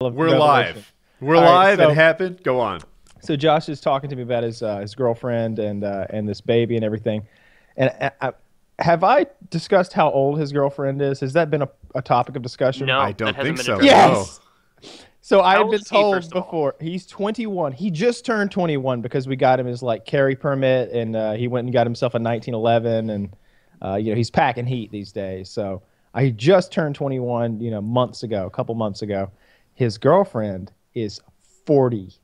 of 0.00 0.14
We're 0.14 0.26
revelation. 0.26 0.76
live. 0.76 0.92
We're 1.20 1.36
All 1.36 1.42
right, 1.42 1.70
live. 1.70 1.78
so- 1.78 1.90
it 1.90 1.94
happened. 1.94 2.42
Go 2.42 2.60
on. 2.60 2.80
So 3.22 3.34
Josh 3.34 3.68
is 3.70 3.80
talking 3.80 4.10
to 4.10 4.14
me 4.16 4.22
about 4.22 4.42
his 4.44 4.62
uh, 4.62 4.78
his 4.80 4.94
girlfriend 4.94 5.58
and 5.58 5.82
uh, 5.82 6.06
and 6.10 6.28
this 6.28 6.40
baby 6.40 6.76
and 6.76 6.84
everything. 6.84 7.26
And 7.78 7.90
I, 8.00 8.10
I, 8.20 8.32
have 8.78 9.02
I 9.02 9.26
discussed 9.50 9.94
how 9.94 10.10
old 10.10 10.38
his 10.38 10.52
girlfriend 10.52 11.00
is? 11.00 11.18
Has 11.20 11.32
that 11.32 11.50
been 11.50 11.62
a, 11.62 11.68
a 11.94 12.02
topic 12.02 12.36
of 12.36 12.42
discussion? 12.42 12.86
No, 12.86 13.00
I 13.00 13.12
don't 13.12 13.34
think 13.36 13.58
so. 13.58 13.76
addressed. 13.76 14.40
Yes. 14.82 15.00
So 15.22 15.40
I 15.40 15.54
How 15.54 15.62
had 15.62 15.70
been 15.70 15.80
is 15.80 15.88
he, 15.88 15.96
told 15.96 16.14
first 16.14 16.30
of 16.30 16.36
all? 16.36 16.42
before 16.42 16.76
he's 16.78 17.06
21. 17.06 17.72
He 17.72 17.90
just 17.90 18.24
turned 18.24 18.52
21 18.52 19.00
because 19.00 19.26
we 19.26 19.34
got 19.34 19.58
him 19.58 19.66
his 19.66 19.82
like 19.82 20.04
carry 20.04 20.36
permit, 20.36 20.90
and 20.92 21.16
uh, 21.16 21.32
he 21.32 21.48
went 21.48 21.64
and 21.64 21.72
got 21.72 21.86
himself 21.86 22.12
a 22.12 22.20
1911, 22.20 23.10
and 23.10 23.36
uh, 23.82 23.94
you 23.96 24.10
know 24.10 24.16
he's 24.16 24.30
packing 24.30 24.66
heat 24.66 24.92
these 24.92 25.10
days. 25.10 25.48
So 25.48 25.82
I 26.14 26.28
just 26.30 26.70
turned 26.70 26.94
21, 26.94 27.60
you 27.60 27.70
know, 27.70 27.80
months 27.80 28.22
ago, 28.22 28.46
a 28.46 28.50
couple 28.50 28.74
months 28.74 29.00
ago. 29.02 29.30
His 29.76 29.98
girlfriend 29.98 30.72
is 30.94 31.20
40. 31.66 32.14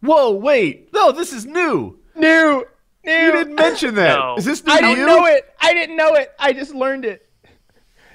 Whoa, 0.00 0.32
wait. 0.32 0.92
No, 0.92 1.12
this 1.12 1.32
is 1.32 1.46
new. 1.46 1.98
New, 2.16 2.66
new. 3.04 3.12
You 3.12 3.32
didn't 3.32 3.54
mention 3.54 3.94
that. 3.94 4.18
No. 4.18 4.34
Is 4.36 4.44
this 4.44 4.64
new 4.64 4.72
I 4.72 4.80
didn't 4.80 4.98
you? 4.98 5.06
know 5.06 5.24
it. 5.26 5.54
I 5.60 5.72
didn't 5.72 5.96
know 5.96 6.14
it. 6.14 6.32
I 6.38 6.52
just 6.52 6.74
learned 6.74 7.04
it. 7.04 7.30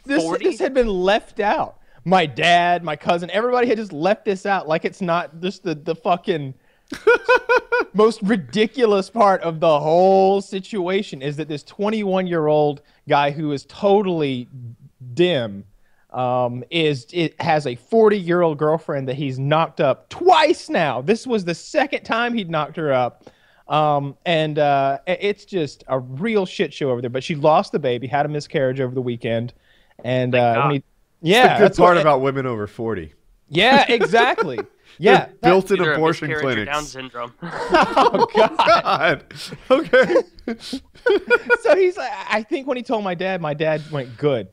This 0.04 0.22
40? 0.22 0.44
this 0.44 0.59
had 0.59 0.73
been 0.73 0.90
left 0.90 1.40
out. 1.40 1.80
My 2.04 2.26
dad, 2.26 2.84
my 2.84 2.98
cousin, 2.98 3.30
everybody 3.32 3.68
had 3.68 3.77
just 3.77 3.94
left 3.94 4.26
this 4.26 4.46
out 4.46 4.68
like 4.68 4.84
it's 4.84 5.02
not 5.02 5.40
just 5.41 5.63
the 5.63 5.73
the 5.73 5.96
fucking 5.96 6.54
most 7.94 8.21
ridiculous 8.23 9.10
part 9.10 9.41
of 9.41 9.62
the 9.62 9.80
whole 9.80 10.41
situation 10.41 11.21
is 11.21 11.38
that 11.38 11.48
this 11.48 11.63
21 11.63 12.27
year 12.27 12.48
old 12.48 12.82
guy 13.07 13.32
who 13.32 13.54
is 13.54 13.66
totally 13.66 14.48
dim 15.13 15.63
um, 16.16 16.64
is 16.72 17.05
it 17.12 17.40
has 17.42 17.68
a 17.68 17.76
40 17.76 18.18
year 18.18 18.42
old 18.42 18.58
girlfriend 18.58 19.08
that 19.10 19.16
he's 19.18 19.38
knocked 19.38 19.82
up 19.82 20.10
twice 20.10 20.70
now. 20.70 21.02
This 21.02 21.28
was 21.28 21.44
the 21.44 21.54
second 21.54 22.04
time 22.04 22.34
he'd 22.34 22.50
knocked 22.50 22.78
her 22.78 22.91
up. 22.94 23.30
Um, 23.68 24.16
and 24.26 24.57
uh, 24.57 24.99
it's 25.07 25.44
just 25.44 25.84
a 25.88 25.99
real 25.99 26.46
shit 26.46 26.74
show 26.74 26.90
over 26.91 27.02
there. 27.02 27.10
But 27.10 27.24
she 27.24 27.35
lost 27.35 27.72
the 27.72 27.80
baby, 27.80 28.07
had 28.07 28.26
a 28.26 28.30
miscarriage 28.30 28.80
over 28.80 28.94
the 28.96 29.02
weekend, 29.02 29.54
and 30.04 30.35
uh, 30.35 30.54
God. 30.54 30.66
when 30.68 30.76
he, 30.76 30.84
yeah, 31.22 31.48
the 31.48 31.60
good 31.60 31.66
that's 31.70 31.77
part 31.80 31.96
what- 31.96 32.02
about 32.02 32.22
women 32.22 32.46
over 32.46 32.68
40. 32.68 33.12
yeah, 33.50 33.85
exactly, 33.91 34.60
yeah. 35.00 35.26
that- 35.26 35.41
Built-in 35.41 35.82
abortion 35.82 36.29
miscarriage 36.29 36.68
clinics. 36.68 36.72
Down 36.72 36.84
syndrome. 36.84 37.34
oh 37.41 38.27
god. 38.35 38.55
God. 38.57 39.24
Okay. 39.72 40.16
so 41.62 41.76
he's 41.76 41.98
like, 41.98 42.12
I 42.29 42.46
think 42.48 42.68
when 42.68 42.77
he 42.77 42.84
told 42.84 43.04
my 43.04 43.16
dad, 43.16 43.41
my 43.41 43.55
dad 43.55 43.82
went 43.91 44.16
good. 44.16 44.48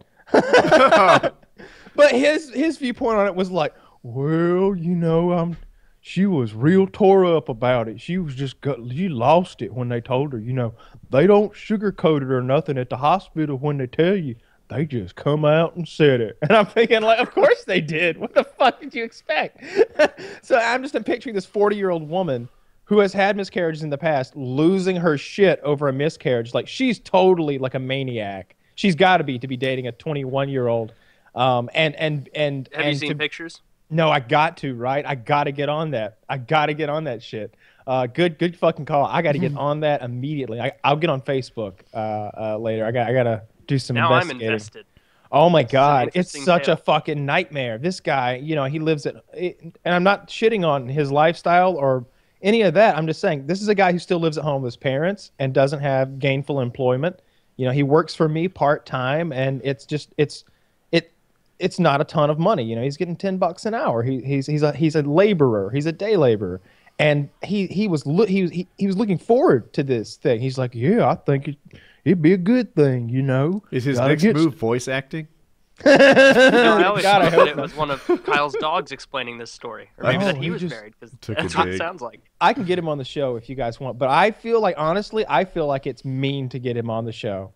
But 1.94 2.12
his 2.12 2.50
his 2.50 2.78
viewpoint 2.78 3.18
on 3.18 3.26
it 3.26 3.34
was 3.34 3.50
like, 3.50 3.74
well, 4.02 4.74
you 4.74 4.94
know, 4.94 5.32
um, 5.32 5.56
she 6.00 6.26
was 6.26 6.54
real 6.54 6.86
tore 6.86 7.24
up 7.24 7.48
about 7.48 7.88
it. 7.88 8.00
She 8.00 8.18
was 8.18 8.34
just 8.34 8.60
got, 8.60 8.78
she 8.90 9.08
lost 9.08 9.62
it 9.62 9.72
when 9.72 9.88
they 9.88 10.00
told 10.00 10.32
her. 10.32 10.38
You 10.38 10.52
know, 10.52 10.74
they 11.10 11.26
don't 11.26 11.52
sugarcoat 11.52 12.22
it 12.22 12.30
or 12.30 12.42
nothing 12.42 12.76
at 12.76 12.90
the 12.90 12.96
hospital 12.96 13.56
when 13.56 13.78
they 13.78 13.86
tell 13.86 14.16
you. 14.16 14.36
They 14.68 14.86
just 14.86 15.16
come 15.16 15.44
out 15.44 15.76
and 15.76 15.86
said 15.86 16.20
it, 16.20 16.38
and 16.42 16.52
I'm 16.52 16.66
thinking 16.66 17.02
like, 17.02 17.18
of 17.18 17.30
course 17.30 17.64
they 17.64 17.80
did. 17.80 18.16
What 18.16 18.34
the 18.34 18.44
fuck 18.44 18.80
did 18.80 18.94
you 18.94 19.04
expect? 19.04 19.62
so 20.42 20.56
I'm 20.56 20.82
just 20.82 20.94
picturing 21.04 21.34
this 21.34 21.46
40 21.46 21.76
year 21.76 21.90
old 21.90 22.08
woman 22.08 22.48
who 22.84 22.98
has 22.98 23.12
had 23.12 23.36
miscarriages 23.36 23.82
in 23.82 23.90
the 23.90 23.98
past 23.98 24.36
losing 24.36 24.96
her 24.96 25.16
shit 25.16 25.60
over 25.60 25.88
a 25.88 25.92
miscarriage. 25.92 26.52
Like 26.52 26.68
she's 26.68 26.98
totally 26.98 27.58
like 27.58 27.74
a 27.74 27.78
maniac. 27.78 28.56
She's 28.74 28.94
got 28.94 29.18
to 29.18 29.24
be 29.24 29.38
to 29.38 29.46
be 29.46 29.56
dating 29.56 29.86
a 29.86 29.92
21 29.92 30.48
year 30.48 30.68
old. 30.68 30.92
Um, 31.34 31.70
and 31.74 31.94
and 31.96 32.28
and 32.34 32.68
Have 32.72 32.84
and 32.84 32.92
you 32.94 32.98
seen 32.98 33.08
to- 33.10 33.14
pictures? 33.16 33.60
no, 33.90 34.10
I 34.10 34.20
got 34.20 34.56
to, 34.58 34.74
right? 34.74 35.04
I 35.06 35.14
got 35.14 35.44
to 35.44 35.52
get 35.52 35.68
on 35.68 35.90
that. 35.92 36.18
I 36.28 36.38
got 36.38 36.66
to 36.66 36.74
get 36.74 36.88
on 36.88 37.04
that 37.04 37.22
shit. 37.22 37.54
Uh, 37.86 38.06
good, 38.06 38.38
good 38.38 38.56
fucking 38.56 38.84
call. 38.86 39.04
I 39.06 39.22
got 39.22 39.32
to 39.32 39.38
get 39.38 39.56
on 39.56 39.80
that 39.80 40.02
immediately. 40.02 40.60
I, 40.60 40.72
I'll 40.84 40.96
get 40.96 41.10
on 41.10 41.20
Facebook 41.20 41.80
uh, 41.92 41.96
uh, 41.96 42.58
later. 42.58 42.84
I 42.86 42.92
got, 42.92 43.08
I 43.08 43.12
got 43.12 43.24
to 43.24 43.42
do 43.66 43.78
some 43.78 43.94
Now 43.94 44.12
I'm 44.12 44.30
invested. 44.30 44.86
Oh 45.34 45.48
my 45.48 45.62
god, 45.62 46.10
it's 46.14 46.44
such 46.44 46.66
tale. 46.66 46.74
a 46.74 46.76
fucking 46.76 47.24
nightmare. 47.24 47.78
This 47.78 48.00
guy, 48.00 48.36
you 48.36 48.54
know, 48.54 48.64
he 48.64 48.78
lives 48.78 49.06
at, 49.06 49.16
and 49.34 49.72
I'm 49.84 50.02
not 50.04 50.28
shitting 50.28 50.66
on 50.66 50.86
his 50.88 51.10
lifestyle 51.10 51.74
or 51.76 52.04
any 52.42 52.60
of 52.62 52.74
that. 52.74 52.98
I'm 52.98 53.06
just 53.06 53.20
saying 53.20 53.46
this 53.46 53.62
is 53.62 53.68
a 53.68 53.74
guy 53.74 53.92
who 53.92 53.98
still 53.98 54.18
lives 54.20 54.36
at 54.36 54.44
home 54.44 54.60
with 54.60 54.68
his 54.74 54.76
parents 54.76 55.30
and 55.38 55.54
doesn't 55.54 55.80
have 55.80 56.18
gainful 56.18 56.60
employment. 56.60 57.20
You 57.56 57.64
know, 57.64 57.72
he 57.72 57.82
works 57.82 58.14
for 58.14 58.28
me 58.28 58.46
part 58.46 58.84
time, 58.84 59.32
and 59.32 59.62
it's 59.64 59.86
just 59.86 60.12
it's 60.18 60.40
it 60.42 60.46
it's 61.62 61.78
not 61.78 62.00
a 62.00 62.04
ton 62.04 62.28
of 62.30 62.38
money. 62.38 62.62
You 62.64 62.76
know, 62.76 62.82
he's 62.82 62.96
getting 62.96 63.16
ten 63.16 63.38
bucks 63.38 63.64
an 63.66 63.74
hour. 63.74 64.02
He, 64.02 64.20
he's 64.20 64.46
he's 64.46 64.62
a 64.62 64.72
he's 64.72 64.94
a 64.96 65.02
laborer. 65.02 65.70
He's 65.70 65.86
a 65.86 65.92
day 65.92 66.16
laborer, 66.16 66.60
and 66.98 67.28
he 67.42 67.66
he 67.68 67.88
was 67.88 68.04
lo- 68.06 68.26
he 68.26 68.42
was 68.42 68.50
he, 68.50 68.68
he 68.78 68.86
was 68.86 68.96
looking 68.96 69.18
forward 69.18 69.72
to 69.74 69.82
this 69.82 70.16
thing. 70.16 70.40
He's 70.40 70.58
like, 70.58 70.74
yeah, 70.74 71.08
I 71.08 71.14
think 71.14 71.48
it, 71.48 71.56
it'd 72.04 72.22
be 72.22 72.32
a 72.32 72.38
good 72.38 72.74
thing. 72.74 73.08
You 73.08 73.22
know, 73.22 73.62
Is 73.70 73.84
his 73.84 73.98
Gotta 73.98 74.10
next 74.10 74.22
get 74.22 74.36
move 74.36 74.54
voice 74.54 74.88
acting? 74.88 75.28
No, 75.84 75.90
I 75.96 76.84
always 76.84 77.02
God, 77.02 77.22
I 77.22 77.30
thought 77.30 77.32
hope 77.32 77.48
that 77.48 77.58
it 77.58 77.62
was 77.62 77.74
one 77.74 77.90
of 77.90 78.04
Kyle's 78.24 78.54
dogs 78.54 78.92
explaining 78.92 79.38
this 79.38 79.50
story, 79.50 79.88
or 79.98 80.04
maybe 80.04 80.18
Oh, 80.22 80.26
that 80.26 80.36
he 80.36 80.42
he 80.44 80.50
was 80.50 80.60
just 80.60 80.74
married, 80.74 80.94
because 81.00 81.16
took 81.20 81.36
that's 81.36 81.56
what 81.56 81.68
it 81.68 81.78
sounds 81.78 82.00
like. 82.02 82.20
I 82.40 82.52
can 82.52 82.64
get 82.64 82.78
him 82.78 82.88
on 82.88 82.98
the 82.98 83.04
show 83.04 83.36
if 83.36 83.48
you 83.48 83.56
guys 83.56 83.80
want, 83.80 83.98
but 83.98 84.08
I 84.08 84.30
feel 84.30 84.60
like 84.60 84.76
honestly, 84.78 85.24
I 85.28 85.44
feel 85.44 85.66
like 85.66 85.86
it's 85.86 86.04
mean 86.04 86.48
to 86.50 86.58
get 86.60 86.76
him 86.76 86.88
on 86.90 87.04
the 87.04 87.10
show. 87.12 87.52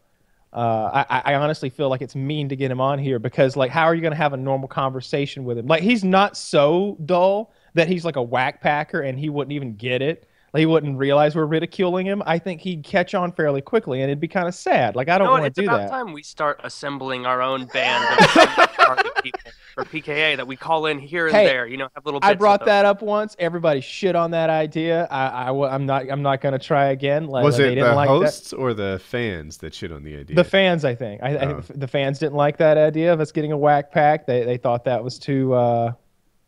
Uh, 0.56 1.04
I, 1.10 1.32
I 1.32 1.34
honestly 1.34 1.68
feel 1.68 1.90
like 1.90 2.00
it's 2.00 2.16
mean 2.16 2.48
to 2.48 2.56
get 2.56 2.70
him 2.70 2.80
on 2.80 2.98
here 2.98 3.18
because, 3.18 3.56
like, 3.56 3.70
how 3.70 3.84
are 3.84 3.94
you 3.94 4.00
going 4.00 4.12
to 4.12 4.16
have 4.16 4.32
a 4.32 4.38
normal 4.38 4.68
conversation 4.68 5.44
with 5.44 5.58
him? 5.58 5.66
Like, 5.66 5.82
he's 5.82 6.02
not 6.02 6.34
so 6.34 6.96
dull 7.04 7.52
that 7.74 7.88
he's 7.88 8.06
like 8.06 8.16
a 8.16 8.22
whack 8.22 8.62
packer 8.62 9.02
and 9.02 9.18
he 9.18 9.28
wouldn't 9.28 9.52
even 9.52 9.76
get 9.76 10.00
it. 10.00 10.30
Like, 10.56 10.60
he 10.60 10.66
wouldn't 10.66 10.98
realize 10.98 11.36
we're 11.36 11.44
ridiculing 11.46 12.06
him. 12.06 12.22
I 12.26 12.38
think 12.38 12.60
he'd 12.60 12.82
catch 12.82 13.14
on 13.14 13.30
fairly 13.32 13.60
quickly 13.60 14.00
and 14.02 14.10
it'd 14.10 14.20
be 14.20 14.28
kind 14.28 14.48
of 14.48 14.54
sad. 14.54 14.96
Like, 14.96 15.08
I 15.08 15.18
don't 15.18 15.26
No, 15.26 15.32
want 15.32 15.44
to 15.44 15.50
do 15.50 15.66
that. 15.66 15.72
It's 15.82 15.84
about 15.84 15.90
that. 15.90 16.04
time 16.04 16.12
we 16.12 16.22
start 16.22 16.60
assembling 16.64 17.26
our 17.26 17.42
own 17.42 17.66
band 17.72 18.20
of 18.20 19.22
people 19.22 19.40
for 19.74 19.84
PKA 19.84 20.36
that 20.36 20.46
we 20.46 20.56
call 20.56 20.86
in 20.86 20.98
here 20.98 21.26
and 21.26 21.36
Hey, 21.36 21.46
there. 21.46 21.66
You 21.66 21.76
know, 21.76 21.88
have 21.94 22.04
little. 22.06 22.20
Bits 22.20 22.30
I 22.30 22.34
brought 22.34 22.64
that 22.64 22.84
up 22.86 23.02
once. 23.02 23.36
Everybody 23.38 23.80
shit 23.82 24.16
on 24.16 24.30
that 24.30 24.48
idea. 24.48 25.06
I, 25.10 25.50
I, 25.50 25.74
am 25.74 25.84
not. 25.84 26.10
I'm 26.10 26.22
not 26.22 26.40
going 26.40 26.52
to 26.52 26.58
try 26.58 26.86
again. 26.86 27.26
Like, 27.26 27.44
Was 27.44 27.58
they 27.58 27.72
it 27.72 27.74
didn't 27.74 27.90
the 27.90 27.94
like 27.94 28.08
that. 28.08 28.14
hosts 28.14 28.52
or 28.54 28.72
the 28.72 29.00
fans 29.04 29.58
that 29.58 29.74
shit 29.74 29.92
on 29.92 30.02
the 30.02 30.16
idea? 30.16 30.34
The 30.36 30.44
fans, 30.44 30.84
I 30.86 30.94
think. 30.94 31.22
I, 31.22 31.36
I 31.36 31.46
Oh. 31.52 31.60
think 31.60 31.78
the 31.80 31.88
fans 31.88 32.18
didn't 32.18 32.36
like 32.36 32.56
that 32.56 32.78
idea 32.78 33.12
of 33.12 33.20
us 33.20 33.30
getting 33.32 33.52
a 33.52 33.58
whack 33.58 33.90
pack. 33.92 34.26
They 34.26 34.44
they 34.44 34.56
thought 34.56 34.84
that 34.84 35.04
was 35.04 35.18
too, 35.18 35.52
uh, 35.52 35.92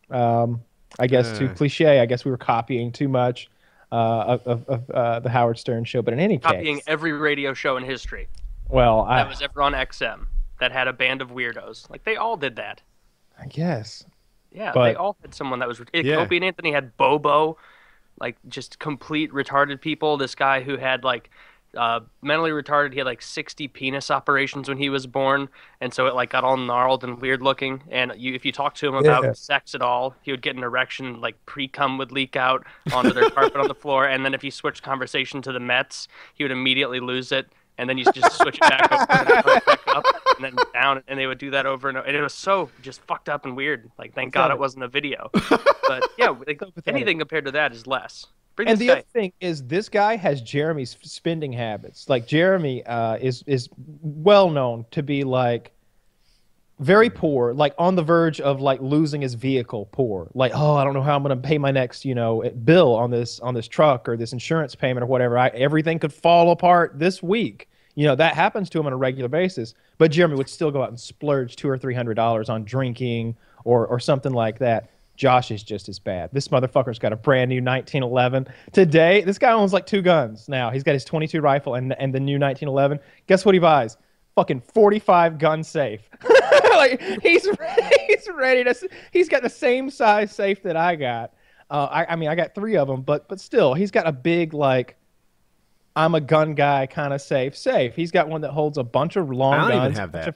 um, 0.09 0.61
I 0.97 1.05
guess, 1.07 1.37
too 1.37 1.45
Uh. 1.47 1.53
cliche. 1.53 1.99
I 1.99 2.05
guess 2.07 2.25
we 2.25 2.31
were 2.31 2.37
copying 2.37 2.91
too 2.91 3.07
much 3.07 3.49
of, 3.97 4.47
of, 4.47 4.69
of 4.69 4.89
uh, 4.91 5.19
the 5.19 5.29
Howard 5.29 5.57
Stern 5.57 5.83
show. 5.83 6.01
But 6.01 6.13
in 6.13 6.19
any 6.19 6.37
case, 6.37 6.43
copying 6.43 6.81
every 6.87 7.11
radio 7.11 7.53
show 7.53 7.77
in 7.77 7.83
history 7.83 8.27
well, 8.67 9.01
I, 9.01 9.17
that 9.17 9.29
was 9.29 9.41
ever 9.41 9.61
on 9.61 9.73
XM 9.73 10.27
that 10.59 10.71
had 10.71 10.87
a 10.87 10.93
band 10.93 11.21
of 11.21 11.31
weirdos. 11.31 11.89
Like 11.89 12.03
they 12.03 12.15
all 12.15 12.37
did 12.37 12.55
that. 12.57 12.81
I 13.39 13.47
guess. 13.47 14.05
Yeah, 14.51 14.71
But- 14.73 14.85
they 14.85 14.95
all 14.95 15.17
had 15.21 15.33
someone 15.33 15.59
that 15.59 15.67
was. 15.67 15.81
Yeah. 15.93 16.17
Opie 16.17 16.37
and 16.37 16.45
Anthony 16.45 16.71
had 16.71 16.95
Bobo, 16.97 17.57
like 18.19 18.37
just 18.47 18.79
complete 18.79 19.31
retarded 19.31 19.81
people. 19.81 20.17
This 20.17 20.35
guy 20.35 20.61
who 20.61 20.77
had 20.77 21.03
like 21.03 21.29
uh, 21.77 21.99
mentally 22.21 22.51
retarded. 22.51 22.93
He 22.93 22.97
had 22.99 23.05
like 23.05 23.21
60 23.21 23.67
penis 23.67 24.09
operations 24.09 24.67
when 24.67 24.77
he 24.77 24.89
was 24.89 25.05
born, 25.07 25.49
and 25.81 25.93
so 25.93 26.07
it 26.07 26.15
like 26.15 26.31
got 26.31 26.43
all 26.43 26.57
gnarled 26.57 27.03
and 27.03 27.21
weird 27.21 27.41
looking. 27.41 27.83
And 27.91 28.13
you, 28.17 28.33
if 28.33 28.43
you 28.45 28.51
talk 28.51 28.75
to 28.75 28.87
him 28.87 28.95
about 28.95 29.23
Yeah. 29.23 29.33
sex 29.33 29.75
at 29.75 29.81
all, 29.81 30.15
he 30.21 30.31
would 30.31 30.41
get 30.41 30.55
an 30.55 30.63
erection, 30.63 31.21
like 31.21 31.35
pre 31.45 31.67
cum 31.67 31.97
would 31.97 32.11
leak 32.11 32.35
out 32.35 32.65
onto 32.93 33.13
their 33.13 33.29
carpet 33.29 33.57
on 33.57 33.67
the 33.67 33.75
floor. 33.75 34.05
And 34.07 34.25
then 34.25 34.33
if 34.33 34.43
you 34.43 34.51
switched 34.51 34.81
conversation 34.83 35.41
to 35.43 35.51
the 35.51 35.59
Mets, 35.59 36.07
he 36.33 36.43
would 36.43 36.51
immediately 36.51 36.99
lose 36.99 37.31
it. 37.31 37.47
And 37.77 37.89
then 37.89 37.97
you 37.97 38.03
just 38.11 38.33
switch 38.37 38.55
it 38.55 38.61
back 38.61 38.91
over 38.91 39.05
and 39.09 39.29
it 39.29 39.45
goes 39.45 39.59
back 39.65 39.79
up 39.87 40.05
and 40.35 40.43
then 40.43 40.55
down, 40.73 41.01
and 41.07 41.17
they 41.17 41.27
would 41.27 41.37
do 41.37 41.51
that 41.51 41.65
over 41.65 41.87
and 41.87 41.97
over. 41.97 42.05
And 42.05 42.13
it 42.17 42.21
was 42.21 42.33
so 42.33 42.69
just 42.81 42.99
fucked 43.03 43.29
up 43.29 43.45
and 43.45 43.55
weird. 43.55 43.89
Like, 43.97 44.13
thank 44.13 44.33
God 44.33 44.51
it 44.51 44.59
wasn't 44.59 44.83
a 44.83 44.89
video. 44.89 45.29
But 45.89 46.07
yeah, 46.19 46.29
like, 46.45 46.61
anything 46.85 47.17
compared 47.17 47.45
to 47.45 47.51
that 47.53 47.71
is 47.71 47.87
less. 47.87 48.27
Bring 48.59 48.67
And 48.67 48.77
the 48.77 48.87
guy. 48.87 48.91
other 48.91 49.03
thing 49.13 49.31
is, 49.39 49.63
this 49.63 49.87
guy 49.87 50.17
has 50.17 50.41
Jeremy's 50.41 50.97
spending 51.01 51.53
habits. 51.53 52.09
Like 52.09 52.27
Jeremy 52.27 52.85
uh, 52.85 53.15
is 53.15 53.41
is 53.47 53.69
well 53.77 54.49
known 54.49 54.85
to 54.91 55.01
be 55.01 55.23
like 55.23 55.71
very 56.79 57.09
poor, 57.09 57.53
like 57.53 57.73
on 57.77 57.95
the 57.95 58.03
verge 58.03 58.41
of 58.41 58.59
like 58.59 58.81
losing 58.81 59.21
his 59.21 59.33
vehicle. 59.33 59.87
Poor, 59.93 60.29
like 60.33 60.51
oh, 60.53 60.75
I 60.75 60.83
don't 60.83 60.93
know 60.93 61.01
how 61.01 61.15
I'm 61.15 61.23
going 61.23 61.41
to 61.41 61.47
pay 61.47 61.57
my 61.57 61.71
next 61.71 62.03
you 62.03 62.13
know 62.13 62.41
bill 62.65 62.93
on 62.95 63.11
this 63.11 63.39
on 63.39 63.53
this 63.53 63.65
truck 63.65 64.09
or 64.09 64.17
this 64.17 64.33
insurance 64.33 64.75
payment 64.75 65.05
or 65.05 65.07
whatever. 65.07 65.37
I, 65.37 65.47
everything 65.49 65.97
could 65.97 66.11
fall 66.11 66.51
apart 66.51 66.99
this 66.99 67.23
week. 67.23 67.69
You 67.95 68.07
know 68.07 68.15
that 68.15 68.35
happens 68.35 68.69
to 68.71 68.79
him 68.81 68.87
on 68.87 68.91
a 68.91 68.97
regular 68.97 69.29
basis. 69.29 69.73
But 69.97 70.11
Jeremy 70.11 70.35
would 70.35 70.49
still 70.49 70.69
go 70.69 70.83
out 70.83 70.89
and 70.89 70.99
splurge 70.99 71.55
two 71.55 71.69
or 71.69 71.77
three 71.77 71.95
hundred 71.95 72.15
dollars 72.15 72.49
on 72.49 72.65
drinking 72.65 73.37
or 73.63 73.87
or 73.87 74.01
something 74.01 74.33
like 74.33 74.59
that. 74.59 74.89
Josh 75.19 75.51
is 75.51 75.61
just 75.63 75.89
as 75.89 75.99
bad. 75.99 76.29
This 76.31 76.47
motherfucker's 76.47 76.97
got 76.97 77.11
a 77.11 77.17
brand 77.17 77.49
new 77.49 77.57
1911 77.61 78.47
today. 78.71 79.21
This 79.21 79.37
guy 79.37 79.51
owns 79.51 79.73
like 79.73 79.85
two 79.85 80.01
guns 80.01 80.47
now. 80.47 80.71
He's 80.71 80.81
got 80.81 80.93
his 80.93 81.03
22 81.03 81.41
rifle 81.41 81.75
and 81.75 81.93
and 81.99 82.15
the 82.15 82.21
new 82.21 82.39
1911. 82.39 82.99
Guess 83.27 83.43
what 83.43 83.53
he 83.53 83.59
buys? 83.59 83.97
Fucking 84.35 84.61
45 84.73 85.37
gun 85.37 85.61
safe. 85.61 85.99
like 86.71 87.01
he's 87.21 87.45
he's 88.07 88.29
ready 88.33 88.63
to. 88.63 88.89
He's 89.11 89.27
got 89.27 89.43
the 89.43 89.49
same 89.49 89.89
size 89.89 90.31
safe 90.31 90.63
that 90.63 90.77
I 90.77 90.95
got. 90.95 91.33
Uh, 91.69 91.87
I, 91.91 92.13
I 92.13 92.15
mean, 92.15 92.29
I 92.29 92.35
got 92.35 92.55
three 92.55 92.77
of 92.77 92.87
them, 92.87 93.01
but 93.01 93.27
but 93.27 93.41
still, 93.41 93.73
he's 93.73 93.91
got 93.91 94.07
a 94.07 94.13
big 94.13 94.53
like. 94.53 94.95
I'm 95.97 96.15
a 96.15 96.21
gun 96.21 96.53
guy 96.55 96.85
kind 96.87 97.13
of 97.13 97.21
safe. 97.21 97.57
Safe. 97.57 97.93
He's 97.93 98.11
got 98.11 98.29
one 98.29 98.39
that 98.41 98.51
holds 98.51 98.77
a 98.77 98.83
bunch 98.85 99.17
of 99.17 99.29
long 99.29 99.53
I 99.55 99.57
don't 99.57 99.69
guns. 99.71 99.85
even 99.91 99.99
have 99.99 100.11
that. 100.13 100.27
of- 100.29 100.35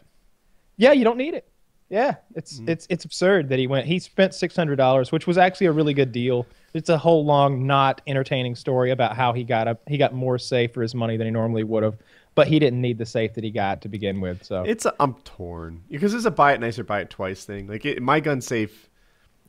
yeah, 0.75 0.91
you 0.91 1.05
don't 1.05 1.17
need 1.17 1.35
it. 1.35 1.47
Yeah, 1.93 2.15
it's 2.33 2.59
Mm. 2.59 2.69
it's 2.69 2.87
it's 2.89 3.05
absurd 3.05 3.49
that 3.49 3.59
he 3.59 3.67
went. 3.67 3.85
He 3.85 3.99
spent 3.99 4.33
six 4.33 4.55
hundred 4.55 4.77
dollars, 4.77 5.11
which 5.11 5.27
was 5.27 5.37
actually 5.37 5.67
a 5.67 5.71
really 5.71 5.93
good 5.93 6.11
deal. 6.11 6.47
It's 6.73 6.89
a 6.89 6.97
whole 6.97 7.23
long, 7.23 7.67
not 7.67 8.01
entertaining 8.07 8.55
story 8.55 8.89
about 8.89 9.15
how 9.15 9.31
he 9.31 9.43
got 9.43 9.67
a 9.67 9.77
he 9.85 9.97
got 9.99 10.11
more 10.11 10.39
safe 10.39 10.73
for 10.73 10.81
his 10.81 10.95
money 10.95 11.17
than 11.17 11.27
he 11.27 11.31
normally 11.31 11.63
would 11.63 11.83
have, 11.83 11.95
but 12.33 12.47
he 12.47 12.57
didn't 12.57 12.81
need 12.81 12.97
the 12.97 13.05
safe 13.05 13.35
that 13.35 13.43
he 13.43 13.51
got 13.51 13.83
to 13.83 13.89
begin 13.89 14.21
with. 14.21 14.43
So 14.43 14.63
It's 14.63 14.87
a, 14.87 14.95
I'm 14.99 15.13
torn 15.23 15.83
because 15.87 16.15
it's 16.15 16.25
a 16.25 16.31
buy 16.31 16.53
it 16.53 16.59
nicer, 16.59 16.83
buy 16.83 17.01
it 17.01 17.11
twice 17.11 17.45
thing. 17.45 17.67
Like 17.67 17.85
it, 17.85 18.01
my 18.01 18.19
gun 18.19 18.41
safe 18.41 18.89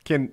can 0.04 0.32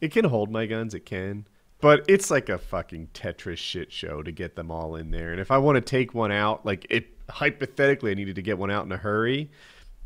it 0.00 0.12
can 0.12 0.26
hold 0.26 0.52
my 0.52 0.66
guns, 0.66 0.94
it 0.94 1.04
can, 1.04 1.46
but 1.80 2.04
it's 2.06 2.30
like 2.30 2.48
a 2.48 2.58
fucking 2.58 3.08
Tetris 3.12 3.58
shit 3.58 3.90
show 3.90 4.22
to 4.22 4.30
get 4.30 4.54
them 4.54 4.70
all 4.70 4.94
in 4.94 5.10
there. 5.10 5.32
And 5.32 5.40
if 5.40 5.50
I 5.50 5.58
want 5.58 5.74
to 5.74 5.80
take 5.80 6.14
one 6.14 6.30
out, 6.30 6.64
like 6.64 6.86
it 6.90 7.08
hypothetically, 7.28 8.12
I 8.12 8.14
needed 8.14 8.36
to 8.36 8.42
get 8.42 8.56
one 8.56 8.70
out 8.70 8.86
in 8.86 8.92
a 8.92 8.96
hurry. 8.96 9.50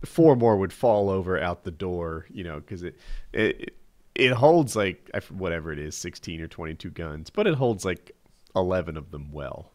Four 0.05 0.37
more 0.37 0.57
would 0.57 0.73
fall 0.73 1.09
over 1.11 1.41
out 1.41 1.65
the 1.65 1.71
door, 1.71 2.27
you 2.31 2.45
know, 2.45 2.61
because 2.61 2.83
it, 2.83 2.97
it 3.33 3.75
it 4.15 4.33
holds 4.33 4.77
like 4.77 5.11
whatever 5.31 5.73
it 5.73 5.79
is, 5.79 5.97
sixteen 5.97 6.41
or 6.41 6.47
twenty 6.49 6.75
two 6.75 6.91
guns, 6.91 7.31
but 7.31 7.47
it 7.47 7.55
holds 7.55 7.85
like 7.85 8.13
eleven 8.55 8.97
of 8.97 9.11
them 9.11 9.33
well. 9.33 9.73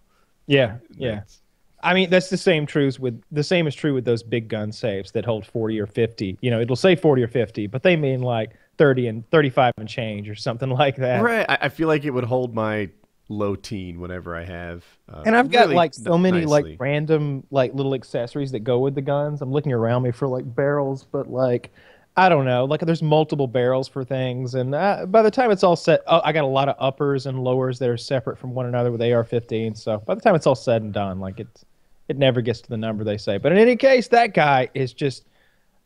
yeah, 0.48 0.77
yeah. 0.98 1.12
That's- 1.12 1.42
I 1.81 1.94
mean, 1.94 2.10
that's 2.10 2.30
the 2.30 2.36
same 2.38 2.66
truths 2.66 3.00
with 3.00 3.24
the 3.31 3.42
same 3.44 3.66
is 3.66 3.74
true 3.74 3.94
with 3.94 4.04
those 4.04 4.21
big 4.21 4.50
gun 4.50 4.74
safes 4.74 5.12
that 5.12 5.24
hold 5.24 5.45
40 5.45 5.80
or 5.80 5.86
50. 5.86 6.38
You 6.42 6.51
know, 6.51 6.60
it'll 6.60 6.75
say 6.75 6.94
40 6.94 7.24
or 7.24 7.30
50, 7.30 7.68
but 7.68 7.83
they 7.83 7.95
mean 7.95 8.19
like 8.21 8.51
30 8.77 9.07
and 9.07 9.30
35 9.31 9.71
and 9.77 9.88
change 9.88 10.30
or 10.30 10.36
something 10.36 10.69
like 10.83 10.98
that. 10.98 11.21
Right. 11.24 11.45
I, 11.48 11.57
I 11.62 11.69
feel 11.69 11.88
like 11.88 12.04
it 12.04 12.10
would 12.12 12.25
hold 12.25 12.54
my 12.54 12.89
low 13.30 13.56
teen, 13.56 14.00
whatever 14.00 14.36
I 14.36 14.44
have. 14.44 14.84
Uh, 15.08 15.24
And 15.26 15.36
I've 15.36 15.52
got 15.52 15.62
really 15.62 15.76
like 15.76 15.94
so 15.94 16.18
many 16.18 16.46
like 16.46 16.76
random 16.80 17.46
like 17.52 17.74
little 17.74 17.94
accessories 17.94 18.52
that 18.52 18.62
go 18.62 18.80
with 18.80 18.96
the 18.96 19.02
guns. 19.02 19.42
I'm 19.42 19.52
looking 19.52 19.72
around 19.72 20.04
me 20.04 20.12
for 20.12 20.28
like 20.28 20.44
barrels, 20.56 21.06
but 21.06 21.30
like 21.30 21.72
I 22.18 22.28
don't 22.28 22.46
know, 22.46 22.66
like 22.66 22.81
there's 22.81 23.04
multiple 23.04 23.48
barrels 23.48 23.88
for 23.88 24.04
things, 24.04 24.56
and 24.56 24.76
uh, 24.76 25.06
by 25.06 25.22
the 25.22 25.31
time 25.31 25.52
it's 25.52 25.64
all 25.64 25.78
set, 25.78 26.02
oh, 26.08 26.22
I 26.24 26.34
got 26.34 26.44
a 26.44 26.48
lot 26.48 26.68
of 26.68 26.76
uppers 26.80 27.28
and 27.28 27.42
lowers 27.44 27.80
that 27.80 27.88
are 27.90 27.98
separate 27.98 28.38
from 28.38 28.54
one 28.54 28.66
another 28.66 28.92
with 28.92 29.02
AR-15. 29.02 29.78
So 29.78 30.00
by 30.00 30.16
the 30.16 30.22
time 30.22 30.36
it's 30.36 30.46
all 30.48 30.56
said 30.56 30.81
and 30.81 30.92
done, 30.92 31.20
like 31.20 31.40
it's 31.40 31.64
it 32.10 32.18
never 32.18 32.42
gets 32.42 32.60
to 32.62 32.70
the 32.70 32.78
number 32.78 33.04
they 33.04 33.18
say. 33.18 33.38
But 33.38 33.52
in 33.52 33.58
any 33.60 33.76
case, 33.76 34.08
that 34.10 34.34
guy 34.34 34.70
is 34.74 34.92
just 34.94 35.26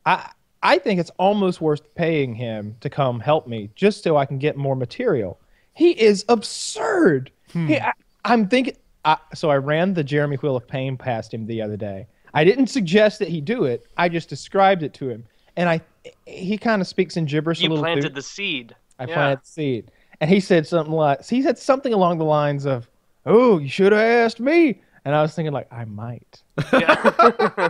I 0.05 0.31
I 0.63 0.77
think 0.79 0.99
it's 0.99 1.11
almost 1.19 1.59
worth 1.61 1.93
paying 1.93 2.33
him 2.33 2.77
to 2.79 2.89
come 2.89 3.19
help 3.19 3.47
me 3.47 3.69
just 3.75 4.01
so 4.03 4.15
I 4.17 4.25
can 4.25 4.39
get 4.39 4.55
more 4.55 4.75
material. 4.77 5.39
He 5.73 5.91
is 5.91 6.23
absurd. 6.29 7.31
Hmm. 7.51 7.67
He, 7.67 7.79
I, 7.79 7.93
I'm 8.25 8.47
thinking. 8.47 8.75
I, 9.05 9.17
so 9.33 9.49
I 9.49 9.57
ran 9.57 9.93
the 9.93 10.03
Jeremy 10.03 10.37
Wheel 10.37 10.55
of 10.55 10.67
Pain 10.67 10.95
past 10.97 11.33
him 11.33 11.45
the 11.45 11.61
other 11.61 11.75
day. 11.77 12.07
I 12.33 12.43
didn't 12.43 12.67
suggest 12.67 13.19
that 13.19 13.27
he 13.27 13.41
do 13.41 13.65
it. 13.65 13.85
I 13.97 14.07
just 14.09 14.29
described 14.29 14.81
it 14.83 14.93
to 14.95 15.09
him, 15.09 15.25
and 15.57 15.67
I 15.69 15.81
he 16.25 16.57
kind 16.57 16.81
of 16.81 16.87
speaks 16.87 17.17
in 17.17 17.25
gibberish 17.25 17.59
a 17.59 17.63
You 17.63 17.69
little. 17.69 17.83
planted 17.83 18.03
too. 18.09 18.09
the 18.09 18.21
seed. 18.21 18.75
I 18.99 19.05
Yeah. 19.05 19.13
planted 19.13 19.39
the 19.43 19.47
seed, 19.47 19.91
and 20.21 20.29
he 20.29 20.39
said 20.39 20.65
something 20.67 20.93
like 20.93 21.25
he 21.25 21.41
said 21.41 21.57
something 21.57 21.93
along 21.93 22.17
the 22.19 22.25
lines 22.25 22.65
of, 22.65 22.89
"Oh, 23.25 23.59
you 23.59 23.67
should 23.69 23.91
have 23.91 24.01
asked 24.01 24.39
me." 24.39 24.81
And 25.05 25.13
I 25.13 25.21
was 25.21 25.35
thinking 25.35 25.51
like, 25.51 25.67
I 25.69 25.83
might. 25.83 26.41
Yeah. 26.71 27.67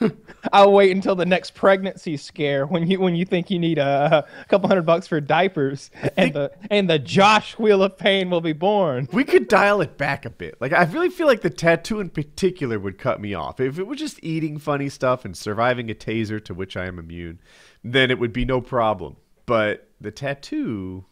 I'll 0.52 0.72
wait 0.72 0.94
until 0.94 1.14
the 1.14 1.24
next 1.24 1.54
pregnancy 1.54 2.16
scare 2.16 2.66
when 2.66 2.86
you 2.88 3.00
when 3.00 3.14
you 3.14 3.24
think 3.24 3.50
you 3.50 3.58
need 3.58 3.78
a, 3.78 4.26
a 4.28 4.44
couple 4.46 4.68
hundred 4.68 4.86
bucks 4.86 5.06
for 5.06 5.20
diapers, 5.20 5.90
and 6.16 6.34
the 6.34 6.52
and 6.70 6.88
the 6.90 6.98
Josh 6.98 7.58
Wheel 7.58 7.82
of 7.82 7.96
Pain 7.96 8.28
will 8.30 8.42
be 8.42 8.52
born. 8.52 9.08
We 9.12 9.24
could 9.24 9.48
dial 9.48 9.80
it 9.80 9.96
back 9.96 10.24
a 10.24 10.30
bit. 10.30 10.60
Like 10.60 10.72
I 10.72 10.84
really 10.84 11.08
feel 11.08 11.26
like 11.26 11.40
the 11.40 11.50
tattoo 11.50 12.00
in 12.00 12.10
particular 12.10 12.78
would 12.78 12.98
cut 12.98 13.20
me 13.20 13.34
off. 13.34 13.60
If 13.60 13.78
it 13.78 13.86
was 13.86 13.98
just 13.98 14.22
eating 14.22 14.58
funny 14.58 14.88
stuff 14.88 15.24
and 15.24 15.36
surviving 15.36 15.90
a 15.90 15.94
taser 15.94 16.44
to 16.44 16.54
which 16.54 16.76
I 16.76 16.86
am 16.86 16.98
immune, 16.98 17.40
then 17.82 18.10
it 18.10 18.18
would 18.18 18.32
be 18.32 18.44
no 18.44 18.60
problem. 18.60 19.16
But 19.46 19.88
the 20.00 20.10
tattoo, 20.10 21.06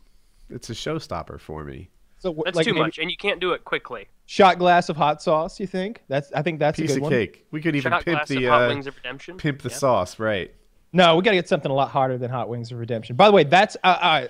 it's 0.49 0.71
a 0.71 0.75
showstopper 0.75 1.41
for 1.41 1.65
me. 1.65 1.91
So 2.21 2.35
That's 2.45 2.57
like 2.57 2.67
too 2.67 2.75
much, 2.75 2.99
and 2.99 3.11
you 3.11 3.17
can't 3.17 3.41
do 3.41 3.53
it 3.53 3.65
quickly. 3.65 4.07
Shot 4.27 4.59
glass 4.59 4.89
of 4.89 4.97
hot 4.97 5.21
sauce. 5.23 5.59
You 5.59 5.67
think 5.67 6.03
that's? 6.09 6.31
I 6.33 6.43
think 6.43 6.61
that's 6.61 6.79
a 6.79 6.83
Piece 6.83 6.91
good 6.93 6.97
of 6.99 7.03
one. 7.03 7.11
cake. 7.13 7.47
We 7.51 7.61
could 7.61 7.75
even 7.75 7.91
Shot 7.91 8.05
pimp 8.05 8.19
glass 8.19 8.29
the 8.29 8.45
of 8.47 8.51
Hot 8.53 8.63
uh, 8.65 8.69
Wings 8.69 8.87
of 8.87 8.95
Redemption. 8.97 9.37
pimp 9.39 9.63
the 9.63 9.71
Yeah. 9.71 9.77
sauce, 9.77 10.19
right? 10.19 10.55
No, 10.93 11.17
we 11.17 11.23
got 11.23 11.31
to 11.33 11.37
get 11.37 11.49
something 11.49 11.71
a 11.71 11.75
lot 11.75 11.91
harder 11.91 12.19
than 12.19 12.31
Hot 12.31 12.49
Wings 12.49 12.71
of 12.73 12.79
Redemption. 12.79 13.17
By 13.17 13.27
the 13.27 13.33
way, 13.33 13.45
that's 13.45 13.77
uh, 13.83 13.97
I, 14.01 14.29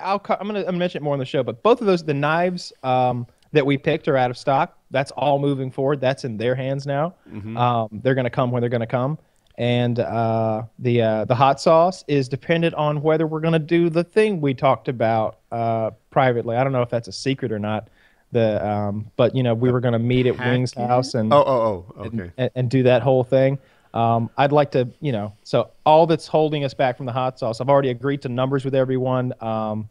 I'll 0.00 0.18
co- 0.18 0.36
I'm 0.40 0.46
gonna, 0.46 0.60
I'm 0.60 0.64
gonna 0.66 0.78
mention 0.78 1.02
it 1.02 1.04
more 1.04 1.12
on 1.12 1.18
the 1.18 1.24
show, 1.24 1.42
but 1.42 1.62
both 1.62 1.80
of 1.80 1.86
those 1.86 2.02
the 2.04 2.14
knives 2.14 2.72
um, 2.82 3.26
that 3.52 3.64
we 3.66 3.76
picked 3.78 4.08
are 4.08 4.16
out 4.16 4.30
of 4.30 4.38
stock. 4.38 4.76
That's 4.90 5.10
all 5.12 5.38
moving 5.38 5.70
forward. 5.70 6.00
That's 6.00 6.24
in 6.24 6.36
their 6.38 6.54
hands 6.54 6.86
now. 6.86 7.14
Um, 7.56 7.88
they're 8.02 8.14
gonna 8.14 8.30
come 8.30 8.50
when 8.50 8.60
they're 8.62 8.70
gonna 8.70 8.86
come, 8.86 9.18
and 9.58 9.98
uh, 10.00 10.62
the 10.78 11.02
uh, 11.02 11.24
the 11.26 11.34
hot 11.34 11.60
sauce 11.60 12.04
is 12.08 12.28
dependent 12.28 12.74
on 12.74 13.02
whether 13.02 13.26
we're 13.26 13.40
gonna 13.40 13.58
do 13.58 13.90
the 13.90 14.04
thing 14.04 14.40
we 14.40 14.54
talked 14.54 14.88
about 14.88 15.38
uh, 15.52 15.90
privately. 16.20 16.56
I 16.56 16.64
don't 16.64 16.72
know 16.72 16.80
if 16.80 16.88
that's 16.88 17.08
a 17.08 17.12
secret 17.12 17.52
or 17.52 17.58
not. 17.58 17.88
The 18.32 18.66
um, 18.66 19.10
but 19.16 19.36
you 19.36 19.42
know 19.42 19.52
we 19.54 19.70
were 19.70 19.80
gonna 19.80 19.98
meet 19.98 20.26
at 20.26 20.38
Wings 20.38 20.72
Packet? 20.72 20.88
House 20.88 21.12
and 21.14 21.30
Oh, 21.32 21.44
oh, 21.46 21.84
oh, 21.98 22.04
okay. 22.06 22.30
and, 22.38 22.50
and 22.54 22.70
do 22.70 22.82
that 22.84 23.02
whole 23.02 23.22
thing. 23.22 23.58
Um, 23.92 24.30
I'd 24.38 24.50
like 24.52 24.70
to, 24.72 24.88
you 25.00 25.12
know, 25.12 25.32
so 25.42 25.70
all 25.84 26.06
that's 26.06 26.26
holding 26.26 26.64
us 26.64 26.72
back 26.74 26.96
from 26.96 27.04
the 27.06 27.12
hot 27.12 27.38
sauce, 27.38 27.60
I've 27.60 27.68
already 27.68 27.90
agreed 27.90 28.22
to 28.22 28.28
numbers 28.30 28.64
with 28.64 28.74
everyone. 28.74 29.32
Um, 29.42 29.88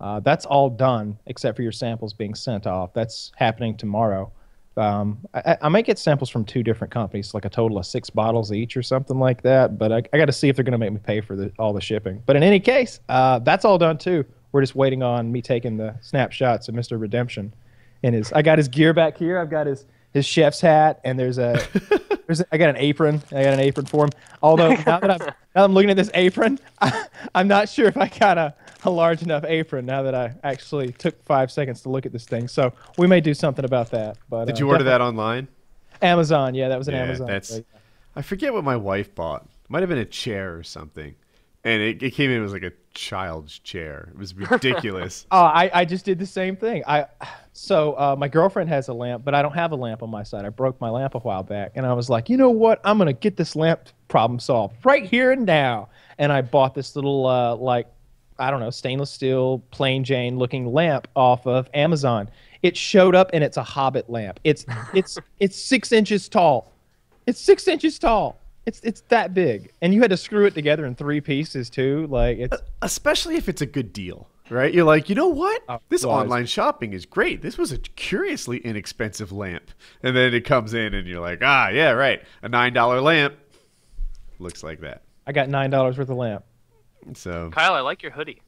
uh, 0.00 0.20
that's 0.20 0.46
all 0.46 0.68
done 0.70 1.18
except 1.26 1.56
for 1.56 1.62
your 1.62 1.72
samples 1.72 2.12
being 2.14 2.34
sent 2.34 2.66
off. 2.66 2.92
That's 2.94 3.32
happening 3.36 3.76
tomorrow. 3.76 4.32
Um, 4.78 5.18
I, 5.32 5.52
I- 5.52 5.58
I 5.62 5.68
might 5.68 5.86
get 5.86 5.98
samples 5.98 6.28
from 6.30 6.44
two 6.44 6.62
different 6.62 6.92
companies, 6.92 7.32
like 7.34 7.44
a 7.44 7.48
total 7.50 7.78
of 7.78 7.86
six 7.86 8.10
bottles 8.10 8.52
each 8.52 8.76
or 8.76 8.82
something 8.82 9.18
like 9.18 9.42
that. 9.42 9.78
But 9.78 9.92
I, 9.92 10.02
I 10.12 10.18
got 10.18 10.26
to 10.26 10.32
see 10.32 10.48
if 10.48 10.56
they're 10.56 10.64
going 10.64 10.72
to 10.72 10.84
make 10.86 10.92
me 10.92 10.98
pay 11.02 11.20
for 11.20 11.36
the, 11.36 11.50
all 11.58 11.72
the 11.72 11.80
shipping. 11.80 12.22
But 12.26 12.36
in 12.36 12.42
any 12.42 12.60
case, 12.60 13.00
uh, 13.08 13.38
that's 13.38 13.64
all 13.64 13.78
done 13.78 13.96
too. 13.96 14.24
We're 14.52 14.60
just 14.62 14.74
waiting 14.74 15.02
on 15.02 15.30
me 15.32 15.42
taking 15.42 15.76
the 15.76 15.96
snapshots 16.00 16.68
of 16.68 16.74
Mr. 16.74 17.00
Redemption. 17.00 17.52
And 18.02 18.14
his, 18.14 18.32
I 18.32 18.42
got 18.42 18.58
his 18.58 18.68
gear 18.68 18.92
back 18.92 19.16
here. 19.18 19.38
I've 19.38 19.50
got 19.50 19.66
his 19.66 19.84
his 20.12 20.24
chef's 20.24 20.60
hat, 20.60 21.00
and 21.04 21.18
there's 21.18 21.36
a 21.38 21.60
there's 22.26 22.40
a, 22.40 22.46
I 22.52 22.56
got 22.58 22.70
an 22.70 22.76
apron. 22.76 23.22
I 23.32 23.42
got 23.42 23.52
an 23.54 23.60
apron 23.60 23.86
for 23.86 24.04
him. 24.04 24.10
Although 24.42 24.70
now 24.70 25.00
that 25.00 25.10
I'm 25.10 25.18
now 25.18 25.34
that 25.54 25.64
I'm 25.64 25.72
looking 25.74 25.90
at 25.90 25.96
this 25.96 26.10
apron, 26.14 26.58
I, 26.80 27.06
I'm 27.34 27.48
not 27.48 27.68
sure 27.68 27.86
if 27.86 27.96
I 27.96 28.08
got 28.08 28.38
a, 28.38 28.54
a 28.84 28.90
large 28.90 29.22
enough 29.22 29.44
apron. 29.44 29.84
Now 29.84 30.02
that 30.02 30.14
I 30.14 30.34
actually 30.42 30.92
took 30.92 31.22
five 31.24 31.50
seconds 31.50 31.82
to 31.82 31.90
look 31.90 32.06
at 32.06 32.12
this 32.12 32.24
thing, 32.24 32.48
so 32.48 32.72
we 32.96 33.06
may 33.06 33.20
do 33.20 33.34
something 33.34 33.64
about 33.64 33.90
that. 33.90 34.16
But 34.28 34.46
Did 34.46 34.56
uh, 34.56 34.58
you 34.60 34.68
order 34.70 34.84
that 34.84 35.00
online? 35.00 35.48
Amazon? 36.02 36.54
Yeah, 36.54 36.68
that 36.68 36.78
was 36.78 36.88
an 36.88 36.94
Yeah, 36.94 37.04
Amazon. 37.04 37.26
that's- 37.26 37.52
right? 37.52 37.66
I 38.14 38.22
forget 38.22 38.54
what 38.54 38.64
my 38.64 38.76
wife 38.76 39.14
bought. 39.14 39.46
Might 39.68 39.80
have 39.80 39.90
been 39.90 39.98
a 39.98 40.04
chair 40.06 40.56
or 40.56 40.62
something. 40.62 41.14
And 41.66 41.82
it, 41.82 42.00
it 42.00 42.10
came 42.12 42.30
in 42.30 42.44
as 42.44 42.52
like 42.52 42.62
a 42.62 42.70
child's 42.94 43.58
chair. 43.58 44.10
It 44.12 44.18
was 44.18 44.34
ridiculous. 44.36 45.26
Oh, 45.32 45.42
I, 45.42 45.68
I 45.74 45.84
just 45.84 46.04
did 46.04 46.16
the 46.16 46.26
same 46.26 46.56
thing. 46.56 46.84
I 46.86 47.06
so 47.52 47.94
uh, 47.94 48.14
my 48.16 48.28
girlfriend 48.28 48.68
has 48.68 48.86
a 48.86 48.94
lamp, 48.94 49.24
but 49.24 49.34
I 49.34 49.42
don't 49.42 49.54
have 49.54 49.72
a 49.72 49.76
lamp 49.76 50.04
on 50.04 50.08
my 50.08 50.22
side. 50.22 50.44
I 50.44 50.50
broke 50.50 50.80
my 50.80 50.90
lamp 50.90 51.16
a 51.16 51.18
while 51.18 51.42
back, 51.42 51.72
and 51.74 51.84
I 51.84 51.92
was 51.92 52.08
like, 52.08 52.28
you 52.28 52.36
know 52.36 52.50
what? 52.50 52.80
I'm 52.84 52.98
gonna 52.98 53.12
get 53.12 53.36
this 53.36 53.56
lamp 53.56 53.80
problem 54.06 54.38
solved 54.38 54.76
right 54.84 55.04
here 55.04 55.32
and 55.32 55.44
now. 55.44 55.88
And 56.18 56.32
I 56.32 56.40
bought 56.40 56.74
this 56.74 56.94
little 56.94 57.26
uh, 57.26 57.56
like 57.56 57.88
I 58.38 58.52
don't 58.52 58.60
know 58.60 58.70
stainless 58.70 59.10
steel 59.10 59.58
plain 59.72 60.04
Jane 60.04 60.38
looking 60.38 60.72
lamp 60.72 61.08
off 61.16 61.48
of 61.48 61.68
Amazon. 61.74 62.30
It 62.62 62.76
showed 62.76 63.16
up, 63.16 63.30
and 63.32 63.42
it's 63.42 63.56
a 63.56 63.64
Hobbit 63.64 64.08
lamp. 64.08 64.38
It's 64.44 64.64
it's 64.94 65.18
it's 65.40 65.56
six 65.56 65.90
inches 65.90 66.28
tall. 66.28 66.72
It's 67.26 67.40
six 67.40 67.66
inches 67.66 67.98
tall. 67.98 68.40
It's 68.66 68.80
it's 68.82 69.00
that 69.08 69.32
big, 69.32 69.70
and 69.80 69.94
you 69.94 70.00
had 70.02 70.10
to 70.10 70.16
screw 70.16 70.44
it 70.44 70.54
together 70.54 70.84
in 70.86 70.94
three 70.96 71.20
pieces 71.20 71.70
too. 71.70 72.06
Like 72.08 72.38
it's 72.38 72.56
Especially 72.82 73.36
if 73.36 73.48
it's 73.48 73.62
a 73.62 73.66
good 73.66 73.92
deal, 73.92 74.28
right? 74.50 74.74
You're 74.74 74.84
like, 74.84 75.08
you 75.08 75.14
know 75.14 75.28
what? 75.28 75.62
Oh, 75.68 75.78
this 75.88 76.04
well, 76.04 76.14
I 76.16 76.18
was- 76.18 76.24
online 76.24 76.46
shopping 76.46 76.92
is 76.92 77.06
great. 77.06 77.42
This 77.42 77.56
was 77.56 77.70
a 77.70 77.78
curiously 77.78 78.58
inexpensive 78.58 79.30
lamp. 79.30 79.70
And 80.02 80.16
then 80.16 80.34
it 80.34 80.44
comes 80.44 80.74
in 80.74 80.94
and 80.94 81.06
you're 81.06 81.20
like, 81.20 81.38
ah, 81.42 81.68
yeah, 81.68 81.90
right. 81.92 82.22
A 82.42 82.48
$9 82.48 83.02
lamp. 83.02 83.34
Looks 84.40 84.62
like 84.64 84.80
that. 84.80 85.02
I 85.26 85.32
got 85.32 85.48
nine 85.48 85.70
dollars 85.70 85.96
worth 85.96 86.10
of 86.10 86.16
lamp. 86.16 86.44
So, 87.14 87.50
Kyle, 87.50 87.74
I 87.74 87.80
like 87.80 88.02
your 88.02 88.12
hoodie. 88.12 88.42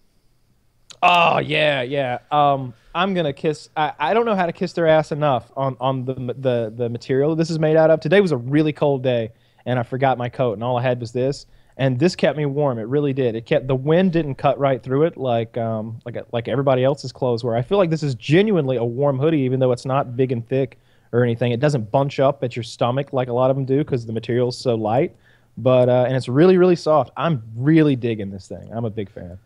Oh 1.02 1.38
yeah, 1.38 1.82
yeah. 1.82 2.18
Um, 2.32 2.75
I'm 2.94 3.14
gonna 3.14 3.32
kiss. 3.32 3.68
I, 3.76 3.92
I 3.98 4.14
don't 4.14 4.26
know 4.26 4.34
how 4.34 4.46
to 4.46 4.52
kiss 4.52 4.72
their 4.72 4.87
ass 4.88 5.12
enough 5.12 5.50
on 5.56 5.76
on 5.80 6.04
the 6.04 6.14
the 6.14 6.72
the 6.76 6.88
material 6.88 7.37
this 7.37 7.50
is 7.50 7.58
made 7.58 7.76
out 7.76 7.90
of. 7.90 8.00
Today 8.00 8.20
was 8.20 8.32
a 8.32 8.37
really 8.37 8.72
cold 8.72 9.02
day, 9.02 9.30
and 9.68 9.78
I 9.78 9.82
forgot 9.82 10.16
my 10.16 10.30
coat, 10.30 10.54
and 10.54 10.64
all 10.64 10.78
I 10.78 10.82
had 10.82 10.98
was 10.98 11.12
this, 11.12 11.46
and 11.76 11.98
this 11.98 12.16
kept 12.16 12.38
me 12.38 12.46
warm. 12.46 12.78
It 12.78 12.88
really 12.88 13.12
did. 13.12 13.37
It 13.37 13.44
kept 13.44 13.68
the 13.68 13.75
wind 13.76 14.12
didn't 14.12 14.37
cut 14.37 14.58
right 14.58 14.82
through 14.82 15.04
it 15.04 15.16
like 15.16 15.56
um 15.58 16.00
like 16.06 16.16
like 16.32 16.48
everybody 16.48 16.82
else's 16.82 17.12
clothes 17.12 17.44
were. 17.44 17.54
I 17.54 17.62
feel 17.62 17.78
like 17.78 17.90
this 17.90 18.02
is 18.02 18.14
genuinely 18.14 18.78
a 18.78 18.84
warm 18.84 19.18
hoodie, 19.18 19.40
even 19.40 19.60
though 19.60 19.72
it's 19.72 19.84
not 19.84 20.16
big 20.16 20.32
and 20.32 20.46
thick 20.48 20.78
or 21.12 21.22
anything. 21.22 21.52
It 21.52 21.60
doesn't 21.60 21.90
bunch 21.90 22.18
up 22.18 22.42
at 22.42 22.56
your 22.56 22.62
stomach 22.62 23.12
like 23.12 23.28
a 23.28 23.32
lot 23.32 23.50
of 23.50 23.56
them 23.56 23.66
do 23.66 23.78
because 23.78 24.06
the 24.06 24.12
material's 24.12 24.56
so 24.58 24.75
light. 24.75 25.14
but 25.58 25.88
uh, 25.88 26.04
and 26.06 26.16
it's 26.16 26.28
really 26.28 26.56
really 26.56 26.76
soft. 26.76 27.10
I'm 27.16 27.42
really 27.56 27.96
digging 27.96 28.30
this 28.30 28.48
thing. 28.48 28.70
I'm 28.72 28.84
a 28.84 28.90
big 28.90 29.10
fan. 29.10 29.38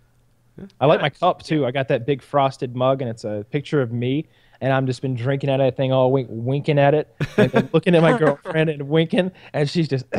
I 0.80 0.86
like 0.86 1.00
my 1.00 1.10
cup 1.10 1.42
too. 1.42 1.66
I 1.66 1.70
got 1.70 1.88
that 1.88 2.06
big 2.06 2.22
frosted 2.22 2.76
mug, 2.76 3.00
and 3.00 3.10
it's 3.10 3.24
a 3.24 3.44
picture 3.50 3.80
of 3.80 3.90
me, 3.90 4.26
and 4.62 4.72
I'm 4.72 4.86
just 4.86 5.02
been 5.02 5.16
drinking 5.16 5.50
at 5.50 5.60
of 5.60 5.66
that 5.66 5.76
thing 5.76 5.92
all 5.92 6.12
week, 6.12 6.28
winking 6.30 6.78
at 6.78 6.94
it, 6.94 7.12
and 7.36 7.68
looking 7.72 7.96
at 7.96 8.00
my 8.00 8.16
girlfriend 8.16 8.70
and 8.70 8.88
winking, 8.88 9.32
and 9.52 9.68
she's 9.68 9.88
just, 9.88 10.06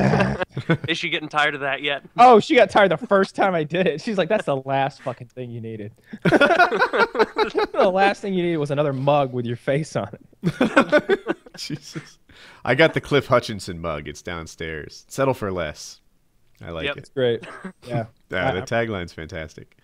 Is 0.88 0.98
she 0.98 1.10
getting 1.10 1.30
tired 1.30 1.56
of 1.56 1.62
that 1.62 1.82
yet? 1.82 2.04
oh, 2.18 2.42
she 2.42 2.56
got 2.56 2.70
tired 2.70 2.92
the 2.92 2.98
first 2.98 3.36
time 3.36 3.56
I 3.56 3.64
did 3.64 3.88
it. 3.88 4.02
She's 4.02 4.18
like, 4.18 4.28
that's 4.28 4.46
the 4.46 4.58
last 4.58 5.02
fucking 5.02 5.28
thing 5.30 5.50
you 5.50 5.62
needed. 5.62 5.94
the 6.24 7.90
last 7.92 8.22
thing 8.22 8.34
you 8.34 8.44
needed 8.44 8.58
was 8.58 8.70
another 8.70 8.92
mug 8.92 9.32
with 9.32 9.46
your 9.46 9.56
face 9.56 9.96
on 9.96 10.10
it. 10.44 11.38
Jesus. 11.58 12.20
I 12.66 12.76
got 12.76 12.94
the 12.94 13.02
Cliff 13.02 13.28
Hutchinson 13.28 13.80
mug. 13.80 14.10
It's 14.10 14.22
downstairs. 14.22 15.06
Settle 15.08 15.34
for 15.34 15.54
less. 15.54 16.02
I 16.62 16.72
like 16.72 16.84
Yep. 16.86 16.98
it. 16.98 17.00
It's 17.00 17.10
great. 17.10 17.48
Yeah. 17.88 18.06
Yeah, 18.30 18.52
the 18.52 18.62
tagline's 18.62 19.14
fantastic. 19.14 19.78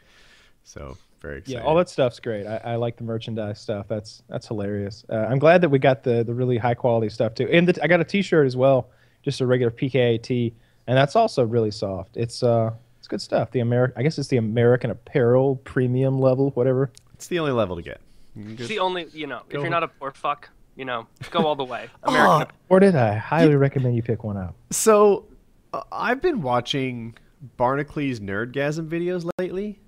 So 0.64 0.98
very 1.22 1.40
excited. 1.40 1.60
Yeah, 1.60 1.66
all 1.66 1.76
that 1.76 1.90
stuff's 1.90 2.20
great. 2.20 2.46
I, 2.46 2.58
I 2.58 2.76
like 2.76 2.98
the 2.98 3.04
merchandise 3.04 3.60
stuff. 3.60 3.88
That's 3.88 4.24
that's 4.30 4.48
hilarious. 4.48 5.06
Uh, 5.10 5.28
I'm 5.30 5.40
glad 5.40 5.62
that 5.62 5.70
we 5.70 5.80
got 5.80 6.04
the 6.04 6.24
the 6.24 6.34
really 6.34 6.58
high 6.58 6.74
quality 6.74 7.10
stuff 7.10 7.36
too. 7.36 7.48
And 7.52 7.68
the, 7.68 7.84
I 7.84 7.88
got 7.88 8.00
a 8.00 8.06
T-shirt 8.06 8.46
as 8.46 8.56
well, 8.56 8.90
just 9.24 9.42
a 9.42 9.46
regular 9.46 9.72
PKA 9.72 10.22
tee, 10.22 10.54
and 10.88 10.98
that's 10.98 11.16
also 11.16 11.46
really 11.46 11.72
soft. 11.72 12.18
It's 12.18 12.44
uh 12.44 12.72
it's 13.00 13.08
good 13.08 13.22
stuff. 13.22 13.52
The 13.52 13.62
American, 13.62 13.98
I 13.98 14.04
guess 14.04 14.18
it's 14.18 14.28
the 14.28 14.38
American 14.38 14.92
Apparel 14.92 15.56
premium 15.64 16.20
level, 16.20 16.52
whatever. 16.52 16.92
It's 17.14 17.28
the 17.28 17.40
only 17.40 17.52
level 17.54 17.76
to 17.76 17.82
get. 17.82 18.02
You 18.36 18.56
It's 18.58 18.68
the 18.68 18.80
only, 18.80 19.08
you 19.14 19.28
know, 19.28 19.42
if 19.50 19.54
you're 19.54 19.70
not 19.70 19.84
a 19.84 19.88
poor 19.88 20.12
fuck, 20.12 20.50
you 20.76 20.86
know, 20.86 21.08
go 21.32 21.46
all 21.46 21.56
the 21.56 21.64
way. 21.64 21.90
American 22.04 22.56
Or 22.70 22.80
did 22.80 22.96
I 22.96 23.16
highly 23.16 23.56
recommend 23.56 23.96
you 23.96 24.04
pick 24.04 24.24
one 24.24 24.38
up? 24.38 24.56
So, 24.72 25.26
uh, 25.74 25.82
I've 25.92 26.22
been 26.22 26.42
watching 26.42 27.18
Barnacules 27.58 28.20
Nerdgasm 28.20 28.88
videos 28.88 29.30
lately, 29.38 29.80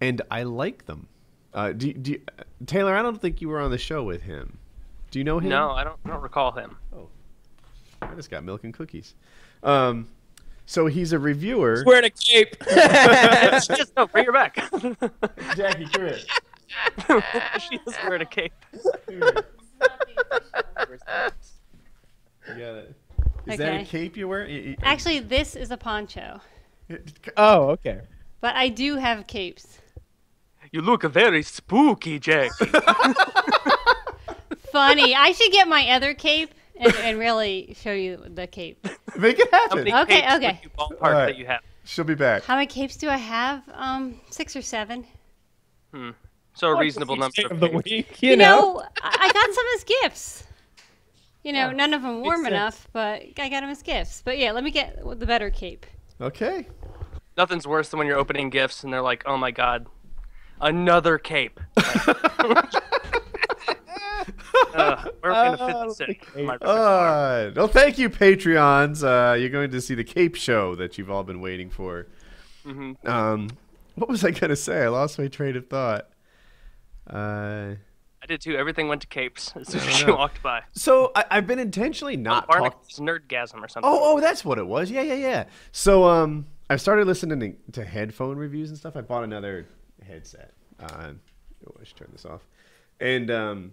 and 0.00 0.22
I 0.30 0.42
like 0.44 0.86
them. 0.86 1.08
Uh, 1.54 1.72
do, 1.72 1.92
do 1.92 2.12
you- 2.12 2.22
Taylor? 2.66 2.94
I 2.94 3.02
don't 3.02 3.20
think 3.20 3.40
you 3.40 3.48
were 3.48 3.60
on 3.60 3.70
the 3.70 3.78
show 3.78 4.02
with 4.04 4.22
him. 4.22 4.58
Do 5.10 5.18
you 5.18 5.24
know 5.24 5.38
him? 5.38 5.48
No, 5.48 5.70
I 5.70 5.84
don't, 5.84 5.96
I 6.04 6.08
don't 6.10 6.22
recall 6.22 6.52
him. 6.52 6.76
Oh, 6.94 7.08
I 8.02 8.14
just 8.14 8.30
got 8.30 8.44
milk 8.44 8.64
and 8.64 8.74
cookies. 8.74 9.14
Um, 9.62 10.08
so 10.66 10.86
he's 10.86 11.12
a 11.12 11.18
reviewer. 11.18 11.82
Wearing 11.86 12.04
a 12.04 12.10
cape. 12.10 12.56
Just, 12.66 13.92
no, 13.96 14.06
bring 14.08 14.26
her 14.26 14.32
back. 14.32 14.56
Jackie, 15.56 15.86
come 15.86 16.02
here. 16.02 16.18
she 17.60 17.76
is 17.86 17.94
wearing 18.02 18.22
a 18.22 18.26
cape. 18.26 18.52
You 19.08 19.20
got 19.20 19.36
it. 22.58 22.94
Is 23.46 23.58
that 23.58 23.80
a 23.80 23.84
cape 23.84 24.16
you 24.16 24.28
wear? 24.28 24.46
You- 24.48 24.60
you- 24.70 24.76
Actually, 24.82 25.20
this 25.20 25.54
is 25.56 25.70
a 25.70 25.76
poncho, 25.76 26.40
oh, 27.36 27.70
okay. 27.70 28.00
but 28.40 28.54
I 28.56 28.68
do 28.68 28.96
have 28.96 29.26
capes. 29.26 29.78
You 30.72 30.82
look 30.82 31.02
very 31.04 31.42
spooky, 31.42 32.18
Jack. 32.18 32.50
Funny. 34.72 35.14
I 35.14 35.32
should 35.32 35.52
get 35.52 35.68
my 35.68 35.88
other 35.90 36.14
cape 36.14 36.50
and, 36.78 36.94
and 36.96 37.18
really 37.18 37.74
show 37.80 37.92
you 37.92 38.18
the 38.26 38.46
cape. 38.46 38.86
Make 39.16 39.38
it 39.38 39.48
How 39.50 39.74
many 39.74 39.90
happen. 39.90 40.12
Okay, 40.12 40.20
capes 40.22 40.34
okay. 40.34 40.60
you 40.62 40.70
ballpark 40.70 41.00
Alright. 41.02 41.26
that 41.28 41.36
you 41.38 41.46
have? 41.46 41.60
She'll 41.84 42.04
be 42.04 42.14
back. 42.14 42.42
How 42.44 42.54
many 42.56 42.66
capes 42.66 42.96
do 42.96 43.08
I 43.08 43.16
have? 43.16 43.62
Um, 43.72 44.20
six 44.30 44.54
or 44.56 44.62
seven. 44.62 45.06
Hmm. 45.94 46.10
So 46.54 46.68
a 46.68 46.78
reasonable 46.78 47.16
number 47.16 47.34
Take 47.36 47.46
of 47.46 47.52
of 47.52 47.60
the 47.60 47.68
week. 47.68 48.20
You, 48.22 48.30
You, 48.30 48.36
know. 48.36 48.60
know, 48.74 48.82
I 49.02 49.16
I 49.20 49.32
got 49.32 49.54
some 49.54 49.64
as 49.76 49.84
gifts. 49.84 50.44
You 51.44 51.52
know, 51.52 51.70
none 51.70 51.94
of 51.94 52.02
them 52.02 52.22
warm 52.22 52.38
sense. 52.42 52.48
enough, 52.48 52.88
but 52.92 53.22
I 53.38 53.48
got 53.48 53.60
them 53.60 53.70
as 53.70 53.82
gifts. 53.82 54.20
But 54.24 54.36
yeah, 54.38 54.50
let 54.52 54.64
me 54.64 54.70
get 54.72 54.98
the 55.18 55.26
better 55.26 55.48
cape. 55.48 55.86
Okay. 56.20 56.66
Nothing's 57.36 57.66
worse 57.68 57.90
than 57.90 57.98
when 57.98 58.06
you're 58.08 58.18
opening 58.18 58.50
gifts 58.50 58.82
and 58.82 58.92
they're 58.92 59.02
like, 59.02 59.22
"Oh 59.26 59.36
my 59.36 59.50
god, 59.52 59.86
another 60.60 61.18
cape." 61.18 61.60
uh, 64.74 65.04
where 65.20 65.32
are 65.32 65.56
gonna 65.56 65.76
Oh, 65.78 65.94
fit 65.94 66.06
the 66.34 66.40
in? 66.40 66.48
cape. 66.48 66.58
Uh, 66.62 67.50
well, 67.54 67.68
thank 67.68 67.98
you, 67.98 68.10
Patreons. 68.10 69.02
Uh, 69.02 69.34
you're 69.34 69.50
going 69.50 69.70
to 69.70 69.80
see 69.80 69.94
the 69.94 70.04
Cape 70.04 70.34
Show 70.34 70.74
that 70.76 70.98
you've 70.98 71.10
all 71.10 71.24
been 71.24 71.40
waiting 71.40 71.70
for. 71.70 72.06
Mhm. 72.64 72.96
Um, 73.08 73.50
what 73.94 74.08
was 74.08 74.24
I 74.24 74.30
going 74.30 74.50
to 74.50 74.56
say? 74.56 74.82
I 74.84 74.88
lost 74.88 75.18
my 75.18 75.28
train 75.28 75.56
of 75.56 75.68
thought. 75.68 76.08
Uh, 77.08 77.74
I 78.22 78.26
did 78.26 78.40
too. 78.40 78.56
Everything 78.56 78.88
went 78.88 79.02
to 79.02 79.06
capes 79.06 79.52
as 79.56 79.68
soon 79.68 79.80
as 79.82 79.94
she 79.94 80.06
walked 80.10 80.42
by. 80.42 80.62
so 80.72 81.12
I, 81.14 81.24
I've 81.30 81.46
been 81.46 81.60
intentionally 81.60 82.16
not 82.16 82.48
talking. 82.50 82.72
Nerdgasm 83.06 83.62
or 83.62 83.68
something. 83.68 83.82
Oh, 83.84 84.16
oh, 84.16 84.20
that's 84.20 84.44
what 84.44 84.58
it 84.58 84.66
was. 84.66 84.90
Yeah, 84.90 85.02
yeah, 85.02 85.14
yeah. 85.14 85.44
So, 85.70 86.04
um, 86.04 86.46
I 86.68 86.74
started 86.76 87.06
listening 87.06 87.56
to, 87.70 87.72
to 87.80 87.84
headphone 87.84 88.36
reviews 88.36 88.70
and 88.70 88.78
stuff. 88.78 88.96
I 88.96 89.02
bought 89.02 89.22
another 89.22 89.66
headset. 90.06 90.52
Uh, 90.80 91.12
oh, 91.66 91.74
I 91.80 91.84
should 91.84 91.96
turn 91.96 92.08
this 92.12 92.24
off. 92.24 92.46
And 93.00 93.30
um, 93.30 93.72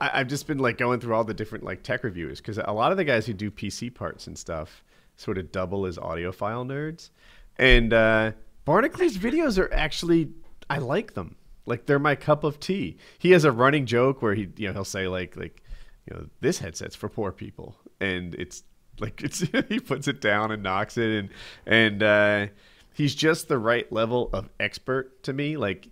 I, 0.00 0.20
I've 0.20 0.28
just 0.28 0.46
been 0.46 0.58
like 0.58 0.78
going 0.78 1.00
through 1.00 1.14
all 1.14 1.24
the 1.24 1.34
different 1.34 1.64
like 1.64 1.82
tech 1.82 2.04
reviewers 2.04 2.40
because 2.40 2.58
a 2.58 2.72
lot 2.72 2.90
of 2.90 2.96
the 2.96 3.04
guys 3.04 3.26
who 3.26 3.32
do 3.32 3.50
PC 3.50 3.94
parts 3.94 4.26
and 4.26 4.38
stuff 4.38 4.84
sort 5.16 5.38
of 5.38 5.52
double 5.52 5.86
as 5.86 5.96
audiophile 5.96 6.66
nerds. 6.66 7.10
And 7.56 7.92
uh, 7.92 8.32
Barnacules' 8.64 9.16
videos 9.16 9.58
are 9.58 9.72
actually 9.72 10.30
I 10.68 10.78
like 10.78 11.14
them. 11.14 11.36
Like 11.66 11.86
they're 11.86 11.98
my 11.98 12.14
cup 12.14 12.44
of 12.44 12.60
tea. 12.60 12.98
He 13.18 13.30
has 13.30 13.44
a 13.44 13.52
running 13.52 13.86
joke 13.86 14.22
where 14.22 14.34
he 14.34 14.48
you 14.56 14.68
know 14.68 14.72
he'll 14.74 14.84
say 14.84 15.08
like 15.08 15.36
like 15.36 15.62
you 16.08 16.16
know 16.16 16.26
this 16.40 16.58
headset's 16.58 16.94
for 16.94 17.08
poor 17.08 17.32
people 17.32 17.76
and 18.00 18.34
it's 18.34 18.62
like 19.00 19.22
it's 19.24 19.40
he 19.68 19.80
puts 19.80 20.08
it 20.08 20.20
down 20.20 20.50
and 20.50 20.62
knocks 20.62 20.98
it 20.98 21.10
and 21.18 21.28
and 21.66 22.02
uh, 22.02 22.46
he's 22.94 23.14
just 23.14 23.48
the 23.48 23.58
right 23.58 23.90
level 23.92 24.30
of 24.32 24.48
expert 24.58 25.22
to 25.22 25.32
me 25.32 25.56
like 25.56 25.88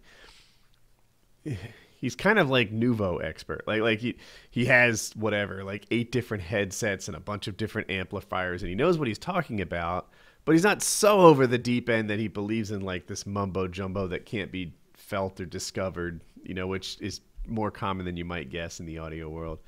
he's 2.00 2.14
kind 2.16 2.38
of 2.38 2.48
like 2.48 2.72
nouveau 2.72 3.18
expert 3.18 3.62
like 3.66 3.82
like 3.82 4.00
he 4.00 4.16
he 4.50 4.64
has 4.64 5.12
whatever 5.14 5.62
like 5.64 5.86
eight 5.90 6.10
different 6.10 6.42
headsets 6.42 7.08
and 7.08 7.16
a 7.16 7.20
bunch 7.20 7.46
of 7.46 7.56
different 7.56 7.90
amplifiers 7.90 8.62
and 8.62 8.68
he 8.68 8.74
knows 8.74 8.98
what 8.98 9.08
he's 9.08 9.18
talking 9.18 9.60
about 9.60 10.08
but 10.44 10.52
he's 10.52 10.64
not 10.64 10.82
so 10.82 11.20
over 11.20 11.46
the 11.46 11.58
deep 11.58 11.88
end 11.88 12.08
that 12.10 12.18
he 12.18 12.28
believes 12.28 12.70
in 12.70 12.80
like 12.80 13.06
this 13.06 13.26
mumbo 13.26 13.68
jumbo 13.68 14.06
that 14.06 14.24
can't 14.24 14.50
be 14.50 14.72
felt 14.94 15.40
or 15.40 15.44
discovered 15.44 16.20
you 16.42 16.54
know 16.54 16.66
which 16.66 16.98
is 17.00 17.20
more 17.46 17.70
common 17.70 18.06
than 18.06 18.16
you 18.16 18.24
might 18.24 18.50
guess 18.50 18.80
in 18.80 18.86
the 18.86 18.98
audio 18.98 19.28
world 19.28 19.58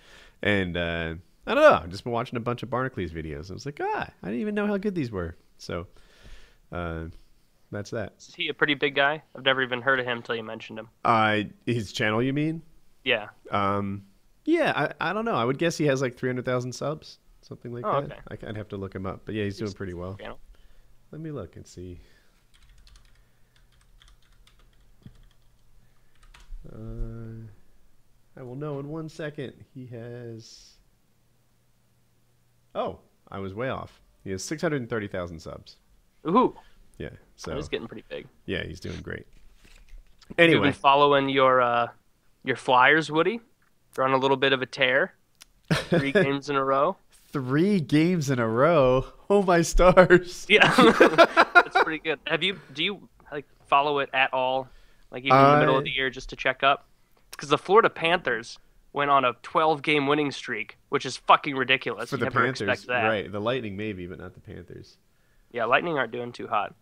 and 0.42 0.76
uh 0.76 1.14
I 1.46 1.54
don't 1.54 1.62
know. 1.62 1.80
I've 1.82 1.90
just 1.90 2.04
been 2.04 2.12
watching 2.12 2.36
a 2.36 2.40
bunch 2.40 2.62
of 2.62 2.70
Barnacules' 2.70 3.10
videos. 3.10 3.50
I 3.50 3.54
was 3.54 3.66
like, 3.66 3.78
ah, 3.82 4.08
I 4.22 4.26
didn't 4.26 4.40
even 4.40 4.54
know 4.54 4.66
how 4.66 4.78
good 4.78 4.94
these 4.94 5.10
were. 5.10 5.36
So, 5.58 5.86
uh, 6.72 7.06
that's 7.75 7.90
that. 7.90 8.14
Is 8.19 8.35
he 8.35 8.49
a 8.49 8.54
pretty 8.54 8.75
big 8.75 8.95
guy? 8.95 9.23
I've 9.37 9.45
never 9.45 9.62
even 9.62 9.83
heard 9.83 10.00
of 10.00 10.07
him 10.07 10.19
until 10.19 10.35
you 10.37 10.43
mentioned 10.43 10.78
him. 10.78 10.88
Uh, 11.04 11.40
his 11.66 11.93
channel, 11.93 12.23
you 12.23 12.33
mean? 12.33 12.62
Yeah. 13.04 13.28
Um, 13.50 14.04
yeah, 14.45 14.73
I, 15.00 15.11
I 15.11 15.12
don't 15.12 15.25
know. 15.25 15.35
I 15.35 15.45
would 15.45 15.59
guess 15.59 15.76
he 15.76 15.85
has 15.87 16.00
like 16.02 16.16
300,000 16.16 16.73
subs, 16.73 17.19
something 17.43 17.73
like 17.73 17.85
Oh, 17.85 18.00
that. 18.02 18.21
okay. 18.33 18.47
I, 18.47 18.50
I'd 18.50 18.57
have 18.57 18.69
to 18.69 18.76
look 18.76 18.95
him 18.95 19.07
up. 19.07 19.23
But 19.25 19.35
yeah, 19.35 19.45
he's 19.45 19.59
doing 19.59 19.73
pretty 19.73 19.95
well. 19.95 20.14
Channel. 20.14 20.38
Let 21.12 21.21
me 21.21 21.31
look 21.31 21.57
and 21.57 21.66
see. 21.66 22.00
Uh, 26.73 27.47
I 28.37 28.43
will 28.43 28.57
know 28.57 28.78
in 28.81 28.88
one 28.88 29.09
second. 29.09 29.52
He 29.75 29.87
has. 29.87 30.73
Oh, 32.75 32.99
I 33.31 33.38
was 33.38 33.54
way 33.54 33.69
off. 33.69 34.00
He 34.25 34.31
has 34.31 34.43
630,000 34.43 35.38
subs. 35.38 35.76
Ooh, 36.26 36.54
Yeah, 36.98 37.10
so 37.36 37.56
he's 37.56 37.68
getting 37.68 37.86
pretty 37.88 38.04
big. 38.08 38.26
yeah, 38.46 38.62
he's 38.64 38.80
doing 38.80 39.00
great. 39.02 39.26
You've 40.30 40.38
Anyway, 40.38 40.62
been 40.68 40.72
following 40.72 41.28
your 41.28 41.60
uh, 41.60 41.88
your 42.44 42.56
Flyers, 42.56 43.10
Woody. 43.10 43.40
They're 43.94 44.04
on 44.04 44.12
a 44.12 44.16
little 44.18 44.36
bit 44.36 44.52
of 44.52 44.62
a 44.62 44.66
tear. 44.66 45.14
Three 45.72 46.12
games 46.12 46.48
in 46.50 46.56
a 46.56 46.64
row. 46.64 46.96
three 47.32 47.80
games 47.80 48.30
in 48.30 48.38
a 48.38 48.48
row. 48.48 49.06
Oh 49.28 49.42
my 49.42 49.62
stars! 49.62 50.46
Yeah, 50.48 50.72
that's 51.54 51.82
pretty 51.82 51.98
good. 51.98 52.20
Have 52.26 52.42
you? 52.42 52.60
Do 52.72 52.84
you 52.84 53.08
like 53.32 53.46
follow 53.66 53.98
it 53.98 54.10
at 54.12 54.32
all? 54.32 54.68
Like 55.10 55.24
even 55.24 55.36
in 55.38 55.50
the 55.52 55.58
middle 55.60 55.78
of 55.78 55.84
the 55.84 55.90
year, 55.90 56.10
just 56.10 56.30
to 56.30 56.36
check 56.36 56.62
up? 56.62 56.86
Because 57.30 57.48
the 57.48 57.58
Florida 57.58 57.90
Panthers 57.90 58.58
went 58.92 59.10
on 59.10 59.24
a 59.24 59.32
12 59.42 59.82
game 59.82 60.06
winning 60.06 60.30
streak, 60.30 60.76
which 60.88 61.04
is 61.04 61.16
fucking 61.16 61.56
ridiculous. 61.56 62.10
For 62.10 62.16
you 62.16 62.20
the 62.20 62.24
never 62.26 62.40
Panthers, 62.44 62.60
expect 62.68 62.86
that. 62.88 63.06
right? 63.08 63.30
The 63.30 63.40
Lightning 63.40 63.76
maybe, 63.76 64.06
but 64.06 64.18
not 64.20 64.34
the 64.34 64.40
Panthers. 64.40 64.96
Yeah, 65.52 65.64
Lightning 65.64 65.98
aren't 65.98 66.12
doing 66.12 66.30
too 66.32 66.46
hot. 66.46 66.74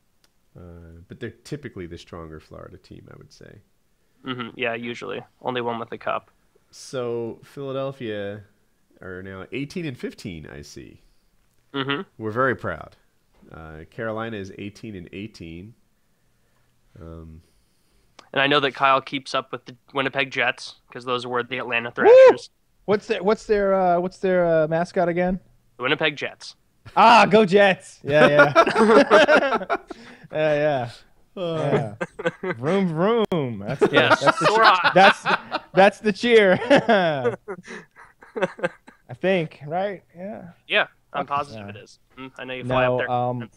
Uh, 0.57 1.01
but 1.09 1.19
they're 1.21 1.31
typically 1.31 1.87
the 1.87 1.97
stronger 1.99 2.39
Florida 2.41 2.77
team, 2.77 3.09
I 3.13 3.17
would 3.17 3.33
say. 3.33 3.59
hmm 4.25 4.49
Yeah, 4.55 4.75
usually 4.75 5.23
only 5.41 5.61
one 5.61 5.79
with 5.79 5.91
the 5.91 5.99
cup. 5.99 6.31
So 6.71 7.41
Philadelphia 7.43 8.43
are 9.01 9.23
now 9.23 9.47
18 9.53 9.85
and 9.87 9.97
15. 9.99 10.47
I 10.47 10.63
see. 10.63 11.01
hmm 11.75 12.03
We're 12.19 12.31
very 12.31 12.55
proud. 12.55 12.97
Uh, 13.51 13.85
Carolina 13.91 14.37
is 14.37 14.53
18 14.59 14.95
and 14.95 15.09
18. 15.13 15.75
Um, 17.01 17.43
And 18.33 18.41
I 18.41 18.47
know 18.47 18.61
that 18.61 18.75
Kyle 18.75 19.01
keeps 19.01 19.35
up 19.35 19.53
with 19.53 19.65
the 19.65 19.77
Winnipeg 19.95 20.31
Jets 20.31 20.77
because 20.89 21.05
those 21.05 21.27
were 21.27 21.43
the 21.43 21.59
Atlanta 21.59 21.91
Thrashers. 21.91 22.51
What's 22.85 23.07
their 23.07 23.23
What's 23.23 23.47
their 23.47 23.75
uh, 23.75 24.01
What's 24.01 24.19
their 24.19 24.45
uh, 24.47 24.69
mascot 24.69 25.09
again? 25.09 25.41
The 25.77 25.83
Winnipeg 25.85 26.17
Jets. 26.17 26.57
Ah, 26.97 27.27
go 27.27 27.45
Jets! 27.45 28.01
Yeah, 28.03 28.27
yeah, 28.29 28.53
yeah, 30.33 30.55
yeah. 30.55 30.91
yeah. 31.37 31.95
Vroom 32.55 32.89
vroom. 32.89 33.65
That's 33.67 33.81
the, 33.81 33.89
Yes, 33.93 34.21
that's, 34.21 34.39
the, 34.39 34.91
that's 34.95 35.27
that's 35.75 36.01
the 36.01 36.13
cheer. 36.13 36.59
I 39.09 39.15
think, 39.15 39.61
right? 39.67 40.03
Yeah. 40.17 40.49
Yeah, 40.67 40.87
I'm 41.13 41.27
positive 41.27 41.67
yeah. 41.67 41.71
it 41.71 41.77
is. 41.77 41.99
Mm, 42.19 42.33
I 42.39 42.45
know 42.45 42.55
you 42.55 42.65
fly 42.65 42.85
No, 42.85 42.95
up 42.95 42.99
there. 43.01 43.11
um, 43.11 43.51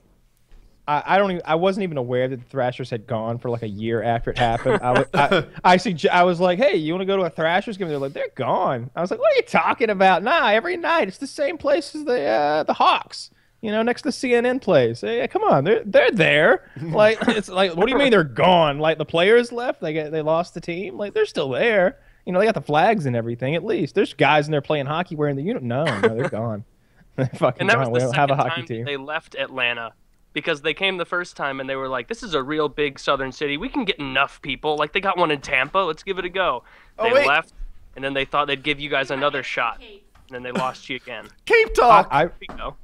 I, 0.88 1.04
I 1.06 1.18
don't 1.18 1.32
even. 1.32 1.42
I 1.46 1.56
wasn't 1.56 1.84
even 1.84 1.98
aware 1.98 2.28
that 2.28 2.40
the 2.40 2.46
Thrashers 2.46 2.90
had 2.90 3.08
gone 3.08 3.40
for 3.40 3.50
like 3.50 3.64
a 3.64 3.68
year 3.68 4.04
after 4.04 4.30
it 4.32 4.38
happened. 4.38 4.82
I 4.84 4.92
was, 4.92 5.06
I, 5.14 5.46
I, 5.64 5.78
sugge- 5.78 6.10
I 6.10 6.24
was 6.24 6.40
like, 6.40 6.60
"Hey, 6.60 6.76
you 6.76 6.94
want 6.94 7.02
to 7.02 7.06
go 7.06 7.18
to 7.18 7.24
a 7.24 7.30
Thrashers 7.30 7.78
game?" 7.78 7.88
They're 7.88 7.98
like, 7.98 8.14
"They're 8.14 8.30
gone." 8.36 8.92
I 8.96 9.02
was 9.02 9.10
like, 9.10 9.20
"What 9.20 9.34
are 9.34 9.36
you 9.36 9.42
talking 9.44 9.90
about?" 9.90 10.22
Nah, 10.24 10.48
every 10.50 10.78
night 10.78 11.08
it's 11.08 11.18
the 11.18 11.28
same 11.28 11.58
place 11.58 11.96
as 11.96 12.06
the 12.06 12.22
uh, 12.26 12.64
the 12.64 12.74
Hawks. 12.74 13.32
You 13.62 13.72
know, 13.72 13.82
next 13.82 14.04
to 14.04 14.10
CNN 14.10 14.62
plays. 14.62 15.02
Hey, 15.02 15.28
come 15.28 15.44
on, 15.44 15.64
they're 15.64 15.84
they're 15.86 16.12
there. 16.12 16.70
Like 16.82 17.18
it's 17.30 17.50
like, 17.50 17.76
what 17.76 17.88
do 17.88 17.92
you 17.92 17.98
mean 17.98 18.12
they're 18.12 18.24
gone? 18.24 18.78
Like 18.78 19.00
the 19.00 19.06
players 19.06 19.52
left? 19.52 19.82
They 19.82 19.92
get 19.94 20.12
they 20.12 20.22
lost 20.22 20.54
the 20.54 20.62
team? 20.62 20.98
Like 20.98 21.14
they're 21.16 21.26
still 21.26 21.50
there. 21.50 21.98
You 22.28 22.34
know, 22.34 22.40
they 22.40 22.46
got 22.46 22.54
the 22.56 22.62
flags 22.62 23.08
and 23.08 23.16
everything. 23.16 23.56
At 23.56 23.64
least 23.64 23.96
there's 23.96 24.14
guys 24.14 24.48
in 24.48 24.52
there 24.52 24.62
playing 24.62 24.86
hockey 24.86 25.16
wearing 25.16 25.36
the 25.36 25.42
uniform. 25.44 25.68
No, 25.68 25.84
no, 25.86 26.16
they're 26.16 26.30
gone. 26.30 26.64
They're 27.16 27.28
fucking 27.28 27.62
and 27.62 27.70
that 27.70 27.78
was 27.80 27.88
gone. 27.88 27.94
the 27.94 27.94
We 27.94 28.00
don't 28.02 28.16
have 28.16 28.30
a 28.32 28.36
hockey 28.36 28.64
team. 28.64 28.86
they 28.86 28.98
left 28.98 29.36
Atlanta 29.36 29.94
because 30.36 30.62
they 30.62 30.76
came 30.76 30.98
the 30.98 31.06
first 31.06 31.36
time 31.36 31.60
and 31.60 31.68
they 31.68 31.76
were 31.76 31.88
like, 31.90 32.08
"This 32.08 32.22
is 32.22 32.36
a 32.36 32.44
real 32.44 32.70
big 32.70 33.00
southern 33.00 33.32
city. 33.32 33.58
We 33.58 33.70
can 33.70 33.86
get 33.86 33.98
enough 33.98 34.40
people. 34.44 34.76
Like 34.78 34.94
they 34.94 35.00
got 35.02 35.18
one 35.18 35.32
in 35.32 35.42
Tampa. 35.42 35.80
Let's 35.80 36.04
give 36.04 36.20
it 36.20 36.26
a 36.26 36.30
go." 36.30 36.64
Oh, 37.00 37.06
They 37.06 37.14
wait. 37.14 37.28
left, 37.28 37.54
and 37.96 38.04
then 38.06 38.14
they 38.14 38.26
thought 38.26 38.46
they'd 38.46 38.62
give 38.62 38.80
you 38.80 38.90
guys 38.92 39.10
another 39.10 39.42
shot, 39.42 39.82
and 39.82 40.00
then 40.30 40.44
they 40.44 40.52
lost 40.52 40.88
you 40.90 40.98
again. 40.98 41.28
Cape 41.46 41.74
Talk. 41.74 42.08
I 42.12 42.26
There 42.26 42.34
you 42.42 42.56
go. 42.56 42.76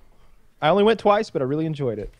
I 0.62 0.70
only 0.70 0.84
went 0.84 1.00
twice, 1.00 1.30
but 1.30 1.42
I 1.44 1.46
really 1.46 1.66
enjoyed 1.68 2.00
it. 2.00 2.12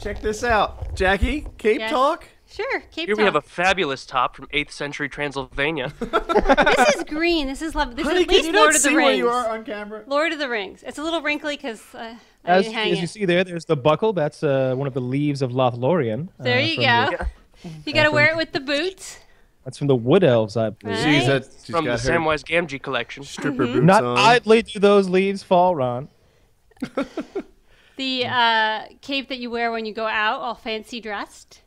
Check 0.00 0.20
this 0.20 0.44
out, 0.44 0.94
Jackie. 0.94 1.46
Cape 1.58 1.80
Yes. 1.80 1.90
Talk. 1.90 2.28
Sure, 2.50 2.80
Cape 2.80 2.90
Talk. 2.90 3.06
Here 3.06 3.16
we 3.16 3.24
have 3.24 3.34
a 3.36 3.42
fabulous 3.42 4.06
top 4.06 4.34
from 4.34 4.46
8th 4.54 4.70
century 4.70 5.08
Transylvania. 5.08 5.92
This 6.00 6.96
is 6.96 7.04
green. 7.04 7.46
This 7.46 7.60
is 7.62 7.74
lovely. 7.74 7.94
This 7.96 8.06
Honey, 8.06 8.20
is 8.20 8.22
at 8.22 8.28
can 8.28 8.36
least 8.36 8.46
you 8.46 8.52
Lord 8.54 8.66
not 8.68 8.76
of 8.76 8.82
the 8.82 8.88
see 8.88 8.94
Rings. 8.96 9.06
where 9.06 9.14
you 9.14 9.28
are 9.28 9.48
on 9.50 9.64
camera? 9.64 10.04
Lord 10.06 10.32
of 10.32 10.38
the 10.38 10.48
Rings. 10.48 10.82
It's 10.86 10.98
a 10.98 11.02
little 11.02 11.20
wrinkly 11.20 11.56
because 11.56 11.82
uh, 11.94 11.98
I 11.98 12.16
As, 12.48 12.66
as 12.66 13.00
you 13.00 13.06
see 13.06 13.24
there, 13.24 13.44
there's 13.44 13.64
the 13.66 13.76
buckle. 13.76 14.12
That's 14.12 14.42
uh, 14.42 14.74
one 14.76 14.86
of 14.88 14.94
the 14.94 15.00
leaves 15.00 15.42
of 15.42 15.50
Lothlorien. 15.52 16.28
uh, 16.40 16.44
there 16.44 16.60
you 16.60 16.76
go. 16.76 17.10
the- 17.10 17.26
You 17.86 17.92
got 17.92 18.04
to 18.04 18.10
wear 18.10 18.30
it 18.30 18.36
with 18.36 18.52
the 18.52 18.60
boots. 18.60 19.18
that's 19.64 19.76
from 19.78 19.86
the 19.88 19.96
Wood 19.96 20.24
Elves, 20.24 20.56
I 20.56 20.70
believe. 20.70 20.96
Right. 21.04 21.20
She's, 21.20 21.28
a, 21.28 21.42
she's 21.42 21.66
from 21.74 21.84
the 21.84 21.90
got 21.92 22.00
her 22.00 22.10
Samwise 22.10 22.44
Gamgee 22.44 22.80
collection. 22.82 23.22
stripper 23.24 23.64
Mm-hmm. 23.64 23.72
boots 23.74 23.84
Not 23.86 24.04
on. 24.04 24.16
idly 24.18 24.62
do 24.62 24.78
those 24.78 25.08
leaves 25.08 25.42
fall, 25.42 25.74
Ron. 25.76 26.08
The 27.96 28.26
uh, 28.26 28.82
cape 29.02 29.28
that 29.28 29.38
you 29.38 29.50
wear 29.50 29.72
when 29.72 29.84
you 29.84 29.92
go 29.92 30.06
out, 30.06 30.38
all 30.40 30.54
fancy 30.54 31.00
dressed. 31.00 31.62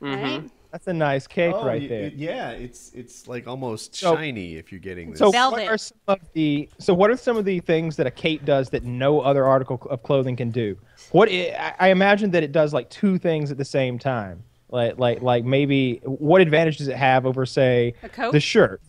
Mhm. 0.00 0.22
Right? 0.22 0.50
That's 0.72 0.86
a 0.86 0.92
nice 0.92 1.26
cape 1.26 1.52
Oh, 1.54 1.64
right 1.66 1.82
y- 1.82 1.88
there. 1.88 2.02
it- 2.04 2.14
yeah, 2.14 2.50
it's 2.50 2.92
it's 2.94 3.26
like 3.26 3.48
almost 3.48 3.94
So- 3.96 4.14
shiny 4.14 4.54
if 4.56 4.70
you're 4.70 4.80
getting 4.80 5.10
this. 5.10 5.18
So 5.18 5.30
Velvet. 5.32 5.62
what 5.62 5.68
are 5.68 5.78
some 5.78 5.98
of 6.08 6.18
the 6.32 6.68
so 6.78 6.94
what 6.94 7.10
are 7.10 7.16
some 7.16 7.36
of 7.36 7.44
the 7.44 7.58
things 7.60 7.96
that 7.96 8.06
a 8.06 8.10
cape 8.10 8.44
does 8.44 8.70
that 8.70 8.84
no 8.84 9.20
other 9.20 9.44
article 9.46 9.80
of 9.90 10.02
clothing 10.02 10.36
can 10.36 10.50
do? 10.50 10.76
What 11.10 11.28
I, 11.28 11.74
I 11.78 11.88
imagine 11.90 12.30
that 12.32 12.42
it 12.44 12.52
does 12.52 12.72
like 12.72 12.88
two 12.90 13.18
things 13.18 13.50
at 13.50 13.58
the 13.58 13.64
same 13.64 13.98
time. 13.98 14.44
Like 14.68 14.98
like 14.98 15.20
like 15.22 15.44
maybe 15.44 16.00
what 16.04 16.40
advantage 16.40 16.78
does 16.78 16.86
it 16.88 16.96
have 16.96 17.26
over 17.26 17.44
say 17.46 17.94
the 18.32 18.38
shirt? 18.40 18.80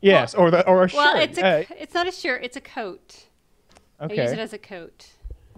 Yes, 0.00 0.32
or 0.34 0.52
the 0.52 0.64
or 0.68 0.84
a 0.84 0.90
Well, 0.94 1.14
shirt. 1.16 1.30
it's 1.30 1.38
a, 1.38 1.42
Hey, 1.42 1.66
it's 1.80 1.94
not 1.94 2.06
a 2.06 2.12
shirt. 2.12 2.44
It's 2.44 2.56
a 2.56 2.60
coat. 2.60 3.24
I 3.98 4.04
use 4.06 4.30
it 4.30 4.38
as 4.38 4.52
a 4.52 4.58
coat. 4.58 5.08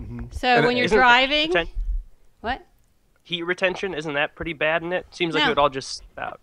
Mm-hmm. 0.00 0.26
So 0.30 0.48
And 0.48 0.66
when 0.66 0.78
you're 0.78 0.86
driving, 0.88 1.52
reten- 1.52 1.68
what? 2.40 2.64
Heat 3.30 3.42
retention 3.44 3.94
isn't 3.94 4.14
that 4.14 4.34
pretty 4.34 4.52
bad 4.52 4.82
in 4.82 4.92
it? 4.92 5.06
Seems 5.10 5.34
like 5.34 5.42
No. 5.42 5.46
it 5.46 5.50
would 5.52 5.58
all 5.58 5.70
just 5.70 5.96
slip 5.98 6.18
out. 6.18 6.40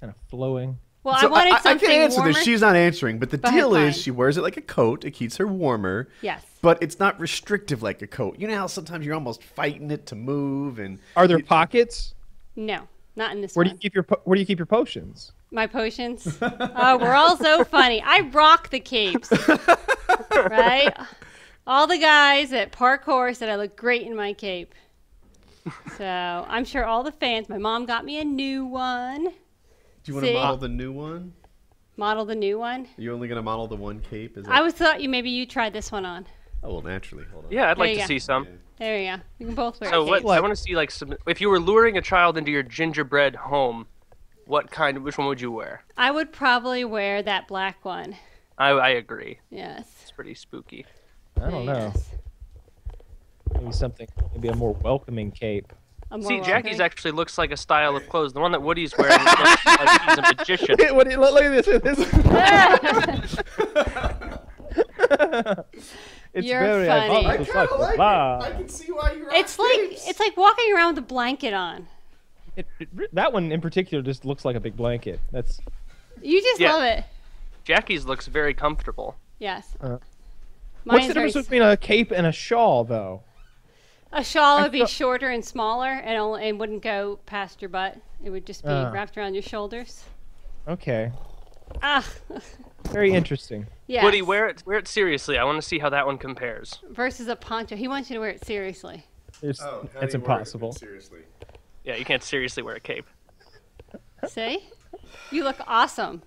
Kind 0.00 0.10
of 0.12 0.16
flowing. 0.28 0.78
Well, 1.02 1.16
So 1.18 1.28
I 1.28 1.30
wanted 1.30 1.52
I, 1.54 1.56
I 1.56 1.60
something 1.60 1.88
can 1.88 2.00
answer 2.02 2.18
warmer. 2.18 2.32
this. 2.34 2.42
She's 2.42 2.60
not 2.60 2.76
answering, 2.76 3.18
but 3.18 3.30
the 3.30 3.38
Go 3.38 3.48
ahead, 3.48 3.60
deal 3.60 3.74
is 3.76 3.96
she 3.96 4.10
wears 4.10 4.36
it 4.36 4.42
like 4.42 4.56
a 4.56 4.62
coat. 4.62 5.04
It 5.04 5.12
keeps 5.12 5.36
her 5.38 5.46
warmer. 5.46 6.08
Yes. 6.20 6.44
But 6.60 6.82
it's 6.82 6.98
not 6.98 7.18
restrictive 7.18 7.82
like 7.82 8.02
a 8.02 8.06
coat. 8.06 8.38
You 8.38 8.48
know 8.48 8.56
how 8.56 8.66
sometimes 8.66 9.06
you're 9.06 9.14
almost 9.14 9.42
fighting 9.42 9.90
it 9.90 10.06
to 10.06 10.14
move 10.14 10.78
and 10.78 10.98
Are 11.16 11.26
there 11.26 11.38
pockets? 11.40 12.14
No, 12.56 12.86
not 13.16 13.32
in 13.32 13.40
this 13.40 13.54
Where 13.54 13.64
do 13.64 13.70
you 13.70 13.76
keep 13.78 13.94
your 13.94 14.04
where 14.24 14.34
do 14.34 14.40
you 14.40 14.46
keep 14.46 14.58
your 14.58 14.66
potions? 14.66 15.32
My 15.50 15.66
potions. 15.66 16.38
oh, 16.42 16.98
we're 16.98 17.14
all 17.14 17.36
so 17.36 17.64
funny. 17.64 18.02
I 18.02 18.20
rock 18.20 18.68
the 18.70 18.80
capes. 18.80 19.30
right? 20.34 20.94
All 21.66 21.86
the 21.86 21.98
guys 21.98 22.52
at 22.52 22.72
Parkour 22.72 23.34
said 23.34 23.48
I 23.48 23.56
look 23.56 23.76
great 23.76 24.02
in 24.02 24.14
my 24.16 24.32
cape. 24.32 24.74
So 25.96 26.04
I'm 26.48 26.64
sure 26.64 26.84
all 26.84 27.02
the 27.02 27.12
fans. 27.12 27.48
My 27.48 27.58
mom 27.58 27.86
got 27.86 28.04
me 28.04 28.18
a 28.20 28.24
new 28.24 28.64
one. 28.64 29.24
Do 29.24 29.32
you 30.06 30.14
want 30.14 30.26
to 30.26 30.32
model 30.34 30.56
the 30.56 30.68
new 30.68 30.92
one? 30.92 31.34
Model 31.96 32.24
the 32.24 32.34
new 32.34 32.58
one. 32.58 32.82
Are 32.96 33.02
you 33.02 33.12
only 33.12 33.28
going 33.28 33.36
to 33.36 33.42
model 33.42 33.66
the 33.66 33.76
one 33.76 34.00
cape? 34.00 34.38
Is 34.38 34.46
that... 34.46 34.52
I 34.54 34.62
was 34.62 34.72
thought 34.72 35.02
you 35.02 35.08
maybe 35.08 35.28
you 35.30 35.44
tried 35.44 35.72
this 35.74 35.92
one 35.92 36.06
on. 36.06 36.26
Oh, 36.62 36.72
well, 36.74 36.82
naturally. 36.82 37.24
Hold 37.32 37.46
on. 37.46 37.52
Yeah, 37.52 37.70
I'd 37.70 37.76
There 37.76 37.86
like 37.86 37.94
to 37.94 38.00
go. 38.00 38.06
see 38.06 38.18
some. 38.18 38.46
There 38.78 38.98
you 38.98 39.16
go. 39.16 39.22
You 39.38 39.46
can 39.46 39.54
both 39.54 39.80
wear 39.80 39.90
So 39.90 40.02
a 40.02 40.06
what? 40.06 40.22
cape. 40.22 40.30
I 40.30 40.40
want 40.40 40.52
to 40.52 40.62
see 40.62 40.74
like 40.74 40.90
some. 40.90 41.14
If 41.26 41.40
you 41.40 41.50
were 41.50 41.60
luring 41.60 41.98
a 41.98 42.02
child 42.02 42.38
into 42.38 42.50
your 42.50 42.62
gingerbread 42.62 43.36
home, 43.36 43.86
what 44.46 44.70
kind? 44.70 45.02
Which 45.04 45.18
one 45.18 45.26
would 45.28 45.40
you 45.40 45.52
wear? 45.52 45.84
I 45.98 46.10
would 46.10 46.32
probably 46.32 46.84
wear 46.84 47.22
that 47.22 47.46
black 47.48 47.84
one. 47.84 48.16
I 48.56 48.70
I 48.70 48.88
agree. 48.90 49.38
Yes. 49.50 49.86
It's 50.02 50.10
pretty 50.10 50.34
spooky. 50.34 50.86
I 51.40 51.50
don't 51.50 51.66
know. 51.66 51.72
Yes. 51.72 52.10
Maybe 53.54 53.72
something 53.72 54.08
maybe 54.34 54.48
a 54.48 54.54
more 54.54 54.72
welcoming 54.74 55.30
cape. 55.30 55.72
More 56.10 56.22
See, 56.22 56.38
Jackie's 56.40 56.52
welcoming- 56.78 56.80
actually 56.80 57.10
looks 57.12 57.38
like 57.38 57.52
a 57.52 57.56
style 57.56 57.96
of 57.96 58.08
clothes. 58.08 58.32
The 58.32 58.40
one 58.40 58.52
that 58.52 58.62
Woody's 58.62 58.96
wearing 58.98 59.12
looks 59.22 59.66
like 59.66 60.00
he's 60.08 60.18
a 60.18 60.22
magician. 60.22 60.76
what, 60.96 61.06
look, 61.06 61.34
look 61.34 61.44
at 61.44 61.82
this. 61.82 61.96
this. 61.98 63.36
it's 66.34 66.46
You're 66.46 66.60
very 66.60 66.86
funny. 66.86 67.26
I 67.26 67.36
kinda 67.38 67.74
like 67.76 67.94
it. 67.94 68.00
I 68.00 68.50
can 68.56 68.68
see 68.68 68.92
why 68.92 69.12
you're 69.12 69.32
It's 69.34 69.58
like 69.58 69.78
it's 70.08 70.20
like 70.20 70.36
walking 70.36 70.72
around 70.74 70.94
with 70.94 71.04
a 71.04 71.06
blanket 71.06 71.52
on. 71.54 71.86
It, 72.56 72.66
it, 72.80 73.14
that 73.14 73.32
one 73.32 73.52
in 73.52 73.60
particular 73.60 74.02
just 74.02 74.24
looks 74.24 74.44
like 74.44 74.56
a 74.56 74.60
big 74.60 74.76
blanket. 74.76 75.20
That's 75.30 75.60
You 76.22 76.40
just 76.42 76.60
Yeah. 76.60 76.72
love 76.74 76.82
it. 76.82 77.04
Jackie's 77.64 78.04
looks 78.04 78.26
very 78.26 78.54
comfortable. 78.54 79.16
Yes. 79.38 79.76
Uh, 79.80 79.98
what's 80.84 81.06
the 81.06 81.14
difference 81.14 81.36
s- 81.36 81.44
between 81.44 81.62
a 81.62 81.76
cape 81.76 82.10
and 82.10 82.26
a 82.26 82.32
shawl, 82.32 82.84
though? 82.84 83.22
A 84.12 84.24
shawl 84.24 84.60
would 84.62 84.72
be 84.72 84.84
shorter 84.86 85.28
and 85.30 85.44
smaller, 85.44 85.88
and 85.90 86.18
only, 86.18 86.48
and 86.48 86.58
wouldn't 86.58 86.82
go 86.82 87.20
past 87.26 87.62
your 87.62 87.68
butt. 87.68 87.96
It 88.24 88.30
would 88.30 88.44
just 88.44 88.62
be 88.64 88.68
Ah. 88.70 88.90
wrapped 88.90 89.16
around 89.16 89.34
your 89.34 89.42
shoulders. 89.42 90.04
Okay, 90.68 91.12
Ah, 91.82 92.04
very 92.90 93.12
interesting. 93.12 93.66
yeah. 93.86 94.04
Woody, 94.04 94.20
wear 94.22 94.48
it 94.48 94.62
wear 94.66 94.78
it 94.78 94.88
seriously. 94.88 95.38
I 95.38 95.44
want 95.44 95.60
to 95.62 95.66
see 95.66 95.78
how 95.78 95.88
that 95.90 96.06
one 96.06 96.18
compares. 96.18 96.80
versus 96.90 97.28
a 97.28 97.36
poncho. 97.36 97.76
He 97.76 97.86
wants 97.88 98.10
you 98.10 98.14
to 98.14 98.20
wear 98.20 98.30
it 98.30 98.44
seriously. 98.44 99.06
It's, 99.42 99.62
Oh, 99.62 99.88
it's 100.02 100.14
impossible. 100.14 100.72
Seriously. 100.72 101.20
Yeah, 101.84 101.94
you 101.94 102.04
can't 102.04 102.22
seriously 102.22 102.62
wear 102.62 102.74
a 102.74 102.80
cape. 102.80 103.06
See, 104.28 104.68
you 105.30 105.44
look 105.44 105.56
awesome. 105.66 106.22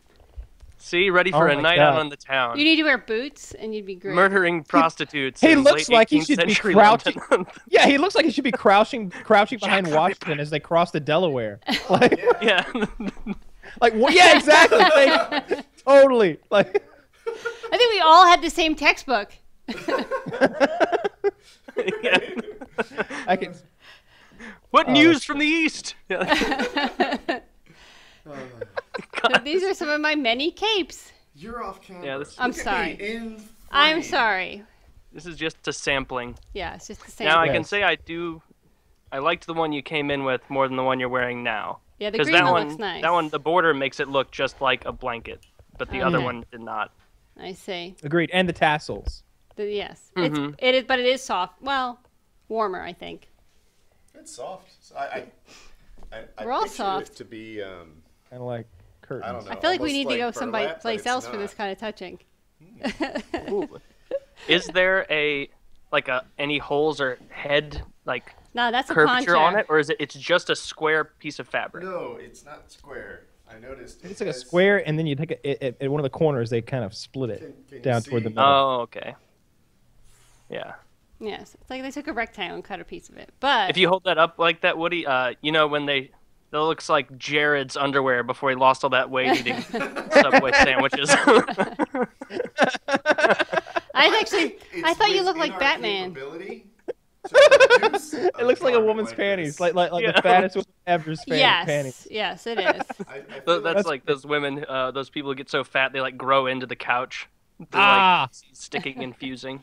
See, 0.86 1.10
ready 1.10 1.32
for 1.32 1.48
Oh 1.48 1.52
a 1.54 1.56
my 1.56 1.62
night 1.62 1.80
out 1.80 1.94
God. 1.94 2.00
on 2.02 2.10
the 2.10 2.18
town. 2.18 2.58
You 2.58 2.66
need 2.66 2.76
to 2.76 2.84
wear 2.84 2.98
boots, 2.98 3.54
and 3.54 3.74
you'd 3.74 3.86
be 3.86 3.96
great. 3.96 4.14
Murdering 4.16 4.64
prostitutes. 4.66 5.40
he 5.40 5.54
in 5.54 5.64
looks 5.64 5.88
late 5.88 5.96
like 5.96 6.10
he 6.10 6.20
should 6.26 6.46
be 6.46 6.54
crouching- 6.54 7.22
Yeah, 7.70 7.88
he 7.88 7.98
looks 7.98 8.16
like 8.16 8.26
he 8.26 8.32
should 8.32 8.44
be 8.44 8.52
crouching, 8.52 9.10
crouching 9.10 9.60
behind 9.60 9.88
Jack 9.88 9.96
Washington 9.96 10.42
as 10.42 10.50
they 10.50 10.60
cross 10.60 10.92
the 10.92 11.00
Delaware. 11.00 11.62
Like, 11.90 12.20
yeah. 12.42 12.66
like, 13.82 13.94
well, 13.96 14.12
yeah, 14.12 14.36
exactly. 14.38 14.78
Like, 14.80 15.66
totally. 15.86 16.38
Like, 16.52 16.84
I 17.72 17.78
think 17.78 17.94
we 17.94 18.02
all 18.02 18.26
had 18.28 18.42
the 18.42 18.50
same 18.50 18.76
textbook. 18.76 19.32
yeah. 22.04 22.20
I 23.26 23.38
can. 23.38 23.54
What 24.72 24.90
Oh, 24.90 24.92
news 24.92 25.24
from 25.24 25.40
the 25.40 25.46
east? 25.46 25.96
Yeah. 26.10 27.40
Oh 28.26 28.36
So 29.32 29.38
these 29.44 29.64
are 29.64 29.74
some 29.74 29.90
of 29.90 30.02
my 30.02 30.16
many 30.16 30.52
capes. 30.52 31.12
You're 31.36 31.64
off 31.64 31.82
camera. 31.82 32.06
Yeah, 32.06 32.18
this- 32.18 32.36
I'm 32.38 32.52
Look 32.52 32.60
sorry. 32.60 33.38
I'm 33.72 34.04
sorry. 34.04 34.64
This 35.12 35.26
is 35.26 35.38
just 35.38 35.68
a 35.68 35.74
sampling. 35.74 36.38
Yeah, 36.54 36.76
it's 36.76 36.88
just 36.88 37.06
the 37.06 37.12
same. 37.12 37.28
Now 37.28 37.40
I 37.40 37.48
can 37.50 37.64
say 37.64 37.84
I 37.84 37.96
do. 37.96 38.42
I 39.12 39.20
liked 39.20 39.46
the 39.46 39.54
one 39.54 39.72
you 39.72 39.82
came 39.84 40.10
in 40.10 40.24
with 40.24 40.42
more 40.50 40.68
than 40.68 40.76
the 40.76 40.84
one 40.84 41.00
you're 41.00 41.10
wearing 41.10 41.44
now. 41.44 41.80
yeah, 42.00 42.10
the 42.10 42.14
Because 42.14 42.28
green 42.30 42.44
that 42.44 42.52
one, 42.52 42.54
one, 42.54 42.68
looks 42.70 42.80
nice. 42.80 43.02
that 43.04 43.12
one, 43.14 43.30
the 43.30 43.40
border 43.40 43.74
makes 43.74 44.00
it 44.00 44.08
look 44.10 44.32
just 44.32 44.60
like 44.60 44.84
a 44.86 44.92
blanket, 44.92 45.46
but 45.78 45.90
the 45.92 46.02
other 46.02 46.20
one 46.20 46.44
did 46.52 46.62
not. 46.62 46.92
I 47.40 47.54
see. 47.54 47.96
Agreed. 48.04 48.32
And 48.34 48.50
the 48.50 48.54
tassels. 48.54 49.24
The, 49.56 49.72
yes, 49.72 50.12
Mhm. 50.16 50.54
it's 50.54 50.56
it 50.64 50.76
is, 50.76 50.84
but 50.86 50.98
it 51.00 51.06
is 51.06 51.22
soft. 51.22 51.62
Well, 51.62 52.00
warmer, 52.50 52.82
I 52.82 52.94
think. 52.94 53.30
It's 54.16 54.36
soft. 54.36 54.72
So 54.84 54.96
I, 54.96 55.04
I, 55.04 55.26
I, 56.12 56.24
I 56.40 56.46
We're 56.46 56.52
all 56.52 56.64
pictured 56.64 56.76
soft. 56.76 57.10
It 57.12 57.16
to 57.18 57.26
be, 57.26 57.62
um, 57.62 58.02
Kind 58.32 58.42
of 58.42 58.48
like 58.48 58.68
curtains. 59.04 59.30
I 59.30 59.32
don't 59.34 59.46
know. 59.46 59.52
I 59.52 59.56
feel 59.60 59.70
like 59.70 59.80
we 59.82 59.90
almost 59.92 59.94
need 59.94 60.10
to 60.10 60.18
go 60.18 60.26
like 60.28 60.34
somebody 60.36 60.74
place 60.82 61.00
it's 61.02 61.08
else 61.08 61.28
for 61.28 61.38
this 61.38 61.54
kind 61.54 61.72
of 61.72 61.78
touching. 61.78 62.20
Is 64.48 64.68
there 64.68 65.06
a 65.10 65.50
like 65.92 66.08
a 66.08 66.26
any 66.38 66.58
holes 66.58 67.00
or 67.00 67.18
head 67.30 67.82
like 68.06 68.34
No, 68.54 68.72
that's 68.72 68.90
a 68.90 68.94
curvature 68.94 69.34
poncho. 69.36 69.40
on 69.40 69.56
it, 69.60 69.66
or 69.70 69.80
is 69.80 69.90
it 69.90 69.98
it's 70.00 70.16
just 70.16 70.50
a 70.50 70.56
square 70.56 71.06
piece 71.06 71.40
of 71.40 71.48
fabric? 71.48 71.84
No, 71.84 72.18
it's 72.20 72.44
not 72.44 72.72
square. 72.72 73.28
I 73.50 73.60
noticed. 73.60 74.04
It's 74.04 74.20
like 74.20 74.30
a 74.30 74.34
square, 74.34 74.86
and 74.88 74.98
then 74.98 75.06
you 75.06 75.16
take 75.16 75.32
it 75.32 75.42
it- 75.44 75.62
it- 75.62 75.78
at 75.82 75.90
one 75.92 76.00
of 76.00 76.04
the 76.04 76.10
corners. 76.10 76.50
They 76.50 76.62
kind 76.62 76.84
of 76.84 76.94
split 76.94 77.30
it 77.30 77.40
Can- 77.40 77.54
can 77.70 77.82
down 77.82 78.02
toward 78.02 78.24
the 78.24 78.30
middle. 78.32 78.44
Oh, 78.44 78.80
okay. 78.82 79.16
Yeah. 80.50 80.74
Yes, 81.20 81.56
it's 81.60 81.70
like 81.70 81.82
they 81.84 81.92
took 81.92 82.08
a 82.08 82.14
rectangle 82.14 82.56
and 82.56 82.64
cut 82.66 82.82
a 82.82 82.84
piece 82.84 83.08
of 83.10 83.16
it. 83.18 83.30
But 83.40 83.70
If 83.70 83.78
you 83.78 83.88
hold 83.88 84.04
that 84.06 84.18
up 84.18 84.40
like 84.40 84.62
that, 84.62 84.78
Woody, 84.78 85.06
uh, 85.08 85.36
you 85.42 85.52
know 85.54 85.68
when 85.68 85.86
they 85.86 86.12
that 86.54 86.62
looks 86.62 86.88
like 86.88 87.18
Jared's 87.18 87.76
underwear 87.76 88.22
before 88.24 88.50
he 88.52 88.56
lost 88.56 88.84
all 88.84 88.92
that 88.92 89.10
weight 89.10 89.40
eating 89.40 89.60
Subway 90.12 90.52
sandwiches. 90.54 91.10
I 93.96 94.18
actually, 94.20 94.58
I 94.84 94.94
thought 94.94 95.12
you 95.12 95.24
looked 95.24 95.40
like 95.40 95.58
Batman. 95.60 96.16
it 97.36 98.46
looks 98.46 98.62
like 98.62 98.76
a 98.76 98.80
woman's 98.82 99.14
panties, 99.14 99.60
like 99.60 99.74
like 99.76 99.92
like 99.92 100.04
Yeah. 100.04 100.12
the 100.12 100.22
fattest 100.22 100.56
woman 100.58 100.68
ever's 100.86 101.24
fan- 101.24 101.40
Yes, 101.40 101.66
panties. 101.66 102.08
yes, 102.12 102.46
it 102.48 102.60
is. 102.60 102.82
Tho- 103.46 103.62
that's 103.62 103.64
That's- 103.64 103.86
like 103.86 104.06
those 104.06 104.26
women, 104.26 104.66
uh, 104.68 104.92
those 104.92 105.10
people 105.10 105.32
who 105.32 105.36
get 105.36 105.50
so 105.50 105.64
fat 105.64 105.94
they 105.94 106.02
like 106.02 106.18
grow 106.18 106.48
into 106.48 106.66
the 106.66 106.76
couch. 106.76 107.28
They're, 107.60 107.68
Ah. 107.82 108.28
like 108.30 108.36
sticking 108.52 109.04
and 109.04 109.16
fusing. 109.16 109.62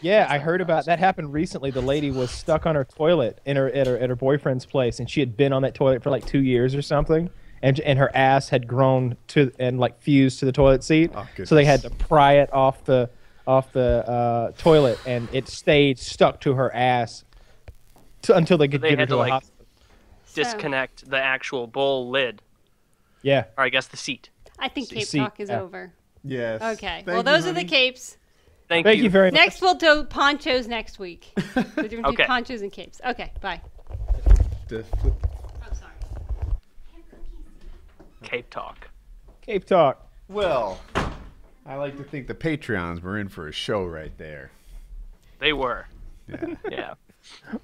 Yeah, 0.00 0.26
I 0.28 0.38
heard 0.38 0.60
about 0.60 0.86
that 0.86 0.98
happened 0.98 1.32
recently. 1.32 1.70
The 1.70 1.80
lady 1.80 2.10
was 2.10 2.30
stuck 2.30 2.66
on 2.66 2.74
her 2.74 2.84
toilet 2.84 3.40
in 3.44 3.56
her 3.56 3.68
at 3.70 3.86
her 3.86 3.98
at 3.98 4.08
her 4.08 4.16
boyfriend's 4.16 4.64
place, 4.66 5.00
and 5.00 5.10
she 5.10 5.20
had 5.20 5.36
been 5.36 5.52
on 5.52 5.62
that 5.62 5.74
toilet 5.74 6.02
for 6.02 6.10
like 6.10 6.24
two 6.26 6.42
years 6.42 6.74
or 6.74 6.82
something, 6.82 7.28
and 7.62 7.78
and 7.80 7.98
her 7.98 8.10
ass 8.14 8.48
had 8.48 8.66
grown 8.66 9.16
to 9.28 9.50
and 9.58 9.78
like 9.80 10.00
fused 10.00 10.38
to 10.40 10.44
the 10.44 10.52
toilet 10.52 10.84
seat, 10.84 11.10
Oh, 11.14 11.26
so 11.44 11.54
they 11.54 11.64
had 11.64 11.82
to 11.82 11.90
pry 11.90 12.34
it 12.34 12.52
off 12.52 12.84
the 12.84 13.10
off 13.46 13.72
the 13.72 14.08
uh, 14.08 14.52
toilet, 14.58 14.98
and 15.06 15.28
it 15.32 15.48
stayed 15.48 15.98
stuck 15.98 16.40
to 16.42 16.54
her 16.54 16.72
ass 16.74 17.24
to, 18.22 18.36
until 18.36 18.58
they 18.58 18.68
could 18.68 18.80
they 18.80 18.90
get 18.90 19.00
her 19.00 19.06
to, 19.06 19.10
to, 19.10 19.16
a 19.16 19.18
like- 19.18 19.32
hospital. 19.32 19.66
So, 20.24 20.44
Disconnect 20.44 21.10
the 21.10 21.18
actual 21.20 21.66
bowl 21.66 22.08
lid, 22.08 22.40
Yeah, 23.22 23.46
or 23.58 23.64
I 23.64 23.68
guess 23.68 23.88
the 23.88 23.96
seat. 23.96 24.30
I 24.60 24.68
think 24.68 24.88
Cape 24.90 25.04
See, 25.04 25.18
Talk 25.18 25.40
is 25.40 25.48
yeah. 25.48 25.60
over. 25.60 25.92
Yes. 26.22 26.62
Okay. 26.62 26.86
Thank 26.86 27.06
well, 27.08 27.16
you, 27.16 27.22
those 27.24 27.46
are 27.46 27.52
the 27.52 27.64
capes. 27.64 28.16
Thank, 28.70 28.86
thank 28.86 29.02
you, 29.02 29.10
very 29.10 29.32
much. 29.32 29.34
Next, 29.34 29.60
we'll 29.60 29.74
do 29.74 30.04
ponchos 30.04 30.68
next 30.68 31.00
week. 31.00 31.32
We're 31.76 31.88
doing 31.88 32.06
Okay. 32.06 32.24
ponchos 32.24 32.62
and 32.62 32.70
capes. 32.70 33.00
Okay, 33.04 33.32
bye. 33.40 33.60
The 34.68 34.84
flip- 34.84 35.12
I'm 35.66 35.74
sorry. 35.74 35.90
Cape 38.22 38.48
Talk. 38.48 38.88
Cape 39.42 39.64
Talk. 39.64 40.08
Well, 40.28 40.78
I 41.66 41.74
like 41.74 41.96
to 41.96 42.04
think 42.04 42.28
the 42.28 42.34
Patreons 42.34 43.02
were 43.02 43.18
in 43.18 43.28
for 43.28 43.48
a 43.48 43.52
show 43.52 43.84
right 43.84 44.16
there. 44.18 44.52
They 45.40 45.52
were. 45.52 45.86
Yeah. 46.28 46.54
Yeah. 46.70 46.94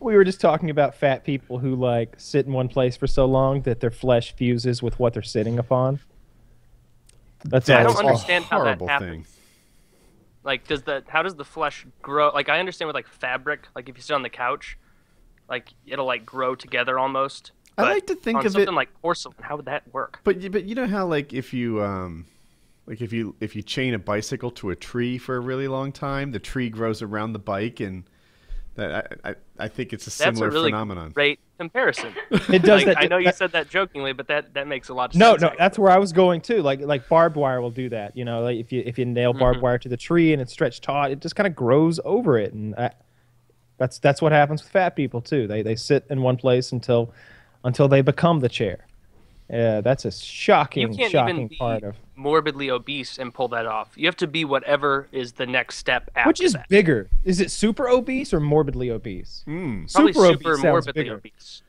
We 0.01 0.17
were 0.17 0.25
just 0.25 0.41
talking 0.41 0.69
about 0.71 0.97
fat 0.97 1.23
people 1.25 1.59
who 1.61 1.77
like 1.77 2.15
sit 2.19 2.47
in 2.47 2.53
one 2.53 2.69
place 2.69 2.97
for 2.97 3.07
so 3.07 3.25
long 3.27 3.63
that 3.63 3.79
their 3.81 3.91
flesh 3.93 4.35
fuses 4.35 4.83
with 4.83 4.99
what 4.99 5.15
they're 5.15 5.23
sitting 5.23 5.59
upon. 5.59 6.01
That's 7.45 7.71
I 7.71 7.85
don't 7.85 7.93
it's- 7.93 8.05
understand 8.07 8.45
how 8.47 8.59
that 8.59 8.65
horrible 8.65 8.89
happens. 8.89 9.27
thing. 9.29 9.36
Like, 10.47 10.67
does 10.67 10.83
the 10.85 11.03
how 11.09 11.23
does 11.23 11.35
the 11.35 11.45
flesh 11.45 11.85
grow? 12.01 12.31
Like, 12.31 12.49
I 12.49 12.61
understand 12.61 12.87
with 12.87 12.95
like 12.95 13.09
fabric. 13.09 13.67
Like, 13.75 13.89
if 13.89 13.97
you 13.97 14.03
sit 14.03 14.15
on 14.15 14.23
the 14.23 14.31
couch, 14.31 14.79
like 15.49 15.75
it'll 15.87 16.07
like 16.07 16.25
grow 16.25 16.55
together 16.55 16.99
almost. 16.99 17.51
I 17.77 17.83
like 17.83 18.07
to 18.07 18.15
think 18.15 18.39
of 18.39 18.47
it- 18.47 18.53
something 18.53 18.75
like 18.75 18.89
porcelain. 19.03 19.35
How 19.41 19.57
would 19.57 19.67
that 19.67 19.93
work? 19.93 20.21
But 20.25 20.51
but 20.53 20.65
you 20.65 20.75
know 20.75 20.87
how 20.87 21.07
like 21.07 21.35
if 21.35 21.53
you 21.53 21.83
um 21.83 22.27
like 22.87 23.03
if 23.03 23.13
you 23.13 23.35
if 23.41 23.55
you 23.57 23.63
chain 23.63 23.93
a 23.93 23.99
bicycle 23.99 24.51
to 24.53 24.71
a 24.71 24.77
tree 24.77 25.19
for 25.19 25.37
a 25.37 25.41
really 25.41 25.69
long 25.69 25.91
time, 25.93 26.31
the 26.31 26.39
tree 26.39 26.71
grows 26.71 27.03
around 27.03 27.33
the 27.33 27.39
bike 27.41 27.81
and 27.81 28.05
that 28.77 29.19
I 29.25 29.31
I, 29.31 29.35
I 29.59 29.69
think 29.69 29.93
it's 29.93 30.05
a 30.05 30.11
That's 30.11 30.17
similar 30.17 30.49
a 30.49 30.51
really 30.53 30.71
phenomenon. 30.71 31.11
great 31.11 31.41
comparison. 31.59 32.13
It 32.31 32.63
does 32.63 32.85
Like, 32.85 32.87
that. 32.87 32.99
I 32.99 33.07
know 33.07 33.19
you 33.19 33.25
that- 33.27 33.37
said 33.37 33.53
that 33.53 33.69
jokingly, 33.69 34.13
but 34.13 34.29
that 34.29 34.55
that 34.55 34.67
makes 34.69 34.89
a 34.89 34.95
lot 34.95 35.15
of 35.15 35.19
No, 35.19 35.33
sense. 35.33 35.43
no, 35.43 35.47
actually. 35.49 35.59
that's 35.59 35.79
where 35.79 35.91
I 35.91 35.99
was 35.99 36.13
going 36.13 36.41
too. 36.41 36.63
Like 36.63 36.81
like 36.81 37.09
barbed 37.09 37.37
wire 37.37 37.61
will 37.61 37.71
do 37.71 37.89
that. 37.91 38.17
You 38.17 38.25
know, 38.25 38.43
like 38.43 38.59
if 38.59 38.73
you 38.73 38.83
if 38.87 38.99
you 38.99 39.05
nail 39.05 39.33
barbed 39.33 39.59
Mhm. 39.59 39.63
wire 39.63 39.79
to 39.79 39.89
the 39.89 39.97
tree 39.97 40.33
and 40.33 40.41
it's 40.41 40.53
stretched 40.53 40.83
taut, 40.85 41.11
it 41.11 41.21
just 41.21 41.35
kind 41.37 41.47
of 41.47 41.55
grows 41.57 41.99
over 42.05 42.39
it, 42.39 42.53
and 42.53 42.75
I, 42.77 42.93
that's 43.79 43.99
that's 43.99 44.23
what 44.23 44.33
happens 44.33 44.63
with 44.63 44.71
fat 44.71 44.97
people 44.97 45.21
too. 45.21 45.47
They 45.47 45.63
they 45.63 45.75
sit 45.77 46.07
in 46.09 46.23
one 46.23 46.37
place 46.37 46.73
until 46.73 47.13
until 47.65 47.89
they 47.89 48.01
become 48.01 48.41
the 48.41 48.49
chair. 48.49 48.86
Yeah, 49.51 49.81
that's 49.81 50.05
a 50.05 50.11
shocking, 50.11 50.83
You 50.83 50.89
shocking 50.89 50.99
can't 50.99 51.13
shocking 51.13 51.37
even 51.37 51.49
be 51.49 51.57
part 51.57 51.85
of 51.85 51.97
morbidly 52.17 52.71
obese 52.71 53.19
and 53.19 53.33
pull 53.33 53.49
that 53.49 53.67
off. 53.67 53.93
You 53.97 54.07
have 54.07 54.17
to 54.17 54.27
be 54.27 54.45
whatever 54.45 55.07
is 55.13 55.33
the 55.33 55.47
next 55.47 55.77
step 55.77 56.11
after 56.17 56.29
which 56.29 56.41
is 56.41 56.55
that. 56.55 56.69
bigger. 56.69 57.09
Is 57.25 57.41
it 57.41 57.51
super 57.51 57.89
obese 57.89 58.33
or 58.35 58.41
morbidly 58.41 58.91
obese? 58.91 59.45
Mm. 59.47 59.93
Probably 59.93 60.13
super 60.13 60.27
super 60.27 60.51
obese 60.53 60.63
sounds 60.63 60.65
morbidly 60.65 61.03
bigger. 61.05 61.15
obese. 61.17 61.63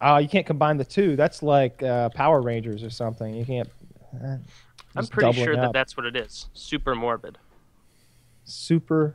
Uh, 0.00 0.18
you 0.20 0.28
can't 0.28 0.46
combine 0.46 0.78
the 0.78 0.84
two. 0.84 1.14
That's 1.14 1.42
like 1.44 1.80
uh, 1.82 2.08
Power 2.08 2.40
Rangers 2.42 2.82
or 2.82 2.90
something. 2.90 3.34
You 3.34 3.44
can't. 3.44 3.68
uh, 4.14 4.36
I'm 4.96 5.06
pretty 5.06 5.28
doubling 5.28 5.44
sure 5.44 5.56
that 5.56 5.66
up. 5.66 5.72
that's 5.72 5.96
what 5.96 6.06
it 6.06 6.16
is. 6.16 6.48
Super 6.54 6.94
morbid. 6.96 7.38
super 8.44 9.14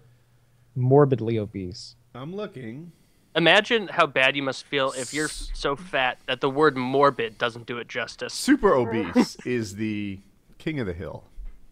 morbidly 0.76 1.38
obese. 1.38 1.96
I'm 2.16 2.36
looking. 2.36 2.92
Imagine 3.38 3.88
how 3.88 4.06
bad 4.08 4.36
you 4.36 4.42
must 4.44 4.66
feel 4.66 4.92
if 4.98 5.14
you're 5.14 5.30
so 5.30 5.76
fat 5.76 6.18
that 6.28 6.42
the 6.42 6.50
word 6.50 6.76
morbid 6.76 7.38
doesn't 7.38 7.68
do 7.68 7.78
it 7.78 7.88
justice. 7.88 8.34
Super 8.34 8.74
obese 8.74 9.38
is 9.46 9.76
the 9.76 10.20
king 10.58 10.80
of 10.80 10.88
the 10.88 10.94
hill. 10.94 11.24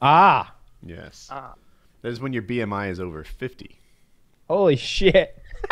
Ah, 0.01 0.53
Yes. 0.85 1.27
Ah. 1.31 1.55
That 2.03 2.09
is 2.09 2.19
when 2.19 2.31
your 2.33 2.43
BMI 2.43 2.91
is 2.91 2.99
over 2.99 3.23
50. 3.23 3.79
holy 4.47 4.75
shit! 4.75 5.41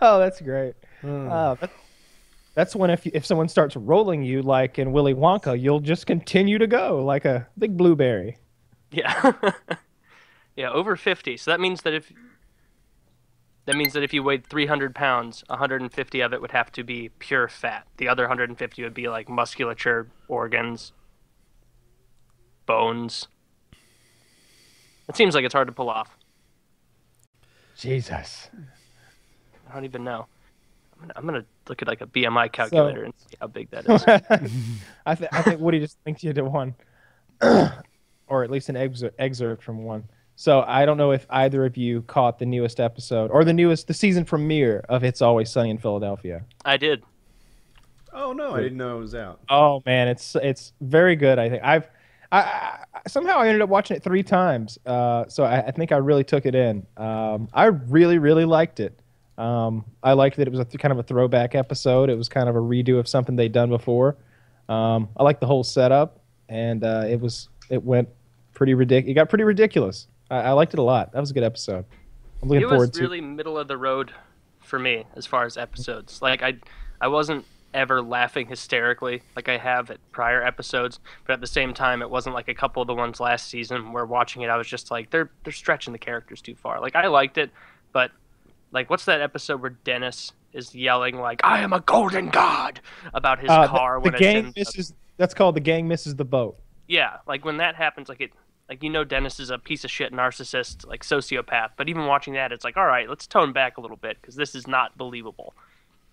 oh, 0.00 0.18
that's 0.18 0.40
great. 0.40 0.74
Uh, 1.02 1.54
that- 1.56 1.70
that's 2.54 2.74
when 2.76 2.88
if 2.88 3.04
if 3.08 3.26
someone 3.26 3.48
starts 3.48 3.74
rolling 3.76 4.22
you 4.22 4.40
like 4.40 4.78
in 4.78 4.92
Willy 4.92 5.12
Wonka, 5.12 5.60
you'll 5.60 5.80
just 5.80 6.06
continue 6.06 6.56
to 6.56 6.68
go 6.68 7.04
like 7.04 7.24
a 7.24 7.48
big 7.58 7.76
blueberry. 7.76 8.38
Yeah. 8.92 9.32
yeah, 10.56 10.70
over 10.70 10.94
50. 10.94 11.36
So 11.36 11.50
that 11.50 11.58
means 11.58 11.82
that 11.82 11.94
if 11.94 12.12
that 13.66 13.76
means 13.76 13.94
that 13.94 14.02
if 14.02 14.12
you 14.12 14.22
weighed 14.22 14.46
300 14.46 14.94
pounds, 14.94 15.42
150 15.48 16.20
of 16.20 16.32
it 16.32 16.40
would 16.40 16.52
have 16.52 16.70
to 16.72 16.82
be 16.82 17.10
pure 17.18 17.48
fat. 17.48 17.86
The 17.96 18.08
other 18.08 18.24
150 18.24 18.82
would 18.82 18.94
be 18.94 19.08
like 19.08 19.28
musculature, 19.28 20.08
organs, 20.28 20.92
bones. 22.66 23.28
It 25.08 25.16
seems 25.16 25.34
like 25.34 25.44
it's 25.44 25.54
hard 25.54 25.68
to 25.68 25.72
pull 25.72 25.88
off. 25.88 26.16
Jesus. 27.76 28.48
I 29.70 29.74
don't 29.74 29.84
even 29.84 30.04
know. 30.04 30.26
I'm 30.94 31.00
gonna, 31.00 31.12
I'm 31.16 31.26
gonna 31.26 31.44
look 31.68 31.82
at 31.82 31.88
like 31.88 32.00
a 32.00 32.06
BMI 32.06 32.52
calculator 32.52 33.04
and 33.04 33.14
see 33.16 33.36
how 33.40 33.46
big 33.48 33.70
that 33.70 33.88
is. 33.88 34.04
I, 35.06 35.14
th- 35.14 35.30
I 35.32 35.42
think 35.42 35.60
Woody 35.60 35.80
just 35.80 35.98
thinks 36.04 36.22
you 36.22 36.32
did 36.32 36.42
one, 36.42 36.74
or 37.42 38.44
at 38.44 38.50
least 38.50 38.68
an 38.68 38.76
excerpt 39.18 39.62
from 39.62 39.84
one. 39.84 40.04
So 40.36 40.64
I 40.66 40.84
don't 40.84 40.96
know 40.96 41.12
if 41.12 41.26
either 41.30 41.64
of 41.64 41.76
you 41.76 42.02
caught 42.02 42.38
the 42.38 42.46
newest 42.46 42.80
episode 42.80 43.30
or 43.30 43.44
the 43.44 43.52
newest, 43.52 43.86
the 43.86 43.94
season 43.94 44.24
premiere 44.24 44.84
of 44.88 45.04
It's 45.04 45.22
Always 45.22 45.50
Sunny 45.50 45.70
in 45.70 45.78
Philadelphia. 45.78 46.44
I 46.64 46.76
did. 46.76 47.04
Oh, 48.12 48.32
no. 48.32 48.54
I 48.54 48.62
didn't 48.62 48.78
know 48.78 48.96
it 48.96 49.00
was 49.00 49.14
out. 49.14 49.40
Oh 49.48 49.82
man, 49.86 50.08
it's 50.08 50.36
it's 50.36 50.72
very 50.80 51.16
good. 51.16 51.38
I 51.38 51.48
think 51.48 51.62
I've 51.64 51.88
I, 52.30 52.38
I 52.40 52.78
somehow 53.08 53.38
I 53.38 53.48
ended 53.48 53.62
up 53.62 53.68
watching 53.68 53.96
it 53.96 54.02
three 54.02 54.22
times. 54.22 54.78
Uh, 54.86 55.26
so 55.28 55.44
I, 55.44 55.66
I 55.66 55.70
think 55.70 55.92
I 55.92 55.96
really 55.96 56.24
took 56.24 56.46
it 56.46 56.54
in. 56.54 56.86
Um, 56.96 57.48
I 57.52 57.66
really 57.66 58.18
really 58.18 58.44
liked 58.44 58.80
it. 58.80 59.00
Um, 59.36 59.84
I 60.02 60.12
liked 60.12 60.36
that 60.36 60.46
it 60.46 60.50
was 60.50 60.60
a 60.60 60.64
th- 60.64 60.80
kind 60.80 60.92
of 60.92 60.98
a 60.98 61.02
throwback 61.02 61.54
episode. 61.54 62.08
It 62.08 62.16
was 62.16 62.28
kind 62.28 62.48
of 62.48 62.54
a 62.54 62.60
redo 62.60 62.98
of 62.98 63.08
something 63.08 63.34
they'd 63.34 63.52
done 63.52 63.68
before. 63.68 64.16
Um, 64.68 65.08
I 65.16 65.24
liked 65.24 65.40
the 65.40 65.46
whole 65.46 65.64
setup, 65.64 66.20
and 66.48 66.84
uh, 66.84 67.04
it 67.08 67.20
was 67.20 67.48
it 67.68 67.82
went 67.82 68.08
pretty 68.52 68.74
ridiculous. 68.74 69.10
It 69.10 69.14
got 69.14 69.28
pretty 69.28 69.44
ridiculous. 69.44 70.06
I, 70.30 70.36
I 70.38 70.52
liked 70.52 70.72
it 70.74 70.78
a 70.78 70.82
lot. 70.82 71.12
That 71.12 71.20
was 71.20 71.30
a 71.30 71.34
good 71.34 71.42
episode. 71.44 71.84
I'm 72.42 72.48
looking 72.48 72.62
it 72.62 72.68
forward 72.68 72.92
to. 72.94 72.98
It 72.98 73.02
was 73.02 73.10
really 73.10 73.20
middle 73.20 73.58
of 73.58 73.68
the 73.68 73.76
road 73.76 74.12
for 74.60 74.78
me 74.78 75.04
as 75.16 75.26
far 75.26 75.44
as 75.44 75.56
episodes. 75.56 76.20
Like 76.22 76.42
I, 76.42 76.54
I 77.00 77.08
wasn't 77.08 77.44
ever 77.72 78.00
laughing 78.00 78.46
hysterically 78.46 79.20
like 79.34 79.48
I 79.48 79.58
have 79.58 79.90
at 79.90 79.98
prior 80.12 80.42
episodes, 80.44 81.00
but 81.26 81.32
at 81.32 81.40
the 81.40 81.46
same 81.46 81.74
time, 81.74 82.02
it 82.02 82.08
wasn't 82.10 82.34
like 82.34 82.48
a 82.48 82.54
couple 82.54 82.80
of 82.82 82.86
the 82.86 82.94
ones 82.94 83.18
last 83.20 83.48
season 83.48 83.92
where 83.92 84.06
watching 84.06 84.42
it, 84.42 84.48
I 84.48 84.56
was 84.56 84.66
just 84.68 84.90
like, 84.90 85.10
they're 85.10 85.30
they're 85.42 85.52
stretching 85.52 85.92
the 85.92 85.98
characters 85.98 86.40
too 86.40 86.54
far. 86.54 86.80
Like 86.80 86.94
I 86.96 87.08
liked 87.08 87.36
it, 87.38 87.50
but 87.92 88.10
like 88.72 88.90
what's 88.90 89.04
that 89.06 89.20
episode 89.20 89.60
where 89.60 89.70
Dennis 89.70 90.32
is 90.52 90.72
yelling 90.74 91.18
like, 91.18 91.40
"I 91.44 91.60
am 91.60 91.72
a 91.72 91.80
golden 91.80 92.28
god" 92.28 92.80
about 93.12 93.40
his 93.40 93.50
Uh, 93.50 93.66
car 93.66 93.94
the, 93.94 94.00
when 94.04 94.14
it's 94.14 94.20
gang 94.20 94.36
in 94.36 94.44
the- 94.46 94.52
misses. 94.56 94.94
That's 95.16 95.34
called 95.34 95.54
the 95.56 95.60
gang 95.60 95.86
misses 95.88 96.14
the 96.16 96.24
boat. 96.24 96.56
yeah, 96.88 97.16
like 97.26 97.44
when 97.44 97.56
that 97.58 97.74
happens, 97.76 98.08
like 98.08 98.20
it, 98.20 98.30
like 98.68 98.82
you 98.82 98.90
know, 98.90 99.04
Dennis 99.04 99.40
is 99.40 99.50
a 99.50 99.58
piece 99.58 99.84
of 99.84 99.90
shit 99.90 100.12
narcissist, 100.12 100.86
like 100.86 101.02
sociopath. 101.02 101.70
But 101.76 101.88
even 101.88 102.06
watching 102.06 102.34
that, 102.34 102.52
it's 102.52 102.64
like, 102.64 102.76
all 102.76 102.86
right, 102.86 103.08
let's 103.08 103.26
tone 103.26 103.52
back 103.52 103.76
a 103.76 103.80
little 103.80 103.96
bit 103.96 104.18
because 104.20 104.36
this 104.36 104.54
is 104.54 104.66
not 104.66 104.96
believable. 104.96 105.54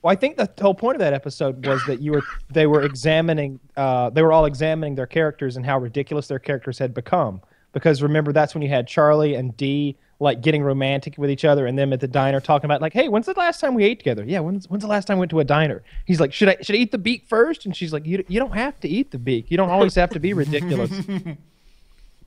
Well, 0.01 0.11
I 0.11 0.15
think 0.15 0.37
the 0.37 0.49
whole 0.59 0.73
point 0.73 0.95
of 0.95 0.99
that 0.99 1.13
episode 1.13 1.65
was 1.65 1.85
that 1.85 2.01
you 2.01 2.13
were 2.13 2.23
they 2.49 2.65
were 2.67 2.81
examining 2.81 3.59
uh, 3.77 4.09
they 4.09 4.23
were 4.23 4.31
all 4.31 4.45
examining 4.45 4.95
their 4.95 5.07
characters 5.07 5.57
and 5.57 5.65
how 5.65 5.79
ridiculous 5.79 6.27
their 6.27 6.39
characters 6.39 6.79
had 6.79 6.93
become. 6.93 7.41
Because 7.71 8.01
remember, 8.01 8.33
that's 8.33 8.53
when 8.53 8.61
you 8.63 8.69
had 8.69 8.87
Charlie 8.87 9.35
and 9.35 9.55
Dee 9.55 9.95
like 10.19 10.41
getting 10.41 10.61
romantic 10.61 11.17
with 11.17 11.31
each 11.31 11.45
other, 11.45 11.65
and 11.65 11.77
them 11.77 11.93
at 11.93 11.99
the 11.99 12.07
diner 12.07 12.39
talking 12.41 12.65
about 12.65 12.81
like, 12.81 12.93
"Hey, 12.93 13.07
when's 13.09 13.27
the 13.27 13.33
last 13.33 13.59
time 13.59 13.75
we 13.75 13.83
ate 13.83 13.99
together?" 13.99 14.25
Yeah, 14.25 14.39
when's 14.39 14.69
when's 14.69 14.83
the 14.83 14.89
last 14.89 15.05
time 15.05 15.17
we 15.17 15.21
went 15.21 15.31
to 15.31 15.39
a 15.39 15.43
diner? 15.43 15.83
He's 16.05 16.19
like, 16.19 16.33
"Should 16.33 16.49
I 16.49 16.57
should 16.61 16.75
I 16.75 16.79
eat 16.79 16.91
the 16.91 16.97
beak 16.97 17.27
first? 17.27 17.65
And 17.65 17.75
she's 17.75 17.93
like, 17.93 18.05
"You 18.05 18.25
you 18.27 18.39
don't 18.39 18.55
have 18.55 18.79
to 18.81 18.89
eat 18.89 19.11
the 19.11 19.19
beak. 19.19 19.49
You 19.49 19.57
don't 19.57 19.69
always 19.69 19.95
have 19.95 20.09
to 20.11 20.19
be 20.19 20.33
ridiculous." 20.33 20.91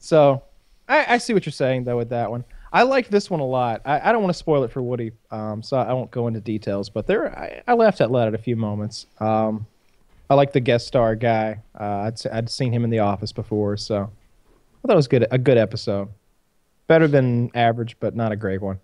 so, 0.05 0.43
I, 0.88 1.14
I 1.14 1.19
see 1.19 1.33
what 1.33 1.47
you're 1.47 1.53
saying 1.53 1.85
though 1.85 1.97
with 1.97 2.11
that 2.11 2.31
one. 2.31 2.45
I 2.73 2.83
like 2.83 3.09
this 3.09 3.31
one 3.31 3.40
a 3.40 3.47
lot. 3.47 3.83
I, 3.85 4.09
I 4.09 4.12
don't 4.12 4.21
want 4.23 4.33
to 4.35 4.38
spoil 4.38 4.64
it 4.64 4.71
for 4.73 4.83
Woody, 4.83 5.12
um, 5.31 5.62
so 5.62 5.77
I 5.77 5.93
won't 5.93 6.11
go 6.11 6.27
into 6.27 6.40
details. 6.40 6.90
But 6.90 7.07
there, 7.07 7.37
I, 7.38 7.62
I 7.69 7.75
laughed 7.75 8.01
out 8.01 8.11
loud 8.11 8.29
at 8.29 8.35
a 8.35 8.38
few 8.38 8.57
moments. 8.57 9.07
Um, 9.21 9.67
I 10.29 10.35
like 10.35 10.53
the 10.53 10.61
guest 10.61 10.87
star 10.87 11.14
guy. 11.14 11.61
Uh, 11.79 11.85
I'd 12.11 12.27
I'd 12.33 12.51
seen 12.51 12.73
him 12.73 12.83
in 12.85 12.90
The 12.90 12.99
Office 12.99 13.31
before, 13.33 13.77
so 13.77 13.97
I 14.03 14.87
thought 14.87 14.93
it 14.93 14.97
was 14.97 15.09
good. 15.09 15.27
A 15.31 15.38
good 15.38 15.57
episode, 15.59 16.09
better 16.87 17.07
than 17.07 17.51
average, 17.55 17.97
but 18.01 18.17
not 18.17 18.33
a 18.33 18.37
great 18.37 18.61
one. 18.61 18.81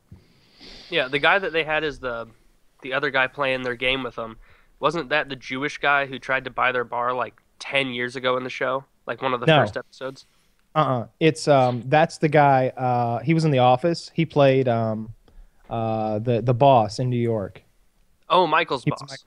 Yeah, 0.88 1.08
the 1.08 1.18
guy 1.18 1.38
that 1.38 1.52
they 1.52 1.64
had 1.64 1.82
is 1.84 1.98
the 1.98 2.28
the 2.82 2.92
other 2.92 3.10
guy 3.10 3.26
playing 3.26 3.62
their 3.62 3.74
game 3.74 4.02
with 4.04 4.14
them. 4.16 4.36
Wasn't 4.78 5.08
that 5.10 5.28
the 5.28 5.36
Jewish 5.36 5.78
guy 5.78 6.06
who 6.06 6.18
tried 6.18 6.44
to 6.44 6.50
buy 6.50 6.72
their 6.72 6.84
bar 6.84 7.12
like 7.12 7.34
ten 7.58 7.88
years 7.88 8.16
ago 8.16 8.36
in 8.36 8.44
the 8.44 8.50
show? 8.50 8.84
Like 9.06 9.20
one 9.20 9.34
of 9.34 9.40
the 9.40 9.46
No. 9.46 9.58
first 9.60 9.76
episodes. 9.76 10.26
Uh-uh. 10.74 11.06
It's 11.18 11.48
um 11.48 11.82
that's 11.86 12.18
the 12.18 12.28
guy 12.28 12.68
uh 12.68 13.18
he 13.20 13.34
was 13.34 13.44
in 13.44 13.50
the 13.50 13.58
office. 13.58 14.10
He 14.14 14.24
played 14.24 14.68
um 14.68 15.12
uh 15.68 16.18
the 16.20 16.40
the 16.42 16.54
boss 16.54 16.98
in 16.98 17.10
New 17.10 17.16
York. 17.20 17.62
Oh, 18.28 18.46
Michael's 18.46 18.84
It's 18.86 19.00
boss. 19.00 19.10
Mike- 19.10 19.18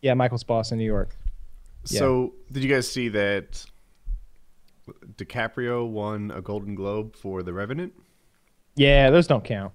Yeah, 0.00 0.14
Michael's 0.14 0.44
boss 0.44 0.72
in 0.72 0.78
New 0.78 0.84
York. 0.86 1.14
Yeah. 1.88 1.98
So, 2.00 2.34
did 2.50 2.64
you 2.64 2.70
guys 2.70 2.90
see 2.90 3.08
that 3.10 3.64
DiCaprio 5.16 5.88
won 5.88 6.30
a 6.34 6.40
Golden 6.40 6.74
Globe 6.74 7.14
for 7.16 7.42
The 7.42 7.52
Revenant? 7.52 7.92
Yeah, 8.74 9.10
those 9.10 9.26
don't 9.26 9.44
count. 9.44 9.72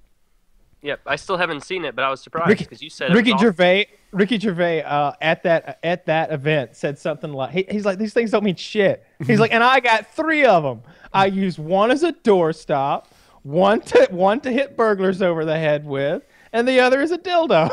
Yep, 0.84 1.02
I 1.06 1.16
still 1.16 1.38
haven't 1.38 1.62
seen 1.62 1.86
it, 1.86 1.96
but 1.96 2.04
I 2.04 2.10
was 2.10 2.22
surprised 2.22 2.58
because 2.58 2.82
you 2.82 2.90
said 2.90 3.14
Ricky 3.14 3.32
was 3.34 3.36
awesome. 3.36 3.48
Gervais 3.50 3.86
Ricky 4.12 4.40
Gervais 4.40 4.82
uh 4.84 5.14
at 5.22 5.44
that 5.44 5.80
at 5.84 6.08
that 6.08 6.32
event 6.32 6.76
said 6.76 6.98
something 6.98 7.32
like 7.32 7.52
he, 7.52 7.66
he's 7.70 7.86
like 7.86 8.00
these 8.00 8.14
things 8.14 8.32
don't 8.32 8.44
mean 8.44 8.56
shit. 8.56 9.06
He's 9.26 9.40
like 9.40 9.52
and 9.54 9.64
I 9.64 9.80
got 9.80 10.14
3 10.16 10.46
of 10.46 10.64
them. 10.64 10.82
I 11.14 11.28
used 11.28 11.60
one 11.60 11.92
as 11.92 12.04
a 12.04 12.12
doorstop, 12.12 13.06
one 13.44 13.82
to 13.82 14.08
one 14.10 14.40
to 14.42 14.52
hit 14.52 14.76
burglars 14.76 15.22
over 15.22 15.46
the 15.46 15.58
head 15.58 15.86
with, 15.86 16.24
and 16.52 16.68
the 16.68 16.80
other 16.80 17.02
is 17.02 17.12
a 17.12 17.18
dildo. 17.18 17.70